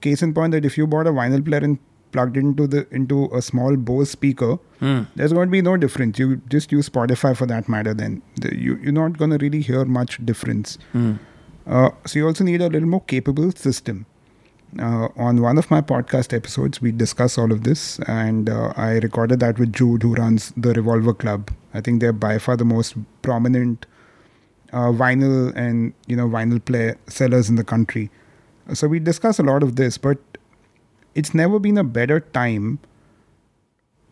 Case 0.00 0.22
in 0.22 0.34
point 0.34 0.52
that 0.52 0.64
if 0.64 0.78
you 0.78 0.86
bought 0.86 1.06
a 1.06 1.16
vinyl 1.20 1.44
player 1.46 1.64
and 1.68 1.78
plugged 2.12 2.36
into 2.36 2.66
the 2.66 2.86
into 2.98 3.18
a 3.40 3.42
small 3.48 3.76
Bose 3.88 4.10
speaker, 4.10 4.52
hmm. 4.84 5.02
there's 5.14 5.32
going 5.32 5.48
to 5.48 5.52
be 5.56 5.62
no 5.62 5.76
difference. 5.76 6.18
You 6.18 6.36
just 6.54 6.72
use 6.72 6.88
Spotify 6.88 7.36
for 7.36 7.46
that 7.46 7.68
matter. 7.68 7.94
Then 8.04 8.22
The- 8.44 8.54
you 8.68 8.78
you're 8.84 8.96
not 9.00 9.18
going 9.18 9.36
to 9.38 9.42
really 9.46 9.60
hear 9.72 9.84
much 9.98 10.24
difference. 10.32 10.78
Hmm. 10.92 11.12
Uh, 11.66 11.90
so 12.06 12.18
you 12.18 12.26
also 12.26 12.44
need 12.44 12.62
a 12.68 12.68
little 12.68 12.88
more 12.88 13.04
capable 13.16 13.52
system. 13.52 14.06
Uh, 14.78 15.08
on 15.16 15.42
one 15.42 15.58
of 15.58 15.68
my 15.70 15.80
podcast 15.80 16.32
episodes, 16.32 16.80
we 16.80 16.92
discuss 16.92 17.36
all 17.36 17.50
of 17.50 17.64
this, 17.64 17.98
and 18.06 18.48
uh, 18.48 18.72
I 18.76 18.98
recorded 18.98 19.40
that 19.40 19.58
with 19.58 19.72
Jude, 19.72 20.04
who 20.04 20.14
runs 20.14 20.52
the 20.56 20.72
Revolver 20.72 21.12
Club. 21.12 21.50
I 21.74 21.80
think 21.80 22.00
they're 22.00 22.12
by 22.12 22.38
far 22.38 22.56
the 22.56 22.64
most 22.64 22.94
prominent 23.22 23.86
uh, 24.72 24.92
vinyl 24.92 25.52
and 25.56 25.92
you 26.06 26.14
know 26.14 26.28
vinyl 26.28 26.64
player 26.64 26.96
sellers 27.08 27.48
in 27.48 27.56
the 27.56 27.64
country. 27.64 28.10
So 28.72 28.86
we 28.86 29.00
discuss 29.00 29.40
a 29.40 29.42
lot 29.42 29.64
of 29.64 29.74
this, 29.74 29.98
but 29.98 30.18
it's 31.16 31.34
never 31.34 31.58
been 31.58 31.76
a 31.76 31.84
better 31.84 32.20
time. 32.20 32.78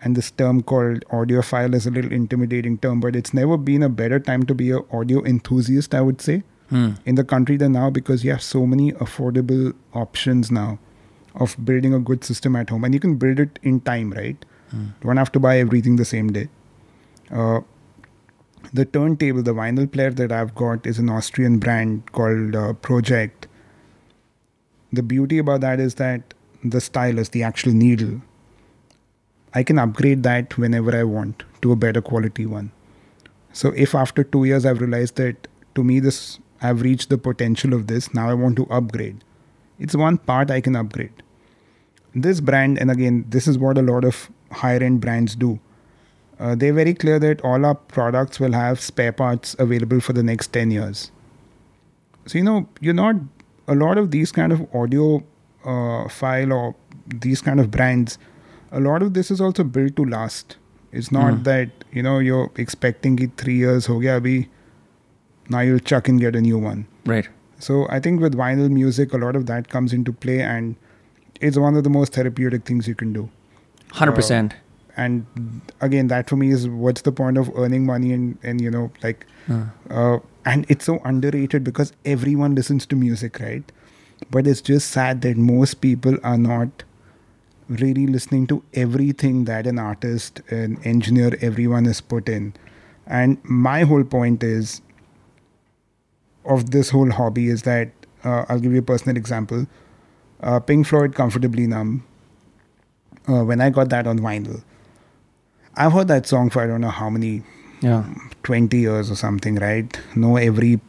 And 0.03 0.17
this 0.17 0.31
term 0.31 0.63
called 0.63 1.05
audiophile 1.07 1.75
is 1.75 1.87
a 1.87 1.91
little 1.91 2.13
intimidating 2.13 2.79
term, 2.79 3.01
but 3.01 3.15
it's 3.15 3.35
never 3.35 3.57
been 3.57 3.83
a 3.83 3.89
better 3.89 4.19
time 4.19 4.45
to 4.47 4.55
be 4.55 4.71
an 4.73 4.85
audio 4.93 5.23
enthusiast. 5.25 5.95
I 5.95 6.01
would 6.01 6.21
say 6.21 6.43
in 6.71 7.15
the 7.15 7.25
country 7.25 7.57
than 7.57 7.73
now 7.73 7.91
because 7.91 8.25
you 8.25 8.31
have 8.31 8.43
so 8.43 8.67
many 8.67 8.93
affordable 8.93 9.75
options 9.95 10.51
now 10.51 10.79
of 11.35 11.57
building 11.65 11.95
a 11.95 11.99
good 11.99 12.25
system 12.25 12.57
at 12.57 12.71
home. 12.71 12.85
And 12.85 12.95
you 12.95 13.01
can 13.01 13.17
build 13.17 13.41
it 13.41 13.59
in 13.63 13.81
time 13.81 14.13
right? 14.13 14.45
You 14.73 14.93
don't 15.01 15.17
have 15.17 15.33
to 15.33 15.41
buy 15.41 15.59
everything 15.59 15.97
the 15.97 16.05
same 16.05 16.33
day. 16.33 16.49
Uh, 17.31 17.61
the 18.73 18.85
turntable 18.85 19.43
the 19.43 19.55
vinyl 19.55 19.91
player 19.91 20.11
that 20.11 20.33
i've 20.33 20.55
got 20.55 20.87
is 20.87 20.99
an 20.99 21.09
austrian 21.09 21.59
brand 21.59 22.11
called 22.13 22.55
uh, 22.55 22.73
Pro-Ject. 22.75 23.47
The 24.93 25.03
beauty 25.03 25.39
about 25.39 25.61
that 25.61 25.81
is 25.81 25.95
that 25.97 26.35
the 26.65 26.81
stylus 26.81 27.31
the 27.31 27.43
actual 27.43 27.73
needle 27.73 28.21
i 29.55 29.63
can 29.63 29.79
upgrade 29.79 30.23
that 30.23 30.59
whenever 30.59 30.95
i 30.97 31.05
want 31.05 31.45
to 31.63 31.73
a 31.73 31.77
better 31.77 32.01
quality 32.01 32.47
one. 32.47 32.71
So 33.53 33.73
if 33.77 33.95
after 33.95 34.23
two 34.25 34.45
years 34.45 34.67
I've 34.67 34.81
realized 34.81 35.17
that 35.17 35.49
to 35.75 35.85
me 35.85 36.01
this 36.01 36.39
I've 36.61 36.83
reached 36.83 37.09
the 37.09 37.19
potential 37.19 37.75
of 37.75 37.87
this, 37.87 38.13
now 38.15 38.29
I 38.29 38.35
want 38.35 38.57
to 38.57 38.67
upgrade. 38.67 39.23
It's 39.79 39.95
one 39.95 40.19
part 40.19 40.51
I 40.51 40.61
can 40.61 40.75
upgrade. 40.75 41.23
This 42.15 42.41
brand, 42.41 42.79
and 42.79 42.91
again, 42.91 43.25
this 43.29 43.47
is 43.47 43.59
what 43.59 43.79
a 43.79 43.83
lot 43.83 44.05
of 44.05 44.31
higher 44.51 44.83
end 44.83 45.01
brands 45.01 45.37
do. 45.37 45.61
Uh, 46.41 46.55
they're 46.55 46.73
very 46.73 46.95
clear 46.95 47.19
that 47.19 47.41
all 47.43 47.65
our 47.65 47.75
products 47.75 48.41
will 48.41 48.53
have 48.53 48.81
spare 48.81 49.13
parts 49.13 49.55
available 49.59 50.01
for 50.01 50.13
the 50.13 50.23
next 50.23 50.49
10 50.49 50.71
years. 50.71 51.11
So, 52.27 52.39
you 52.39 52.45
know, 52.45 52.69
you're 52.81 52.95
not, 52.95 53.17
a 53.67 53.75
lot 53.75 53.99
of 53.99 54.11
these 54.11 54.33
kind 54.33 54.53
of 54.53 54.67
audio 54.75 55.23
uh, 55.65 56.09
file 56.09 56.53
or 56.53 56.75
these 57.07 57.41
kind 57.41 57.61
of 57.61 57.71
brands, 57.71 58.19
a 58.73 58.81
lot 58.81 59.03
of 59.03 59.15
this 59.15 59.31
is 59.31 59.41
also 59.41 59.65
built 59.65 59.97
to 59.97 60.05
last. 60.05 60.57
It's 60.93 61.13
not 61.13 61.45
that, 61.45 61.71
you 61.93 62.03
know, 62.03 62.19
you're 62.19 62.51
expecting 62.57 63.19
it 63.19 63.37
three 63.37 63.57
years, 63.57 63.87
ho 63.87 64.01
gaya 64.01 64.21
abhi, 64.21 64.49
now 65.49 65.61
you'll 65.61 65.79
chuck 65.79 66.09
and 66.09 66.21
get 66.21 66.37
a 66.37 66.41
new 66.41 66.59
one. 66.59 66.87
Right. 67.07 67.29
So 67.59 67.87
I 67.91 68.01
think 68.01 68.21
with 68.21 68.35
vinyl 68.35 68.71
music, 68.71 69.13
a 69.13 69.19
lot 69.19 69.35
of 69.35 69.47
that 69.47 69.69
comes 69.69 69.93
into 69.93 70.13
play, 70.13 70.41
and 70.41 70.77
it's 71.41 71.57
one 71.57 71.77
of 71.77 71.85
the 71.85 71.91
most 71.91 72.13
therapeutic 72.13 72.65
things 72.65 72.87
you 72.87 72.95
can 72.95 73.13
do. 73.13 73.29
100%. 73.93 74.53
And 74.97 75.27
again, 75.81 76.09
that 76.09 76.29
for 76.29 76.37
me 76.37 76.51
is 76.51 76.69
what's 76.69 77.03
the 77.03 77.13
point 77.13 77.39
of 77.39 77.51
earning 77.57 77.87
money 77.87 78.13
and 78.13 78.37
and 78.43 78.61
you 78.61 78.71
know 78.71 78.91
like, 79.03 79.27
uh, 79.91 80.19
and 80.45 80.67
it's 80.69 80.85
so 80.85 81.01
underrated 81.05 81.63
because 81.63 81.93
everyone 82.05 82.57
listens 82.57 82.85
to 82.87 82.97
music, 82.97 83.39
right? 83.39 83.71
But 84.31 84.49
it's 84.49 84.61
just 84.61 84.91
sad 84.91 85.21
that 85.23 85.37
most 85.37 85.81
people 85.81 86.17
are 86.25 86.37
not 86.37 86.83
really 87.69 88.07
listening 88.07 88.47
to 88.49 88.63
everything 88.75 89.45
that 89.45 89.67
an 89.67 89.79
artist, 89.79 90.41
an 90.51 90.79
engineer, 90.85 91.37
everyone 91.41 91.85
has 91.85 92.01
put 92.01 92.29
in. 92.29 92.55
And 93.07 93.39
my 93.45 93.83
whole 93.83 94.05
point 94.05 94.43
is 94.43 94.81
of 96.49 96.71
this 96.71 96.91
whole 96.91 97.11
hobby 97.11 97.49
is 97.49 97.63
that 97.63 97.91
uh, 98.25 98.45
I'll 98.49 98.59
give 98.61 98.73
you 98.73 98.79
a 98.81 98.83
personal 98.83 99.17
example. 99.17 99.67
Uh, 100.41 100.61
Pink 100.61 100.87
Floyd, 100.87 101.15
Comfortably 101.15 101.67
Numb. 101.67 102.05
Uh, 103.29 103.45
when 103.45 103.61
I 103.61 103.71
got 103.71 103.91
that 103.91 104.07
on 104.07 104.19
vinyl, 104.19 104.63
I've 105.77 105.93
heard 105.93 106.09
that 106.09 106.27
song 106.27 106.51
for 106.51 106.63
I 106.63 106.67
don't 106.67 106.81
know 106.81 106.89
how 106.91 107.11
many, 107.11 107.43
Yeah. 107.83 108.05
20 108.43 108.77
years 108.79 109.11
or 109.11 109.15
something, 109.17 109.57
right? 109.57 109.99
Know 110.17 110.37
every 110.37 110.81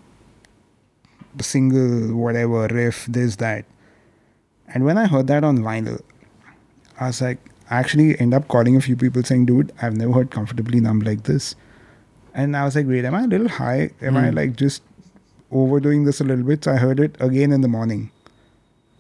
single 1.42 2.16
whatever 2.16 2.68
riff, 2.68 3.06
this, 3.08 3.36
that. 3.38 3.66
And 4.74 4.86
when 4.86 4.98
I 4.98 5.08
heard 5.08 5.28
that 5.28 5.44
on 5.44 5.60
vinyl, 5.60 6.02
I 7.00 7.08
was 7.08 7.22
like, 7.22 7.40
I 7.70 7.78
actually 7.80 8.20
end 8.20 8.34
up 8.34 8.48
calling 8.48 8.76
a 8.76 8.82
few 8.82 8.96
people 8.96 9.24
saying, 9.24 9.46
dude, 9.46 9.72
I've 9.82 9.96
never 9.98 10.12
heard 10.14 10.32
Comfortably 10.32 10.80
Numb 10.80 11.02
like 11.02 11.24
this. 11.24 11.56
And 12.34 12.56
I 12.56 12.64
was 12.66 12.76
like, 12.76 12.88
wait, 12.88 13.06
am 13.06 13.16
I 13.16 13.24
a 13.24 13.28
little 13.28 13.48
high? 13.50 13.92
Am 14.02 14.16
I 14.18 14.30
like 14.30 14.56
just 14.56 14.82
overdoing 15.52 16.06
this 16.06 16.22
a 16.22 16.24
little 16.24 16.46
bit? 16.46 16.64
So 16.64 16.74
I 16.74 16.78
heard 16.78 17.00
it 17.00 17.16
again 17.20 17.52
in 17.52 17.62
the 17.62 17.68
morning. 17.68 18.12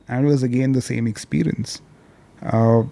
And 0.07 0.25
it 0.25 0.29
was 0.29 0.43
again 0.43 0.71
the 0.71 0.81
same 0.81 1.07
experience. 1.07 1.81
Uh, 2.41 2.83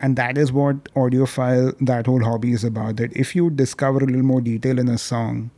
and 0.00 0.16
that 0.16 0.38
is 0.38 0.50
what 0.50 0.84
audiophile 0.94 1.74
that 1.80 2.06
whole 2.06 2.24
hobby 2.24 2.52
is 2.52 2.64
about 2.64 2.96
that 2.96 3.14
if 3.16 3.36
you 3.36 3.50
discover 3.50 3.98
a 3.98 4.06
little 4.06 4.22
more 4.22 4.40
detail 4.40 4.78
in 4.78 4.88
a 4.88 4.98
song 4.98 5.50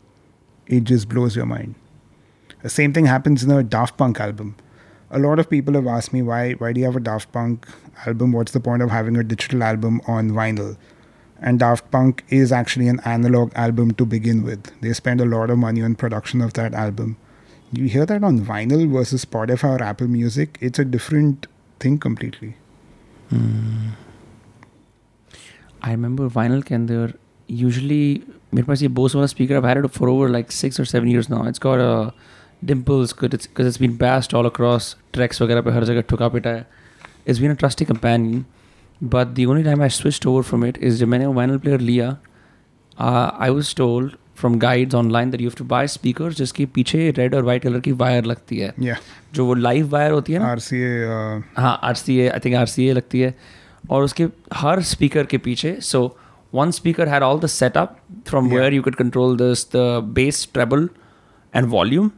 it 0.67 0.85
just 0.85 1.09
blows 1.09 1.37
your 1.37 1.47
mind 1.47 1.75
the 2.63 2.71
same 2.71 2.93
thing 2.93 3.07
happens 3.07 3.45
in 3.45 3.51
a 3.51 3.63
daft 3.63 3.97
punk 3.97 4.21
album 4.21 4.55
a 5.11 5.19
lot 5.19 5.39
of 5.39 5.49
people 5.49 5.75
have 5.75 5.87
asked 5.87 6.13
me 6.13 6.23
why 6.23 6.53
why 6.55 6.73
do 6.73 6.81
you 6.81 6.87
have 6.87 6.97
a 6.97 7.01
daft 7.01 7.31
punk 7.33 7.67
album 8.07 8.33
what's 8.33 8.53
the 8.53 8.61
point 8.61 8.83
of 8.83 8.91
having 8.91 9.17
a 9.17 9.25
digital 9.25 9.63
album 9.63 10.01
on 10.07 10.31
vinyl 10.31 10.77
and 11.42 11.60
daft 11.60 11.90
punk 11.92 12.24
is 12.38 12.52
actually 12.60 12.88
an 12.88 13.00
analog 13.14 13.52
album 13.64 13.92
to 14.02 14.06
begin 14.14 14.44
with 14.44 14.70
they 14.86 14.94
spend 15.00 15.22
a 15.22 15.26
lot 15.34 15.50
of 15.56 15.60
money 15.64 15.84
on 15.90 15.96
production 16.04 16.42
of 16.46 16.54
that 16.60 16.74
album 16.84 17.16
you 17.80 17.90
hear 17.96 18.06
that 18.12 18.24
on 18.30 18.40
vinyl 18.52 18.84
versus 18.96 19.26
spotify 19.26 19.72
or 19.80 19.84
apple 19.90 20.08
music 20.16 20.58
it's 20.70 20.84
a 20.86 20.88
different 20.96 21.48
thing 21.86 22.00
completely 22.08 22.54
I 25.86 25.92
remember 25.92 26.26
vinyl 26.36 26.62
के 26.68 26.76
अंदर 26.76 27.14
usually 27.52 28.02
मेरे 28.54 28.66
पास 28.68 28.82
ये 28.82 28.88
बोस 29.00 29.16
वाला 29.16 29.28
speaker 29.28 29.60
I've 29.60 29.68
had 29.70 29.80
it 29.84 29.92
for 29.98 30.10
over 30.14 30.30
like 30.36 30.52
six 30.60 30.80
or 30.82 30.86
seven 30.92 31.10
years 31.14 31.30
now. 31.34 31.42
It's 31.52 31.62
got 31.66 31.84
uh, 31.84 32.12
dimples 32.72 33.14
because 33.14 33.36
it's, 33.38 33.50
'cause 33.58 33.70
it's 33.72 33.80
been 33.84 33.98
bashed 34.04 34.36
all 34.40 34.50
across 34.52 34.88
tracks 35.18 35.42
वगैरह 35.42 35.62
पे 35.68 35.72
हर 35.78 35.84
जगह 35.92 36.02
ठुका 36.12 36.28
पिटा 36.36 36.50
है 36.58 36.66
It's 37.32 37.40
been 37.44 37.54
a 37.54 37.58
trusty 37.62 37.86
companion. 37.88 38.44
But 39.05 39.31
the 39.37 39.47
only 39.47 39.63
time 39.65 39.81
I 39.81 39.89
switched 39.89 40.27
over 40.31 40.43
from 40.49 40.65
it 40.67 40.77
is 40.89 40.99
जब 40.99 41.09
मैंने 41.09 41.27
वो 41.27 41.35
vinyl 41.35 41.61
player 41.63 41.81
लिया 41.81 42.17
आई 43.01 43.49
I 43.49 43.55
was 43.55 43.71
told 43.81 44.11
from 44.41 44.59
guides 44.61 44.95
online 44.95 45.33
that 45.33 45.41
you 45.43 45.51
have 45.51 45.59
to 45.61 45.67
buy 45.73 45.85
speakers 45.95 46.37
जिसके 46.37 46.67
पीछे 46.75 47.11
रेड 47.19 47.35
और 47.35 47.45
वाइट 47.45 47.63
कलर 47.63 47.81
की 47.81 47.93
wire 47.93 48.25
लगती 48.25 48.59
है। 48.59 48.73
Yeah. 48.75 48.97
जो 49.35 49.47
वो 49.47 49.55
लाइव 49.55 49.89
वायर 49.91 50.13
होती 50.13 50.33
है 50.33 50.39
ना? 50.39 50.55
Rca 50.55 50.63
uh, 50.63 51.61
हाँ 51.63 51.79
R 51.83 51.95
C 51.95 52.19
A 52.19 52.29
I 52.29 52.39
think 52.45 52.57
R 52.57 52.67
C 52.67 52.87
A 52.89 52.93
लगती 52.93 53.21
है। 53.21 53.35
और 53.91 54.03
उसके 54.03 54.27
हर 54.55 54.83
स्पीकर 54.83 55.27
के 55.27 55.39
पीछे 55.39 55.77
so 55.81 56.01
one 56.55 56.71
speaker 56.71 57.09
had 57.09 57.23
all 57.23 57.41
the 57.41 57.47
setup 57.47 57.97
from 58.29 58.49
where 58.49 58.75
you 58.75 58.83
could 58.83 58.95
control 58.95 59.37
this 59.37 59.65
the 59.73 59.77
bass 60.15 60.49
treble 60.55 60.89
and 61.57 61.67
volume 61.71 62.11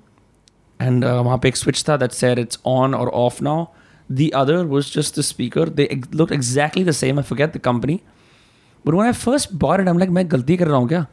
and 0.80 1.04
वहाँ 1.04 1.38
पे 1.38 1.48
एक 1.48 1.56
स्विच 1.56 1.84
था 1.88 1.96
that 1.96 2.12
said 2.12 2.38
it's 2.38 2.60
on 2.66 2.94
or 2.94 3.08
off 3.08 3.42
now 3.44 3.64
the 4.11 4.29
other 4.35 4.63
was 4.65 4.91
just 4.95 5.19
the 5.19 5.21
speaker 5.21 5.69
they 5.69 5.89
look 6.15 6.31
exactly 6.31 6.83
the 6.85 6.91
same 6.91 7.19
I 7.19 7.23
forget 7.23 7.57
the 7.57 7.57
company 7.57 7.99
but 8.85 8.93
when 8.93 9.05
I 9.05 9.11
first 9.11 9.53
bought 9.53 9.79
it 9.79 9.87
I 9.87 9.91
am 9.93 9.99
like 9.99 10.09
मैं 10.09 10.31
गलती 10.31 10.57
कर 10.57 10.67
रहा 10.67 10.77
हूँ 10.77 10.87
क्या 10.87 11.05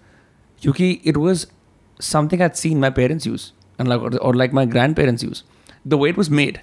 क्योंकि 0.63 0.91
it 0.91 1.17
was 1.17 1.47
something 2.01 2.43
I 2.43 2.49
seen 2.55 2.79
my 2.81 2.91
parents 2.91 3.27
use 3.27 3.53
and 3.81 3.89
like 3.89 4.03
और 4.03 4.37
like 4.37 4.55
my 4.55 4.67
grand 4.67 4.97
parents 4.97 5.25
use 5.25 5.45
the 5.89 5.95
way 5.95 6.11
it 6.11 6.19
was 6.19 6.31
made 6.31 6.59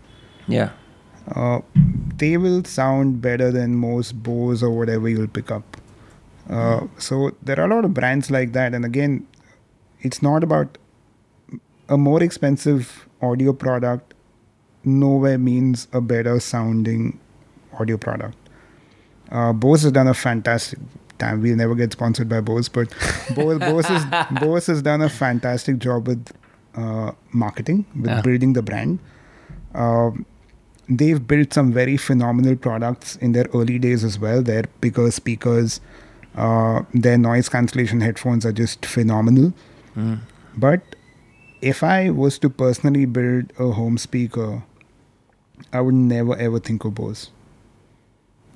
yeah 0.48 0.68
uh, 1.28 1.60
they 2.18 2.36
will 2.36 2.64
sound 2.64 3.20
better 3.20 3.50
than 3.50 3.74
most 3.74 4.22
Bose 4.22 4.62
or 4.62 4.70
whatever 4.70 5.08
you'll 5.08 5.28
pick 5.28 5.50
up. 5.50 5.76
Uh, 6.50 6.86
so 6.98 7.30
there 7.42 7.60
are 7.60 7.66
a 7.70 7.74
lot 7.74 7.84
of 7.84 7.94
brands 7.94 8.30
like 8.30 8.52
that, 8.52 8.74
and 8.74 8.84
again, 8.84 9.26
it's 10.00 10.22
not 10.22 10.42
about 10.42 10.78
a 11.88 11.96
more 11.96 12.22
expensive 12.22 13.08
audio 13.20 13.52
product. 13.52 14.14
Nowhere 14.84 15.38
means 15.38 15.88
a 15.92 16.00
better 16.00 16.40
sounding 16.40 17.20
audio 17.78 17.96
product. 17.96 18.36
Uh, 19.31 19.53
Bose 19.53 19.83
has 19.83 19.91
done 19.91 20.07
a 20.07 20.13
fantastic. 20.13 20.79
Damn, 21.17 21.41
we'll 21.41 21.55
never 21.55 21.73
get 21.75 21.91
sponsored 21.93 22.29
by 22.29 22.41
Bose, 22.41 22.69
but 22.69 22.89
Bose, 23.35 23.57
Bose, 23.59 23.85
has, 23.87 24.05
Bose 24.39 24.67
has 24.67 24.81
done 24.83 25.01
a 25.01 25.09
fantastic 25.09 25.79
job 25.79 26.07
with 26.07 26.31
uh, 26.75 27.11
marketing, 27.31 27.85
with 27.95 28.05
Yeah. 28.11 28.21
building 28.21 28.53
the 28.53 28.61
brand. 28.61 28.99
Um, 29.73 30.25
they've 30.87 31.25
built 31.27 31.53
some 31.53 31.73
very 31.73 31.97
phenomenal 31.97 32.55
products 32.55 33.15
in 33.15 33.31
their 33.31 33.45
early 33.53 33.79
days 33.79 34.03
as 34.03 34.19
well. 34.19 34.43
Their 34.43 34.63
bigger 34.79 35.09
speakers, 35.09 35.81
uh, 36.35 36.83
their 36.93 37.17
noise 37.17 37.49
cancellation 37.49 37.99
headphones 38.01 38.45
are 38.45 38.53
just 38.53 38.85
phenomenal. 38.85 39.53
But 40.55 40.81
if 41.61 41.83
I 41.83 42.11
was 42.11 42.37
to 42.39 42.49
personally 42.49 43.05
build 43.05 43.51
a 43.57 43.71
home 43.71 43.97
speaker, 43.97 44.61
I 45.73 45.81
would 45.81 45.95
never 45.95 46.35
ever 46.37 46.59
think 46.59 46.85
of 46.85 46.93
Bose. 46.93 47.31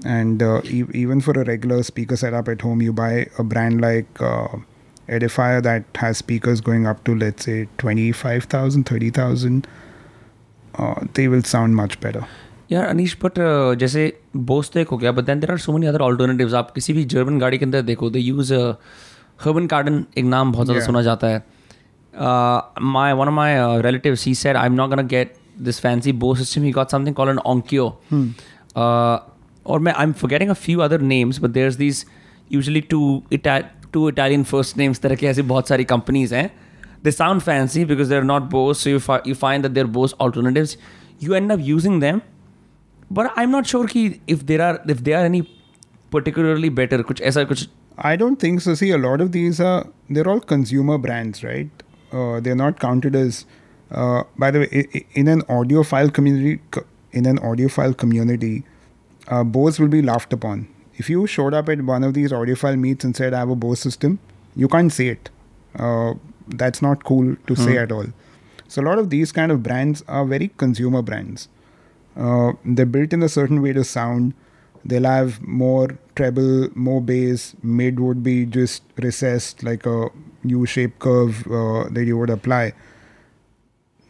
And 0.01 0.43
uh, 0.43 0.61
e- 0.67 0.85
even 0.93 1.21
for 1.21 1.33
a 1.33 1.45
regular 1.45 1.83
speaker 1.83 2.17
setup 2.17 2.49
at 2.49 2.61
home, 2.61 2.83
you 2.83 2.93
buy 2.93 3.13
a 3.39 3.45
brand 3.45 3.81
like 3.81 4.21
uh, 4.21 4.49
Edifier 5.09 5.63
that 5.63 5.85
has 5.97 6.19
speakers 6.19 6.61
going 6.61 6.87
up 6.87 7.03
to, 7.05 7.15
let's 7.15 7.45
say, 7.45 7.69
25,000, 7.79 8.85
30,000. 8.85 9.67
Uh, 10.75 10.95
they 11.15 11.29
will 11.29 11.43
sound 11.55 11.77
much 11.83 12.01
better. 12.01 12.25
यार 12.71 12.87
Anish 12.87 13.17
but 13.23 13.35
जैसे 13.79 14.03
बोस 14.51 14.71
तो 14.73 14.81
एक 14.81 14.89
हो 14.89 14.97
गया 14.99 15.11
but 15.13 15.25
then 15.25 15.41
there 15.41 15.51
are 15.51 15.59
so 15.65 15.73
many 15.73 15.87
other 15.87 16.01
alternatives 16.03 16.55
आप 16.61 16.71
किसी 16.75 16.93
भी 16.93 17.05
German 17.13 17.39
गाड़ी 17.41 17.59
के 17.59 17.65
अंदर 17.65 17.83
देखो 17.91 18.09
दे 18.11 18.19
यूज 18.19 18.53
हर्बन 19.45 19.67
कार्डन 19.73 20.05
एक 20.19 20.25
नाम 20.25 20.53
बहुत 20.53 20.67
ज़्यादा 20.67 20.81
Yeah. 20.81 20.87
सुना 20.87 21.03
जाता 21.03 21.27
है 21.27 21.45
my 22.95 23.13
one 23.13 23.29
of 23.29 23.35
my 23.35 23.55
relatives 23.83 24.25
he 24.27 24.35
said 24.35 24.57
I 24.57 24.67
am 24.67 24.75
not 24.75 24.89
gonna 24.91 25.03
get 25.15 25.35
this 25.69 25.81
fancy 25.81 26.13
Bose 26.25 26.35
system 26.43 26.63
he 26.63 26.71
got 26.79 26.91
something 26.91 27.15
called 27.15 27.31
an 27.31 27.39
ऑनक्यो 27.55 27.89
or 29.72 29.82
I'm 30.04 30.14
forgetting 30.24 30.50
a 30.54 30.58
few 30.64 30.82
other 30.88 31.00
names, 31.12 31.40
but 31.46 31.54
there's 31.60 31.78
these 31.84 32.06
usually 32.58 32.82
two 32.94 33.24
Ita- 33.38 33.70
two 33.94 34.08
Italian 34.14 34.44
first 34.52 34.78
names. 34.82 35.00
There 35.06 35.12
are 35.12 35.16
bahut 35.52 35.72
sari 35.74 35.86
companies. 35.94 36.36
Hai. 36.38 36.52
They 37.08 37.12
sound 37.18 37.44
fancy 37.44 37.84
because 37.92 38.10
they're 38.10 38.28
not 38.32 38.50
Bose, 38.50 38.80
so 38.80 38.90
you, 38.90 39.00
fi- 39.00 39.22
you 39.26 39.36
find 39.44 39.64
that 39.68 39.74
they're 39.74 39.92
Bose 40.00 40.14
alternatives. 40.26 40.78
You 41.20 41.34
end 41.40 41.52
up 41.56 41.64
using 41.70 42.00
them, 42.04 42.22
but 43.20 43.32
I'm 43.36 43.52
not 43.52 43.72
sure 43.76 43.88
ki 43.94 44.04
if 44.36 44.46
there 44.52 44.62
are 44.68 44.76
if 44.96 45.04
there 45.08 45.18
are 45.22 45.26
any 45.32 45.42
particularly 46.18 46.70
better. 46.82 47.02
Kuch 47.12 47.24
aisa 47.32 47.46
kuch. 47.54 47.68
I 48.12 48.16
don't 48.26 48.44
think 48.46 48.62
so. 48.68 48.76
See, 48.84 48.92
a 48.92 49.02
lot 49.08 49.26
of 49.26 49.32
these 49.32 49.60
are 49.72 49.80
they're 50.10 50.30
all 50.36 50.46
consumer 50.54 50.98
brands, 51.08 51.44
right? 51.44 51.84
Uh, 52.12 52.40
they're 52.40 52.62
not 52.64 52.80
counted 52.80 53.16
as. 53.24 53.46
Uh, 54.02 54.24
by 54.42 54.50
the 54.56 54.60
way, 54.60 55.06
in 55.22 55.28
an 55.28 55.42
audiophile 55.54 56.14
community, 56.18 56.62
in 57.12 57.26
an 57.32 57.40
audiophile 57.40 57.96
community, 58.04 58.54
uh, 59.28 59.44
Bose 59.44 59.80
will 59.80 59.88
be 59.88 60.02
laughed 60.02 60.34
upon. 60.34 60.68
If 60.96 61.10
you 61.10 61.26
showed 61.28 61.54
up 61.54 61.70
at 61.70 61.82
one 61.82 62.04
of 62.04 62.14
these 62.14 62.32
audiophile 62.32 62.80
meets 62.80 63.04
and 63.04 63.16
said, 63.16 63.34
"I 63.34 63.40
have 63.40 63.50
a 63.50 63.56
Bose 63.56 63.80
system," 63.80 64.20
you 64.56 64.68
can't 64.68 64.92
say 64.92 65.08
it. 65.08 65.30
Uh, 65.76 66.14
that's 66.48 66.82
not 66.82 67.04
cool 67.04 67.36
to 67.48 67.56
say 67.56 67.78
at 67.78 67.92
all. 67.92 68.06
So 68.68 68.82
a 68.82 68.86
lot 68.86 69.00
of 69.00 69.10
these 69.10 69.32
kind 69.32 69.52
of 69.52 69.64
brands 69.64 70.04
are 70.08 70.26
very 70.26 70.50
consumer 70.58 71.02
brands. 71.02 71.48
Uh, 72.16 72.54
they're 72.66 72.86
built 72.86 73.14
in 73.14 73.24
a 73.24 73.30
certain 73.30 73.62
way 73.62 73.74
to 73.74 73.84
sound. 73.84 74.34
They'll 74.84 75.04
have 75.04 75.42
more 75.42 75.98
treble, 76.16 76.70
more 76.76 77.02
bass. 77.02 77.56
Mid 77.64 78.00
would 78.00 78.24
be 78.24 78.46
just 78.46 78.84
recessed 78.98 79.64
like 79.64 79.86
a 79.86 80.10
U-shaped 80.44 81.00
curve 81.00 81.46
uh, 81.48 81.90
that 81.90 82.06
you 82.06 82.18
would 82.18 82.30
apply. 82.30 82.74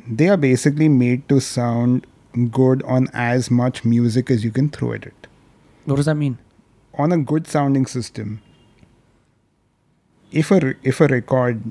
They 0.08 0.30
are 0.30 0.38
basically 0.38 0.90
made 0.90 1.28
to 1.30 1.40
sound 1.40 2.08
good 2.52 2.84
on 2.84 3.08
as 3.14 3.52
much 3.52 3.84
music 3.84 4.32
as 4.32 4.44
you 4.44 4.52
can 4.52 4.70
throw 4.70 4.94
at 4.94 5.06
it. 5.06 5.28
what 5.86 5.96
does 5.98 6.06
that 6.06 6.16
mean? 6.16 6.38
On 6.96 7.12
a 7.12 7.18
good 7.18 7.48
sounding 7.48 7.86
system, 7.86 8.42
if 10.32 10.52
a 10.52 10.74
if 10.84 11.02
a 11.02 11.08
record 11.08 11.62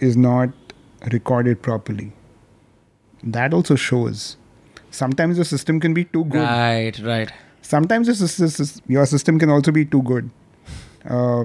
is 0.00 0.16
not 0.16 0.50
recorded 1.12 1.62
properly, 1.62 2.12
that 3.22 3.54
also 3.54 3.74
shows. 3.74 4.36
Sometimes 4.90 5.36
the 5.38 5.44
system 5.44 5.80
can 5.80 5.94
be 5.94 6.04
too 6.04 6.24
good. 6.24 6.42
Right, 6.42 6.98
right. 7.00 7.32
sometimes 7.62 8.06
your 8.06 8.14
sys- 8.16 8.56
sys- 8.56 8.80
your 8.86 9.06
system 9.06 9.38
can 9.38 9.50
also 9.50 9.72
be 9.72 9.84
too 9.84 10.02
good. 10.02 10.30
Uh, 11.08 11.44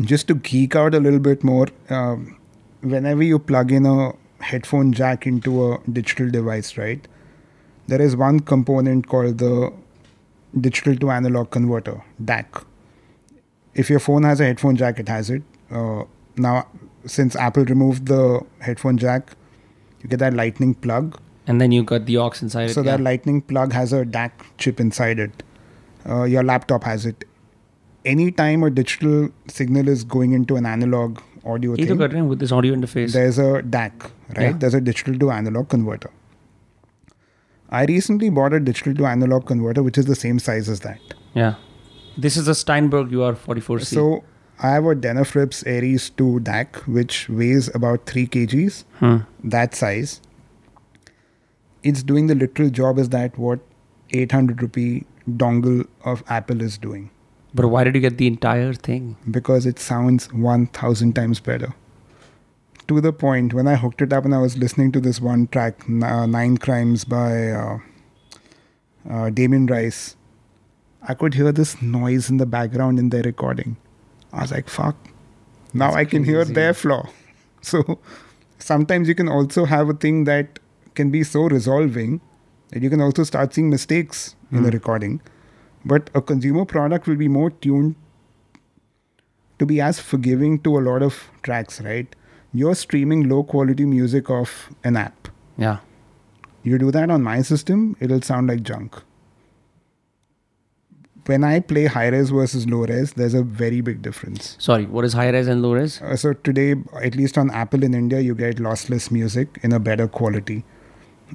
just 0.00 0.26
to 0.28 0.34
geek 0.34 0.74
out 0.74 0.94
a 0.94 1.00
little 1.00 1.20
bit 1.20 1.44
more, 1.44 1.66
um, 1.90 2.36
whenever 2.80 3.22
you 3.22 3.38
plug 3.38 3.70
in 3.72 3.86
a 3.86 4.12
headphone 4.40 4.92
jack 4.92 5.26
into 5.26 5.72
a 5.72 5.78
digital 5.90 6.30
device, 6.30 6.76
right? 6.76 7.06
there 7.92 8.00
is 8.00 8.16
one 8.16 8.40
component 8.40 9.06
called 9.06 9.36
the 9.36 9.70
digital 10.66 10.96
to 10.96 11.10
analog 11.10 11.50
converter 11.50 12.02
DAC. 12.24 12.64
If 13.74 13.90
your 13.90 14.00
phone 14.04 14.22
has 14.22 14.40
a 14.40 14.44
headphone 14.44 14.76
jack, 14.76 14.98
it 14.98 15.08
has 15.08 15.28
it. 15.28 15.42
Uh, 15.70 16.04
now, 16.36 16.68
since 17.06 17.36
Apple 17.36 17.66
removed 17.66 18.06
the 18.06 18.40
headphone 18.60 18.96
jack, 18.96 19.34
you 20.00 20.08
get 20.08 20.20
that 20.20 20.32
lightning 20.32 20.74
plug. 20.74 21.20
And 21.46 21.60
then 21.60 21.72
you 21.72 21.82
got 21.82 22.06
the 22.06 22.16
aux 22.16 22.30
inside 22.40 22.68
so 22.68 22.70
it. 22.70 22.74
So 22.74 22.82
that 22.82 23.00
yeah. 23.00 23.04
lightning 23.04 23.42
plug 23.42 23.74
has 23.74 23.92
a 23.92 24.06
DAC 24.06 24.30
chip 24.56 24.80
inside 24.80 25.18
it. 25.18 25.42
Uh, 26.08 26.22
your 26.22 26.42
laptop 26.42 26.84
has 26.84 27.04
it. 27.04 27.24
Anytime 28.06 28.62
a 28.62 28.70
digital 28.70 29.28
signal 29.48 29.88
is 29.88 30.02
going 30.02 30.32
into 30.32 30.56
an 30.56 30.64
analog 30.64 31.20
audio 31.44 31.76
thing, 31.76 32.28
with 32.28 32.38
this 32.38 32.52
audio 32.52 32.74
interface, 32.74 33.12
there's 33.12 33.38
a 33.38 33.62
DAC, 33.62 34.10
right? 34.36 34.40
Yeah. 34.40 34.52
There's 34.52 34.74
a 34.74 34.80
digital 34.80 35.18
to 35.18 35.30
analog 35.30 35.68
converter. 35.68 36.10
I 37.72 37.84
recently 37.86 38.28
bought 38.38 38.52
a 38.52 38.60
digital 38.60 38.94
to 38.96 39.06
analog 39.06 39.46
converter, 39.46 39.82
which 39.82 39.96
is 39.98 40.06
the 40.06 40.14
same 40.14 40.38
size 40.38 40.68
as 40.68 40.80
that. 40.88 41.14
yeah. 41.34 41.54
This 42.24 42.36
is 42.36 42.46
a 42.52 42.54
Steinberg 42.54 43.10
UR44C. 43.10 43.84
So 43.98 44.22
I 44.62 44.72
have 44.72 44.84
a 44.84 44.94
Denafrips 45.04 45.60
Ares 45.74 46.10
2 46.10 46.40
DAC, 46.48 46.76
which 46.96 47.20
weighs 47.30 47.70
about 47.78 48.04
3 48.10 48.26
kgs, 48.34 48.84
Hmm. 48.98 49.16
that 49.54 49.74
size. 49.74 50.12
It's 51.82 52.02
doing 52.10 52.26
the 52.32 52.34
literal 52.42 52.68
job 52.80 52.98
as 53.04 53.08
that 53.14 53.38
what 53.38 53.60
800 54.10 54.60
rupee 54.66 55.06
dongle 55.44 55.86
of 56.04 56.22
Apple 56.28 56.60
is 56.60 56.76
doing 56.76 57.08
But 57.54 57.68
why 57.68 57.84
did 57.84 57.94
you 57.94 58.02
get 58.02 58.18
the 58.18 58.26
entire 58.26 58.74
thing? 58.74 59.16
because 59.38 59.64
it 59.72 59.78
sounds 59.78 60.28
1000 60.34 61.14
times 61.22 61.40
better. 61.40 61.72
To 62.92 63.00
the 63.00 63.12
point, 63.12 63.54
when 63.54 63.66
I 63.66 63.76
hooked 63.76 64.02
it 64.02 64.12
up 64.12 64.26
and 64.26 64.34
I 64.34 64.38
was 64.38 64.58
listening 64.58 64.92
to 64.92 65.00
this 65.00 65.18
one 65.18 65.46
track, 65.46 65.82
uh, 65.88 66.26
Nine 66.26 66.58
Crimes 66.58 67.04
by 67.04 67.48
uh, 67.50 67.78
uh, 69.08 69.30
Damien 69.30 69.64
Rice, 69.64 70.14
I 71.00 71.14
could 71.14 71.32
hear 71.32 71.52
this 71.52 71.80
noise 71.80 72.28
in 72.28 72.36
the 72.36 72.44
background 72.44 72.98
in 72.98 73.08
their 73.08 73.22
recording. 73.22 73.78
I 74.30 74.42
was 74.42 74.52
like, 74.52 74.68
fuck. 74.68 74.94
Now 75.72 75.86
That's 75.86 75.96
I 75.96 76.04
can 76.04 76.24
hear 76.24 76.44
their 76.44 76.74
flaw. 76.74 77.08
So 77.62 77.98
sometimes 78.58 79.08
you 79.08 79.14
can 79.14 79.28
also 79.28 79.64
have 79.64 79.88
a 79.88 79.94
thing 79.94 80.24
that 80.24 80.58
can 80.94 81.10
be 81.10 81.22
so 81.24 81.44
resolving 81.44 82.20
that 82.72 82.82
you 82.82 82.90
can 82.90 83.00
also 83.00 83.24
start 83.24 83.54
seeing 83.54 83.70
mistakes 83.70 84.36
in 84.50 84.64
the 84.64 84.68
Hmm. 84.68 84.74
recording. 84.74 85.20
But 85.84 86.10
a 86.14 86.20
consumer 86.20 86.66
product 86.66 87.06
will 87.06 87.16
be 87.16 87.28
more 87.28 87.50
tuned 87.50 87.94
to 89.58 89.64
be 89.64 89.80
as 89.80 89.98
forgiving 89.98 90.58
to 90.60 90.76
a 90.76 90.82
lot 90.90 91.02
of 91.02 91.30
tracks, 91.42 91.80
right? 91.80 92.14
you're 92.52 92.74
streaming 92.74 93.28
low 93.28 93.42
quality 93.42 93.84
music 93.84 94.30
off 94.30 94.70
an 94.84 94.96
app. 94.96 95.28
Yeah. 95.56 95.78
You 96.62 96.78
do 96.78 96.90
that 96.90 97.10
on 97.10 97.22
my 97.22 97.42
system, 97.42 97.96
it'll 98.00 98.22
sound 98.22 98.48
like 98.48 98.62
junk. 98.62 99.02
When 101.26 101.44
I 101.44 101.60
play 101.60 101.86
high 101.86 102.08
res 102.08 102.30
versus 102.30 102.66
low 102.68 102.84
res, 102.84 103.12
there's 103.12 103.34
a 103.34 103.42
very 103.42 103.80
big 103.80 104.02
difference. 104.02 104.56
Sorry, 104.58 104.86
what 104.86 105.04
is 105.04 105.12
high 105.12 105.30
res 105.30 105.46
and 105.46 105.62
low 105.62 105.74
res? 105.74 106.02
Uh, 106.02 106.16
so 106.16 106.32
today, 106.32 106.74
at 107.00 107.14
least 107.14 107.38
on 107.38 107.50
Apple 107.50 107.84
in 107.84 107.94
India, 107.94 108.20
you 108.20 108.34
get 108.34 108.56
lossless 108.56 109.10
music 109.10 109.58
in 109.62 109.72
a 109.72 109.78
better 109.78 110.08
quality. 110.08 110.64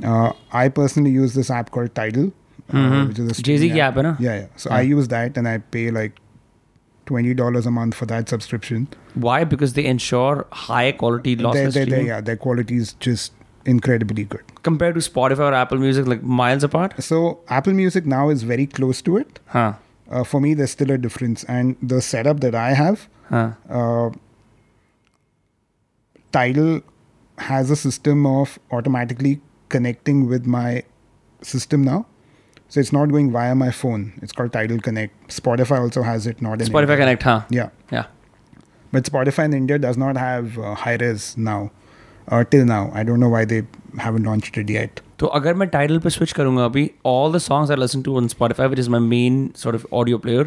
Uh, 0.03 0.33
I 0.51 0.69
personally 0.69 1.11
use 1.11 1.33
this 1.33 1.49
app 1.49 1.71
called 1.71 1.95
Tidal, 1.95 2.27
uh, 2.69 2.73
mm-hmm. 2.73 2.93
uh, 2.93 3.07
which 3.07 3.19
is 3.19 3.39
a 3.39 3.41
Jay 3.41 3.57
Z 3.57 3.79
app, 3.79 3.97
app 3.97 4.03
right? 4.03 4.19
yeah, 4.19 4.39
yeah. 4.39 4.47
So 4.57 4.69
yeah. 4.69 4.75
I 4.75 4.81
use 4.81 5.07
that 5.07 5.37
and 5.37 5.47
I 5.47 5.59
pay 5.59 5.89
like 5.89 6.19
twenty 7.09 7.33
dollars 7.41 7.65
a 7.71 7.71
month 7.77 7.95
for 8.01 8.05
that 8.11 8.29
subscription. 8.35 8.87
Why? 9.25 9.37
Because 9.55 9.73
they 9.79 9.85
ensure 9.95 10.45
high 10.67 10.91
quality 11.01 11.35
lossless 11.47 11.73
they- 11.79 11.85
they- 11.95 12.05
yeah, 12.07 12.21
their 12.29 12.37
quality 12.45 12.77
is 12.85 12.93
just 13.07 13.33
incredibly 13.73 14.23
good. 14.35 14.53
compared 14.67 14.95
to 14.97 15.01
Spotify 15.05 15.45
or 15.49 15.53
Apple 15.57 15.77
Music, 15.81 16.07
like 16.11 16.21
miles 16.37 16.63
apart. 16.67 16.93
So 17.07 17.19
Apple 17.57 17.73
Music 17.79 18.05
now 18.13 18.23
is 18.35 18.43
very 18.51 18.65
close 18.77 19.01
to 19.09 19.17
it. 19.17 19.39
Huh. 19.55 19.67
Uh, 20.09 20.23
for 20.31 20.39
me, 20.45 20.53
there's 20.61 20.71
still 20.77 20.91
a 20.95 20.97
difference, 21.05 21.43
and 21.57 21.75
the 21.93 21.99
setup 22.07 22.39
that 22.45 22.55
I 22.63 22.73
have, 22.79 23.07
Huh. 23.29 23.51
uh, 23.81 24.09
Tidal 26.31 26.81
has 27.37 27.69
a 27.71 27.75
system 27.75 28.25
of 28.25 28.59
automatically 28.71 29.39
connecting 29.69 30.27
with 30.27 30.45
my 30.45 30.83
system 31.41 31.83
now. 31.83 32.05
So 32.68 32.80
it's 32.80 32.92
not 32.96 33.10
going 33.14 33.30
via 33.32 33.54
my 33.54 33.70
phone. 33.70 34.12
It's 34.22 34.32
called 34.32 34.52
Tidal 34.52 34.78
Connect. 34.80 35.28
Spotify 35.28 35.78
also 35.80 36.02
has 36.02 36.26
it, 36.26 36.40
not 36.40 36.60
in 36.62 36.66
Spotify 36.68 36.82
India. 36.82 36.96
Connect, 37.04 37.22
huh? 37.22 37.40
Yeah, 37.50 37.68
Yeah. 37.90 38.06
but 38.96 39.04
Spotify 39.12 39.44
in 39.50 39.52
India 39.58 39.78
does 39.78 39.98
not 40.02 40.16
have 40.16 40.58
uh, 40.58 40.74
high 40.74 40.96
res 41.02 41.36
now. 41.36 41.70
Uh, 42.28 42.44
till 42.44 42.64
now, 42.64 42.90
I 42.94 43.02
don't 43.02 43.20
know 43.20 43.28
why 43.28 43.44
they 43.44 43.62
haven't 43.98 44.24
launched 44.30 44.56
it 44.64 44.70
yet. 44.70 45.00
तो 45.18 45.26
अगर 45.38 45.54
मैं 45.54 45.68
title 45.68 45.98
पे 46.04 46.10
switch 46.10 46.32
करूंगा 46.38 46.64
अभी 46.64 46.84
all 47.12 47.32
the 47.36 47.40
songs 47.46 47.70
I 47.70 47.76
listen 47.82 48.02
to 48.08 48.14
on 48.20 48.28
Spotify, 48.34 48.68
which 48.72 48.80
is 48.84 48.88
my 48.94 49.00
main 49.12 49.40
sort 49.64 49.74
of 49.80 49.86
audio 50.00 50.18
player, 50.26 50.44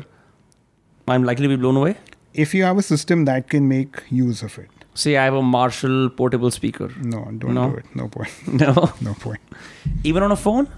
I'm 1.15 1.23
likely 1.29 1.47
to 1.49 1.53
be 1.55 1.57
blown 1.65 1.77
away. 1.81 1.93
If 2.45 2.53
you 2.57 2.63
have 2.67 2.79
a 2.83 2.85
system 2.87 3.25
that 3.29 3.49
can 3.55 3.67
make 3.73 4.01
use 4.21 4.41
of 4.49 4.57
it, 4.63 4.71
Say 5.03 5.13
I 5.21 5.23
have 5.25 5.35
a 5.37 5.41
Marshall 5.53 6.09
portable 6.19 6.51
speaker. 6.57 6.85
no, 7.13 7.21
don't 7.43 7.53
No. 7.59 7.69
do 7.71 7.77
it. 7.83 7.95
No 8.01 8.07
point. 8.07 8.35
No. 8.65 8.73
No 9.07 9.13
point. 9.23 9.57
Even 10.11 10.23
on 10.27 10.31
a 10.35 10.37
phone? 10.43 10.69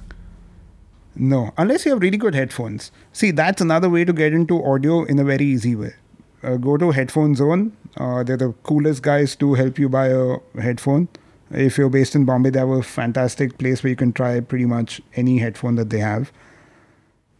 No, 1.14 1.52
unless 1.58 1.84
you 1.84 1.92
have 1.92 2.00
really 2.00 2.16
good 2.16 2.34
headphones. 2.34 2.90
See, 3.12 3.30
that's 3.30 3.60
another 3.60 3.90
way 3.90 4.04
to 4.04 4.12
get 4.12 4.32
into 4.32 4.64
audio 4.64 5.04
in 5.04 5.18
a 5.18 5.24
very 5.24 5.44
easy 5.44 5.74
way. 5.76 5.94
Uh, 6.42 6.56
go 6.56 6.76
to 6.76 6.90
Headphone 6.90 7.34
Zone. 7.34 7.76
Uh, 7.96 8.22
they're 8.22 8.36
the 8.36 8.52
coolest 8.62 9.02
guys 9.02 9.36
to 9.36 9.54
help 9.54 9.78
you 9.78 9.88
buy 9.88 10.08
a 10.08 10.38
headphone. 10.60 11.08
If 11.50 11.76
you're 11.76 11.90
based 11.90 12.14
in 12.14 12.24
Bombay, 12.24 12.50
they 12.50 12.58
have 12.58 12.70
a 12.70 12.82
fantastic 12.82 13.58
place 13.58 13.82
where 13.82 13.90
you 13.90 13.96
can 13.96 14.12
try 14.12 14.40
pretty 14.40 14.64
much 14.64 15.02
any 15.14 15.38
headphone 15.38 15.74
that 15.74 15.90
they 15.90 15.98
have. 15.98 16.32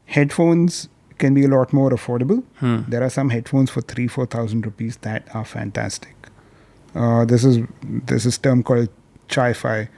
Headphones 0.05 0.89
can 1.19 1.33
be 1.33 1.45
a 1.45 1.49
lot 1.49 1.73
more 1.73 1.91
affordable. 1.91 2.45
Hmm. 2.57 2.83
There 2.89 3.03
are 3.03 3.09
some 3.09 3.31
headphones 3.31 3.71
for 3.71 3.81
three, 3.81 4.07
four 4.07 4.27
thousand 4.27 4.67
rupees 4.67 4.99
that 4.99 5.27
are 5.35 5.45
fantastic. 5.45 6.15
Uh, 6.95 7.25
this 7.25 7.43
is 7.43 7.65
this 7.83 8.27
is 8.27 8.37
term 8.37 8.63
called 8.63 8.89
Chi-Fi, 9.29 9.89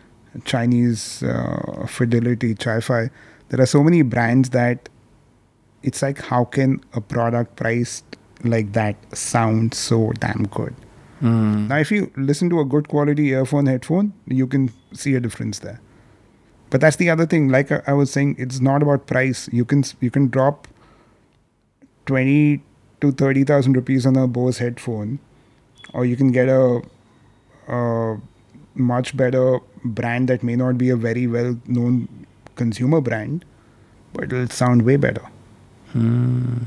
Chinese 0.45 1.23
uh, 1.25 1.87
fidelity 1.89 2.55
Chi-Fi. 2.55 3.11
There 3.49 3.61
are 3.61 3.67
so 3.67 3.83
many 3.83 4.03
brands 4.03 4.51
that 4.51 4.89
it's 5.83 6.03
like 6.03 6.19
how 6.19 6.45
can 6.45 6.81
a 6.95 7.01
product 7.01 7.57
priced 7.57 8.05
like 8.43 8.73
that 8.73 8.97
sound 9.17 9.75
so 9.75 10.13
damn 10.19 10.47
good? 10.47 10.75
Hmm. 11.21 11.69
Now, 11.69 11.79
if 11.79 11.91
you 11.91 12.11
listen 12.17 12.51
to 12.51 12.61
a 12.61 12.65
good 12.65 12.89
quality 12.89 13.29
earphone 13.29 13.67
headphone, 13.67 14.13
you 14.27 14.47
can 14.47 14.73
see 14.93 15.15
a 15.15 15.21
difference 15.21 15.61
there. 15.61 15.81
But 16.71 16.81
that's 16.81 16.97
the 16.97 17.09
other 17.09 17.25
thing. 17.25 17.49
Like 17.49 17.71
I, 17.89 17.93
was 17.93 18.11
saying, 18.11 18.37
it's 18.39 18.61
not 18.61 18.83
about 18.83 19.07
price. 19.07 19.49
You 19.53 19.65
can 19.65 19.85
you 20.01 20.11
can 20.11 20.29
drop 20.29 20.67
twenty 22.05 22.63
to 23.01 23.13
thirty 23.13 23.45
thousand 23.45 23.75
rupees 23.75 24.07
on 24.07 24.17
a 24.17 24.27
Bose 24.27 24.59
headphone, 24.59 25.21
or 25.93 26.05
you 26.05 26.17
can 26.17 26.33
get 26.33 26.49
a, 26.49 26.83
a 27.69 28.17
much 28.75 29.17
better 29.17 29.61
brand 29.85 30.29
that 30.29 30.43
may 30.43 30.57
not 30.57 30.77
be 30.77 30.91
a 30.91 30.97
very 30.97 31.27
well 31.27 31.57
known 31.67 32.24
consumer 32.57 33.01
brand, 33.01 33.45
but 34.13 34.25
it'll 34.25 34.49
sound 34.49 34.83
way 34.83 34.97
better. 34.97 35.23
Hmm. 35.93 36.59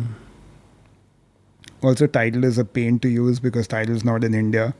Also, 1.83 2.07
Tidal 2.07 2.43
is 2.43 2.57
a 2.57 2.65
pain 2.65 2.99
to 2.99 3.07
use 3.09 3.39
because 3.39 3.67
Tidal 3.67 3.95
is 3.95 4.03
not 4.03 4.23
in 4.23 4.33
India. 4.33 4.73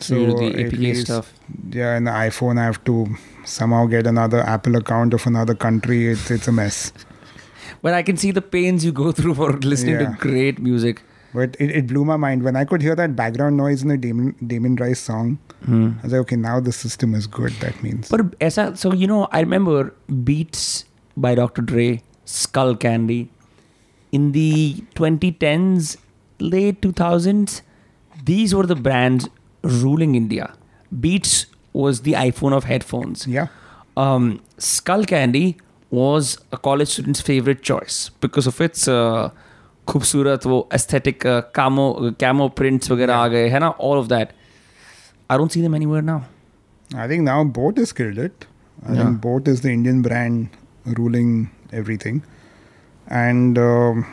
So, 0.00 0.14
do 0.14 0.26
the 0.38 0.64
APK 0.64 0.78
least- 0.78 1.06
stuff. 1.06 1.32
Yeah, 1.70 1.94
and 1.96 2.06
the 2.06 2.10
iPhone, 2.10 2.58
I 2.58 2.64
have 2.64 2.82
to 2.84 3.06
somehow 3.44 3.86
get 3.86 4.06
another 4.06 4.40
Apple 4.40 4.76
account 4.76 5.14
of 5.14 5.26
another 5.26 5.54
country. 5.54 6.06
It's 6.08 6.30
it's 6.30 6.48
a 6.48 6.52
mess. 6.52 6.92
But 7.82 7.94
I 7.94 8.02
can 8.04 8.16
see 8.16 8.30
the 8.30 8.42
pains 8.42 8.84
you 8.84 8.92
go 8.92 9.10
through 9.10 9.34
for 9.34 9.52
listening 9.54 9.98
to 9.98 10.16
great 10.18 10.60
music. 10.60 11.02
But 11.34 11.56
it, 11.58 11.70
it 11.70 11.86
blew 11.86 12.04
my 12.04 12.16
mind 12.16 12.42
when 12.42 12.56
I 12.56 12.64
could 12.64 12.82
hear 12.82 12.94
that 12.94 13.16
background 13.16 13.56
noise 13.56 13.82
in 13.82 13.88
the 13.88 13.96
Damien, 13.96 14.34
Damien 14.46 14.76
Rice 14.76 15.00
song. 15.00 15.38
Hmm. 15.64 15.92
I 16.00 16.02
was 16.02 16.12
like, 16.12 16.20
okay, 16.22 16.36
now 16.36 16.60
the 16.60 16.72
system 16.72 17.14
is 17.14 17.26
good. 17.26 17.52
That 17.60 17.82
means. 17.82 18.08
But 18.10 18.38
aisa, 18.40 18.76
so 18.76 18.92
you 18.92 19.06
know, 19.06 19.28
I 19.32 19.40
remember 19.40 19.94
Beats 20.24 20.84
by 21.16 21.34
Dr. 21.34 21.62
Dre, 21.62 22.02
Skullcandy. 22.26 23.28
In 24.12 24.32
the 24.32 24.84
2010s, 24.94 25.96
late 26.38 26.82
2000s, 26.82 27.62
these 28.24 28.54
were 28.54 28.66
the 28.66 28.74
brands 28.76 29.28
ruling 29.62 30.14
India. 30.14 30.52
Beats 31.00 31.46
was 31.72 32.02
the 32.02 32.12
iPhone 32.12 32.52
of 32.52 32.64
headphones. 32.64 33.26
yeah, 33.26 33.46
Um, 33.96 34.42
Skullcandy 34.58 35.56
was 35.90 36.38
a 36.52 36.56
college 36.58 36.88
student's 36.88 37.20
favorite 37.22 37.62
choice 37.62 38.10
because 38.20 38.46
of 38.46 38.60
its 38.60 38.86
uh, 38.88 39.30
खूबसूरत 39.87 40.45
वो 40.45 40.57
aesthetic 40.77 41.25
uh, 41.33 41.41
camo 41.57 41.83
camo 42.23 42.47
prints 42.59 42.91
वगैरह 42.91 43.15
आ 43.15 43.27
गए 43.33 43.47
है 43.49 43.59
ना 43.59 43.73
all 43.89 44.01
of 44.03 44.09
that. 44.13 44.33
I 45.29 45.37
don't 45.41 45.53
see 45.57 45.61
them 45.65 45.73
anywhere 45.79 46.01
now. 46.09 46.17
I 47.03 47.07
think 47.11 47.23
now 47.27 47.37
Boat 47.59 47.77
has 47.83 47.91
killed 47.99 48.19
it. 48.25 48.45
I 48.85 48.93
Yeah. 48.93 48.97
think 48.99 49.19
Boat 49.25 49.47
is 49.53 49.61
the 49.65 49.71
Indian 49.77 50.01
brand 50.07 50.57
ruling 50.99 51.31
everything, 51.81 52.19
and 53.21 53.57
um, 53.63 54.05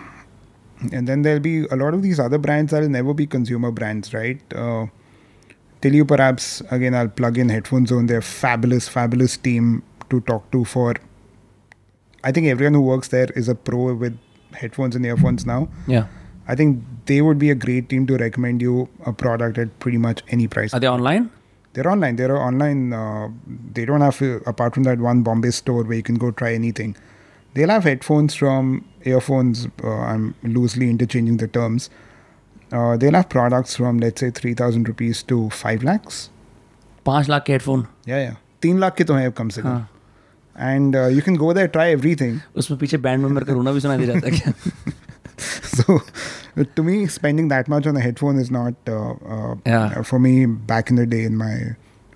and 0.93 1.11
then 1.12 1.23
there'll 1.27 1.45
be 1.47 1.55
a 1.77 1.77
lot 1.82 1.95
of 1.99 2.03
these 2.07 2.20
other 2.24 2.39
brands 2.47 2.73
that'll 2.77 2.95
never 2.97 3.15
be 3.20 3.27
consumer 3.35 3.70
brands, 3.81 4.12
right? 4.15 4.57
Uh, 4.65 4.86
till 5.81 5.95
you 6.01 6.05
perhaps 6.15 6.49
again, 6.78 6.95
I'll 7.03 7.12
plug 7.23 7.39
in 7.45 7.53
Headphone 7.57 7.86
Zone. 7.93 8.07
They're 8.12 8.27
fabulous, 8.31 8.89
fabulous 8.97 9.36
team 9.49 9.70
to 10.11 10.20
talk 10.32 10.51
to 10.57 10.65
for. 10.65 10.95
I 12.24 12.32
think 12.32 12.47
everyone 12.57 12.74
who 12.74 12.82
works 12.91 13.09
there 13.09 13.28
is 13.43 13.49
a 13.49 13.55
pro 13.55 13.93
with 13.95 14.19
headphones 14.54 14.96
and 14.96 15.06
earphones 15.06 15.46
now. 15.46 15.70
Yeah. 15.88 16.08
I 16.48 16.56
think 16.56 16.84
they 17.06 17.22
would 17.22 17.38
be 17.38 17.52
a 17.52 17.56
great 17.56 17.90
team 17.90 18.08
to 18.08 18.18
recommend 18.18 18.62
you 18.62 18.90
a 19.06 19.14
product 19.14 19.58
at 19.58 19.80
pretty 19.80 19.98
much 19.98 20.24
any 20.30 20.48
price. 20.48 20.74
Are 20.74 20.80
they 20.80 20.88
online? 20.88 21.30
They're 21.74 21.90
online. 21.90 22.16
They're 22.16 22.36
online. 22.36 22.92
Uh, 22.94 23.30
they 23.72 23.86
don't 23.86 24.02
have, 24.02 24.22
uh, 24.22 24.40
apart 24.48 24.74
from 24.74 24.84
that 24.84 24.98
one 25.00 25.22
Bombay 25.22 25.52
store 25.52 25.84
where 25.84 25.98
you 25.98 26.04
can 26.04 26.16
go 26.16 26.32
try 26.32 26.54
anything, 26.54 26.96
they'll 27.54 27.70
have 27.70 27.84
headphones 27.84 28.34
from 28.34 28.84
earphones. 29.06 29.68
Uh, 29.84 29.90
I'm 29.90 30.34
loosely 30.42 30.90
interchanging 30.90 31.38
the 31.38 31.48
terms. 31.48 31.92
Uh, 32.72 32.98
they'll 32.98 33.14
have 33.14 33.30
products 33.30 33.76
from, 33.76 34.00
let's 34.00 34.20
say, 34.22 34.32
3,000 34.32 34.88
rupees 34.88 35.22
to 35.24 35.50
5 35.52 35.84
lakhs. 35.84 36.30
5 37.06 37.28
lakh 37.30 37.48
headphone? 37.48 37.88
Yeah, 38.06 38.22
yeah. 38.22 38.36
3 38.62 38.74
lakh 38.74 38.98
ke 38.98 39.06
to 39.08 39.14
hai 39.14 39.30
kam 39.30 39.50
se 39.52 39.62
kam. 39.62 39.88
हाँ 40.57 40.74
and 40.77 40.95
uh, 40.97 41.07
you 41.09 41.23
can 41.23 41.35
go 41.35 41.53
there 41.53 41.69
try 41.77 41.85
everything 41.93 42.35
उसमें 42.57 42.78
पीछे 42.81 42.97
band 43.07 43.23
member 43.23 43.45
का 43.45 43.53
रोना 43.53 43.73
भी 43.73 43.81
सुनाई 43.81 43.99
दे 43.99 44.07
जाता 44.07 44.28
है 44.28 44.39
क्या 44.39 44.53
so 45.39 45.99
to 46.77 46.82
me 46.89 47.07
spending 47.07 47.49
that 47.49 47.69
much 47.73 47.86
on 47.93 47.97
a 47.97 48.01
headphone 48.01 48.39
is 48.43 48.51
not 48.57 48.74
uh, 48.89 49.15
uh, 49.36 49.55
Yeah. 49.66 50.03
for 50.11 50.19
me 50.27 50.47
back 50.47 50.91
in 50.91 50.97
the 51.01 51.07
day 51.15 51.23
in 51.31 51.36
my 51.36 51.55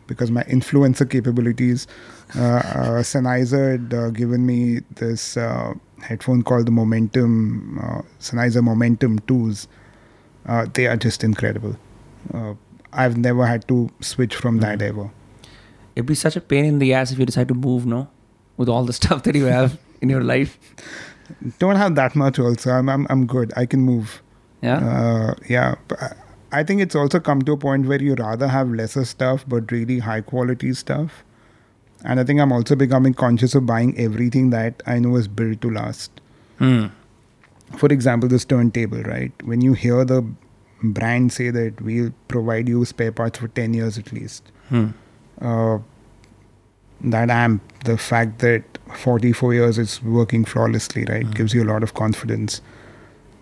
because 0.07 0.31
my 0.31 0.45
influencer 0.57 1.07
capabilities 1.15 1.87
uh, 2.37 2.43
uh, 2.43 3.03
Sennheiser 3.09 3.63
had 3.73 3.95
uh, 4.03 4.11
given 4.11 4.47
me 4.47 4.59
this 5.01 5.37
uh, 5.37 5.75
headphone 6.11 6.43
called 6.43 6.67
the 6.71 6.75
Momentum 6.79 7.81
uh, 7.83 8.03
Sennheiser 8.29 8.63
Momentum 8.69 9.19
2s 9.33 9.67
uh, 10.47 10.67
they 10.75 10.87
are 10.87 10.97
just 10.97 11.25
incredible 11.25 11.77
uh, 12.33 12.55
I've 12.93 13.19
never 13.19 13.47
had 13.47 13.67
to 13.69 13.81
switch 14.13 14.37
from 14.37 14.59
that 14.67 14.81
ever 14.93 15.11
It'd 15.97 16.07
be 16.07 16.15
such 16.15 16.37
a 16.37 16.41
pain 16.41 16.65
in 16.65 16.79
the 16.79 16.95
ass 16.95 17.11
if 17.11 17.19
you 17.19 17.27
decide 17.27 17.49
to 17.49 17.55
move, 17.55 17.85
no? 17.85 18.07
With 18.64 18.70
all 18.74 18.86
the 18.90 18.94
stuff 18.98 19.24
that 19.24 19.36
you 19.36 19.46
have 19.54 19.78
in 20.02 20.10
your 20.16 20.24
life. 20.34 20.58
don't 21.60 21.76
have 21.82 21.96
that 21.96 22.16
much 22.22 22.38
also 22.44 22.72
I'm, 22.72 22.90
I'm, 22.94 23.06
I'm 23.10 23.26
good 23.26 23.52
I 23.62 23.66
can 23.66 23.82
move 23.82 24.22
Yeah? 24.62 24.78
Uh, 24.78 25.34
yeah. 25.50 25.76
but 25.88 26.02
I- 26.04 26.64
think 26.70 26.82
it's 26.86 26.96
also 27.02 27.20
come 27.28 27.42
to 27.48 27.54
a 27.54 27.58
point 27.58 27.88
where 27.92 28.02
you 28.08 28.16
rather 28.16 28.48
have 28.48 28.70
lesser 28.80 29.04
stuff 29.12 29.44
but 29.54 29.72
really 29.76 29.98
high 30.08 30.22
quality 30.22 30.74
stuff. 30.82 31.24
And 32.06 32.20
I 32.20 32.24
think 32.30 32.40
I'm 32.46 32.52
also 32.58 32.76
becoming 32.82 33.14
conscious 33.22 33.56
of 33.60 33.66
buying 33.66 33.94
everything 34.06 34.50
that 34.52 34.84
I 34.86 35.00
know 35.06 35.16
is 35.22 35.28
built 35.40 35.62
to 35.62 35.72
last. 35.78 36.22
Hmm. 36.60 36.86
For 37.84 37.88
example, 37.98 38.30
this 38.36 38.46
turntable, 38.46 39.02
right? 39.14 39.32
When 39.52 39.62
you 39.62 39.74
hear 39.74 40.06
the 40.06 40.22
brand 41.00 41.32
say 41.40 41.50
that 41.50 41.82
we'll 41.82 42.12
provide 42.36 42.70
you 42.76 42.86
spare 42.86 43.12
parts 43.22 43.40
for 43.40 43.48
10 43.62 43.74
years 43.74 43.98
at 43.98 44.12
least, 44.20 44.52
Hmm. 44.70 44.88
uh, 45.42 45.80
that 47.04 47.30
amp, 47.30 47.62
the 47.86 47.98
fact 47.98 48.40
that 48.40 48.64
44 48.96 49.54
years 49.54 49.78
it's 49.78 50.02
working 50.04 50.46
flawlessly, 50.46 51.06
right, 51.10 51.26
Mm. 51.26 51.36
gives 51.36 51.54
you 51.54 51.64
a 51.64 51.70
lot 51.70 51.84
of 51.84 51.94
confidence. 51.94 52.62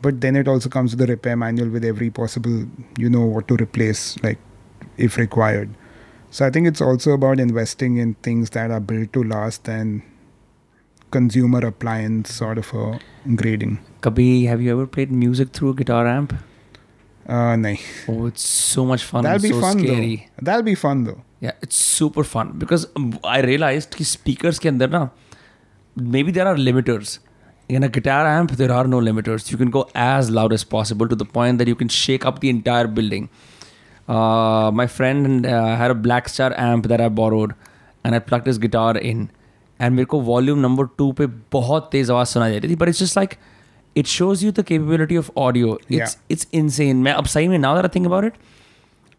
But 0.02 0.22
then 0.22 0.36
it 0.36 0.48
also 0.48 0.68
comes 0.70 0.96
with 0.96 1.02
a 1.02 1.12
repair 1.12 1.36
manual 1.36 1.70
with 1.70 1.86
every 1.86 2.10
possible, 2.10 2.66
you 2.98 3.10
know, 3.10 3.22
what 3.26 3.48
to 3.50 3.56
replace, 3.56 4.18
like 4.24 4.40
if 4.98 5.18
required. 5.18 5.70
So 6.32 6.46
I 6.46 6.50
think 6.50 6.66
it's 6.68 6.82
also 6.82 7.12
about 7.12 7.40
investing 7.40 7.98
in 7.98 8.16
things 8.24 8.52
that 8.52 8.72
are 8.72 8.80
built 8.80 9.14
to 9.14 9.24
last 9.24 9.68
and 9.68 10.02
consumer 11.12 11.60
appliance 11.68 12.34
sort 12.34 12.58
of 12.58 12.74
a 12.74 13.00
grading. 13.36 13.80
Kabhi, 14.02 14.48
have 14.48 14.62
you 14.62 14.72
ever 14.72 14.88
played 14.88 15.12
music 15.12 15.50
through 15.52 15.70
a 15.72 15.74
guitar 15.76 16.08
amp? 16.08 16.34
Uh, 17.28 17.56
nahi. 17.56 17.80
Oh, 18.08 18.26
it's 18.28 18.42
so 18.48 18.86
much 18.86 19.04
fun. 19.04 19.24
That'll 19.24 19.42
be 19.42 19.50
so 19.50 19.62
fun 19.62 19.80
scary. 19.80 20.30
though. 20.38 20.46
That'll 20.46 20.64
be 20.64 20.76
fun 20.76 21.04
though 21.04 21.22
Yeah, 21.41 21.53
it's 21.66 21.77
super 21.77 22.24
fun 22.24 22.53
because 22.65 22.87
um, 23.01 23.07
I 23.24 23.41
realized 23.49 23.95
कि 23.97 24.05
speakers 24.05 24.59
के 24.59 24.69
अंदर 24.69 24.91
ना 24.91 25.11
maybe 26.16 26.33
there 26.39 26.47
are 26.47 26.57
limiters. 26.57 27.19
In 27.69 27.83
a 27.83 27.89
guitar 27.89 28.24
amp, 28.31 28.53
there 28.59 28.73
are 28.73 28.87
no 28.87 28.99
limiters. 29.01 29.51
You 29.51 29.59
can 29.59 29.70
go 29.77 29.89
as 29.95 30.28
loud 30.31 30.53
as 30.53 30.65
possible 30.65 31.09
to 31.12 31.16
the 31.23 31.24
point 31.24 31.59
that 31.59 31.66
you 31.66 31.74
can 31.74 31.89
shake 31.89 32.27
up 32.31 32.39
the 32.41 32.49
entire 32.49 32.87
building. 32.99 33.28
Uh, 34.09 34.70
my 34.73 34.87
friend 34.87 35.47
uh, 35.47 35.77
had 35.77 35.91
a 35.91 35.95
Black 35.95 36.28
Star 36.28 36.53
amp 36.57 36.87
that 36.93 37.01
I 37.01 37.09
borrowed, 37.09 37.55
and 38.05 38.15
I 38.15 38.20
plugged 38.20 38.47
his 38.47 38.59
guitar 38.59 38.97
in, 39.12 39.24
and 39.81 39.97
मेरे 39.97 40.07
को 40.12 40.23
volume 40.24 40.62
number 40.66 40.87
two 41.01 41.12
पे 41.20 41.27
बहुत 41.53 41.89
तेज 41.93 42.11
आवाज 42.11 42.27
सुनाई 42.27 42.51
दे 42.51 42.59
रही 42.59 42.74
थी. 42.74 42.78
But 42.78 42.93
it's 42.93 43.03
just 43.05 43.19
like 43.20 43.39
it 44.03 44.07
shows 44.07 44.45
you 44.47 44.53
the 44.61 44.65
capability 44.73 45.19
of 45.23 45.33
audio. 45.47 45.74
It's 45.74 45.99
Yeah. 45.99 46.15
it's 46.37 46.47
insane. 46.61 47.03
मैं 47.09 47.12
अब 47.12 47.27
सही 47.35 47.49
में 47.49 47.59
now 47.59 47.74
that 47.78 47.91
I 47.91 47.93
think 47.97 48.11
about 48.12 48.28
it, 48.31 48.39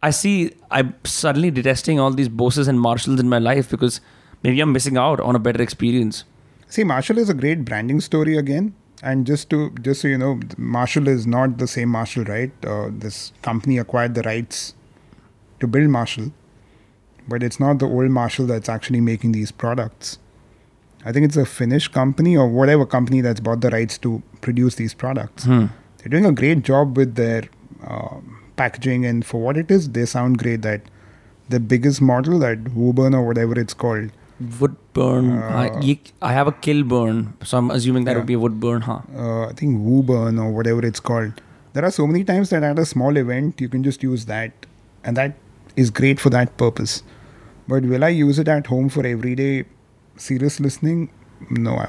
I 0.03 0.11
see 0.11 0.53
I'm 0.71 0.95
suddenly 1.05 1.51
detesting 1.51 2.01
all 2.01 2.11
these 2.11 2.29
bosses 2.29 2.69
and 2.69 2.81
Marshalls 2.81 3.21
in 3.21 3.29
my 3.29 3.39
life 3.39 3.71
because 3.71 4.01
maybe 4.43 4.61
I'm 4.61 4.73
missing 4.73 4.97
out 4.97 5.21
on 5.21 5.37
a 5.37 5.39
better 5.39 5.63
experience. 5.63 6.25
See, 6.69 6.85
Marshall 6.85 7.19
is 7.19 7.29
a 7.29 7.35
great 7.35 7.65
branding 7.65 8.01
story 8.01 8.37
again. 8.37 8.75
And 9.03 9.27
just 9.27 9.51
to 9.51 9.71
just 9.83 10.01
so 10.01 10.09
you 10.09 10.19
know, 10.19 10.41
Marshall 10.57 11.09
is 11.09 11.27
not 11.27 11.59
the 11.59 11.67
same 11.67 11.89
Marshall, 11.89 12.25
right? 12.25 12.53
Uh, 12.65 12.89
this 12.91 13.33
company 13.43 13.79
acquired 13.79 14.15
the 14.15 14.23
rights 14.23 14.75
to 15.61 15.67
build 15.67 15.91
Marshall, 15.91 16.33
but 17.29 17.43
it's 17.43 17.59
not 17.59 17.79
the 17.79 17.87
old 17.87 18.11
Marshall 18.11 18.47
that's 18.47 18.69
actually 18.69 19.01
making 19.01 19.33
these 19.33 19.51
products. 19.51 20.19
I 21.05 21.13
think 21.13 21.27
it's 21.27 21.37
a 21.37 21.45
Finnish 21.45 21.89
company 21.89 22.37
or 22.37 22.49
whatever 22.49 22.87
company 22.87 23.21
that's 23.21 23.41
bought 23.41 23.61
the 23.61 23.71
rights 23.71 23.99
to 23.99 24.23
produce 24.41 24.77
these 24.77 24.95
products. 24.95 25.45
Hmm. 25.45 25.67
They're 25.99 26.11
doing 26.11 26.25
a 26.27 26.33
great 26.33 26.63
job 26.63 26.97
with 26.97 27.17
their 27.17 27.45
um, 27.87 28.42
packaging, 28.57 29.05
and 29.07 29.25
for 29.25 29.41
what 29.41 29.57
it 29.57 29.71
is, 29.71 29.91
they 29.91 30.05
sound 30.07 30.39
great. 30.39 30.63
That 30.63 30.83
the 31.49 31.61
biggest 31.61 32.01
model, 32.01 32.39
that 32.41 32.73
Woburn 32.75 33.15
or 33.15 33.27
whatever 33.27 33.59
it's 33.59 33.75
called, 33.75 34.11
Woodburn. 34.61 35.31
Uh, 35.39 35.71
I, 35.83 35.99
I 36.21 36.33
have 36.33 36.47
a 36.47 36.53
Kilburn, 36.53 37.35
so 37.45 37.59
I'm 37.59 37.71
assuming 37.71 38.05
that 38.05 38.13
Yeah. 38.13 38.19
would 38.19 38.27
be 38.27 38.35
a 38.35 38.39
Woodburn, 38.39 38.83
huh? 38.83 39.01
uh, 39.17 39.47
I 39.49 39.53
think 39.53 39.79
Woburn 39.81 40.39
or 40.39 40.51
whatever 40.51 40.85
it's 40.85 41.01
called. 41.01 41.41
There 41.75 41.85
are 41.85 41.91
so 41.91 42.07
many 42.07 42.25
times 42.25 42.51
that 42.51 42.63
at 42.63 42.79
a 42.79 42.85
small 42.85 43.17
event 43.17 43.61
you 43.61 43.69
can 43.69 43.83
just 43.83 44.03
use 44.03 44.27
that, 44.27 44.67
and 45.05 45.17
that 45.17 45.37
is 45.77 45.91
great 45.91 46.21
for 46.21 46.31
that 46.31 46.57
purpose. 46.57 47.03
But 47.69 47.85
will 47.85 48.05
I 48.05 48.09
use 48.09 48.39
it 48.39 48.49
at 48.49 48.67
home 48.67 48.89
for 48.89 49.07
everyday 49.07 49.65
serious 50.17 50.61
listening? 50.61 51.09
No, 51.51 51.77
I 51.77 51.89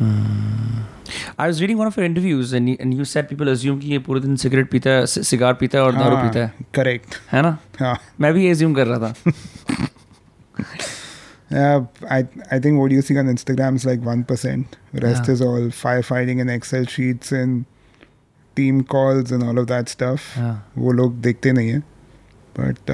I 0.00 1.46
was 1.46 1.60
reading 1.60 1.78
one 1.80 1.86
of 1.86 2.00
your 2.00 2.06
interviews 2.06 2.54
and 2.56 2.68
and 2.68 2.94
you 2.94 3.04
said 3.04 3.28
people 3.28 3.50
assume 3.50 3.78
कि 3.78 3.88
ये 3.88 3.98
पूरे 3.98 4.20
दिन 4.20 4.36
cigarette 4.36 4.70
पीता 4.70 4.90
है 4.90 5.06
cigar 5.06 5.54
पीता 5.54 5.78
है 5.78 5.84
और 5.84 5.96
दारू 5.96 6.16
पीता 6.16 6.40
है। 6.40 6.52
करेक्ट 6.74 7.14
है 7.32 7.42
ना? 7.42 7.56
हाँ। 7.80 7.96
मैं 8.20 8.32
भी 8.34 8.48
अज्यूम 8.50 8.74
कर 8.74 8.86
रहा 8.86 8.98
था। 8.98 9.14
I 12.12 12.22
think 12.22 12.76
what 12.76 12.92
you 12.92 13.02
see 13.02 13.16
on 13.18 13.28
Instagram 13.30 13.74
is 13.74 13.86
like 13.88 14.00
1% 14.00 14.76
rest 14.94 15.30
is 15.30 15.42
all 15.44 15.70
fire 15.70 16.02
fighting 16.02 16.40
and 16.40 16.50
Excel 16.50 16.84
sheets 16.86 17.32
and 17.32 17.64
team 18.56 18.80
calls 18.90 19.32
and 19.32 19.42
all 19.42 19.58
of 19.58 19.66
that 19.68 19.88
stuff 19.88 20.38
वो 20.78 20.92
लोग 20.92 21.20
देखते 21.22 21.52
नहीं 21.52 21.68
है। 21.68 21.78
But 22.58 22.90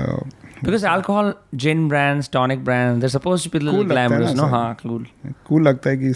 uh, 0.55 0.63
Because 0.65 0.83
alcohol, 0.83 1.33
gin 1.55 1.87
brands, 1.91 2.27
tonic 2.27 2.63
brands, 2.63 2.99
they're 3.03 3.13
supposed 3.13 3.43
to 3.45 3.49
be 3.49 3.57
a 3.57 3.61
little 3.67 3.83
Cool 3.83 3.91
लगता 3.91 4.01
है 4.01 4.09
glamorous, 4.09 4.35
ना 4.35 4.41
no? 4.41 4.47
सब। 4.47 4.53
हाँ, 4.55 4.77
cool. 4.81 5.05
cool 5.49 5.61
लगता 5.67 5.89
है 5.89 5.97
कि 5.97 6.11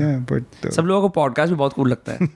yeah, 0.00 0.18
but 0.32 0.66
uh, 0.66 0.74
सब 0.76 0.86
लोगों 0.86 1.08
को 1.08 1.20
podcast 1.20 1.48
भी 1.48 1.54
बहुत 1.54 1.74
cool 1.74 1.88
लगता 1.88 2.12
है. 2.12 2.28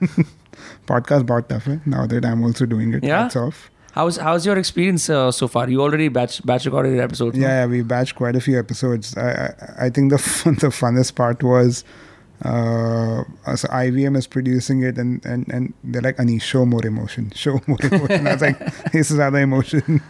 podcast 0.91 1.23
बहुत 1.33 1.47
tough 1.51 1.67
है. 1.67 1.81
Now 1.95 2.05
that 2.15 2.25
I'm 2.31 2.43
also 2.49 2.65
doing 2.75 2.93
it, 2.93 3.03
Yeah? 3.03 3.23
hats 3.23 3.35
off. 3.43 3.69
How's 3.95 4.17
how's 4.25 4.45
your 4.49 4.57
experience 4.59 5.03
uh, 5.15 5.31
so 5.39 5.47
far? 5.55 5.63
You 5.69 5.81
already 5.87 6.07
batch 6.13 6.37
batch 6.51 6.65
recorded 6.65 6.95
your 6.95 7.03
episodes. 7.03 7.37
no? 7.37 7.47
Yeah, 7.47 7.59
yeah, 7.59 7.67
we 7.73 7.81
batched 7.91 8.15
quite 8.21 8.35
a 8.35 8.41
few 8.45 8.57
episodes. 8.61 9.11
I 9.25 9.27
I, 9.27 9.85
I 9.87 9.89
think 9.97 10.15
the 10.15 10.17
fun, 10.29 10.55
the 10.65 10.71
funnest 10.79 11.15
part 11.15 11.43
was. 11.43 11.83
Uh, 12.51 13.23
so 13.55 13.67
IVM 13.79 14.17
is 14.17 14.25
producing 14.27 14.81
it, 14.83 14.97
and, 14.97 15.25
and, 15.25 15.47
and 15.57 15.73
they're 15.83 16.01
like, 16.01 16.19
Ani, 16.19 16.39
show 16.39 16.65
more 16.65 16.85
emotion, 16.85 17.31
show 17.33 17.53
more 17.67 17.77
emotion. 17.89 18.27
I 18.27 18.33
was 18.33 18.41
like, 18.41 18.91
this 18.91 19.11
is 19.11 19.19
other 19.19 19.39
emotion. 19.39 20.01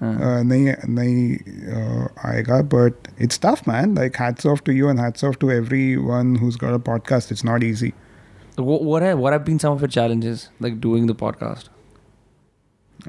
हाँ. 0.00 0.10
uh, 0.28 0.42
nahi, 0.42 0.74
nahi, 0.86 1.14
uh, 1.76 2.08
aega, 2.30 2.62
but 2.62 3.08
it's 3.18 3.38
tough, 3.38 3.66
man. 3.66 3.94
Like, 3.94 4.16
hats 4.16 4.44
off 4.44 4.62
to 4.64 4.74
you 4.74 4.88
and 4.88 4.98
hats 4.98 5.24
off 5.24 5.38
to 5.40 5.50
everyone 5.50 6.34
who's 6.36 6.56
got 6.56 6.74
a 6.74 6.78
podcast. 6.78 7.30
It's 7.30 7.44
not 7.44 7.62
easy. 7.62 7.94
What 8.56 8.84
what 8.84 9.02
have, 9.02 9.18
what 9.18 9.32
have 9.32 9.44
been 9.44 9.58
some 9.58 9.72
of 9.72 9.80
your 9.80 9.88
challenges 9.88 10.48
like 10.60 10.80
doing 10.80 11.06
the 11.06 11.14
podcast? 11.14 11.68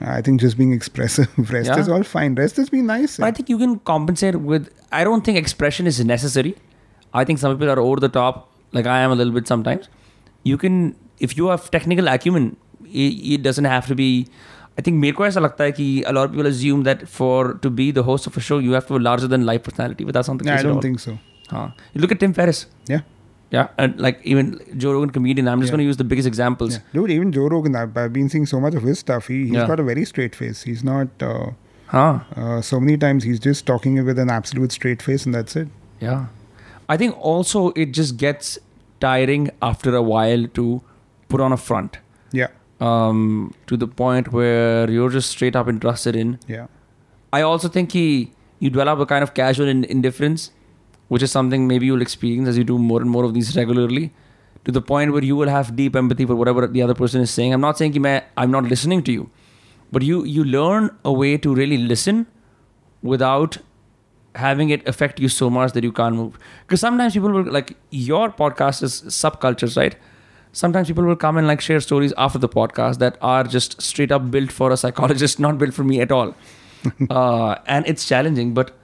I 0.01 0.21
think 0.21 0.41
just 0.41 0.57
being 0.57 0.73
expressive. 0.73 1.27
Rest 1.51 1.69
Yeah. 1.69 1.79
is 1.79 1.89
all 1.89 2.03
fine. 2.03 2.35
Rest 2.35 2.57
has 2.57 2.69
been 2.69 2.85
nice. 2.85 3.17
But 3.17 3.25
I 3.27 3.31
think 3.31 3.49
you 3.49 3.57
can 3.57 3.79
compensate 3.79 4.35
with. 4.35 4.69
I 4.91 5.03
don't 5.03 5.23
think 5.23 5.37
expression 5.37 5.87
is 5.87 6.03
necessary. 6.03 6.55
I 7.13 7.23
think 7.23 7.39
some 7.39 7.55
people 7.55 7.69
are 7.69 7.79
over 7.79 7.99
the 7.99 8.09
top, 8.09 8.51
like 8.73 8.85
I 8.85 8.99
am 8.99 9.11
a 9.11 9.15
little 9.15 9.33
bit 9.33 9.47
sometimes. 9.47 9.87
You 10.43 10.57
can, 10.57 10.95
if 11.19 11.35
you 11.37 11.47
have 11.47 11.71
technical 11.71 12.07
acumen, 12.07 12.57
it, 12.85 13.15
it 13.37 13.43
doesn't 13.43 13.65
have 13.65 13.87
to 13.87 13.95
be. 13.95 14.27
I 14.78 14.82
think 14.84 14.96
मेरे 15.00 15.12
को 15.16 15.26
ऐसा 15.26 15.40
लगता 15.40 15.64
है 15.64 15.72
कि 15.72 15.86
a 16.10 16.12
lot 16.16 16.28
of 16.28 16.32
people 16.34 16.46
assume 16.50 16.82
that 16.84 17.02
for 17.16 17.54
to 17.64 17.70
be 17.80 17.90
the 17.96 18.02
host 18.10 18.26
of 18.30 18.36
a 18.36 18.40
show 18.40 18.58
you 18.66 18.72
have 18.76 18.86
to 18.90 18.94
have 18.94 19.00
a 19.02 19.04
larger 19.06 19.28
than 19.32 19.44
life 19.48 19.62
personality, 19.64 20.04
but 20.10 20.14
that's 20.18 20.28
not 20.32 20.38
the 20.38 20.46
Yeah, 20.46 20.56
case 20.56 20.64
I 20.64 20.68
at 20.68 20.68
don't 20.68 20.76
all. 20.76 20.82
think 20.82 21.00
so. 21.00 21.18
Huh. 21.50 21.68
You 21.94 22.00
look 22.00 22.12
at 22.12 22.20
Tim 22.20 22.32
Ferriss. 22.38 22.66
Yeah. 22.88 23.00
Yeah, 23.50 23.68
and 23.76 23.98
like 24.00 24.20
even 24.24 24.58
Joe 24.78 24.92
Rogan 24.94 25.10
comedian. 25.10 25.48
I'm 25.54 25.60
just 25.60 25.70
Yeah. 25.70 25.76
going 25.76 25.84
to 25.84 25.88
use 25.88 25.98
the 25.98 26.04
biggest 26.12 26.26
examples. 26.26 26.76
Yeah. 26.76 26.80
Dude, 27.00 27.10
even 27.10 27.32
Joe 27.32 27.48
Rogan, 27.54 27.76
I've, 27.76 27.94
I've 28.02 28.12
been 28.14 28.30
seeing 28.34 28.46
so 28.46 28.60
much 28.60 28.74
of 28.74 28.82
his 28.82 28.98
stuff. 28.98 29.26
He, 29.28 29.40
he's 29.42 29.52
Yeah. 29.56 29.66
got 29.66 29.78
a 29.78 29.82
very 29.82 30.04
straight 30.06 30.34
face. 30.34 30.62
He's 30.62 30.82
not, 30.82 31.08
uh, 31.20 31.50
Huh. 31.88 32.20
uh, 32.34 32.60
so 32.62 32.80
many 32.80 32.96
times 32.96 33.24
he's 33.24 33.38
just 33.38 33.66
talking 33.66 34.02
with 34.06 34.18
an 34.18 34.30
absolute 34.30 34.72
straight 34.72 35.02
face 35.02 35.26
and 35.26 35.34
that's 35.34 35.54
it. 35.54 35.68
Yeah. 36.00 36.26
I 36.88 36.96
think 36.96 37.18
also 37.34 37.68
it 37.76 37.92
just 37.92 38.16
gets 38.16 38.58
tiring 39.00 39.50
after 39.60 39.94
a 39.94 40.02
while 40.02 40.46
to 40.60 40.80
put 41.28 41.40
on 41.42 41.52
a 41.52 41.56
front 41.58 41.98
Yeah. 41.98 42.00
um, 42.79 43.53
to 43.67 43.77
the 43.77 43.87
point 43.87 44.31
where 44.31 44.89
you're 44.89 45.09
just 45.09 45.29
straight 45.29 45.55
up 45.55 45.67
interested 45.67 46.15
in. 46.15 46.39
Yeah. 46.47 46.67
I 47.33 47.41
also 47.41 47.67
think 47.67 47.91
he, 47.91 48.31
you 48.59 48.69
develop 48.69 48.99
a 48.99 49.05
kind 49.05 49.23
of 49.23 49.33
casual 49.33 49.67
in- 49.67 49.83
indifference, 49.85 50.51
which 51.07 51.23
is 51.23 51.31
something 51.31 51.67
maybe 51.67 51.85
you'll 51.85 52.01
experience 52.01 52.47
as 52.47 52.57
you 52.57 52.63
do 52.63 52.77
more 52.77 53.01
and 53.01 53.09
more 53.09 53.23
of 53.23 53.33
these 53.33 53.55
regularly. 53.55 54.11
to 54.67 54.73
the 54.75 54.81
point 54.81 55.13
where 55.15 55.23
you 55.23 55.35
will 55.39 55.47
have 55.47 55.75
deep 55.75 55.95
empathy 55.95 56.25
for 56.29 56.35
whatever 56.35 56.67
the 56.67 56.81
other 56.85 56.93
person 56.93 57.21
is 57.21 57.31
saying. 57.31 57.53
I'm 57.53 57.61
not 57.61 57.77
saying 57.81 57.93
मैं 58.05 58.15
I'm 58.35 58.51
not 58.55 58.65
listening 58.71 59.03
to 59.09 59.13
you, 59.17 59.29
but 59.97 60.05
you 60.07 60.17
you 60.25 60.43
learn 60.55 60.89
a 61.11 61.13
way 61.21 61.29
to 61.45 61.53
really 61.59 61.77
listen 61.91 62.25
without 63.13 63.57
having 64.35 64.73
it 64.75 64.87
affect 64.93 65.21
you 65.25 65.29
so 65.35 65.49
much 65.59 65.71
that 65.77 65.87
you 65.89 65.93
can't 65.99 66.19
move. 66.21 66.37
Because 66.65 66.81
sometimes 66.81 67.13
people 67.19 67.37
will 67.37 67.49
like 67.59 67.71
your 67.91 68.25
podcast 68.41 68.83
is 68.89 68.97
subcultures, 69.19 69.77
right? 69.83 69.95
sometimes 70.51 70.87
people 70.87 71.03
will 71.03 71.15
come 71.15 71.37
and 71.37 71.47
like 71.47 71.61
share 71.61 71.79
stories 71.79 72.13
after 72.17 72.39
the 72.39 72.49
podcast 72.49 72.99
that 72.99 73.17
are 73.21 73.43
just 73.43 73.81
straight 73.81 74.11
up 74.11 74.31
built 74.31 74.51
for 74.51 74.71
a 74.71 74.77
psychologist, 74.77 75.39
not 75.47 75.57
built 75.57 75.73
for 75.73 75.83
me 75.83 76.01
at 76.01 76.11
all. 76.11 76.35
uh, 77.09 77.55
and 77.65 77.87
it's 77.87 78.07
challenging, 78.07 78.53
but 78.53 78.75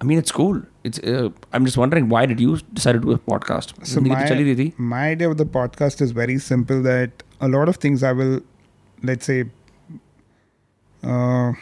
I 0.00 0.04
mean, 0.04 0.18
it's 0.18 0.32
cool. 0.32 0.60
It's. 0.82 0.98
Uh, 0.98 1.30
I'm 1.52 1.64
just 1.64 1.76
wondering 1.76 2.08
why 2.08 2.26
did 2.26 2.40
you 2.40 2.58
decide 2.72 2.92
to 2.94 2.98
do 2.98 3.12
a 3.12 3.18
podcast? 3.18 3.86
So 3.86 4.00
my, 4.00 4.24
my 4.76 5.10
idea 5.10 5.30
of 5.30 5.36
the 5.36 5.44
podcast 5.44 6.00
is 6.00 6.10
very 6.10 6.38
simple. 6.38 6.82
That 6.82 7.22
a 7.40 7.46
lot 7.46 7.68
of 7.68 7.76
things 7.76 8.02
I 8.02 8.10
will, 8.10 8.40
let's 9.02 9.24
say, 9.26 9.44
uh, 11.04 11.52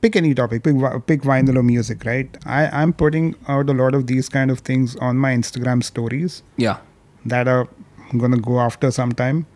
pick 0.00 0.16
any 0.16 0.34
topic, 0.34 0.62
pick 0.62 0.76
pick 1.06 1.22
vinyl 1.22 1.56
or 1.56 1.62
music, 1.62 2.06
right? 2.06 2.38
I 2.46 2.68
I'm 2.68 2.94
putting 2.94 3.34
out 3.48 3.68
a 3.68 3.74
lot 3.74 3.94
of 3.94 4.06
these 4.06 4.30
kind 4.30 4.50
of 4.50 4.60
things 4.60 4.96
on 4.96 5.18
my 5.18 5.34
Instagram 5.34 5.84
stories. 5.84 6.42
Yeah. 6.56 6.78
That 7.26 7.48
are 7.48 7.68
going 8.16 8.32
to 8.32 8.38
go 8.40 8.60
after 8.60 8.90
some 8.90 9.12
time. 9.12 9.46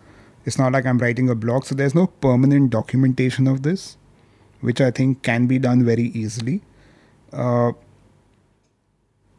It's 0.44 0.58
not 0.58 0.72
like 0.72 0.84
I'm 0.84 0.98
writing 0.98 1.30
a 1.30 1.34
blog, 1.34 1.64
so 1.64 1.74
there's 1.74 1.94
no 1.94 2.08
permanent 2.08 2.70
documentation 2.70 3.46
of 3.46 3.62
this, 3.62 3.96
which 4.60 4.80
I 4.80 4.90
think 4.90 5.22
can 5.22 5.46
be 5.46 5.58
done 5.58 5.84
very 5.84 6.08
easily. 6.08 6.60
Uh, 7.32 7.72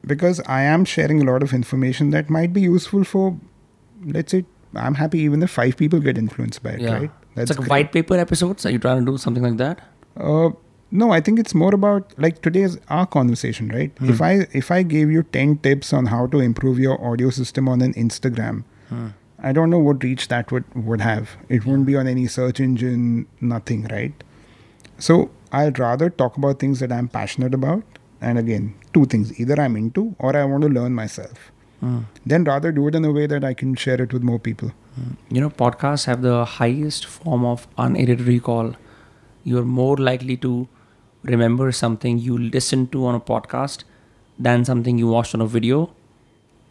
because 0.06 0.40
I 0.48 0.64
am 0.64 0.86
sharing 0.86 1.22
a 1.22 1.26
lot 1.32 1.44
of 1.44 1.54
information 1.54 2.10
that 2.12 2.30
might 2.30 2.54
be 2.54 2.62
useful 2.62 3.04
for, 3.04 3.38
let's 4.06 4.32
say, 4.32 4.46
I'm 4.76 4.96
happy 4.96 5.20
even 5.20 5.44
if 5.44 5.52
five 5.52 5.78
people 5.78 6.00
get 6.00 6.18
influenced 6.18 6.64
by 6.64 6.72
it, 6.72 6.82
Yeah. 6.82 6.94
right? 6.94 7.12
it's 7.36 7.58
like 7.58 7.70
white 7.70 7.92
paper 7.92 8.16
episodes. 8.16 8.66
Are 8.66 8.70
you 8.72 8.80
trying 8.80 9.06
to 9.06 9.12
do 9.12 9.18
something 9.18 9.44
like 9.44 9.58
that? 9.58 9.80
Uh, 10.18 10.50
no, 10.92 11.12
I 11.12 11.20
think 11.22 11.40
it's 11.40 11.56
more 11.56 11.74
about 11.74 12.14
like 12.18 12.42
today's 12.44 12.78
our 12.90 13.06
conversation, 13.08 13.70
right? 13.70 13.92
If 14.02 14.22
I 14.22 14.46
if 14.54 14.70
I 14.70 14.84
gave 14.84 15.10
you 15.10 15.24
ten 15.24 15.58
tips 15.58 15.92
on 15.94 16.06
how 16.08 16.28
to 16.28 16.40
improve 16.40 16.78
your 16.78 17.04
audio 17.04 17.32
system 17.32 17.68
on 17.68 17.82
an 17.82 17.94
Instagram, 17.96 18.64
I 19.50 19.52
don't 19.52 19.70
know 19.70 19.80
what 19.80 20.04
reach 20.04 20.28
that 20.34 20.52
would 20.52 20.68
would 20.90 21.02
have. 21.02 21.32
It 21.50 21.66
wouldn't 21.66 21.86
be 21.86 21.96
on 22.02 22.08
any 22.08 22.28
search 22.28 22.60
engine, 22.66 23.28
nothing, 23.54 23.88
right? 23.94 24.24
So 24.98 25.18
I'd 25.52 25.80
rather 25.80 26.10
talk 26.10 26.38
about 26.38 26.60
things 26.60 26.80
that 26.80 26.94
I'm 26.98 27.10
passionate 27.16 27.54
about, 27.54 28.00
and 28.22 28.44
again, 28.44 28.70
two 28.94 29.06
things: 29.06 29.34
either 29.40 29.60
I'm 29.66 29.76
into 29.82 30.06
or 30.20 30.36
I 30.44 30.46
want 30.54 30.64
to 30.68 30.70
learn 30.70 30.94
myself. 31.00 31.50
Hmm. 31.82 31.98
Then 32.26 32.46
rather 32.46 32.72
do 32.72 32.88
it 32.88 32.96
in 32.96 33.06
a 33.06 33.12
way 33.12 33.26
that 33.28 33.44
I 33.44 33.54
can 33.54 33.76
share 33.76 34.02
it 34.02 34.14
with 34.14 34.24
more 34.24 34.40
people. 34.40 34.72
Hmm. 34.96 35.16
You 35.38 35.42
know, 35.42 35.50
podcasts 35.64 36.06
have 36.12 36.22
the 36.22 36.46
highest 36.46 37.06
form 37.06 37.44
of 37.54 37.68
unaided 37.78 38.22
recall. 38.22 38.76
You're 39.44 39.66
more 39.66 39.98
likely 39.98 40.38
to 40.46 40.54
remember 41.24 41.72
something 41.72 42.20
you 42.20 42.38
listened 42.38 42.94
to 42.94 43.06
on 43.08 43.16
a 43.16 43.20
podcast 43.20 43.84
than 44.40 44.64
something 44.64 44.98
you 44.98 45.08
watched 45.08 45.36
on 45.36 45.42
a 45.42 45.48
video, 45.48 45.82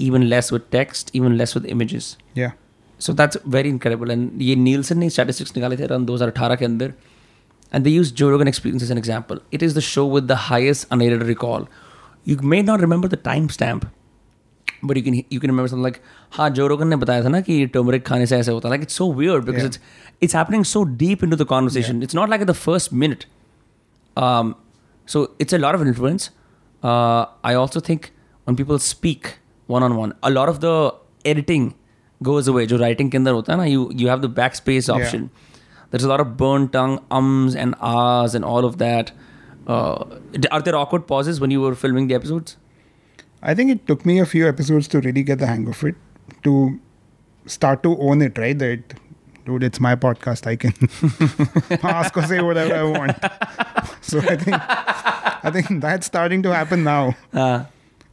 even 0.01 0.29
less 0.29 0.51
with 0.51 0.69
text, 0.71 1.11
even 1.13 1.37
less 1.37 1.53
with 1.55 1.65
images. 1.65 2.15
Yeah. 2.35 2.51
So 2.99 3.13
that's 3.13 3.37
very 3.57 3.69
incredible. 3.69 4.11
And 4.11 4.41
ये 4.41 4.55
Nielsen 4.57 4.97
ने 4.99 5.09
statistics 5.09 5.55
निकाले 5.57 5.77
थे 5.77 5.87
around 5.87 6.07
2018 6.07 6.57
के 6.57 6.65
अंदर 6.65 6.93
and 7.71 7.83
they 7.85 7.91
used 7.91 8.15
Joe 8.15 8.29
Rogan 8.31 8.47
Experience 8.47 8.83
as 8.83 8.89
an 8.89 8.97
example. 8.97 9.39
It 9.51 9.63
is 9.67 9.73
the 9.73 9.81
show 9.81 10.05
with 10.05 10.27
the 10.27 10.35
highest 10.49 10.85
unaided 10.91 11.23
recall. 11.23 11.67
You 12.23 12.37
may 12.53 12.61
not 12.61 12.79
remember 12.79 13.07
the 13.13 13.17
timestamp, 13.17 13.87
but 14.83 14.97
you 14.97 15.03
can 15.07 15.17
you 15.35 15.39
can 15.39 15.51
remember 15.53 15.67
something 15.73 15.83
like 15.89 16.01
हाँ 16.37 16.49
Joe 16.59 16.67
Rogan 16.73 16.89
ने 16.89 16.95
बताया 17.03 17.23
था 17.23 17.29
ना 17.35 17.41
कि 17.49 17.57
turmeric 17.75 18.05
खाने 18.11 18.25
से 18.31 18.37
ऐसे 18.37 18.51
होता 18.51 18.69
है. 18.69 18.73
Like 18.75 18.85
it's 18.87 18.99
so 19.01 19.07
weird 19.21 19.45
because 19.49 19.63
Yeah. 19.63 19.73
it's 19.73 19.79
it's 20.27 20.37
happening 20.41 20.63
so 20.73 20.83
deep 21.03 21.23
into 21.27 21.39
the 21.43 21.49
conversation. 21.55 22.01
It's 22.07 22.17
not 22.21 22.29
like 22.35 22.41
at 22.47 22.51
the 22.53 22.59
first 22.61 22.93
minute. 23.03 23.25
Um, 24.27 24.55
so 25.05 25.31
it's 25.39 25.53
a 25.53 25.57
lot 25.65 25.75
of 25.75 25.81
influence. 25.87 26.29
Uh, 26.83 27.25
I 27.43 27.53
also 27.53 27.79
think 27.89 28.11
when 28.45 28.55
people 28.55 28.79
speak 28.79 29.33
one 29.71 29.83
on 29.83 29.95
one, 29.97 30.13
a 30.23 30.29
lot 30.29 30.49
of 30.49 30.59
the 30.61 30.73
editing 31.25 31.73
goes 32.23 32.47
away. 32.53 32.65
जो 32.67 32.77
writing 32.83 33.09
के 33.11 33.17
अंदर 33.17 33.31
होता 33.39 33.53
है 33.53 33.57
ना, 33.59 33.65
you 33.71 33.87
you 34.03 34.07
have 34.13 34.21
the 34.27 34.29
backspace 34.41 34.87
Yeah. 34.91 34.95
option. 34.99 35.29
There's 35.91 36.05
a 36.05 36.11
lot 36.11 36.21
of 36.25 36.31
burnt 36.39 36.71
tongue, 36.77 36.95
ums 37.17 37.55
and 37.65 37.75
ahs 37.89 38.33
and 38.39 38.45
all 38.53 38.65
of 38.69 38.77
that. 38.83 39.11
Uh, 39.75 40.05
are 40.57 40.61
there 40.61 40.75
awkward 40.79 41.05
pauses 41.11 41.39
when 41.43 41.51
you 41.55 41.61
were 41.61 41.75
filming 41.83 42.07
the 42.11 42.15
episodes? 42.15 42.57
I 43.51 43.53
think 43.59 43.71
it 43.75 43.85
took 43.91 44.05
me 44.09 44.19
a 44.19 44.25
few 44.25 44.47
episodes 44.49 44.87
to 44.93 45.01
really 45.05 45.23
get 45.29 45.39
the 45.39 45.47
hang 45.47 45.67
of 45.73 45.83
it, 45.89 45.95
to 46.47 46.53
start 47.55 47.83
to 47.83 47.91
own 48.09 48.21
it, 48.27 48.37
right? 48.43 48.57
That, 48.63 48.93
dude, 49.45 49.63
it's 49.69 49.79
my 49.87 49.95
podcast. 50.05 50.47
I 50.47 50.55
can 50.55 50.73
ask 51.93 52.17
or 52.17 52.23
say 52.23 52.41
whatever 52.41 52.75
I 52.75 52.83
want. 52.83 53.17
so 54.01 54.19
I 54.19 54.35
think, 54.35 54.57
I 55.47 55.51
think 55.57 55.81
that's 55.81 56.07
starting 56.07 56.43
to 56.43 56.53
happen 56.53 56.83
now. 56.83 57.15
Uh, 57.33 57.63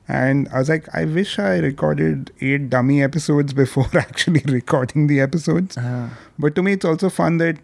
and 0.10 0.50
I 0.50 0.58
was 0.58 0.70
like, 0.70 0.88
I 0.94 1.06
wish 1.06 1.38
I 1.38 1.58
recorded 1.60 2.32
eight 2.42 2.72
dummy 2.72 3.04
episodes 3.04 3.54
before 3.64 3.88
actually 3.94 4.42
recording 4.48 5.06
the 5.06 5.20
episodes. 5.22 5.78
Ah. 5.78 6.18
But 6.38 6.56
to 6.56 6.64
me, 6.64 6.74
it's 6.74 6.84
also 6.84 7.10
fun 7.10 7.38
that 7.38 7.58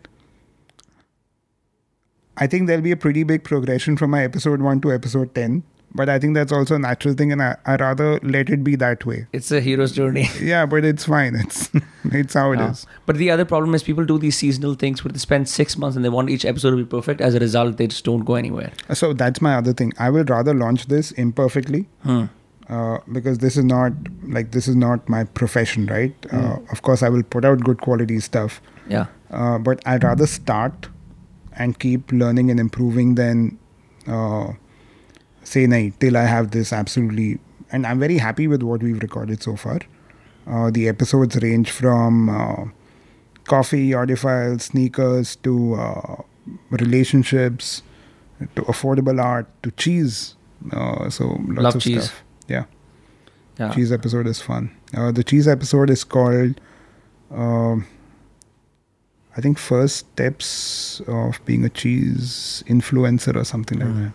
I 2.38 2.46
think 2.46 2.68
there'll 2.68 2.84
be 2.84 2.92
a 2.92 2.98
pretty 2.98 3.24
big 3.24 3.44
progression 3.44 3.98
from 3.98 4.12
my 4.12 4.24
episode 4.24 4.62
one 4.62 4.80
to 4.82 4.94
episode 4.94 5.34
10. 5.34 5.64
But 5.98 6.10
I 6.10 6.20
think 6.20 6.36
that's 6.38 6.52
also 6.52 6.76
a 6.76 6.80
natural 6.80 7.14
thing, 7.20 7.32
and 7.34 7.42
I, 7.42 7.56
I 7.66 7.76
rather 7.82 8.08
let 8.36 8.50
it 8.56 8.64
be 8.64 8.76
that 8.84 9.06
way. 9.10 9.20
it's 9.40 9.52
a 9.58 9.62
hero's 9.68 9.94
journey. 9.98 10.24
Yeah, 10.52 10.66
but 10.74 10.84
it's 10.90 11.06
fine. 11.12 11.36
It's 11.44 11.70
it's 12.22 12.34
how 12.40 12.46
it 12.56 12.60
Uh, 12.64 12.70
is. 12.72 12.86
But 13.06 13.18
the 13.22 13.30
other 13.36 13.46
problem 13.52 13.74
is 13.80 13.84
people 13.90 14.06
do 14.14 14.18
these 14.24 14.38
seasonal 14.38 14.74
things 14.86 15.04
where 15.06 15.12
they 15.18 15.20
spend 15.26 15.48
six 15.54 15.78
months 15.84 15.96
and 16.00 16.04
they 16.08 16.10
want 16.16 16.30
each 16.38 16.46
episode 16.54 16.72
to 16.72 16.78
be 16.82 16.86
perfect. 16.96 17.22
As 17.22 17.36
a 17.36 17.40
result, 17.46 17.78
they 17.84 17.88
just 17.94 18.04
don't 18.10 18.26
go 18.32 18.36
anywhere. 18.42 18.72
So 19.02 19.14
that's 19.14 19.42
my 19.50 19.54
other 19.62 19.74
thing. 19.84 19.94
I 20.08 20.10
will 20.18 20.26
rather 20.34 20.54
launch 20.64 20.88
this 20.96 21.12
imperfectly 21.26 21.82
Hmm. 22.10 22.26
uh, 22.70 22.98
because 23.20 23.38
this 23.46 23.56
is 23.64 23.64
not 23.72 23.94
like 24.38 24.52
this 24.58 24.68
is 24.74 24.76
not 24.76 25.08
my 25.16 25.24
profession, 25.44 25.88
right? 25.96 26.14
Hmm. 26.32 26.44
Uh, 26.44 26.58
of 26.78 26.82
course, 26.90 27.04
I 27.04 27.14
will 27.18 27.24
put 27.38 27.46
out 27.54 27.64
good 27.72 27.80
quality 27.88 28.20
stuff, 28.20 28.60
Yeah. 28.98 29.06
uh, 29.32 29.58
but 29.72 29.82
I'd 29.96 30.04
rather 30.12 30.28
start 30.36 30.90
and 31.64 31.80
keep 31.88 32.12
learning 32.12 32.52
and 32.52 32.60
improving 32.68 33.16
than 33.24 33.58
uh, 34.20 34.48
say 35.54 35.66
nahi 35.74 35.94
till 36.04 36.18
I 36.18 36.26
have 36.26 36.52
this 36.52 36.74
absolutely. 36.74 37.40
And 37.72 37.88
I'm 37.88 38.00
very 38.00 38.18
happy 38.18 38.48
with 38.48 38.64
what 38.64 38.84
we've 38.84 39.02
recorded 39.02 39.42
so 39.44 39.56
far. 39.56 39.80
Uh, 40.48 40.70
the 40.72 40.88
episodes 40.90 41.36
range 41.44 41.72
from 41.72 42.30
uh, 42.30 42.66
coffee, 43.54 43.90
audiophiles, 44.02 44.62
sneakers 44.70 45.36
to 45.48 45.56
uh, 45.76 46.16
relationships 46.70 47.82
to 48.56 48.62
affordable 48.64 49.22
art 49.24 49.48
to 49.64 49.72
cheese. 49.72 50.36
Uh, 50.72 51.10
so 51.10 51.26
lots 51.48 51.62
Love 51.68 51.76
of 51.76 51.82
cheese. 51.82 52.04
stuff. 52.06 52.24
Yeah, 52.48 52.66
Yeah. 53.60 53.74
cheese 53.74 53.92
episode 53.92 54.28
is 54.28 54.42
fun. 54.42 54.70
Uh, 54.96 55.12
the 55.12 55.24
cheese 55.24 55.48
episode 55.48 55.90
is 55.90 56.04
called, 56.04 56.62
um 57.32 57.86
I 59.38 59.42
think, 59.42 59.58
first 59.60 59.98
steps 59.98 61.02
of 61.08 61.40
being 61.46 61.66
a 61.66 61.70
cheese 61.70 62.64
influencer 62.68 63.36
or 63.36 63.44
something 63.44 63.80
like 63.80 63.94
that. 63.96 64.14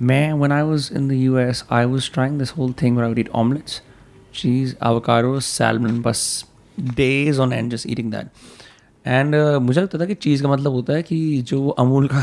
Man, 0.00 0.38
when 0.38 0.50
I 0.50 0.62
was 0.62 0.90
in 0.90 1.08
the 1.08 1.16
US, 1.30 1.62
I 1.68 1.84
was 1.84 2.08
trying 2.08 2.38
this 2.38 2.50
whole 2.50 2.72
thing 2.72 2.94
where 2.96 3.04
I 3.04 3.08
would 3.08 3.18
eat 3.18 3.28
omelets, 3.34 3.82
cheese, 4.32 4.74
avocados, 4.76 5.42
salmon, 5.42 6.00
bus 6.00 6.44
days 7.00 7.38
on 7.38 7.52
end 7.52 7.74
just 7.76 7.86
eating 7.86 8.14
that. 8.14 8.30
And 9.06 9.34
मुझे 9.62 9.80
लगता 9.80 9.98
था 9.98 10.04
कि 10.04 10.14
चीज़ 10.14 10.42
का 10.42 10.48
मतलब 10.48 10.72
होता 10.72 10.92
है 10.92 11.02
कि 11.02 11.18
जो 11.48 11.68
अमूल 11.84 12.06
का 12.08 12.22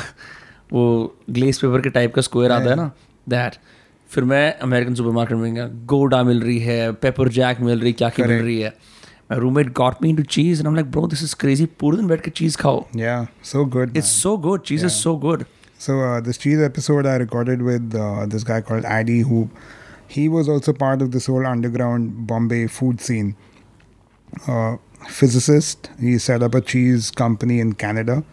वो 0.74 0.86
ग्लेस 1.30 1.60
पेपर 1.60 1.82
के 1.82 1.90
टाइप 1.90 2.14
का 2.16 2.22
स्क्वायर 2.22 2.52
आता 2.52 2.70
है 2.70 2.76
ना 2.76 2.92
दैट 3.30 3.56
फिर 4.10 4.24
मैं 4.24 4.54
अमेरिकन 4.68 4.96
सुपर 4.96 5.12
मार्केट 5.12 5.38
में 5.38 5.54
गया 5.56 5.68
गोडा 5.94 6.24
मिल 6.24 6.42
रही 6.42 6.60
है 6.60 6.92
पेपर 7.06 7.30
जैक 7.38 7.62
मिल 7.62 7.80
रही 7.80 7.94
क्या 7.94 8.10
क्या 8.10 8.28
मिल 8.28 8.42
रही 8.44 8.60
है? 8.60 8.70
My 9.32 9.40
roommate 9.40 9.74
got 9.78 10.04
me 10.04 10.10
into 10.10 10.24
cheese 10.24 10.60
and 10.60 10.68
I 10.68 10.74
like 10.76 10.92
bro 10.92 11.08
this 11.08 11.24
is 11.24 11.36
crazy 11.40 11.66
पूरे 11.80 11.98
दिन 11.98 12.08
बैठ 12.08 12.22
के 12.22 12.32
चीज़ 12.32 12.58
खाओ. 12.58 12.86
Yeah, 12.96 13.26
so 13.54 13.66
good. 13.76 13.98
It's 13.98 14.14
man. 14.14 14.22
So 14.22 14.38
good 14.38 14.62
cheese 14.62 14.86
is 14.86 14.92
so 14.94 15.16
good 15.28 15.44
So 15.44 15.57
uh, 16.02 16.22
this 16.22 16.38
cheese 16.38 16.60
episode 16.60 17.06
I 17.06 17.16
recorded 17.18 17.62
with 17.62 17.94
uh, 17.96 18.26
this 18.26 18.44
guy 18.44 18.62
called 18.62 18.86
Addy, 18.86 19.20
who 19.22 19.50
he 20.08 20.28
was 20.28 20.50
also 20.50 20.74
part 20.74 21.02
of 21.02 21.12
this 21.12 21.26
whole 21.28 21.46
underground 21.46 22.28
Bombay 22.28 22.68
food 22.68 23.00
scene. 23.02 23.36
Uh, 24.48 24.78
physicist, 25.08 25.90
he 26.00 26.18
set 26.18 26.42
up 26.44 26.56
a 26.56 26.62
cheese 26.62 27.12
company 27.12 27.60
in 27.60 27.74
Canada, 27.74 28.24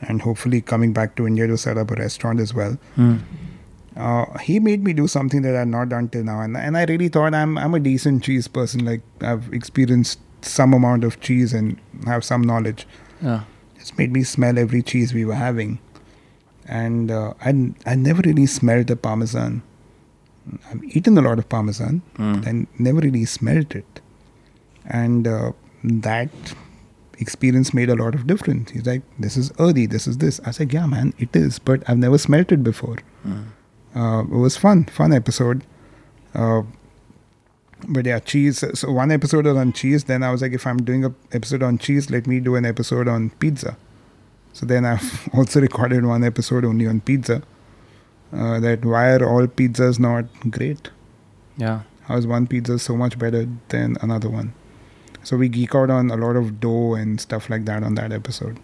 and 0.00 0.22
hopefully 0.22 0.60
coming 0.60 0.92
back 0.92 1.14
to 1.16 1.26
India 1.26 1.46
to 1.46 1.56
set 1.58 1.76
up 1.78 1.90
a 1.90 1.94
restaurant 1.94 2.40
as 2.40 2.54
well. 2.54 2.78
Uh, 3.96 4.38
he 4.38 4.58
made 4.58 4.82
me 4.82 4.92
do 4.94 5.06
something 5.06 5.42
that 5.42 5.54
I've 5.54 5.68
not 5.68 5.90
done 5.90 6.08
till 6.08 6.24
now, 6.24 6.40
and, 6.40 6.56
and 6.56 6.76
I 6.78 6.84
really 6.84 7.08
thought 7.08 7.34
I'm 7.34 7.58
I'm 7.58 7.74
a 7.74 7.80
decent 7.80 8.22
cheese 8.24 8.48
person. 8.48 8.84
Like 8.86 9.02
I've 9.20 9.52
experienced 9.52 10.18
some 10.40 10.72
amount 10.72 11.04
of 11.04 11.20
cheese 11.20 11.52
and 11.52 11.78
have 12.06 12.24
some 12.24 12.42
knowledge 12.42 12.86
It's 13.76 13.96
made 13.98 14.12
me 14.12 14.22
smell 14.22 14.58
every 14.58 14.82
cheese 14.82 15.12
we 15.12 15.24
were 15.24 15.34
having. 15.34 15.78
And 16.66 17.10
uh, 17.10 17.34
I 17.44 17.50
I 17.86 17.94
never 17.96 18.22
really 18.24 18.46
smelled 18.46 18.86
the 18.88 18.96
parmesan. 18.96 19.62
I've 20.70 20.82
eaten 20.84 21.16
a 21.18 21.20
lot 21.22 21.38
of 21.38 21.48
parmesan 21.48 22.02
and 22.46 22.66
never 22.78 23.00
really 23.00 23.24
smelled 23.24 23.74
it. 23.76 24.00
and 24.86 25.26
uh, 25.28 25.52
that 25.84 26.30
experience 27.18 27.72
made 27.74 27.88
a 27.88 27.94
lot 27.94 28.14
of 28.14 28.26
difference. 28.26 28.70
He's 28.72 28.86
like, 28.86 29.02
"This 29.18 29.36
is 29.36 29.50
earthy. 29.58 29.86
This 29.86 30.06
is 30.12 30.18
this." 30.18 30.40
I 30.44 30.48
was 30.48 30.58
like, 30.60 30.72
"Yeah, 30.72 30.86
man, 30.86 31.12
it 31.18 31.36
is, 31.36 31.58
but 31.70 31.82
I've 31.88 31.98
never 31.98 32.18
smelt 32.18 32.50
it 32.56 32.64
before." 32.64 32.96
Uh, 33.94 34.22
it 34.22 34.38
was 34.46 34.56
fun, 34.56 34.84
fun 34.86 35.12
episode. 35.12 35.62
Uh, 36.34 36.62
but 37.88 38.06
yeah, 38.06 38.18
cheese. 38.20 38.64
So 38.80 38.90
one 38.92 39.10
episode 39.10 39.44
was 39.46 39.56
on 39.56 39.72
cheese. 39.72 40.04
Then 40.04 40.22
I 40.22 40.30
was 40.32 40.42
like, 40.42 40.52
if 40.52 40.66
I'm 40.66 40.82
doing 40.82 41.04
a 41.04 41.12
episode 41.32 41.62
on 41.62 41.78
cheese, 41.78 42.10
let 42.10 42.26
me 42.26 42.40
do 42.40 42.54
an 42.56 42.64
episode 42.64 43.06
on 43.08 43.30
pizza. 43.30 43.76
So 44.53 44.65
then 44.65 44.85
I've 44.85 45.29
also 45.33 45.61
recorded 45.61 46.05
one 46.05 46.23
episode 46.23 46.65
only 46.65 46.87
on 46.87 47.01
pizza. 47.01 47.43
Uh, 48.33 48.59
that 48.59 48.83
why 48.83 49.11
are 49.11 49.27
all 49.27 49.47
pizzas 49.47 49.99
not 49.99 50.25
great? 50.49 50.89
Yeah. 51.57 51.81
How 52.03 52.17
is 52.17 52.27
one 52.27 52.47
pizza 52.47 52.79
so 52.79 52.95
much 52.95 53.19
better 53.19 53.47
than 53.69 53.97
another 54.01 54.29
one? 54.29 54.53
So 55.23 55.37
we 55.37 55.49
geek 55.49 55.75
out 55.75 55.89
on 55.89 56.09
a 56.09 56.15
lot 56.15 56.35
of 56.35 56.59
dough 56.59 56.95
and 56.95 57.19
stuff 57.19 57.49
like 57.49 57.65
that 57.65 57.83
on 57.83 57.95
that 57.95 58.11
episode. 58.11 58.59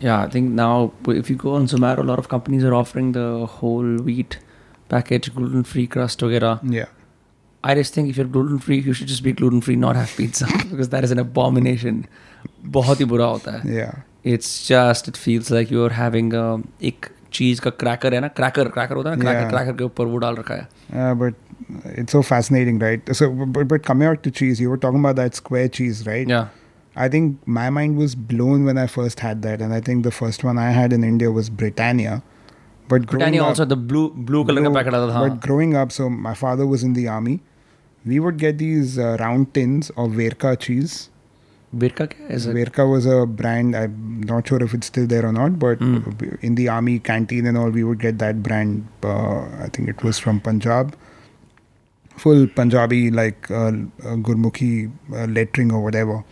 Yeah, 0.00 0.22
I 0.22 0.28
think 0.28 0.50
now 0.50 0.92
if 1.08 1.28
you 1.28 1.36
go 1.36 1.54
on 1.54 1.66
Zomato, 1.66 1.98
a 1.98 2.02
lot 2.02 2.18
of 2.18 2.28
companies 2.28 2.64
are 2.64 2.74
offering 2.74 3.12
the 3.12 3.46
whole 3.46 3.96
wheat 3.96 4.38
package, 4.88 5.34
gluten 5.34 5.64
free 5.64 5.86
crust, 5.86 6.20
वगैरह. 6.20 6.60
Yeah. 6.70 6.86
I 7.64 7.74
just 7.74 7.92
think 7.92 8.08
if 8.08 8.16
you're 8.16 8.26
gluten 8.26 8.58
free, 8.58 8.78
you 8.78 8.92
should 8.92 9.08
just 9.08 9.22
be 9.22 9.32
gluten 9.32 9.60
free, 9.60 9.76
not 9.76 9.96
have 9.96 10.14
pizza 10.16 10.46
because 10.70 10.88
that 10.90 11.04
is 11.04 11.10
an 11.10 11.18
abomination. 11.18 12.06
बहुत 12.64 13.00
ही 13.00 13.04
बुरा 13.04 13.24
होता 13.24 13.58
है. 13.58 13.74
Yeah. 13.74 13.94
It's 14.24 14.50
just 14.68 15.08
it 15.10 15.16
feels 15.24 15.50
like 15.56 15.70
you're 15.74 15.94
having 15.98 16.32
a 16.34 16.46
एक 16.90 17.06
चीज 17.38 17.60
का 17.60 17.70
cracker 17.82 18.14
है 18.14 18.20
ना 18.20 18.28
cracker 18.40 18.68
cracker 18.76 18.96
होता 18.96 19.10
है 19.10 19.16
ना 19.16 19.22
क्रैकर 19.22 19.40
Yeah. 19.42 19.50
क्रैकर 19.50 19.76
के 19.78 19.84
ऊपर 19.84 20.06
वो 20.12 20.18
डाल 20.26 20.36
रखा 20.36 20.54
है 20.54 20.68
Uh, 21.02 21.14
but 21.22 21.34
it's 22.02 22.14
so 22.16 22.20
fascinating, 22.30 22.78
right? 22.84 23.10
So, 23.18 23.26
but, 23.56 23.66
but 23.72 23.82
coming 23.88 24.08
out 24.10 24.22
to 24.26 24.30
cheese, 24.40 24.60
you 24.64 24.70
were 24.74 24.78
talking 24.84 25.00
about 25.06 25.16
that 25.20 25.34
square 25.42 25.68
cheese, 25.78 26.06
right? 26.06 26.28
yeah 26.34 26.46
I 27.04 27.08
think 27.14 27.34
my 27.56 27.64
mind 27.78 27.98
was 28.02 28.14
blown 28.30 28.64
when 28.68 28.78
I 28.82 28.86
first 28.92 29.20
had 29.24 29.42
that, 29.42 29.60
and 29.66 29.74
I 29.74 29.80
think 29.88 30.06
the 30.06 30.12
first 30.20 30.44
one 30.46 30.60
I 30.62 30.70
had 30.76 30.94
in 30.96 31.04
India 31.08 31.28
was 31.34 31.50
Britannia. 31.60 32.14
But 32.92 33.04
growing 33.06 33.10
Britannia 33.10 33.42
up, 33.42 33.50
also 33.52 33.66
the 33.72 33.76
blue 33.92 34.06
blue 34.30 34.40
color 34.48 34.62
का 34.64 34.70
blue- 34.70 34.74
packet 34.78 34.94
आता 35.00 35.12
था 35.12 35.22
But 35.26 35.36
growing 35.46 35.76
up, 35.82 35.92
so 35.98 36.08
my 36.28 36.32
father 36.40 36.66
was 36.72 36.86
in 36.88 36.96
the 36.98 37.04
army. 37.18 37.36
We 38.12 38.18
would 38.24 38.40
get 38.46 38.58
these 38.64 38.98
uh, 39.06 39.12
round 39.22 39.52
tins 39.58 39.92
of 40.04 40.18
Verka 40.22 40.54
cheese. 40.66 40.96
Verka 42.53 42.87
was 42.87 43.05
a 43.05 43.25
brand. 43.25 43.75
I'm 43.75 44.21
not 44.21 44.47
sure 44.47 44.61
if 44.61 44.73
it's 44.73 44.87
still 44.87 45.07
there 45.07 45.25
or 45.25 45.31
not, 45.31 45.57
but 45.57 45.79
mm. 45.79 46.37
in 46.43 46.55
the 46.55 46.69
army 46.69 46.99
canteen 46.99 47.47
and 47.47 47.57
all, 47.57 47.69
we 47.69 47.83
would 47.83 47.99
get 47.99 48.19
that 48.19 48.43
brand. 48.43 48.87
Uh, 49.03 49.41
I 49.59 49.69
think 49.73 49.89
it 49.89 50.03
was 50.03 50.19
from 50.19 50.39
Punjab. 50.39 50.95
Full 52.17 52.47
Punjabi, 52.47 53.09
like 53.09 53.49
uh, 53.49 53.55
uh, 53.55 53.71
Gurmukhi 54.27 54.91
uh, 55.11 55.25
lettering 55.25 55.71
or 55.71 55.83
whatever. 55.83 56.23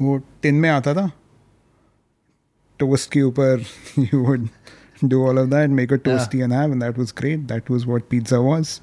वो 0.00 0.20
tin 0.42 0.60
में 0.60 0.68
आता 0.70 0.94
था 0.94 1.10
Toast 2.78 3.10
के 3.10 3.22
ऊपर 3.22 3.64
you 4.12 4.22
would 4.22 4.48
do 5.06 5.22
all 5.26 5.38
of 5.38 5.50
that, 5.50 5.70
make 5.70 5.90
a 5.92 5.98
toasty 5.98 6.38
yeah. 6.38 6.44
and 6.44 6.52
have, 6.52 6.70
and 6.70 6.82
that 6.82 6.96
was 6.96 7.12
great. 7.12 7.48
That 7.48 7.68
was 7.70 7.86
what 7.86 8.08
pizza 8.08 8.40
was. 8.42 8.80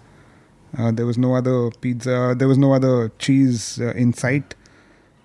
Uh, 0.77 0.91
there 0.91 1.05
was 1.05 1.17
no 1.17 1.35
other 1.35 1.69
pizza. 1.81 2.35
There 2.37 2.47
was 2.47 2.57
no 2.57 2.73
other 2.73 3.11
cheese 3.19 3.79
uh, 3.79 3.93
in 3.93 4.13
sight. 4.13 4.55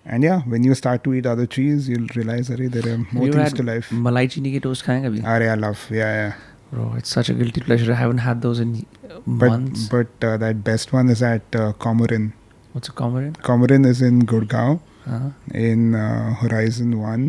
And 0.06 0.24
yeah, 0.24 0.42
when 0.52 0.64
you 0.64 0.76
start 0.80 1.04
to 1.06 1.14
eat 1.14 1.26
other 1.26 1.46
cheese, 1.46 1.88
you'll 1.90 2.08
realize, 2.16 2.50
Arey, 2.50 2.68
there 2.72 2.94
are 2.94 2.98
more 3.12 3.26
You 3.26 3.32
things 3.34 3.50
had 3.50 3.56
to 3.58 3.64
life. 3.70 3.90
मलाई 4.06 4.28
चीनी 4.36 4.52
के 4.52 4.60
toast 4.66 4.86
खाए 4.86 5.02
कभी 5.04 5.22
Arey, 5.34 5.50
I 5.54 5.56
love, 5.64 5.82
yeah, 6.02 6.14
yeah. 6.20 6.38
bro 6.72 6.86
it's 7.00 7.12
such 7.16 7.30
a 7.32 7.34
guilty 7.40 7.62
pleasure 7.66 7.92
I 7.92 7.96
haven't 7.98 8.22
had 8.24 8.42
those 8.46 8.60
in 8.64 8.72
uh, 9.10 9.20
But 9.42 9.52
months 9.52 9.84
but 9.92 10.26
uh, 10.30 10.32
that 10.38 10.64
best 10.70 10.94
one 10.96 11.10
is 11.14 11.22
at 11.28 11.56
uh, 11.56 11.72
Comorin. 11.86 12.26
what's 12.74 12.90
a 12.90 12.96
common 13.02 13.30
Comorin 13.50 13.86
is 13.92 14.02
in 14.08 14.18
Gurgaon 14.32 14.80
uh 15.18 15.30
in 15.68 15.86
uh, 15.96 16.34
Horizon 16.42 16.90
One. 17.04 17.28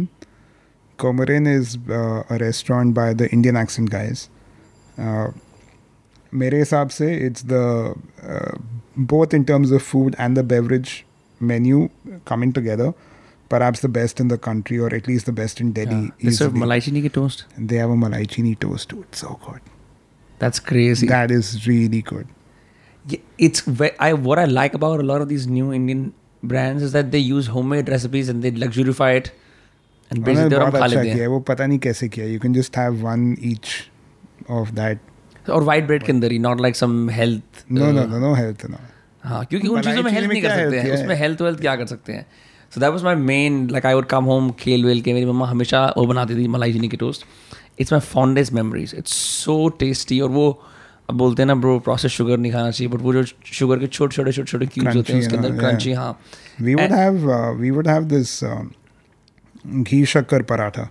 Comorin 1.04 1.46
is 1.52 1.76
uh, 1.98 2.22
a 2.36 2.38
restaurant 2.42 2.94
by 2.94 3.06
the 3.20 3.28
Indian 3.38 3.60
accent 3.64 3.90
guys. 3.90 4.24
Uh, 4.98 5.28
मेरे 6.34 6.58
हिसाब 6.58 6.88
से 6.94 7.06
it's 7.26 7.42
the 7.52 7.62
uh, 8.22 8.56
both 9.14 9.34
in 9.40 9.44
terms 9.52 9.70
of 9.78 9.82
food 9.92 10.16
and 10.26 10.36
the 10.36 10.42
beverage 10.54 10.96
menu 11.50 11.88
coming 12.32 12.52
together 12.60 12.88
perhaps 13.52 13.82
the 13.84 13.88
best 13.96 14.20
in 14.22 14.30
the 14.30 14.36
country 14.46 14.78
or 14.86 14.88
at 14.94 15.06
least 15.10 15.28
the 15.30 15.34
best 15.40 15.60
in 15.64 15.68
Delhi 15.76 15.98
yeah. 15.98 16.08
they 16.22 16.32
serve 16.38 16.50
easily. 16.52 16.62
मलाई 16.62 16.80
चीनी 16.86 17.02
के 17.02 17.08
toast 17.18 17.44
And 17.58 17.68
they 17.72 17.78
have 17.82 17.92
a 17.96 17.98
malai 18.04 18.22
chini 18.36 18.54
toast 18.64 18.88
too 18.94 18.98
it's 19.04 19.22
so 19.26 19.36
good 19.46 19.70
that's 20.42 20.64
crazy 20.70 21.06
that 21.12 21.34
is 21.40 21.52
really 21.68 22.00
good 22.12 22.34
Yeah, 23.12 23.20
it's 23.48 23.62
ve- 23.80 23.94
I 24.06 24.12
what 24.28 24.40
I 24.40 24.44
like 24.54 24.74
about 24.78 25.02
a 25.02 25.04
lot 25.10 25.22
of 25.26 25.28
these 25.28 25.44
new 25.58 25.68
Indian 25.76 26.00
brands 26.50 26.82
is 26.88 26.96
that 26.96 27.12
they 27.14 27.20
use 27.26 27.46
homemade 27.54 27.88
recipes 27.92 28.28
and 28.32 28.46
they 28.46 28.50
luxurify 28.64 29.08
it 29.20 29.30
and 30.10 30.18
उन्होंने 30.18 30.26
basically 30.26 30.58
हम 30.58 30.70
बहुत 30.70 30.74
खा 30.74 30.84
अच्छा 30.84 30.96
लेते 30.96 31.04
किया 31.04 31.14
हैं 31.14 31.20
है 31.22 31.28
वो 31.34 31.38
पता 31.52 31.66
नहीं 31.70 31.78
कैसे 31.86 32.08
किया 32.16 32.26
you 32.32 32.42
can 32.44 32.58
just 32.58 32.76
have 32.80 33.00
one 33.06 33.24
each 33.52 33.72
of 34.58 34.74
that 34.80 35.50
और 35.56 35.64
white 35.70 35.88
bread 35.92 36.04
के 36.06 36.12
अंदर 36.12 36.32
ही 36.32 36.38
not 36.48 36.62
like 36.66 36.78
some 36.82 36.94
health 37.20 37.64
no 37.78 37.88
uh, 37.88 37.92
no 37.98 38.04
no 38.12 38.20
no 38.26 38.34
health 38.42 38.64
no 38.74 38.80
हाँ 39.23 39.45
क्योंकि 39.45 39.67
उन 39.67 39.81
चीज़ों 39.81 40.03
में 40.03 40.11
हेल्प 40.11 40.31
नहीं 40.31 40.41
कर 40.41 40.49
सकते 40.49 40.79
हैं 40.79 40.93
उसमें 40.93 41.15
हेल्थ 41.15 41.41
वेल्थ 41.41 41.59
क्या 41.59 41.75
कर 41.75 41.85
सकते 41.85 42.13
हैं? 42.13 42.25
So 42.73 42.79
that 42.81 42.91
was 42.91 43.03
my 43.03 43.15
main 43.15 43.69
like 43.69 43.85
I 43.85 43.93
would 43.93 44.05
come 44.05 44.23
home 44.23 44.51
खेल 44.51 44.85
वेल 44.85 45.01
के 45.01 45.13
मेरी 45.13 45.25
मम्मा 45.25 45.47
हमेशा 45.47 45.93
वो 45.97 46.05
बनाती 46.05 46.35
थी 46.35 46.47
मलाई 46.47 46.73
चीनी 46.73 46.87
के 46.87 46.97
toast 46.97 47.25
it's 47.79 47.93
my 47.93 47.99
fondest 47.99 48.53
memories 48.53 48.95
it's 48.97 49.11
so 49.13 49.69
tasty 49.69 50.19
और 50.19 50.29
वो 50.29 50.63
अब 51.09 51.15
बोलते 51.15 51.41
हैं 51.41 51.47
ना 51.47 51.55
ब्रो 51.55 51.79
प्रोसेस 51.79 52.11
शुगर 52.11 52.37
नहीं 52.37 52.51
खाना 52.51 52.71
चाहिए 52.71 52.93
बट 52.93 53.01
वो 53.01 53.13
जो 53.13 53.23
शुगर 53.45 53.79
के 53.79 53.87
छोटे 53.87 54.15
छोटे 54.15 54.31
छोटे 54.31 54.51
छोटे 54.51 54.65
क्यूब्स 54.65 54.95
होते 54.95 55.13
हैं 55.13 55.19
उसके 55.19 55.35
अंदर 55.35 55.57
क्रंची 55.57 55.93
हाँ 55.93 56.19
have 56.61 57.15
uh, 57.15 57.53
we 57.61 57.71
would 57.71 57.87
have 57.87 58.07
this 58.09 58.43
um, 58.43 58.71
ghee 59.83 60.05
shakkar 60.05 60.39
paratha. 60.43 60.89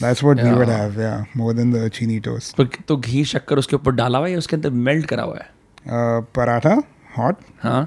That's 0.00 0.22
what 0.22 0.42
we 0.44 0.52
would 0.52 0.68
Yeah. 0.68 0.76
have 0.76 0.96
yeah 0.96 1.24
more 1.34 1.54
than 1.54 1.70
the 1.70 1.90
chini 1.90 2.20
toast. 2.20 2.60
तो, 2.88 2.96
घी 2.96 3.24
शक्कर 3.24 3.58
उसके 3.58 3.76
ऊपर 3.76 3.92
डाला 3.92 4.18
हुआ 4.18 4.26
है 4.26 4.32
या 4.32 4.38
उसके 4.38 4.56
अंदर 4.56 4.70
मेल्ट 4.70 5.06
करा 5.06 5.22
हुआ 5.22 5.38
है? 5.38 5.50
Uh, 5.86 6.82
हॉट 7.16 7.36
हाँ। 7.60 7.82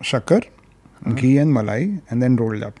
शक्कर 0.00 0.46
हाँ। 1.06 1.14
Ghee 1.14 1.34
and 1.36 1.52
malai 1.52 1.84
and 1.84 2.20
then 2.20 2.38
rolled 2.38 2.64
up 2.64 2.74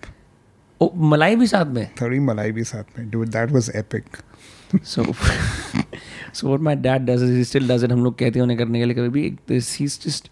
ओ 0.80 0.90
मलाई 1.10 1.36
भी 1.36 1.46
साथ 1.46 1.66
में? 1.66 1.90
थोड़ी 2.00 2.18
मलाई 2.20 2.52
भी 2.52 2.64
साथ 2.64 2.98
में। 2.98 3.08
Do 3.10 3.24
that 3.26 3.50
was 3.50 3.70
epic 3.76 4.16
so 4.76 5.04
so 6.34 6.46
what 6.46 6.60
my 6.60 6.76
dad 6.76 7.04
does 7.06 7.22
is 7.22 7.48
still 7.48 7.68
does 7.68 7.84
it 7.84 7.92
हम 7.92 8.04
लोग 8.04 8.18
कहते 8.18 8.38
हैं 8.38 8.42
उन्हें 8.42 8.58
करने 8.58 8.78
के 8.78 8.84
लिए 8.84 8.96
कभी 8.96 9.08
भी। 9.10 9.30
This 9.48 9.76
he 9.78 9.84
is 9.84 9.98
just 10.04 10.30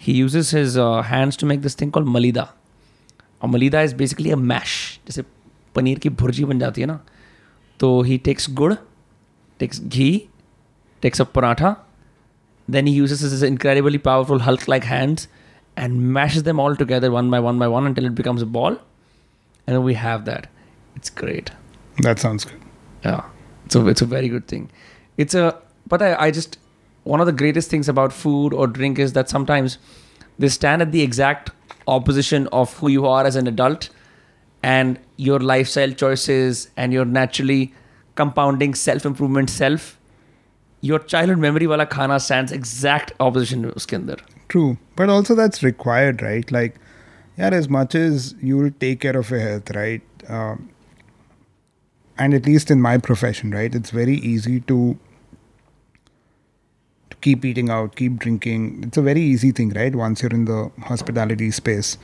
he 0.00 0.12
uses 0.14 0.54
his 0.54 0.78
hands 1.06 1.38
to 1.38 1.46
make 1.46 1.60
this 1.62 1.80
thing 1.80 1.92
called 1.92 2.08
malida 2.08 2.42
और 3.42 3.48
malida 3.48 3.80
is 3.82 3.94
basically 3.96 4.30
a 4.30 4.36
mash 4.36 5.00
जैसे 5.06 5.22
पनीर 5.74 5.98
की 5.98 6.08
भुर्जी 6.10 6.44
बन 6.44 6.58
जाती 6.58 6.80
है 6.80 6.86
ना। 6.86 7.00
तो 7.80 8.00
he 8.02 8.18
takes 8.18 8.50
gur 8.50 8.74
takes 9.60 9.80
ghee 9.80 10.10
takes 11.02 11.20
a 11.20 11.24
paratha 11.24 11.76
then 12.68 12.86
he 12.86 12.92
uses 12.92 13.20
his 13.20 13.42
incredibly 13.42 13.98
powerful 13.98 14.40
hulk 14.40 14.68
like 14.68 14.84
hands 14.84 15.28
and 15.76 16.12
mashes 16.12 16.42
them 16.42 16.60
all 16.60 16.76
together 16.76 17.10
one 17.10 17.30
by 17.30 17.40
one 17.40 17.58
by 17.58 17.68
one 17.68 17.86
until 17.86 18.04
it 18.04 18.14
becomes 18.14 18.42
a 18.42 18.46
ball 18.46 18.72
and 19.66 19.76
then 19.76 19.82
we 19.82 19.94
have 19.94 20.24
that 20.24 20.48
it's 20.96 21.10
great 21.10 21.50
that 21.98 22.18
sounds 22.18 22.44
good 22.44 22.60
yeah, 23.04 23.24
so 23.68 23.86
it's 23.88 24.02
a 24.02 24.06
very 24.06 24.28
good 24.28 24.46
thing. 24.48 24.70
It's 25.16 25.34
a 25.34 25.60
but 25.86 26.02
I, 26.02 26.26
I 26.26 26.30
just 26.30 26.58
one 27.04 27.20
of 27.20 27.26
the 27.26 27.32
greatest 27.32 27.70
things 27.70 27.88
about 27.88 28.12
food 28.12 28.52
or 28.52 28.66
drink 28.66 28.98
is 28.98 29.12
that 29.14 29.28
sometimes 29.28 29.78
they 30.38 30.48
stand 30.48 30.82
at 30.82 30.92
the 30.92 31.02
exact 31.02 31.50
opposition 31.86 32.46
of 32.48 32.76
who 32.78 32.88
you 32.88 33.06
are 33.06 33.24
as 33.24 33.36
an 33.36 33.46
adult 33.46 33.88
and 34.62 34.98
your 35.16 35.38
lifestyle 35.38 35.92
choices 35.92 36.68
and 36.76 36.92
your 36.92 37.04
naturally 37.04 37.72
compounding 38.14 38.74
self 38.74 39.06
improvement 39.06 39.50
self. 39.50 39.97
Your 40.80 40.98
childhood 41.00 41.38
memory 41.38 41.66
wala 41.66 41.86
khana 41.86 42.20
stands 42.20 42.52
exact 42.52 43.12
opposition 43.20 43.64
uske 43.64 43.94
andar. 43.98 44.20
True, 44.48 44.78
but 44.96 45.10
also 45.10 45.34
that's 45.34 45.62
required, 45.62 46.22
right? 46.22 46.50
Like, 46.50 46.76
yeah, 47.36 47.50
as 47.50 47.68
much 47.68 47.94
as 47.94 48.34
you'll 48.40 48.70
take 48.70 49.00
care 49.00 49.16
of 49.16 49.30
your 49.30 49.40
health, 49.40 49.70
right? 49.74 50.02
Um, 50.28 50.70
and 52.18 52.34
at 52.34 52.46
least 52.46 52.70
in 52.70 52.80
my 52.82 52.98
profession, 52.98 53.50
right, 53.50 53.74
it's 53.74 53.90
very 53.90 54.16
easy 54.16 54.60
to 54.60 54.98
to 57.10 57.16
keep 57.16 57.44
eating 57.44 57.70
out, 57.70 57.96
keep 57.96 58.18
drinking. 58.18 58.84
It's 58.84 58.96
a 58.96 59.02
very 59.02 59.20
easy 59.20 59.50
thing, 59.52 59.70
right? 59.70 59.94
Once 59.94 60.22
you're 60.22 60.30
in 60.30 60.44
the 60.44 60.70
hospitality 60.82 61.50
space, 61.50 61.96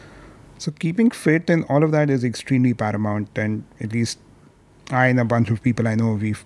so 0.58 0.72
keeping 0.72 1.10
fit 1.10 1.50
and 1.50 1.64
all 1.68 1.82
of 1.84 1.90
that 1.92 2.10
is 2.10 2.24
extremely 2.24 2.74
paramount. 2.74 3.36
And 3.36 3.64
at 3.80 3.92
least 3.92 4.18
I 4.90 5.06
and 5.06 5.20
a 5.20 5.24
bunch 5.24 5.50
of 5.50 5.62
people 5.62 5.88
I 5.88 5.94
know, 5.94 6.12
we've 6.14 6.44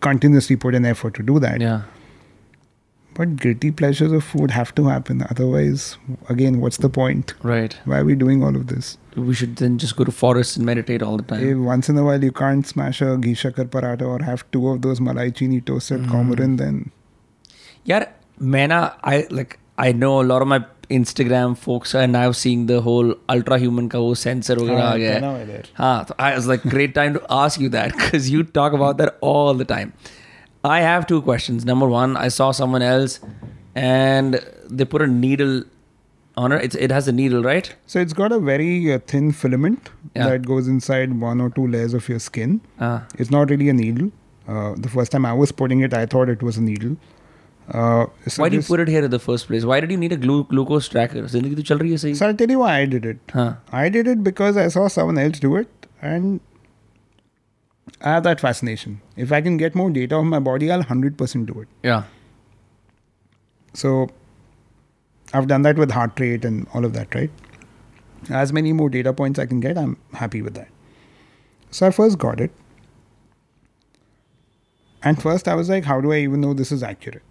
continuously 0.00 0.56
put 0.56 0.74
in 0.74 0.84
effort 0.84 1.14
to 1.14 1.22
do 1.22 1.38
that. 1.40 1.60
Yeah. 1.60 1.82
But 3.14 3.36
gritty 3.36 3.70
pleasures 3.70 4.12
of 4.12 4.24
food 4.24 4.50
have 4.50 4.74
to 4.74 4.84
happen. 4.84 5.24
Otherwise, 5.30 5.96
again, 6.28 6.60
what's 6.60 6.76
the 6.76 6.90
point? 6.90 7.32
Right. 7.42 7.74
Why 7.86 8.00
are 8.00 8.04
we 8.04 8.14
doing 8.14 8.44
all 8.44 8.54
of 8.54 8.66
this? 8.66 8.98
We 9.16 9.34
should 9.34 9.56
then 9.56 9.78
just 9.78 9.96
go 9.96 10.04
to 10.04 10.12
forests 10.12 10.56
and 10.56 10.66
meditate 10.66 11.02
all 11.02 11.16
the 11.16 11.22
time. 11.22 11.48
If 11.48 11.56
once 11.56 11.88
in 11.88 11.96
a 11.96 12.04
while 12.04 12.22
you 12.22 12.30
can't 12.30 12.66
smash 12.66 13.00
a 13.00 13.16
ghee 13.16 13.32
shakkar 13.32 13.64
paratha 13.64 14.02
or 14.02 14.22
have 14.22 14.44
two 14.50 14.68
of 14.68 14.82
those 14.82 15.00
malai 15.00 15.34
chini 15.34 15.62
toasted 15.62 16.02
mm. 16.02 16.10
Comorin, 16.10 16.58
then. 16.58 16.90
Yeah, 17.84 18.10
man, 18.38 18.70
I 18.70 19.26
like. 19.30 19.58
I 19.78 19.92
know 19.92 20.20
a 20.20 20.24
lot 20.24 20.42
of 20.42 20.48
my 20.48 20.64
Instagram 20.95 21.53
folks 21.65 21.93
are 21.95 22.07
now 22.13 22.31
seeing 22.37 22.63
the 22.71 22.79
whole 22.87 23.11
ultra 23.35 23.57
human 23.65 23.89
का 23.89 23.99
वो 24.05 24.15
sensor 24.23 24.57
वगैरह 24.61 24.83
आ 24.83 24.95
गया 24.97 25.19
now 25.21 25.33
है 25.35 25.45
we're 25.45 25.51
there. 25.51 25.65
हाँ 25.77 26.05
तो 26.07 26.15
I 26.29 26.31
was 26.37 26.47
like 26.53 26.65
great 26.75 26.95
time 26.99 27.13
to 27.19 27.21
ask 27.41 27.61
you 27.65 27.69
that 27.77 27.93
because 27.99 28.29
you 28.35 28.43
talk 28.59 28.73
about 28.79 28.97
that 29.03 29.17
all 29.33 29.53
the 29.61 29.67
time. 29.73 29.93
I 30.71 30.79
have 30.85 31.05
two 31.11 31.21
questions. 31.27 31.63
Number 31.73 31.87
one, 31.91 32.17
I 32.23 32.27
saw 32.39 32.51
someone 32.57 32.83
else 32.87 33.19
and 33.75 34.39
they 34.69 34.85
put 34.85 35.01
a 35.01 35.07
needle 35.07 35.63
on 36.37 36.51
it. 36.51 36.63
It's, 36.63 36.75
it 36.75 36.91
has 36.91 37.07
a 37.07 37.11
needle, 37.11 37.41
right? 37.43 37.73
So 37.87 37.99
it's 37.99 38.13
got 38.13 38.31
a 38.31 38.39
very 38.39 38.93
uh, 38.93 38.99
thin 39.13 39.31
filament 39.31 39.89
Yeah. 40.15 40.27
that 40.29 40.45
goes 40.51 40.67
inside 40.67 41.19
one 41.21 41.41
or 41.41 41.49
two 41.49 41.65
layers 41.67 41.93
of 41.93 42.07
your 42.09 42.19
skin. 42.19 42.59
Uh, 42.79 42.99
It's 43.17 43.31
not 43.31 43.49
really 43.49 43.69
a 43.69 43.73
needle. 43.73 44.11
Uh, 44.47 44.75
the 44.85 44.89
first 44.89 45.11
time 45.11 45.25
I 45.25 45.33
was 45.33 45.51
putting 45.63 45.81
it, 45.81 45.93
I 45.93 46.05
thought 46.05 46.29
it 46.29 46.43
was 46.43 46.57
a 46.57 46.61
needle. 46.61 46.95
Uh, 47.68 48.06
Why 48.36 48.48
did 48.48 48.56
you 48.56 48.62
put 48.62 48.78
it 48.80 48.88
here 48.88 49.04
in 49.04 49.10
the 49.10 49.18
first 49.18 49.48
place? 49.48 49.64
Why 49.64 49.80
did 49.80 49.90
you 49.90 49.96
need 49.96 50.12
a 50.12 50.16
glu- 50.16 50.44
glucose 50.44 50.88
tracker? 50.88 51.26
So 51.26 51.38
I'll 51.38 52.34
tell 52.34 52.50
you 52.50 52.60
why 52.60 52.78
I 52.78 52.84
did 52.86 53.04
it. 53.04 53.18
Huh. 53.32 53.54
I 53.72 53.88
did 53.88 54.06
it 54.06 54.22
because 54.22 54.56
I 54.56 54.68
saw 54.68 54.86
someone 54.86 55.18
else 55.18 55.40
do 55.40 55.56
it 55.56 55.68
and 56.00 56.40
I 58.00 58.10
have 58.10 58.22
that 58.22 58.40
fascination. 58.40 59.00
If 59.16 59.32
I 59.32 59.40
can 59.40 59.56
get 59.56 59.74
more 59.74 59.90
data 59.90 60.16
of 60.16 60.26
my 60.26 60.38
body, 60.38 60.70
I'll 60.70 60.84
100% 60.84 61.46
do 61.46 61.60
it. 61.60 61.68
Yeah. 61.82 62.04
So 63.74 64.08
I've 65.34 65.48
done 65.48 65.62
that 65.62 65.76
with 65.76 65.90
heart 65.90 66.18
rate 66.20 66.44
and 66.44 66.68
all 66.72 66.84
of 66.84 66.92
that, 66.92 67.14
right? 67.14 67.30
As 68.30 68.52
many 68.52 68.72
more 68.72 68.88
data 68.88 69.12
points 69.12 69.38
I 69.40 69.46
can 69.46 69.58
get, 69.60 69.76
I'm 69.76 69.96
happy 70.12 70.40
with 70.40 70.54
that. 70.54 70.68
So 71.70 71.86
I 71.86 71.90
first 71.90 72.16
got 72.18 72.40
it. 72.40 72.52
And 75.02 75.20
first 75.20 75.48
I 75.48 75.54
was 75.54 75.68
like, 75.68 75.84
how 75.84 76.00
do 76.00 76.12
I 76.12 76.18
even 76.18 76.40
know 76.40 76.54
this 76.54 76.70
is 76.70 76.82
accurate? 76.82 77.22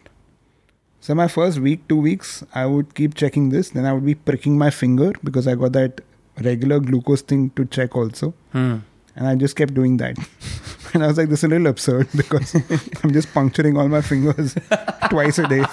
So 1.06 1.14
my 1.14 1.28
first 1.28 1.60
week, 1.60 1.88
two 1.88 1.98
weeks, 1.98 2.44
I 2.56 2.66
would 2.66 2.96
keep 2.96 3.14
checking 3.14 3.50
this. 3.50 3.70
Then 3.70 3.86
I 3.86 3.94
would 3.94 4.04
be 4.04 4.16
pricking 4.16 4.58
my 4.58 4.72
finger 4.72 5.14
because 5.24 5.48
I 5.48 5.54
got 5.54 5.74
that 5.74 6.02
regular 6.42 6.80
glucose 6.80 7.22
thing 7.22 7.52
to 7.52 7.66
check 7.66 7.96
also. 7.96 8.34
hmm. 8.54 8.78
And 9.16 9.28
I 9.28 9.36
just 9.36 9.56
kept 9.56 9.76
doing 9.76 9.98
that. 9.98 10.18
and 10.96 11.04
I 11.04 11.08
was 11.08 11.20
like, 11.20 11.30
this 11.30 11.42
is 11.42 11.44
a 11.44 11.48
little 11.48 11.68
absurd 11.68 12.08
because 12.16 12.56
I'm 13.04 13.14
just 13.14 13.32
puncturing 13.36 13.78
all 13.78 13.88
my 13.88 14.02
fingers 14.02 14.56
twice 15.12 15.38
a 15.38 15.48
day. 15.48 15.64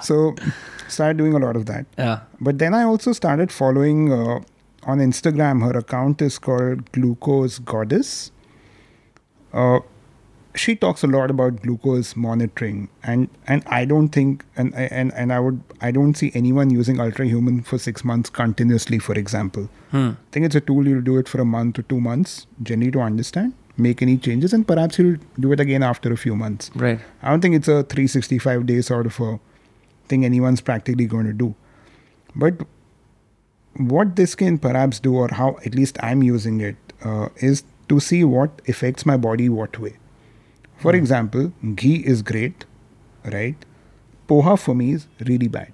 So 0.00 0.34
started 0.88 1.18
doing 1.18 1.34
a 1.34 1.38
lot 1.38 1.56
of 1.56 1.66
that. 1.66 1.84
yeah 1.98 2.20
But 2.40 2.58
then 2.58 2.72
I 2.72 2.84
also 2.84 3.12
started 3.12 3.52
following 3.52 4.10
uh, 4.10 4.40
on 4.84 4.98
Instagram. 5.10 5.62
Her 5.62 5.78
account 5.78 6.22
is 6.22 6.38
called 6.38 6.90
Glucose 6.92 7.58
Goddess. 7.58 8.32
Uh, 9.52 9.80
she 10.54 10.76
talks 10.76 11.02
a 11.02 11.06
lot 11.06 11.30
about 11.30 11.62
glucose 11.62 12.14
monitoring, 12.14 12.88
and 13.02 13.28
and 13.46 13.62
I 13.66 13.84
don't 13.84 14.08
think 14.08 14.44
and 14.56 14.74
and 14.74 15.12
and 15.14 15.32
I 15.32 15.40
would 15.40 15.62
I 15.80 15.90
don't 15.90 16.14
see 16.14 16.30
anyone 16.34 16.70
using 16.70 16.96
Ultrahuman 16.96 17.64
for 17.66 17.78
six 17.78 18.04
months 18.04 18.30
continuously. 18.30 18.98
For 18.98 19.14
example, 19.14 19.68
hmm. 19.90 20.10
I 20.10 20.16
think 20.32 20.46
it's 20.46 20.54
a 20.54 20.60
tool 20.60 20.86
you'll 20.86 21.02
do 21.02 21.18
it 21.18 21.28
for 21.28 21.40
a 21.40 21.44
month 21.44 21.78
or 21.78 21.82
two 21.82 22.00
months, 22.00 22.46
generally 22.62 22.92
to 22.92 23.00
understand, 23.00 23.54
make 23.76 24.00
any 24.00 24.16
changes, 24.16 24.52
and 24.52 24.66
perhaps 24.66 24.98
you'll 24.98 25.18
do 25.40 25.52
it 25.52 25.60
again 25.60 25.82
after 25.82 26.12
a 26.12 26.16
few 26.16 26.36
months. 26.36 26.70
right 26.74 27.00
I 27.22 27.30
don't 27.30 27.40
think 27.40 27.56
it's 27.56 27.68
a 27.68 27.82
365 27.82 28.66
day 28.66 28.80
sort 28.80 29.06
of 29.06 29.20
a 29.20 29.40
thing 30.08 30.24
anyone's 30.24 30.60
practically 30.60 31.06
going 31.06 31.26
to 31.26 31.32
do. 31.32 31.54
But 32.36 32.62
what 33.76 34.16
this 34.16 34.34
can 34.34 34.58
perhaps 34.58 35.00
do, 35.00 35.16
or 35.16 35.28
how 35.32 35.58
at 35.66 35.74
least 35.74 35.98
I'm 36.00 36.22
using 36.22 36.60
it, 36.60 36.76
uh, 37.04 37.28
is 37.36 37.64
to 37.88 38.00
see 38.00 38.24
what 38.24 38.62
affects 38.68 39.04
my 39.04 39.16
body 39.16 39.48
what 39.48 39.78
way. 39.78 39.96
For 40.83 40.95
example, 40.95 41.51
ghee 41.75 41.97
is 42.05 42.21
great, 42.21 42.65
right? 43.25 43.65
Poha 44.27 44.57
for 44.57 44.75
me 44.75 44.93
is 44.93 45.07
really 45.19 45.47
bad. 45.47 45.73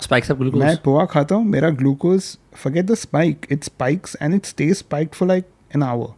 spikes 0.00 0.30
up 0.30 0.38
मैं 0.38 0.50
glucose 0.52 0.78
poha 0.84 1.04
खाता 1.06 1.34
हूँ 1.34 1.44
मेरा 1.46 1.68
glucose 1.80 2.36
forget 2.62 2.88
the 2.90 2.96
spike 3.00 3.46
it 3.56 3.66
spikes 3.66 4.16
and 4.24 4.38
it 4.38 4.48
stays 4.52 4.80
spiked 4.82 5.18
for 5.18 5.26
like 5.28 5.46
an 5.76 5.84
hour 5.88 6.08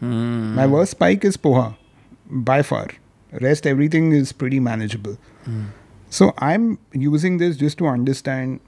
hmm. 0.00 0.54
my 0.58 0.66
worst 0.74 0.94
spike 0.96 1.26
is 1.30 1.38
poha 1.46 1.64
by 2.50 2.58
far 2.68 2.84
rest 3.46 3.66
everything 3.72 4.06
is 4.18 4.32
pretty 4.42 4.60
manageable 4.68 5.18
so 6.18 6.28
i'm 6.46 6.66
using 7.06 7.36
this 7.42 7.58
just 7.64 7.78
to 7.82 7.88
understand 7.90 8.60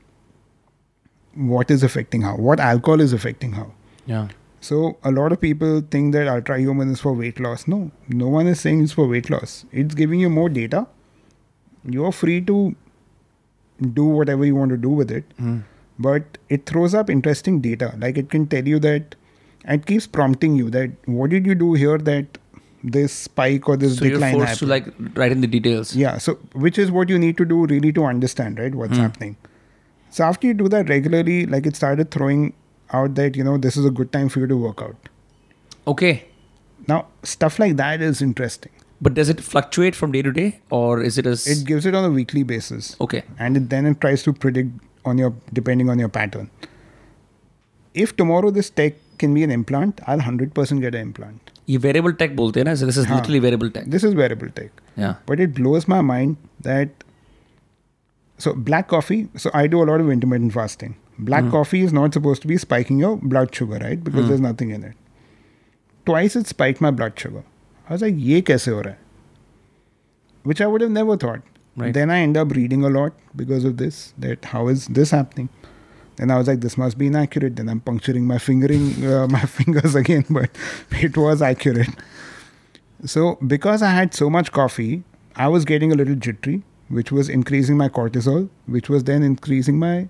what 1.54 1.74
is 1.76 1.86
affecting 1.90 2.26
how 2.28 2.34
what 2.48 2.64
alcohol 2.66 3.06
is 3.06 3.16
affecting 3.20 3.56
how 3.60 3.66
yeah 4.14 4.28
so 4.61 4.97
a 5.03 5.11
lot 5.11 5.31
of 5.31 5.39
people 5.41 5.81
think 5.95 6.13
that 6.13 6.27
Ultrahuman 6.27 6.91
is 6.91 6.99
for 6.99 7.13
weight 7.13 7.39
loss. 7.39 7.67
No 7.67 7.91
no 8.09 8.27
one 8.27 8.47
is 8.47 8.59
saying 8.61 8.83
it's 8.83 8.91
for 8.93 9.07
weight 9.07 9.29
loss. 9.29 9.65
It's 9.71 9.95
giving 9.95 10.19
you 10.19 10.29
more 10.29 10.49
data. 10.49 10.85
You're 11.85 12.11
free 12.11 12.41
to 12.41 12.75
do 13.93 14.03
whatever 14.05 14.45
you 14.45 14.55
want 14.55 14.71
to 14.71 14.77
do 14.77 14.89
with 14.89 15.11
it. 15.19 15.23
Hmm. 15.37 15.59
but 16.03 16.37
it 16.55 16.65
throws 16.65 16.93
up 16.99 17.09
interesting 17.13 17.55
data. 17.63 17.87
Like 18.01 18.17
it 18.17 18.29
can 18.33 18.43
tell 18.51 18.67
you 18.73 18.77
that 18.83 19.15
and 19.65 19.81
it 19.81 19.85
keeps 19.87 20.07
prompting 20.17 20.55
you 20.59 20.69
that 20.75 20.91
what 21.17 21.29
did 21.33 21.45
you 21.45 21.55
do 21.61 21.73
here 21.81 21.97
that 22.09 22.37
this 22.95 23.11
spike 23.23 23.67
or 23.67 23.75
this 23.81 23.97
so 23.97 24.05
you're 24.05 24.13
decline 24.13 24.35
forced 24.37 24.59
to 24.59 24.65
like 24.65 24.85
write 25.21 25.33
in 25.33 25.41
the 25.41 25.49
details. 25.55 25.93
Yeah 26.03 26.17
so 26.17 26.35
which 26.67 26.79
is 26.83 26.91
what 26.99 27.09
you 27.15 27.19
need 27.25 27.35
to 27.41 27.45
do 27.53 27.65
really 27.73 27.91
to 27.99 28.05
understand 28.11 28.59
right 28.65 28.73
what's 28.83 28.95
Hmm. 28.95 29.03
happening. 29.07 29.35
So 30.17 30.23
after 30.29 30.47
you 30.47 30.53
do 30.61 30.69
that 30.75 30.87
regularly 30.95 31.37
like 31.55 31.65
it 31.73 31.75
started 31.75 32.11
throwing 32.11 32.53
out 32.93 33.15
that 33.15 33.35
you 33.35 33.43
know 33.43 33.57
this 33.57 33.77
is 33.77 33.85
a 33.85 33.91
good 33.91 34.11
time 34.11 34.29
for 34.29 34.39
you 34.39 34.47
to 34.47 34.57
work 34.57 34.81
out 34.81 35.09
okay 35.87 36.25
now 36.87 37.05
stuff 37.23 37.59
like 37.59 37.75
that 37.77 38.01
is 38.01 38.21
interesting 38.21 38.71
but 39.01 39.13
does 39.13 39.29
it 39.29 39.41
fluctuate 39.41 39.95
from 39.95 40.11
day 40.11 40.21
to 40.21 40.31
day 40.31 40.59
or 40.69 41.01
is 41.01 41.17
it 41.17 41.25
as 41.25 41.47
it 41.47 41.65
gives 41.65 41.85
it 41.85 41.95
on 41.95 42.05
a 42.05 42.09
weekly 42.09 42.43
basis 42.43 42.95
okay 43.01 43.23
and 43.37 43.57
it, 43.57 43.69
then 43.69 43.85
it 43.85 43.99
tries 44.01 44.23
to 44.23 44.33
predict 44.33 44.71
on 45.05 45.17
your 45.17 45.33
depending 45.53 45.89
on 45.89 45.99
your 45.99 46.09
pattern 46.09 46.49
if 47.93 48.15
tomorrow 48.15 48.51
this 48.51 48.69
tech 48.69 48.93
can 49.17 49.33
be 49.33 49.43
an 49.43 49.51
implant 49.51 50.01
i'll 50.07 50.19
100% 50.19 50.81
get 50.81 50.95
an 50.95 51.01
implant 51.01 51.55
ये 51.69 51.77
variable 51.77 52.11
tech 52.19 52.35
बोलते 52.35 52.59
हैं 52.59 52.65
ना 52.65 52.73
this 52.73 52.97
literally 52.97 53.39
wearable 53.41 53.69
tech. 53.73 53.89
This 53.95 54.03
is 54.07 54.15
wearable 54.19 54.49
tech. 54.59 54.79
Yeah. 55.01 55.17
But 55.27 55.41
it 55.43 55.53
blows 55.57 55.87
my 55.93 56.01
mind 56.01 56.37
that. 56.67 57.03
so 58.43 58.53
black 58.67 58.87
coffee 58.87 59.19
so 59.35 59.51
i 59.53 59.67
do 59.67 59.83
a 59.83 59.87
lot 59.91 60.01
of 60.03 60.09
intermittent 60.11 60.53
fasting 60.53 60.95
black 61.19 61.49
coffee 61.51 61.81
is 61.81 61.93
not 61.93 62.13
supposed 62.13 62.41
to 62.41 62.47
be 62.47 62.57
spiking 62.57 62.99
your 62.99 63.17
blood 63.17 63.53
sugar 63.53 63.77
right? 63.81 64.03
Because 64.03 64.27
there's 64.27 64.41
nothing 64.41 64.71
in 64.71 64.83
it. 64.83 64.95
Twice 66.05 66.35
it 66.35 66.47
spiked 66.47 66.81
my 66.81 66.91
blood 66.91 67.19
sugar. 67.19 67.43
I 67.89 67.93
was 67.93 68.01
like 68.01 68.15
ye 68.17 68.41
kaise 68.41 68.65
ho 68.65 68.81
raha 68.81 68.91
hai? 68.91 68.97
Which 70.43 70.61
i 70.61 70.67
would 70.67 70.81
have 70.81 70.91
never 70.91 71.17
thought. 71.17 71.41
Right. 71.77 71.93
then 71.93 72.11
i 72.11 72.19
end 72.19 72.35
up 72.35 72.51
reading 72.51 72.83
a 72.83 72.89
lot 72.89 73.13
because 73.41 73.63
of 73.63 73.77
this 73.77 74.13
that 74.17 74.45
how 74.53 74.67
is 74.67 74.87
this 74.87 75.11
happening? 75.11 75.49
Then 76.17 76.31
i 76.31 76.37
was 76.37 76.47
like 76.47 76.61
this 76.61 76.77
must 76.77 76.97
be 76.97 77.07
inaccurate. 77.07 77.55
Then 77.55 77.69
i'm 77.69 77.81
puncturing 77.91 78.25
my 78.27 78.37
fingering 78.37 78.87
uh, 79.05 79.27
my 79.37 79.41
fingers 79.57 79.95
again 79.95 80.25
but 80.29 80.49
it 81.09 81.17
was 81.25 81.41
accurate. 81.41 81.89
So, 83.05 83.37
because 83.47 83.81
I 83.81 83.91
had 83.91 84.13
so 84.13 84.29
much 84.29 84.51
coffee, 84.51 85.03
I 85.35 85.47
was 85.47 85.63
getting 85.63 85.91
a 85.91 85.95
little 85.95 86.15
jittery, 86.15 86.63
which 86.89 87.11
was 87.13 87.29
increasing 87.29 87.77
my 87.77 87.87
cortisol, 87.87 88.49
which 88.65 88.89
was 88.89 89.05
then 89.05 89.23
increasing 89.23 89.79
my 89.79 90.09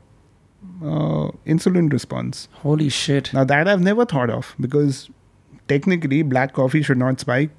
uh, 0.81 1.31
insulin 1.45 1.91
response. 1.91 2.48
holy 2.64 2.90
shit 2.90 3.34
Now, 3.34 3.44
that 3.44 3.68
I've 3.68 3.81
never 3.81 4.06
thought 4.06 4.30
of 4.30 4.56
because 4.60 5.10
technically 5.68 6.22
black 6.22 6.53
coffee 6.53 6.81
should 6.81 6.98
not 6.98 7.19
spike 7.19 7.52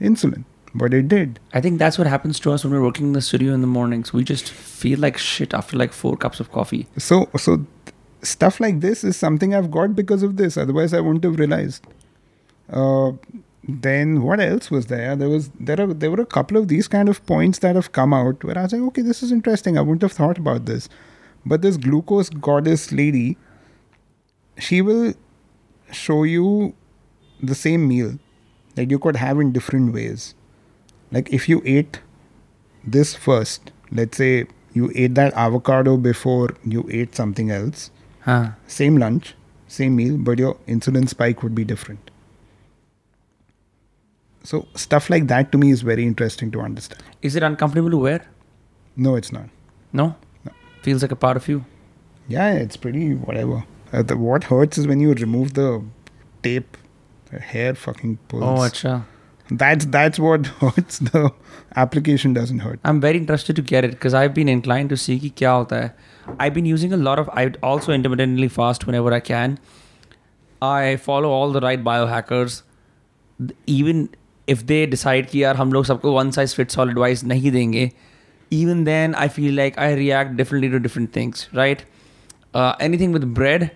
insulin, 0.00 0.44
but 0.74 0.94
it 0.94 1.08
did. 1.08 1.38
I 1.52 1.60
think 1.60 1.78
that's 1.78 1.98
what 1.98 2.06
happens 2.06 2.40
to 2.40 2.52
us 2.52 2.64
when 2.64 2.72
we're 2.72 2.82
working 2.82 3.06
in 3.06 3.12
the 3.12 3.22
studio 3.22 3.52
in 3.54 3.60
the 3.60 3.66
mornings. 3.66 4.12
We 4.12 4.24
just 4.24 4.50
feel 4.50 4.98
like 4.98 5.18
shit 5.18 5.52
after 5.54 5.76
like 5.76 5.92
four 5.92 6.16
cups 6.16 6.40
of 6.40 6.50
coffee. 6.52 6.86
So, 6.96 7.28
so 7.36 7.64
stuff 8.22 8.60
like 8.60 8.80
this 8.80 9.04
is 9.04 9.16
something 9.16 9.54
I've 9.54 9.70
got 9.70 9.94
because 9.94 10.22
of 10.22 10.36
this. 10.36 10.56
Otherwise, 10.56 10.94
I 10.94 11.00
wouldn't 11.00 11.24
have 11.24 11.38
realized. 11.38 11.86
Uh, 12.70 13.12
then 13.68 14.22
what 14.22 14.40
else 14.40 14.70
was 14.70 14.86
there? 14.86 15.14
There 15.16 15.28
was 15.28 15.50
there 15.60 15.80
are 15.80 15.92
there 15.92 16.10
were 16.10 16.20
a 16.20 16.26
couple 16.26 16.56
of 16.56 16.68
these 16.68 16.88
kind 16.88 17.08
of 17.08 17.24
points 17.26 17.58
that 17.58 17.76
have 17.76 17.92
come 17.92 18.14
out 18.14 18.42
where 18.42 18.56
I 18.56 18.62
was 18.62 18.72
like, 18.72 18.82
okay, 18.82 19.02
this 19.02 19.22
is 19.22 19.32
interesting. 19.32 19.76
I 19.76 19.82
wouldn't 19.82 20.02
have 20.02 20.12
thought 20.12 20.38
about 20.38 20.66
this. 20.66 20.88
But 21.44 21.62
this 21.62 21.76
glucose 21.76 22.28
goddess 22.30 22.92
lady, 22.92 23.38
she 24.58 24.82
will 24.82 25.14
show 25.90 26.22
you 26.24 26.74
the 27.42 27.54
same 27.54 27.88
meal 27.88 28.18
that 28.74 28.90
you 28.90 28.98
could 28.98 29.16
have 29.16 29.40
in 29.40 29.52
different 29.52 29.92
ways. 29.92 30.34
Like 31.10 31.32
if 31.32 31.48
you 31.48 31.62
ate 31.64 32.00
this 32.84 33.14
first, 33.14 33.72
let's 33.90 34.16
say 34.16 34.46
you 34.72 34.92
ate 34.94 35.14
that 35.16 35.32
avocado 35.34 35.96
before 35.96 36.50
you 36.64 36.86
ate 36.90 37.14
something 37.14 37.50
else, 37.50 37.90
Huh. 38.20 38.50
same 38.66 38.98
lunch, 38.98 39.34
same 39.66 39.96
meal, 39.96 40.18
but 40.18 40.38
your 40.38 40.54
insulin 40.68 41.08
spike 41.08 41.42
would 41.42 41.54
be 41.54 41.64
different. 41.64 42.10
So 44.42 44.66
stuff 44.74 45.10
like 45.10 45.26
that 45.28 45.52
to 45.52 45.58
me 45.58 45.70
is 45.70 45.82
very 45.82 46.04
interesting 46.04 46.50
to 46.52 46.60
understand. 46.60 47.02
Is 47.22 47.36
it 47.36 47.42
uncomfortable 47.42 47.90
to 47.90 47.96
wear? 47.96 48.26
No, 48.96 49.16
it's 49.16 49.32
not. 49.32 49.48
No? 49.92 50.16
No. 50.79 50.81
Feels 50.81 51.01
like 51.01 51.11
a 51.11 51.15
part 51.15 51.37
of 51.37 51.47
you. 51.47 51.65
Yeah, 52.27 52.53
it's 52.53 52.77
pretty 52.77 53.13
whatever. 53.13 53.63
Uh, 53.93 54.03
the, 54.03 54.17
what 54.17 54.45
hurts 54.45 54.77
is 54.77 54.87
when 54.87 54.99
you 54.99 55.13
remove 55.13 55.53
the 55.53 55.83
tape, 56.43 56.77
the 57.31 57.39
hair 57.39 57.75
fucking 57.75 58.17
pulls. 58.27 58.43
Oh, 58.43 58.63
acha. 58.69 59.05
That's 59.51 59.85
that's 59.85 60.17
what 60.17 60.47
hurts. 60.47 60.97
The 60.99 61.31
application 61.75 62.33
doesn't 62.33 62.59
hurt. 62.59 62.79
I'm 62.83 62.99
very 62.99 63.17
interested 63.17 63.55
to 63.55 63.61
get 63.61 63.83
it 63.83 63.91
because 63.91 64.13
I've 64.13 64.33
been 64.33 64.49
inclined 64.49 64.89
to 64.89 64.97
see 64.97 65.19
कि 65.19 65.29
क्या 65.37 65.51
होता 65.51 65.75
है. 65.75 65.93
I've 66.39 66.53
been 66.53 66.65
using 66.65 66.93
a 66.93 66.97
lot 66.97 67.19
of. 67.19 67.29
I 67.29 67.51
also 67.61 67.93
intermittently 67.93 68.47
fast 68.47 68.87
whenever 68.87 69.13
I 69.13 69.19
can. 69.19 69.59
I 70.61 70.95
follow 70.95 71.29
all 71.29 71.51
the 71.51 71.61
right 71.61 71.83
biohackers. 71.83 72.63
Even 73.67 74.09
if 74.47 74.65
they 74.65 74.85
decide 74.85 75.29
कि 75.29 75.43
यार 75.43 75.55
हम 75.55 75.73
लोग 75.73 75.85
सबको 75.85 76.13
one 76.13 76.31
size 76.31 76.53
fits 76.53 76.79
all 76.79 76.95
advice 76.95 77.23
नहीं 77.23 77.51
देंगे, 77.51 77.91
even 78.51 78.83
then 78.83 79.15
I 79.15 79.27
feel 79.27 79.53
like 79.53 79.77
I 79.77 79.93
react 79.93 80.37
differently 80.37 80.69
to 80.69 80.79
different 80.79 81.13
things. 81.13 81.47
Right? 81.53 81.83
Uh, 82.53 82.75
anything 82.79 83.11
with 83.11 83.33
bread 83.33 83.71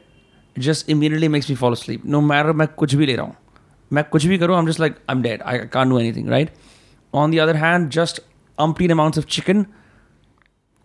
just 0.58 0.90
immediately 0.90 1.28
makes 1.28 1.50
me 1.50 1.56
fall 1.56 1.74
asleep. 1.74 2.06
No 2.06 2.22
matter 2.22 2.54
मैं 2.54 2.68
कुछ 2.68 2.96
भी 2.96 3.06
ले 3.06 3.16
रहा 3.16 3.26
हूँ. 3.26 3.36
मैं 3.94 4.04
कुछ 4.04 4.26
भी 4.26 4.38
करूँ, 4.38 4.58
I'm 4.58 4.68
just 4.68 4.80
like 4.80 4.98
I'm 5.08 5.22
dead. 5.22 5.42
I 5.46 5.66
can't 5.66 5.90
do 5.90 5.98
anything. 5.98 6.28
Right? 6.28 6.50
On 7.14 7.32
the 7.32 7.40
other 7.40 7.58
hand, 7.58 7.92
just 7.92 8.20
umpteen 8.60 8.92
amounts 8.92 9.18
of 9.18 9.28
chicken 9.28 9.68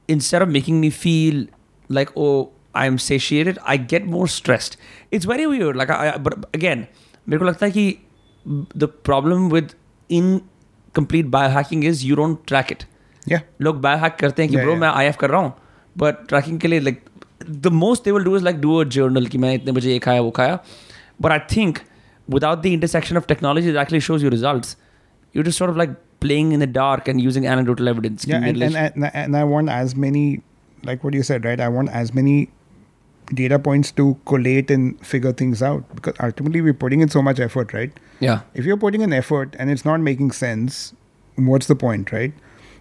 instead 0.09 0.42
of 0.42 0.48
making 0.48 0.80
me 0.80 0.90
feel 0.90 1.46
like 1.88 2.10
oh 2.16 2.51
I'm 2.74 2.98
satiated, 2.98 3.59
I 3.64 3.76
get 3.76 4.06
more 4.06 4.26
stressed. 4.26 4.76
It's 5.10 5.24
very 5.24 5.46
weird. 5.46 5.76
Like 5.76 5.90
I, 5.90 6.14
I 6.14 6.18
but 6.18 6.46
again, 6.52 6.86
मेरे 7.28 7.38
को 7.38 7.44
लगता 7.44 7.66
है 7.66 7.72
कि 7.72 7.98
the 8.74 8.88
problem 8.88 9.48
with 9.48 9.74
incomplete 10.09 11.30
biohacking 11.30 11.84
is 11.84 12.05
you 12.05 12.16
don't 12.16 12.46
track 12.46 12.70
it. 12.70 12.86
Yeah. 13.32 13.42
लोग 13.60 13.82
biohack 13.82 14.18
करते 14.20 14.42
हैं 14.42 14.51
कि 14.51 14.56
Yeah, 14.56 14.64
bro 14.64 14.72
yeah. 14.74 14.80
मैं 14.80 15.10
IF 15.10 15.16
कर 15.20 15.30
रहा 15.30 15.40
हूँ 15.40 15.52
but 16.02 16.24
tracking 16.32 16.59
के 16.60 16.68
लिए 16.68 16.80
like 16.80 17.02
the 17.66 17.70
most 17.82 18.05
they 18.05 18.12
will 18.16 18.26
do 18.30 18.34
is 18.38 18.46
like 18.48 18.60
do 18.64 18.78
a 18.80 18.86
journal 18.96 19.28
कि 19.34 19.38
मैं 19.38 19.55
इतने 19.55 19.72
बजे 19.72 19.92
ये 19.92 19.98
खाया 20.09 20.20
वो 20.20 20.30
खाया 20.40 20.59
but 21.26 21.32
I 21.32 21.38
think 21.55 21.80
without 22.34 22.62
the 22.66 22.72
intersection 22.78 23.20
of 23.20 23.26
technology 23.34 23.70
that 23.70 23.80
actually 23.84 24.02
shows 24.09 24.22
you 24.26 24.30
results 24.34 24.76
you're 25.32 25.46
just 25.48 25.59
sort 25.62 25.70
of 25.70 25.76
like 25.76 25.94
playing 26.24 26.52
in 26.56 26.60
the 26.64 26.66
dark 26.66 27.09
and 27.12 27.20
using 27.20 27.46
anecdotal 27.55 27.88
evidence 27.88 28.26
Yeah, 28.26 28.44
and, 28.51 28.62
and, 28.62 28.76
and, 28.76 29.10
and 29.22 29.36
I 29.36 29.44
want 29.44 29.68
as 29.68 29.94
many, 30.05 30.40
like 30.90 31.02
what 31.05 31.12
you 31.18 31.22
said, 31.22 31.44
right? 31.44 31.60
I 31.60 31.68
want 31.68 31.90
as 31.90 32.14
many 32.18 32.48
data 33.40 33.59
points 33.59 33.90
to 33.92 34.16
collate 34.30 34.70
and 34.70 35.05
figure 35.10 35.32
things 35.32 35.62
out 35.62 35.84
because 35.94 36.14
ultimately 36.28 36.62
we're 36.62 36.78
putting 36.84 37.01
in 37.01 37.09
so 37.09 37.22
much 37.22 37.40
effort, 37.40 37.74
right? 37.74 37.92
yeah 38.20 38.40
If 38.55 38.64
you're 38.64 38.76
putting 38.86 39.02
in 39.02 39.12
effort 39.12 39.55
and 39.59 39.70
it's 39.70 39.84
not 39.84 40.01
making 40.01 40.30
sense, 40.40 40.94
what's 41.36 41.66
the 41.66 41.76
point, 41.84 42.12
right? 42.12 42.32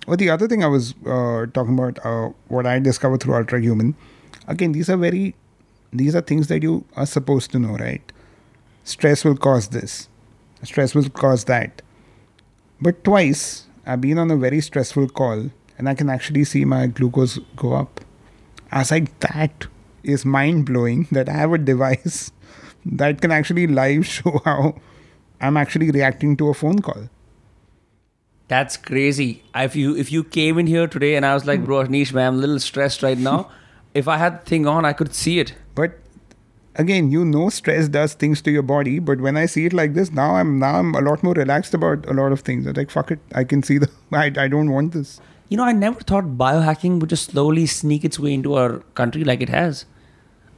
Or 0.09 0.17
the 0.17 0.31
other 0.31 0.49
thing 0.49 0.65
I 0.65 0.69
was 0.69 0.95
uh, 1.07 1.45
talking 1.53 1.79
about, 1.79 1.99
uh, 2.03 2.31
what 2.49 2.67
I 2.67 2.79
discovered 2.79 3.23
through 3.23 3.35
Ultrahuman, 3.35 3.95
again, 4.47 4.73
these 4.73 4.89
are 4.89 4.97
very, 4.97 5.35
these 5.93 6.17
are 6.17 6.23
things 6.23 6.47
that 6.47 6.63
you 6.63 6.87
are 6.97 7.05
supposed 7.05 7.51
to 7.53 7.59
know, 7.59 7.77
right? 7.77 8.01
Stress 8.85 9.23
will 9.23 9.37
cause 9.37 9.69
this, 9.69 10.09
stress 10.63 10.95
will 10.95 11.11
cause 11.11 11.45
that. 11.45 11.83
But 12.81 13.05
twice, 13.05 13.67
I've 13.85 14.01
been 14.01 14.19
on 14.19 14.31
a 14.31 14.37
very 14.37 14.63
stressful 14.63 15.11
call 15.11 15.51
and 15.77 15.91
I 15.91 15.95
can 15.95 16.09
actually 16.09 16.45
see 16.45 16.65
my 16.65 16.87
glucose 16.87 17.39
go 17.55 17.75
up. 17.75 18.01
I 18.73 18.79
was 18.79 18.91
like, 18.91 19.21
that 19.21 19.67
is 20.03 20.25
mind 20.25 20.65
blowing 20.65 21.07
that 21.13 21.29
I 21.29 21.33
have 21.33 21.53
a 21.53 21.59
device 21.59 22.33
that 22.87 23.21
can 23.21 23.31
actually 23.31 23.67
live 23.67 24.07
show 24.17 24.41
how 24.47 24.81
I'm 25.39 25.59
actually 25.59 25.91
reacting 25.91 26.35
to 26.39 26.49
a 26.49 26.55
phone 26.55 26.79
call. 26.79 27.11
That's 28.50 28.78
crazy. 28.78 29.44
If 29.56 29.76
you 29.76 29.96
if 29.96 30.12
you 30.12 30.24
came 30.24 30.60
in 30.60 30.68
here 30.68 30.88
today 30.88 31.16
and 31.16 31.26
I 31.26 31.34
was 31.34 31.46
like, 31.46 31.64
bro, 31.66 31.84
Anish, 31.84 32.14
man, 32.14 32.28
I'm 32.28 32.36
a 32.36 32.38
little 32.38 32.60
stressed 32.60 33.04
right 33.04 33.18
now. 33.18 33.50
if 33.94 34.08
I 34.08 34.18
had 34.18 34.42
the 34.42 34.46
thing 34.46 34.68
on, 34.68 34.86
I 34.86 34.94
could 34.94 35.14
see 35.14 35.40
it. 35.40 35.54
But 35.76 36.00
again, 36.76 37.12
you 37.12 37.26
know 37.26 37.50
stress 37.50 37.88
does 37.88 38.14
things 38.14 38.42
to 38.42 38.52
your 38.52 38.64
body, 38.64 39.00
but 39.00 39.22
when 39.22 39.38
I 39.38 39.46
see 39.46 39.66
it 39.66 39.74
like 39.74 39.94
this, 39.94 40.12
now 40.12 40.36
I'm 40.36 40.58
now 40.60 40.76
I'm 40.80 40.96
a 40.96 41.02
lot 41.02 41.24
more 41.24 41.34
relaxed 41.34 41.74
about 41.74 42.10
a 42.10 42.14
lot 42.14 42.32
of 42.32 42.42
things. 42.42 42.66
I'm 42.66 42.74
like, 42.74 42.90
fuck 42.90 43.12
it, 43.12 43.20
I 43.34 43.44
can 43.44 43.64
see 43.64 43.78
the 43.78 43.90
I, 44.12 44.32
I 44.38 44.48
don't 44.48 44.72
want 44.72 44.94
this. 44.94 45.20
You 45.50 45.58
know, 45.58 45.64
I 45.64 45.72
never 45.72 46.00
thought 46.00 46.38
biohacking 46.38 47.00
would 47.00 47.10
just 47.10 47.32
slowly 47.32 47.66
sneak 47.66 48.04
its 48.04 48.20
way 48.20 48.34
into 48.34 48.56
our 48.56 48.80
country 49.02 49.24
like 49.24 49.42
it 49.42 49.50
has. 49.50 49.86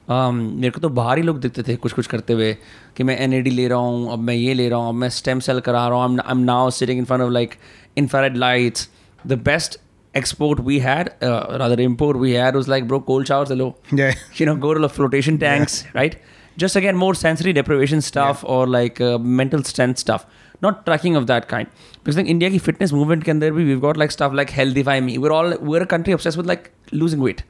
Um, 0.07 0.39
मेरे 0.61 0.69
को 0.71 0.79
तो 0.79 0.89
बाहर 0.97 1.17
ही 1.17 1.23
लोग 1.23 1.39
दिखते 1.41 1.63
थे 1.67 1.75
कुछ 1.83 1.93
कुछ 1.93 2.07
करते 2.07 2.33
हुए 2.33 2.51
कि 2.97 3.03
मैं 3.03 3.17
एन 3.19 3.31
ले 3.45 3.67
रहा 3.67 3.77
हूँ 3.79 4.11
अब 4.13 4.19
मैं 4.27 4.33
ये 4.33 4.53
ले 4.53 4.67
रहा 4.69 4.79
हूँ 4.79 4.89
अब 4.89 4.95
मैं 4.95 5.09
स्टेम 5.09 5.39
सेल 5.47 5.59
करा 5.67 5.87
रहा 5.87 6.03
हूँ 6.03 6.19
I 6.19 6.31
am 6.31 6.43
now 6.45 6.69
sitting 6.79 6.99
in 6.99 7.05
front 7.05 7.21
of 7.21 7.31
like 7.31 7.55
infrared 7.96 8.36
lights 8.36 8.88
the 9.24 9.36
best 9.36 9.76
export 10.14 10.60
we 10.60 10.78
had 10.80 11.14
uh, 11.22 11.56
rather 11.60 11.80
import 11.80 12.16
we 12.18 12.32
had 12.32 12.54
was 12.54 12.66
like 12.68 12.86
bro 12.88 13.00
cold 13.00 13.26
showers 13.26 13.48
hello 13.48 13.76
Yeah. 13.92 14.14
you 14.34 14.46
know 14.46 14.56
go 14.56 14.74
to 14.74 14.80
the 14.80 14.88
flotation 14.88 15.38
tanks 15.38 15.84
right 15.94 16.16
just 16.56 16.74
again 16.76 16.96
more 16.96 17.14
sensory 17.14 17.52
deprivation 17.52 18.00
stuff 18.00 18.42
or 18.44 18.66
like 18.66 19.00
uh, 19.00 19.18
mental 19.18 19.62
strength 19.62 19.98
stuff 19.98 20.26
not 20.62 20.84
tracking 20.86 21.14
of 21.16 21.26
that 21.28 21.46
kind 21.48 21.68
because 21.98 22.16
like 22.16 22.26
india 22.26 22.50
ki 22.50 22.58
fitness 22.58 22.92
movement 22.92 23.24
can 23.24 23.38
there 23.38 23.52
be, 23.52 23.64
we've 23.64 23.80
got 23.80 23.96
like 23.96 24.10
stuff 24.10 24.32
like 24.32 24.50
HealthifyMe 24.50 25.16
we're 25.18 25.32
all 25.32 25.56
we're 25.58 25.82
a 25.82 25.86
country 25.86 26.12
obsessed 26.12 26.36
with 26.36 26.46
like 26.54 26.70
losing 26.92 27.20
weight 27.28 27.42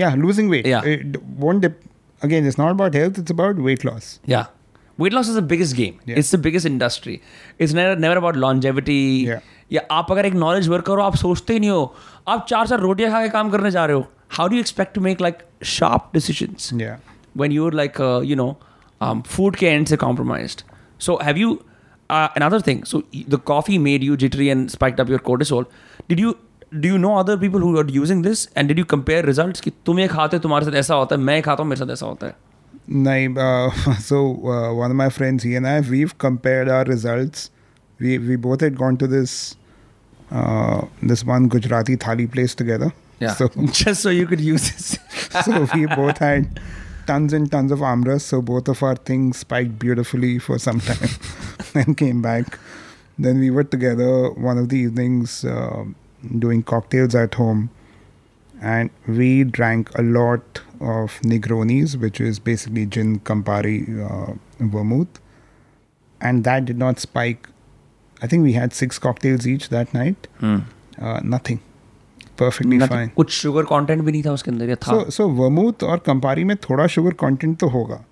Yeah, 0.00 0.14
losing 0.24 0.46
weight. 0.50 0.66
Yeah. 0.68 0.84
It 0.90 1.16
won't 1.40 1.60
dep- 1.64 1.80
again, 2.26 2.46
it's 2.50 2.56
not 2.60 2.70
about 2.74 2.94
health, 2.98 3.18
it's 3.22 3.30
about 3.34 3.56
weight 3.66 3.82
loss. 3.88 4.06
yeah 4.34 4.46
weight 5.02 5.14
loss 5.16 5.28
is 5.32 5.34
the 5.40 5.42
biggest 5.50 5.74
game 5.80 5.98
Yeah. 6.10 6.16
it's 6.20 6.30
the 6.36 6.38
biggest 6.46 6.66
industry 6.70 7.14
it's 7.58 7.74
never 7.78 7.96
never 8.04 8.16
about 8.22 8.36
longevity 8.44 9.00
Yeah. 9.30 9.40
या 9.71 9.81
आप 9.91 10.11
अगर 10.11 10.25
एक 10.25 10.33
knowledge 10.33 10.67
work 10.69 10.85
करो 10.85 11.01
आप 11.03 11.15
सोचते 11.15 11.53
ही 11.53 11.59
नहीं 11.59 11.69
हो 11.69 11.93
आप 12.35 12.45
चार 12.49 12.67
चार 12.67 12.79
रोटियां 12.79 13.11
खा 13.11 13.21
के 13.21 13.29
काम 13.29 13.49
करने 13.51 13.71
जा 13.71 13.85
रहे 13.85 13.95
हो 13.95 14.05
how 14.37 14.47
do 14.47 14.57
expect 14.57 14.93
to 14.95 15.01
make 15.01 15.21
like 15.21 15.37
sharp 15.75 16.09
decisions 16.13 16.69
Yeah. 16.81 16.95
when 17.41 17.51
you're 17.57 17.75
like 17.79 17.99
uh, 18.09 18.19
you 18.31 18.35
know 18.41 18.49
um, 19.01 19.23
food 19.35 19.57
के 19.63 19.67
end 19.77 19.89
से 19.93 19.97
compromised 20.03 20.63
so 21.07 21.17
have 21.27 21.39
you 21.43 21.49
uh, 22.09 22.27
another 22.41 22.59
thing 22.69 22.79
so 22.91 23.01
y- 23.17 23.23
the 23.35 23.39
coffee 23.51 23.77
made 23.87 24.05
you 24.09 24.17
jittery 24.25 24.49
and 24.55 24.71
spiked 24.75 25.03
up 25.05 25.11
your 25.15 25.19
cortisol 25.29 25.67
did 26.13 26.23
you 26.25 26.33
do 26.85 26.89
you 26.93 26.97
know 27.03 27.11
other 27.19 27.35
people 27.45 27.65
who 27.67 27.69
are 27.81 27.85
using 27.97 28.23
this 28.29 28.41
and 28.55 28.71
did 28.73 28.81
you 28.83 28.87
compare 28.95 29.21
results 29.29 29.61
कि 29.67 29.71
तुम 29.85 29.99
ये 29.99 30.07
खाते 30.15 30.37
हो 30.37 30.41
तुम्हारे 30.43 30.65
साथ 30.65 30.75
ऐसा 30.83 30.95
होता 30.95 31.15
है 31.15 31.21
मैं 31.29 31.35
ये 31.35 31.41
खाता 31.49 31.63
हूँ 31.63 31.69
मेरे 31.69 31.85
साथ 31.85 31.93
ऐसा 31.99 32.05
होता 32.05 32.27
है 32.27 32.35
Naib, 33.05 33.37
uh, 33.37 33.69
so 34.09 34.17
uh, 34.55 34.73
one 34.73 34.91
of 34.91 34.97
my 34.97 35.07
friends, 35.13 35.43
he 35.43 35.55
and 35.59 35.67
I, 35.67 35.79
we've 35.93 36.11
compared 36.23 36.69
our 36.75 36.85
results. 36.89 37.41
We 37.99 38.13
we 38.27 38.37
both 38.45 38.61
had 38.65 38.77
gone 38.81 38.99
to 39.01 39.09
this 39.13 39.33
uh, 40.32 40.86
this 41.02 41.24
one 41.24 41.48
Gujarati 41.48 41.96
thali 41.96 42.30
place 42.30 42.54
together. 42.54 42.92
So 43.34 43.48
just 43.72 44.02
so 44.02 44.10
you 44.10 44.26
could 44.26 44.40
use 44.40 44.70
this 44.70 44.98
so 45.44 45.68
we 45.74 45.86
both 45.86 46.18
had 46.18 46.60
tons 47.06 47.32
and 47.32 47.50
tons 47.50 47.70
of 47.70 47.80
amras. 47.80 48.22
So 48.22 48.42
both 48.42 48.68
of 48.68 48.82
our 48.82 48.96
things 48.96 49.38
spiked 49.38 49.78
beautifully 49.78 50.38
for 50.38 50.58
some 50.58 50.80
time 50.80 51.10
and 51.74 51.96
came 51.96 52.22
back. 52.22 52.58
Then 53.18 53.38
we 53.38 53.50
were 53.50 53.64
together 53.64 54.30
one 54.30 54.58
of 54.58 54.68
the 54.70 54.78
evenings 54.78 55.44
uh, 55.44 55.84
doing 56.38 56.62
cocktails 56.62 57.14
at 57.14 57.34
home. 57.34 57.70
And 58.60 58.90
we 59.08 59.44
drank 59.44 59.96
a 59.98 60.02
lot 60.02 60.60
of 60.80 61.20
Negronis, 61.22 61.96
which 61.96 62.20
is 62.20 62.38
basically 62.38 62.86
gin, 62.86 63.18
Campari, 63.20 63.80
uh, 64.00 64.34
vermouth. 64.60 65.20
And 66.20 66.44
that 66.44 66.64
did 66.64 66.78
not 66.78 67.00
spike. 67.00 67.48
I 68.23 68.27
think 68.27 68.43
we 68.43 68.53
had 68.53 68.73
six 68.73 68.99
cocktails 68.99 69.47
each 69.47 69.69
that 69.69 69.93
night. 69.93 70.27
Uh, 70.43 71.19
nothing. 71.23 71.59
Perfectly 72.41 72.77
Nothing- 72.77 72.97
fine. 72.97 73.09
कुछ 73.15 73.31
sugar 73.31 73.63
content 73.71 74.01
भी 74.01 74.11
नहीं 74.11 74.23
था 74.23 74.31
उसके 74.33 74.51
अंदर 74.51 74.69
या 74.69 74.75
था 74.75 74.93
So, 74.93 75.09
so 75.17 75.27
vermouth 75.39 75.83
और 75.83 76.01
Campari 76.07 76.43
में 76.51 76.55
थोड़ा 76.69 76.85
sugar 76.95 77.13
content 77.23 77.59
तो 77.59 77.67
होगा. 77.75 78.03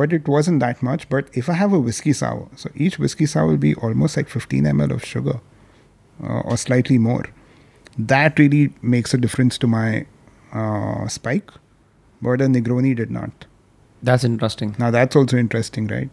But 0.00 0.12
it 0.16 0.28
wasn't 0.32 0.60
that 0.62 0.82
much. 0.88 1.04
But 1.12 1.30
if 1.42 1.48
I 1.52 1.54
have 1.60 1.72
a 1.76 1.80
whiskey 1.88 2.12
sour, 2.12 2.42
so 2.62 2.70
each 2.86 2.98
whiskey 3.04 3.26
sour 3.34 3.46
will 3.52 3.60
be 3.62 3.74
almost 3.88 4.18
like 4.20 4.28
15 4.34 4.66
ml 4.72 4.92
of 4.96 5.04
sugar 5.12 5.36
uh, 6.22 6.40
or 6.40 6.56
slightly 6.64 6.98
more. 6.98 7.24
That 8.12 8.38
really 8.38 8.62
makes 8.96 9.14
a 9.14 9.18
difference 9.18 9.58
to 9.64 9.70
my 9.76 9.86
uh, 10.52 11.08
spike. 11.08 11.50
But 12.22 12.40
a 12.40 12.48
Negroni 12.56 12.94
did 13.02 13.10
not. 13.20 13.46
that's 14.08 14.24
interesting 14.26 14.72
Now 14.80 14.88
that's 14.94 15.16
also 15.18 15.36
interesting, 15.42 15.86
right? 15.92 16.10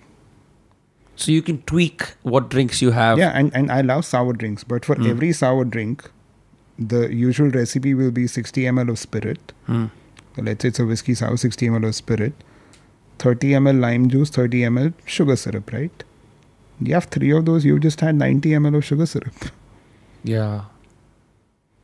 So 1.21 1.33
you 1.33 1.43
can 1.43 1.61
tweak 1.63 2.05
what 2.23 2.49
drinks 2.49 2.81
you 2.81 2.91
have 2.93 3.19
Yeah, 3.19 3.31
and, 3.35 3.55
and 3.55 3.71
I 3.71 3.81
love 3.83 4.05
sour 4.05 4.33
drinks. 4.33 4.65
But 4.65 4.85
for 4.85 4.97
every 5.09 5.33
sour 5.33 5.65
drink, 5.65 6.11
the 6.79 7.15
usual 7.15 7.51
recipe 7.51 7.93
will 7.95 8.11
be 8.11 8.27
60 8.27 8.63
ml 8.63 8.91
of 8.91 8.99
spirit. 8.99 9.53
So 9.69 10.43
let's 10.43 10.63
say 10.63 10.69
it's 10.69 10.79
a 10.79 10.87
whiskey 10.87 11.15
sour, 11.15 11.37
60 11.37 11.69
ml 11.69 11.89
of 11.89 11.95
spirit, 11.95 12.33
30 13.19 13.51
ml 13.53 13.81
lime 13.81 14.09
juice, 14.09 14.31
30 14.31 14.63
ml 14.63 14.95
sugar 15.05 15.37
syrup, 15.37 15.73
right? 15.73 16.05
You 16.81 16.95
have 16.95 17.05
three 17.05 17.33
of 17.33 17.45
those, 17.45 17.65
you've 17.65 17.81
just 17.81 18.01
had 18.01 18.15
90 18.15 18.51
ml 18.51 18.77
of 18.79 18.85
sugar 18.85 19.07
syrup. 19.07 19.35
Yeah. 20.25 20.63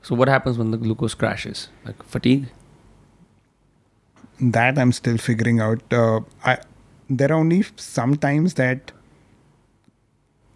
So 0.02 0.14
what 0.14 0.28
happens 0.28 0.56
when 0.56 0.70
the 0.70 0.78
glucose 0.78 1.14
crashes? 1.14 1.68
Like 1.84 2.02
fatigue? 2.02 2.46
That 4.40 4.78
I'm 4.78 4.92
still 4.92 5.18
figuring 5.18 5.60
out. 5.60 5.82
Uh, 5.92 6.20
I 6.44 6.58
there 7.08 7.30
are 7.30 7.34
only 7.34 7.64
some 7.76 8.16
times 8.16 8.54
that 8.54 8.92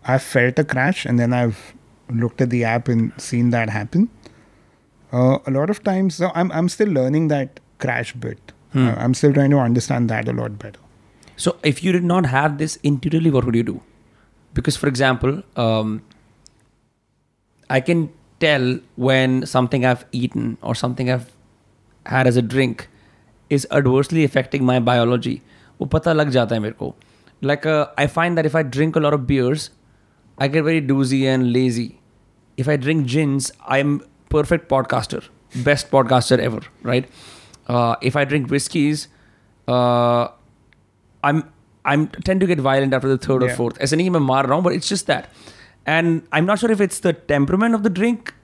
I've 0.04 0.22
felt 0.24 0.60
a 0.60 0.64
crash 0.64 1.06
and 1.06 1.20
then 1.20 1.34
I've 1.34 1.74
looked 2.10 2.42
at 2.42 2.50
the 2.50 2.64
app 2.64 2.88
and 2.88 3.12
seen 3.18 3.50
that 3.50 3.70
happen. 3.70 4.10
Uh, 5.12 5.40
a 5.48 5.52
lot 5.52 5.70
of 5.70 5.84
times, 5.84 6.16
so 6.16 6.32
I'm 6.36 6.52
I'm 6.52 6.70
still 6.70 6.90
learning 6.90 7.28
that 7.30 7.60
crash 7.80 8.14
bit. 8.14 8.52
Uh, 8.76 8.94
I'm 8.98 9.14
still 9.14 9.34
trying 9.34 9.52
to 9.52 9.60
understand 9.60 10.10
that 10.10 10.28
a 10.28 10.34
lot 10.34 10.60
better. 10.60 10.80
So 11.38 11.58
if 11.64 11.84
you 11.84 11.92
did 11.94 12.04
not 12.04 12.26
have 12.26 12.58
this 12.58 12.76
intuitively, 12.84 13.32
what 13.32 13.46
would 13.46 13.56
you 13.56 13.64
do? 13.64 13.82
because 14.56 14.78
for 14.82 14.88
example 14.88 15.44
um, 15.64 16.02
i 17.70 17.80
can 17.80 18.10
tell 18.40 18.80
when 18.96 19.46
something 19.46 19.86
i've 19.86 20.06
eaten 20.12 20.58
or 20.62 20.74
something 20.74 21.12
i've 21.12 21.32
had 22.06 22.28
as 22.28 22.38
a 22.38 22.42
drink 22.42 22.88
is 23.50 23.68
adversely 23.72 24.24
affecting 24.24 24.66
my 24.66 24.80
biology 24.92 25.42
वो 25.80 25.86
पता 25.94 26.14
लग 26.14 26.30
जाता 26.36 26.56
है 26.56 26.62
मेरे 26.62 26.74
को 26.82 26.94
like 27.50 27.66
uh, 27.66 27.86
i 28.04 28.08
find 28.18 28.40
that 28.40 28.48
if 28.50 28.56
i 28.56 28.64
drink 28.76 28.96
a 28.96 29.04
lot 29.06 29.18
of 29.18 29.26
beers 29.32 29.70
I 30.41 30.49
get 30.49 30.65
very 30.65 30.81
doozy 30.81 31.25
and 31.25 31.53
lazy. 31.53 32.01
If 32.57 32.69
I 32.69 32.77
drink 32.77 33.07
gins, 33.07 33.53
I'm 33.67 34.03
perfect 34.31 34.69
podcaster, 34.69 35.23
best 35.55 35.91
podcaster 35.91 36.39
ever, 36.39 36.61
right? 36.83 37.09
Uh, 37.67 37.97
if 38.01 38.17
I 38.17 38.25
drink 38.25 38.51
whiskeys, 38.51 39.09
uh, 39.69 40.29
I'm 41.23 41.53
I'm 41.85 42.09
tend 42.09 42.41
to 42.41 42.47
get 42.47 42.59
violent 42.59 42.95
after 42.95 43.09
the 43.09 43.19
third 43.19 43.43
yeah. 43.43 43.49
or 43.49 43.55
fourth. 43.55 43.79
As 43.79 43.93
any 43.93 44.07
I'm 44.07 44.23
mar 44.23 44.47
wrong, 44.47 44.63
but 44.63 44.73
it's 44.73 44.89
just 44.89 45.07
that. 45.07 45.31
And 45.87 46.27
I'm 46.33 46.47
not 46.47 46.59
sure 46.59 46.71
if 46.71 46.81
it's 46.81 47.01
the 47.01 47.13
temperament 47.13 47.75
of 47.75 47.83
the 47.83 47.91
drink 47.91 48.35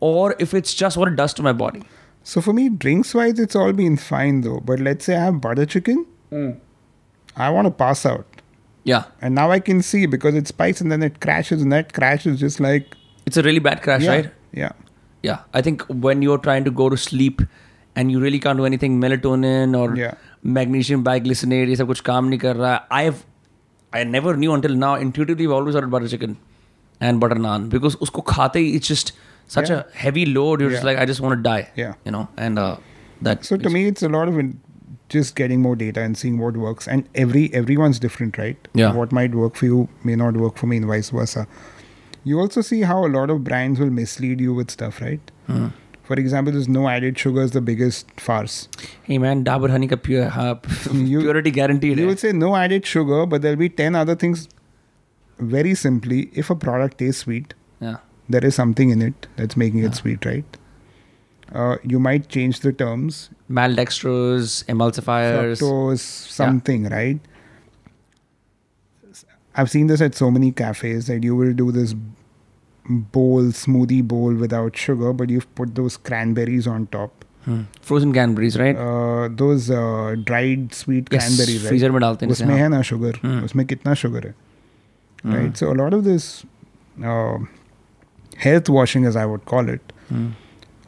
or 0.00 0.34
if 0.38 0.54
it's 0.54 0.74
just 0.74 0.96
what 0.96 1.08
it 1.08 1.16
does 1.16 1.34
to 1.34 1.42
my 1.42 1.52
body. 1.52 1.82
So 2.22 2.40
for 2.40 2.52
me, 2.52 2.68
drinks 2.68 3.14
wise, 3.14 3.38
it's 3.38 3.56
all 3.56 3.72
been 3.72 3.96
fine 3.96 4.40
though. 4.40 4.60
But 4.60 4.80
let's 4.80 5.04
say 5.04 5.16
I 5.16 5.24
have 5.24 5.40
butter 5.40 5.66
chicken, 5.66 6.06
mm. 6.30 6.58
I 7.36 7.50
want 7.50 7.66
to 7.66 7.70
pass 7.70 8.04
out. 8.04 8.26
Yeah. 8.86 9.04
And 9.20 9.34
now 9.34 9.50
I 9.50 9.58
can 9.68 9.82
see 9.82 10.06
because 10.06 10.36
it 10.40 10.46
spikes 10.46 10.80
and 10.80 10.92
then 10.92 11.02
it 11.02 11.20
crashes, 11.20 11.62
and 11.62 11.72
that 11.72 11.92
crashes 11.92 12.40
just 12.40 12.60
like. 12.60 12.96
It's 13.26 13.36
a 13.36 13.42
really 13.42 13.58
bad 13.58 13.82
crash, 13.82 14.02
yeah, 14.02 14.10
right? 14.10 14.30
Yeah. 14.52 14.72
Yeah. 15.22 15.40
I 15.52 15.62
think 15.68 15.82
when 16.06 16.22
you're 16.22 16.38
trying 16.38 16.64
to 16.66 16.70
go 16.70 16.88
to 16.88 16.96
sleep 16.96 17.42
and 17.96 18.12
you 18.12 18.20
really 18.20 18.38
can't 18.38 18.62
do 18.62 18.64
anything, 18.64 19.00
melatonin 19.00 19.76
or 19.78 19.96
yeah. 19.96 20.14
magnesium 20.58 21.02
bisglycinate, 21.08 21.68
ये 21.68 21.76
सब 21.76 21.86
कुछ 21.86 22.00
काम 22.10 22.28
नहीं 22.34 22.78
I 22.90 23.02
have, 23.02 23.24
I 23.92 24.04
never 24.04 24.36
knew 24.36 24.52
until 24.54 24.76
now, 24.76 24.94
intuitively, 24.94 25.46
I've 25.46 25.52
always 25.52 25.74
ordered 25.74 25.90
butter 25.90 26.08
chicken 26.08 26.36
and 27.00 27.20
butter 27.20 27.34
naan 27.46 27.68
because 27.68 27.96
usko 27.96 28.24
खाते 28.24 28.62
it's 28.76 28.86
just 28.86 29.12
such 29.48 29.70
yeah. 29.70 29.82
a 29.82 29.96
heavy 30.04 30.26
load. 30.26 30.60
You're 30.60 30.70
just 30.70 30.84
like, 30.84 30.98
I 30.98 31.06
just 31.06 31.20
want 31.20 31.38
to 31.38 31.42
die. 31.42 31.68
Yeah. 31.74 31.94
You 32.04 32.12
know, 32.12 32.28
and 32.36 32.58
uh, 32.58 32.76
that. 33.22 33.44
So 33.44 33.56
to 33.56 33.68
me, 33.68 33.86
it's 33.86 34.02
a 34.02 34.08
lot 34.08 34.28
of 34.28 34.38
just 35.08 35.36
getting 35.36 35.62
more 35.62 35.76
data 35.76 36.00
and 36.00 36.18
seeing 36.18 36.38
what 36.38 36.56
works. 36.56 36.88
And 36.88 37.08
every 37.14 37.52
everyone's 37.54 37.98
different 37.98 38.38
right? 38.38 38.68
Yeah. 38.74 38.92
What 38.92 39.12
might 39.12 39.34
work 39.34 39.56
for 39.56 39.66
you 39.66 39.88
may 40.04 40.16
not 40.16 40.34
work 40.34 40.56
for 40.56 40.66
me 40.66 40.78
and 40.78 40.86
vice 40.86 41.10
versa. 41.10 41.46
You 42.24 42.40
also 42.40 42.60
see 42.60 42.80
how 42.82 43.06
a 43.06 43.10
lot 43.16 43.30
of 43.30 43.44
brands 43.44 43.78
will 43.78 43.90
mislead 43.90 44.40
you 44.40 44.54
with 44.54 44.70
stuff 44.70 45.00
right? 45.00 45.20
Mm. 45.48 45.72
for 46.06 46.16
example 46.20 46.52
there's 46.54 46.68
no 46.74 46.88
added 46.88 47.18
sugar 47.18 47.42
is 47.42 47.52
the 47.52 47.60
biggest 47.60 48.20
farce. 48.20 48.68
Hey 49.04 49.18
man 49.18 49.44
dabur 49.44 49.70
honey 49.70 49.88
ka 49.92 49.96
pure, 49.96 50.26
uh, 50.26 50.54
purity 50.90 51.52
guaranteed 51.52 51.98
you 51.98 52.06
will 52.08 52.16
say 52.16 52.32
no 52.32 52.54
added 52.56 52.86
sugar 52.94 53.26
but 53.26 53.42
there'll 53.42 53.62
be 53.64 53.68
10 53.68 53.94
other 53.94 54.16
things 54.16 54.48
very 55.38 55.74
simply. 55.74 56.30
If 56.32 56.50
a 56.50 56.56
product 56.56 56.98
tastes 56.98 57.22
sweet 57.22 57.54
yeah. 57.80 57.96
there 58.28 58.44
is 58.44 58.54
something 58.54 58.90
in 58.90 59.02
it 59.02 59.28
that's 59.36 59.56
making 59.56 59.80
yeah. 59.80 59.86
it 59.86 59.94
sweet 59.94 60.24
right? 60.26 60.58
Uh, 61.53 61.75
you 61.83 61.99
might 61.99 62.29
change 62.29 62.61
the 62.61 62.71
terms, 62.71 63.29
maltodextrose, 63.49 64.63
emulsifiers. 64.73 65.59
fructose, 65.61 65.99
something, 66.35 66.85
right? 66.89 67.19
I've 69.55 69.69
seen 69.69 69.87
this 69.87 69.99
at 70.01 70.15
so 70.15 70.31
many 70.31 70.51
cafes 70.51 71.07
that 71.07 71.23
you 71.23 71.35
will 71.35 71.51
do 71.53 71.71
this 71.73 71.93
bowl, 72.89 73.43
smoothie 73.63 74.01
bowl 74.03 74.33
without 74.33 74.77
sugar, 74.77 75.11
but 75.11 75.29
you've 75.29 75.53
put 75.55 75.75
those 75.75 75.97
cranberries 75.97 76.67
on 76.67 76.87
top. 76.87 77.25
Hmm. 77.43 77.63
Frozen 77.81 78.13
cranberries, 78.13 78.57
right? 78.57 78.77
Uh, 78.77 79.27
those 79.43 79.69
uh, 79.69 80.15
dried 80.23 80.73
sweet 80.73 81.07
Yes, 81.11 81.23
cranberries, 81.27 81.63
right? 81.65 81.71
freezer 81.73 81.91
में 81.91 81.99
डालते 82.01 82.25
हैं 82.25 82.31
जैसे, 82.31 82.43
उसमें 82.43 82.55
हाँ. 82.55 82.61
है 82.63 82.69
ना 82.69 82.81
sugar 82.91 83.19
Hmm. 83.23 83.43
उसमें 83.45 83.65
कितना 83.67 83.93
शुगर 84.03 84.27
है 84.27 84.33
Hmm. 85.23 85.33
right 85.37 85.57
so 85.61 85.71
a 85.71 85.75
lot 85.79 85.93
of 85.95 86.03
this 86.05 86.27
uh, 87.13 87.37
health 88.45 88.69
washing 88.75 89.03
as 89.09 89.17
i 89.23 89.25
would 89.31 89.43
call 89.53 89.67
it 89.73 89.91
Hmm. 90.11 90.29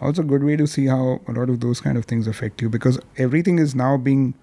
also 0.01 0.23
a 0.23 0.25
good 0.25 0.45
way 0.45 0.57
to 0.57 0.67
see 0.67 0.87
how 0.87 1.21
a 1.29 1.33
lot 1.33 1.49
of 1.51 1.61
those 1.61 1.81
kind 1.81 1.97
of 1.99 2.05
things 2.05 2.27
affect 2.27 2.63
you 2.63 2.69
because 2.69 2.99
everything 3.17 3.59
is 3.59 3.75
now 3.75 3.97
being 3.97 4.35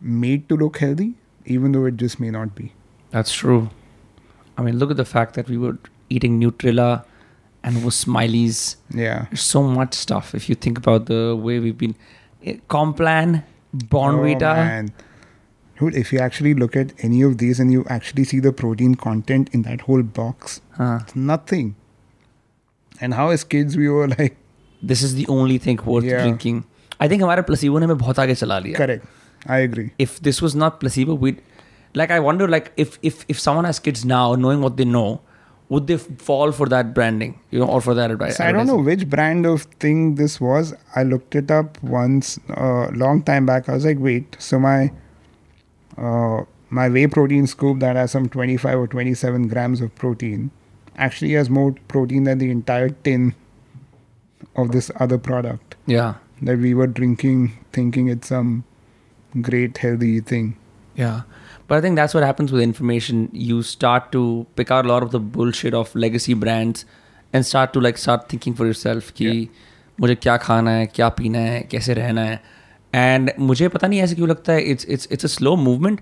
made 0.00 0.48
to 0.48 0.56
look 0.56 0.78
healthy 0.78 1.14
even 1.44 1.72
though 1.72 1.84
it 1.84 1.96
just 1.96 2.18
may 2.20 2.30
not 2.30 2.54
be 2.54 2.72
That's 3.10 3.32
true. 3.32 3.70
I 4.56 4.62
mean, 4.62 4.78
look 4.78 4.90
at 4.90 4.96
the 4.96 5.04
fact 5.04 5.34
that 5.34 5.48
we 5.48 5.56
were 5.58 5.78
eating 6.10 6.40
Nutrilla 6.40 7.04
and 7.64 7.84
was 7.84 7.94
Smileys. 8.04 8.76
yeah 8.94 9.26
There's 9.30 9.42
so 9.42 9.62
much 9.62 9.94
stuff 9.94 10.34
if 10.34 10.48
you 10.48 10.54
think 10.54 10.78
about 10.78 11.06
the 11.06 11.36
way 11.36 11.58
we've 11.60 11.78
been. 11.78 11.94
eh, 12.44 12.56
Complan, 12.68 13.44
Bournvita. 13.76 14.52
oh, 14.52 14.54
man. 14.64 14.92
Dude, 15.78 15.94
if 15.96 16.12
you 16.12 16.18
actually 16.20 16.54
look 16.54 16.76
at 16.76 16.92
any 16.98 17.22
of 17.22 17.38
these 17.38 17.58
and 17.60 17.72
you 17.72 17.84
actually 17.88 18.24
see 18.24 18.40
the 18.40 18.52
protein 18.52 18.94
content 18.94 19.48
in 19.52 19.62
that 19.62 19.82
whole 19.82 20.02
box 20.02 20.60
Huh. 20.76 20.98
it's 21.02 21.16
nothing 21.16 21.74
and 23.00 23.14
how 23.14 23.30
as 23.30 23.42
kids 23.44 23.76
we 23.76 23.88
were 23.88 24.06
like 24.18 24.36
This 24.89 25.01
is 25.09 25.13
the 25.19 25.27
only 25.35 25.57
thing 25.67 25.79
worth 25.91 26.03
Yeah. 26.09 26.23
drinking. 26.23 26.63
I 26.99 27.07
think 27.11 27.21
हमारे 27.23 27.45
placebo 27.47 27.79
ने 27.79 27.85
हमें 27.85 27.97
बहुत 27.97 28.19
आगे 28.19 28.35
चला 28.41 28.57
लिया. 28.65 28.77
correct 28.79 29.15
i 29.55 29.57
agree 29.69 29.87
If 30.03 30.13
this 30.27 30.41
was 30.43 30.55
not 30.61 30.79
placebo, 30.83 31.15
we'd 31.23 31.41
like 32.01 32.11
I 32.11 32.19
wonder 32.27 32.47
like 32.53 32.71
if 32.85 32.95
if 33.09 33.19
if 33.33 33.39
someone 33.47 33.65
has 33.69 33.79
kids 33.87 34.05
now, 34.11 34.23
knowing 34.45 34.61
what 34.67 34.77
they 34.81 34.85
know, 34.93 35.05
would 35.75 35.87
they 35.91 35.95
f- 35.99 36.07
fall 36.29 36.51
for 36.57 36.67
that 36.73 36.89
branding, 36.97 37.31
you 37.55 37.59
know, 37.61 37.67
or 37.77 37.79
for 37.87 37.93
that 37.99 38.11
advice? 38.15 38.37
So 38.41 38.43
I 38.47 38.51
don't 38.57 38.67
know 38.71 38.77
which 38.89 39.05
brand 39.13 39.45
of 39.51 39.63
thing 39.85 40.03
this 40.21 40.35
was. 40.47 40.73
I 40.95 41.03
looked 41.13 41.37
it 41.41 41.53
up 41.59 41.79
once 41.95 42.33
a 42.49 42.89
long 43.03 43.21
time 43.31 43.45
back. 43.51 43.69
I 43.69 43.73
was 43.79 43.87
like, 43.91 44.03
wait, 44.09 44.37
so 44.49 44.59
my 44.67 44.77
uh, 45.97 46.41
my 46.69 46.87
whey 46.89 47.07
protein 47.07 47.47
scoop 47.47 47.79
that 47.79 47.95
has 47.95 48.11
some 48.11 48.29
25 48.29 48.79
or 48.79 48.87
27 48.87 49.47
grams 49.47 49.81
of 49.81 49.93
protein 49.95 50.51
actually 51.09 51.33
has 51.33 51.49
more 51.49 51.73
protein 51.87 52.23
than 52.23 52.37
the 52.39 52.49
entire 52.51 52.89
tin 53.09 53.33
of 54.55 54.71
this 54.71 54.89
other 55.05 55.17
product 55.17 55.75
Yeah, 55.87 56.13
that 56.41 56.57
we 56.59 56.73
were 56.73 56.87
drinking, 56.87 57.43
thinking 57.73 58.07
it's 58.07 58.27
some 58.27 58.63
great 59.49 59.77
healthy 59.77 60.19
thing. 60.21 60.55
Yeah. 60.95 61.21
But 61.67 61.77
I 61.77 61.81
think 61.81 61.95
that's 61.97 62.13
what 62.13 62.23
happens 62.23 62.51
with 62.51 62.61
information. 62.61 63.29
You 63.33 63.61
start 63.61 64.11
to 64.13 64.21
pick 64.55 64.69
out 64.71 64.85
a 64.85 64.87
lot 64.87 65.03
of 65.03 65.11
the 65.11 65.19
bullshit 65.19 65.73
of 65.73 65.93
legacy 65.95 66.33
brands 66.33 66.85
and 67.33 67.45
start 67.45 67.73
to 67.73 67.81
like 67.81 67.97
start 67.97 68.29
thinking 68.33 68.53
for 68.59 68.65
yourself 68.71 69.11
कि 69.17 69.49
मुझे 70.01 70.15
क्या 70.15 70.35
खाना 70.45 70.71
है 70.71 70.85
क्या 70.95 71.09
पीना 71.17 71.39
है 71.39 71.61
कैसे 71.71 71.93
रहना 71.93 72.21
है 72.25 72.41
एंड 72.93 73.31
मुझे 73.39 73.67
पता 73.75 73.87
नहीं 73.87 73.99
ऐसे 74.01 74.15
क्यों 74.15 74.27
लगता 74.29 74.53
है 74.53 74.61
it's 74.71 74.85
it's 74.95 75.07
it's 75.11 75.25
a 75.25 75.27
slow 75.35 75.55
movement 75.55 76.01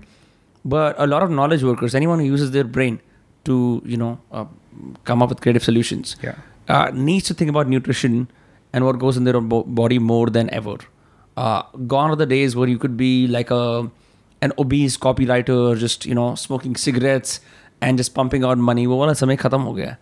but 0.64 0.96
a 0.96 1.04
lot 1.04 1.22
of 1.22 1.30
knowledge 1.30 1.62
workers 1.64 1.94
any 1.94 2.06
one 2.06 2.20
usage 2.20 2.48
there 2.56 2.66
brain 2.78 2.98
to 3.46 3.56
you 3.86 3.96
no 3.98 4.16
come 5.08 5.22
up 5.24 5.30
with 5.32 5.40
creative 5.44 5.64
solutions 5.66 6.10
Yeah. 6.24 6.38
uh, 6.68 6.90
needs 6.94 7.26
to 7.26 7.34
think 7.34 7.50
about 7.50 7.68
nutrition 7.68 8.28
and 8.72 8.84
what 8.84 8.98
goes 8.98 9.16
in 9.16 9.24
their 9.24 9.40
bo- 9.40 9.62
body 9.64 9.98
more 9.98 10.26
than 10.30 10.50
ever. 10.50 10.76
Uh, 11.36 11.62
gone 11.94 12.10
are 12.10 12.16
the 12.16 12.26
days 12.26 12.56
where 12.56 12.68
you 12.68 12.78
could 12.78 12.96
be 12.96 13.26
like 13.26 13.50
a 13.50 13.90
an 14.42 14.52
obese 14.58 14.96
copywriter, 14.96 15.78
just 15.78 16.06
you 16.06 16.14
know 16.14 16.34
smoking 16.34 16.76
cigarettes 16.76 17.40
and 17.80 17.98
just 17.98 18.14
pumping 18.14 18.44
out 18.44 18.58
money. 18.58 18.86
वो 18.86 18.98
वाला 18.98 19.12
समय 19.22 19.36
खत्म 19.36 19.60
हो 19.62 19.72
गया. 19.74 19.96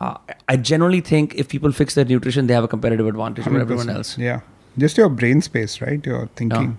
Uh, 0.00 0.14
I 0.52 0.56
generally 0.56 1.00
think 1.00 1.34
if 1.42 1.48
people 1.48 1.72
fix 1.72 1.94
their 1.94 2.04
nutrition, 2.04 2.46
they 2.46 2.54
have 2.54 2.64
a 2.64 2.68
competitive 2.74 3.06
advantage 3.12 3.46
over 3.48 3.60
everyone 3.60 3.86
100%. 3.86 3.94
else. 3.96 4.16
Yeah. 4.24 4.40
Just 4.82 4.96
your 5.00 5.08
brain 5.22 5.40
space, 5.42 5.80
right? 5.84 6.04
Your 6.10 6.20
thinking. 6.40 6.78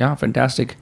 Yeah, 0.00 0.14
fantastic, 0.14 0.76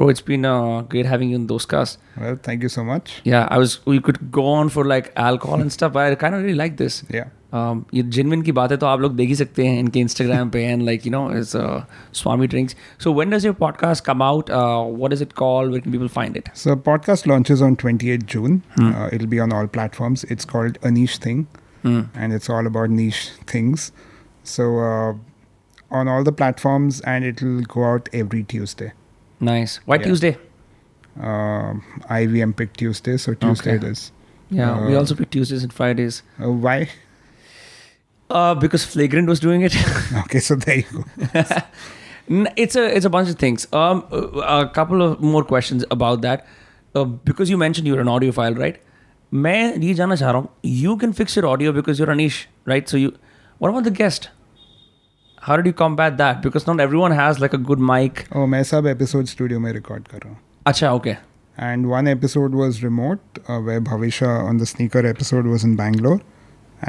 bro. 0.00 0.08
It's 0.08 0.26
been 0.32 0.44
uh, 0.44 0.82
great 0.94 1.06
having 1.06 1.30
you 1.30 1.36
in 1.36 1.46
those 1.46 1.66
casts. 1.66 1.98
Well, 2.24 2.36
thank 2.50 2.62
you 2.62 2.68
so 2.68 2.84
much. 2.84 3.16
Yeah, 3.24 3.48
I 3.50 3.58
was. 3.64 3.78
We 3.86 4.00
could 4.00 4.20
go 4.40 4.46
on 4.58 4.68
for 4.76 4.84
like 4.84 5.12
alcohol 5.16 5.60
and 5.60 5.72
stuff, 5.78 5.92
but 5.98 6.12
I 6.12 6.14
kind 6.26 6.34
of 6.34 6.42
really 6.42 6.60
like 6.64 6.78
this. 6.84 7.02
Yeah. 7.18 7.32
um, 7.56 7.82
ये 7.94 8.02
जिनविन 8.14 8.42
की 8.42 8.52
बातें 8.52 8.76
तो 8.78 8.86
आप 8.86 9.00
लोग 9.00 9.14
देख 9.16 9.28
ही 9.28 9.34
सकते 9.34 9.66
हैं 9.66 9.78
इनके 9.80 10.00
इंस्टाग्राम 10.00 10.50
पे 10.50 10.62
and 10.64 10.82
like 10.82 11.06
you 11.06 11.12
know 11.12 11.20
is 11.38 11.52
Swami 12.20 12.46
drinks 12.54 12.76
so 13.04 13.12
when 13.14 13.30
does 13.30 13.46
your 13.46 13.54
podcast 13.60 14.04
come 14.04 14.22
out 14.22 14.50
what 14.50 15.12
is 15.12 15.22
it 15.22 15.32
called 15.42 15.70
where 15.72 15.82
can 15.84 15.92
people 15.92 16.08
find 16.16 16.36
it 16.36 16.48
So 16.62 16.76
podcast 16.88 17.28
launches 17.32 17.62
on 17.68 17.76
28th 17.84 18.26
June. 18.34 18.58
Uh, 18.80 19.06
it'll 19.12 19.32
be 19.36 19.40
on 19.46 19.54
all 19.60 19.70
platforms. 19.78 20.24
It's 20.34 20.50
called 20.52 20.78
a 20.90 20.92
niche 20.98 21.16
thing, 21.26 21.46
and 21.92 22.36
it's 22.38 22.52
all 22.56 22.70
about 22.72 22.94
niche 22.98 23.22
things. 23.54 23.86
So 24.52 24.68
uh, 24.88 25.10
on 26.00 26.12
all 26.14 26.28
the 26.30 26.36
platforms, 26.42 27.00
and 27.14 27.30
it'll 27.32 27.60
go 27.76 27.84
out 27.90 28.08
every 28.22 28.42
Tuesday. 28.54 28.92
Nice 29.42 29.80
white 29.88 30.00
Yeah. 30.00 30.08
Tuesday 30.08 30.36
Um, 31.26 31.78
IVM 32.14 32.50
pick 32.56 32.72
Tuesday, 32.80 33.12
so 33.20 33.32
Tuesday 33.42 33.74
Okay. 33.74 33.76
it 33.76 33.84
is. 33.90 34.00
या 34.52 34.72
we 34.80 34.92
Uh, 34.92 34.98
also 34.98 35.14
pick 35.14 35.28
Tuesdays 35.32 35.62
and 35.62 35.72
Fridays 35.72 36.20
Uh, 36.42 36.50
why? 36.64 36.78
Because 38.60 38.86
flagrant 38.86 39.28
was 39.28 39.42
doing 39.44 39.64
it 39.64 39.72
Okay, 40.24 40.40
so 40.48 40.56
there 40.64 40.76
you 40.78 40.98
go. 40.98 41.04
N- 42.36 42.48
it's 42.64 42.78
a 42.82 42.84
it's 42.98 43.08
a 43.08 43.12
bunch 43.16 43.28
of 43.32 43.38
things. 43.42 43.64
Um, 43.80 44.02
a 44.20 44.22
a 44.52 44.58
couple 44.78 45.02
of 45.06 45.20
more 45.32 45.42
questions 45.52 45.84
about 45.96 46.22
that. 46.26 46.46
Uh, 46.94 47.04
because 47.30 47.52
you 47.54 47.58
mentioned 47.62 47.90
you're 47.92 48.04
an 48.04 48.10
audiophile, 48.16 48.58
right? 48.64 48.80
मैं 49.46 49.58
ये 49.82 49.94
जानना 49.94 50.16
चाह 50.22 50.30
रहा 50.30 50.40
हूँ 50.40 50.48
you 50.82 50.96
can 51.04 51.12
fix 51.20 51.36
your 51.38 51.46
audio 51.52 51.72
because 51.78 52.00
you're 52.02 52.12
a 52.14 52.18
niche, 52.22 52.40
right? 52.72 52.92
So 52.94 53.00
you, 53.04 53.12
what 53.64 53.72
about 53.74 53.88
the 53.90 53.94
guest? 54.00 54.28
How 55.46 55.56
did 55.56 55.66
you 55.66 55.72
combat 55.72 56.16
that? 56.18 56.42
Because 56.42 56.66
not 56.66 56.80
everyone 56.80 57.12
has 57.12 57.38
like 57.40 57.52
a 57.54 57.58
good 57.70 57.78
mic. 57.78 58.26
Oh, 58.32 58.46
मैं 58.46 58.62
सब 58.72 58.86
episode 58.92 59.28
studio 59.34 59.58
में 59.66 59.72
record 59.72 60.08
कर 60.08 60.18
रहा 60.18 60.28
हूँ. 60.28 60.38
अच्छा, 60.66 60.92
okay. 61.00 61.16
and 61.66 61.88
one 61.90 62.08
episode 62.12 62.54
was 62.60 62.82
remote, 62.82 63.38
uh, 63.48 63.58
where 63.66 63.80
Bhavisha 63.80 64.30
on 64.48 64.58
the 64.62 64.66
sneaker 64.66 65.02
episode 65.10 65.46
was 65.52 65.64
in 65.68 65.76
Bangalore, 65.76 66.20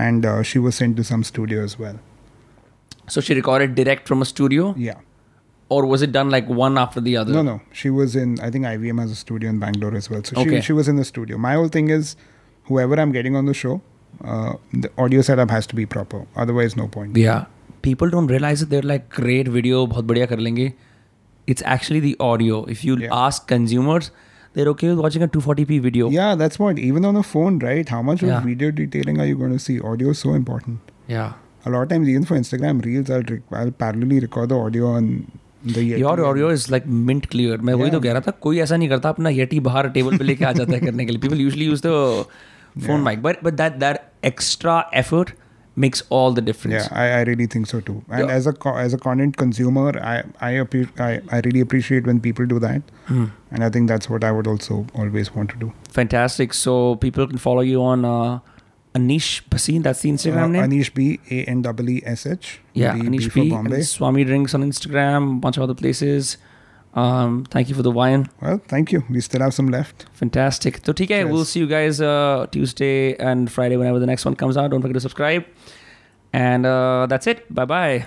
and 0.06 0.26
uh, 0.26 0.42
she 0.44 0.60
was 0.60 0.76
sent 0.76 0.98
to 0.98 1.04
some 1.10 1.24
studio 1.24 1.64
as 1.64 1.76
well. 1.80 2.00
So 3.08 3.22
she 3.22 3.34
recorded 3.34 3.76
direct 3.76 4.08
from 4.08 4.22
a 4.22 4.26
studio, 4.26 4.74
Yeah. 4.78 4.96
or 5.70 5.86
was 5.86 6.02
it 6.02 6.12
done 6.12 6.30
like 6.30 6.50
one 6.50 6.78
after 6.78 7.00
the 7.00 7.16
other? 7.18 7.32
No, 7.38 7.42
no. 7.42 7.62
She 7.72 7.90
was 7.90 8.16
in. 8.16 8.40
I 8.42 8.50
think 8.56 8.66
IVM 8.66 9.00
has 9.00 9.12
a 9.12 9.16
studio 9.16 9.50
in 9.50 9.60
Bangalore 9.60 9.96
as 9.96 10.10
well. 10.10 10.24
So 10.32 10.36
Okay. 10.42 10.56
she 10.58 10.62
she 10.72 10.74
was 10.74 10.88
in 10.88 10.98
the 10.98 11.06
studio. 11.06 11.38
My 11.38 11.54
whole 11.54 11.70
thing 11.78 11.90
is, 12.00 12.16
whoever 12.72 13.00
I'm 13.06 13.12
getting 13.20 13.36
on 13.36 13.46
the 13.46 13.54
show, 13.54 13.82
uh, 14.24 14.54
the 14.74 14.92
audio 14.98 15.22
setup 15.22 15.50
has 15.60 15.68
to 15.68 15.76
be 15.76 15.86
proper. 15.86 16.26
Otherwise, 16.36 16.76
no 16.76 16.88
point. 16.98 17.16
Yeah. 17.16 17.46
People 17.87 18.11
don't 18.11 18.31
realize 18.31 18.61
that 18.61 18.71
they're 18.71 18.89
like 18.91 19.09
great 19.21 19.49
video, 19.49 19.87
बहुत 19.87 20.05
बढ़िया 20.05 20.27
कर 20.27 20.39
लेंगे. 20.39 20.73
It's 21.51 21.63
actually 21.75 22.01
the 22.05 22.13
audio. 22.21 22.59
If 22.75 22.85
you 22.89 22.97
Yeah. 22.99 23.15
ask 23.19 23.47
consumers, 23.53 24.11
they're 24.57 24.71
okay 24.73 24.91
with 24.91 25.01
watching 25.05 25.25
a 25.27 25.31
240p 25.37 25.79
video. 25.87 26.11
Yeah, 26.11 26.35
that's 26.43 26.61
what. 26.63 26.79
Even 26.79 27.09
on 27.11 27.17
a 27.17 27.25
phone, 27.33 27.59
right? 27.69 27.89
How 27.95 28.03
much 28.11 28.23
Yeah. 28.23 28.37
of 28.37 28.45
video 28.45 28.71
detailing 28.81 29.19
are 29.19 29.29
you 29.31 29.39
going 29.41 29.55
to 29.57 29.63
see? 29.67 29.79
Audio 29.93 30.11
is 30.11 30.23
so 30.27 30.35
important. 30.35 30.93
Yeah. 31.09 31.33
A 31.65 31.71
lot 31.71 31.83
of 31.83 31.91
times, 31.91 32.09
even 32.09 32.25
for 32.25 32.37
Instagram 32.39 32.85
Reels, 32.87 33.11
I'll 33.11 33.27
rec- 33.33 33.57
I'll 33.63 33.75
parallelly 33.85 34.21
record 34.27 34.49
the 34.53 34.61
audio 34.67 34.87
on 34.93 35.09
the 35.67 35.81
Yeti. 35.81 35.99
Your 35.99 36.15
audio 36.29 36.49
is 36.59 36.69
like 36.77 36.87
mint 37.11 37.29
clear. 37.35 37.59
मैं 37.63 37.75
वही 37.75 37.91
तो 37.91 37.97
Yeah. 37.97 38.05
कह 38.07 38.13
रहा 38.13 38.21
था 38.21 38.31
कोई 38.47 38.59
ऐसा 38.61 38.77
नहीं 38.77 38.89
करता 38.89 39.09
अपना 39.09 39.29
येटी 39.29 39.61
बाहर 39.61 39.89
टेबल 39.89 40.19
पे 40.19 40.25
लेके 40.25 40.45
आ 40.45 40.53
जाता 40.53 40.73
है 40.73 40.81
करने 40.81 41.05
के 41.05 41.13
लिए. 41.13 41.21
People 41.21 41.43
usually 41.45 41.69
use 41.73 41.85
the 41.89 41.95
phone 42.87 43.05
mic, 43.09 43.23
but 43.29 43.43
but 43.49 43.57
that 43.63 43.79
that 43.85 44.03
extra 44.31 44.77
effort 45.03 45.33
makes 45.75 46.03
all 46.11 46.33
the 46.33 46.43
difference. 46.43 46.75
Yeah, 46.85 46.89
I, 47.03 47.05
I 47.19 47.23
really 47.23 47.47
think 47.47 47.67
so 47.67 47.81
too. 47.81 48.05
And 48.11 48.29
Yeah. 48.29 48.35
as 48.35 48.47
a 48.47 48.55
as 48.77 48.93
a 48.95 48.99
content 48.99 49.37
consumer, 49.37 49.99
I 49.99 50.23
I, 50.41 50.53
appre- 50.63 51.01
I 51.01 51.21
I 51.37 51.41
really 51.45 51.61
appreciate 51.61 52.07
when 52.07 52.21
people 52.21 52.45
do 52.47 52.59
that, 52.59 52.83
Hmm. 53.07 53.25
and 53.51 53.65
I 53.65 53.71
think 53.71 53.89
that's 53.89 54.11
what 54.11 54.23
I 54.25 54.33
would 54.33 54.47
also 54.47 54.87
always 54.95 55.35
want 55.35 55.51
to 55.51 55.57
do. 55.57 55.73
Fantastic. 55.91 56.53
So 56.55 56.97
people 56.97 57.27
can 57.27 57.39
follow 57.39 57.63
you 57.63 57.83
on 57.83 58.05
uh, 58.05 58.41
Anish 58.95 59.43
Bhasin. 59.49 59.83
That's 59.83 60.03
the 60.03 60.11
Instagram 60.11 60.45
Uh, 60.45 60.47
name. 60.49 60.71
Anish 60.71 60.93
B 60.93 61.21
A 61.31 61.45
N 61.45 61.63
W 61.63 61.97
E 61.97 62.03
S 62.05 62.27
H. 62.27 62.61
yeah, 62.75 62.95
B, 62.95 63.01
Anish 63.09 63.33
B 63.35 63.41
B. 63.45 63.51
Bombay. 63.51 63.77
and 63.77 63.87
Swami 63.87 64.25
Drinks 64.25 64.55
on 64.55 64.63
Instagram. 64.63 65.37
A 65.37 65.41
bunch 65.41 65.57
of 65.57 65.63
other 65.63 65.75
places. 65.75 66.37
Um, 66.95 67.45
thank 67.51 67.69
you 67.71 67.75
for 67.75 67.83
the 67.83 67.91
wine. 67.91 68.29
Well, 68.41 68.61
thank 68.69 68.93
you. 68.93 69.03
We 69.09 69.21
still 69.21 69.41
have 69.41 69.55
some 69.55 69.69
left. 69.69 70.07
Fantastic. 70.13 70.85
So, 70.85 70.93
TK, 70.93 71.09
Cheers. 71.09 71.33
we'll 71.33 71.45
see 71.47 71.61
you 71.61 71.67
guys 71.67 72.01
uh, 72.01 72.47
Tuesday 72.51 73.17
and 73.17 73.51
Friday 73.51 73.77
whenever 73.77 73.99
the 73.99 74.07
next 74.07 74.25
one 74.25 74.37
comes 74.37 74.57
out. 74.57 74.71
Don't 74.71 74.83
forget 74.83 74.95
to 74.95 75.01
subscribe. 75.01 75.45
And 76.35 76.67
uh, 76.67 77.07
that's 77.09 77.27
it. 77.27 77.53
Bye 77.55 77.65
bye. 77.65 78.07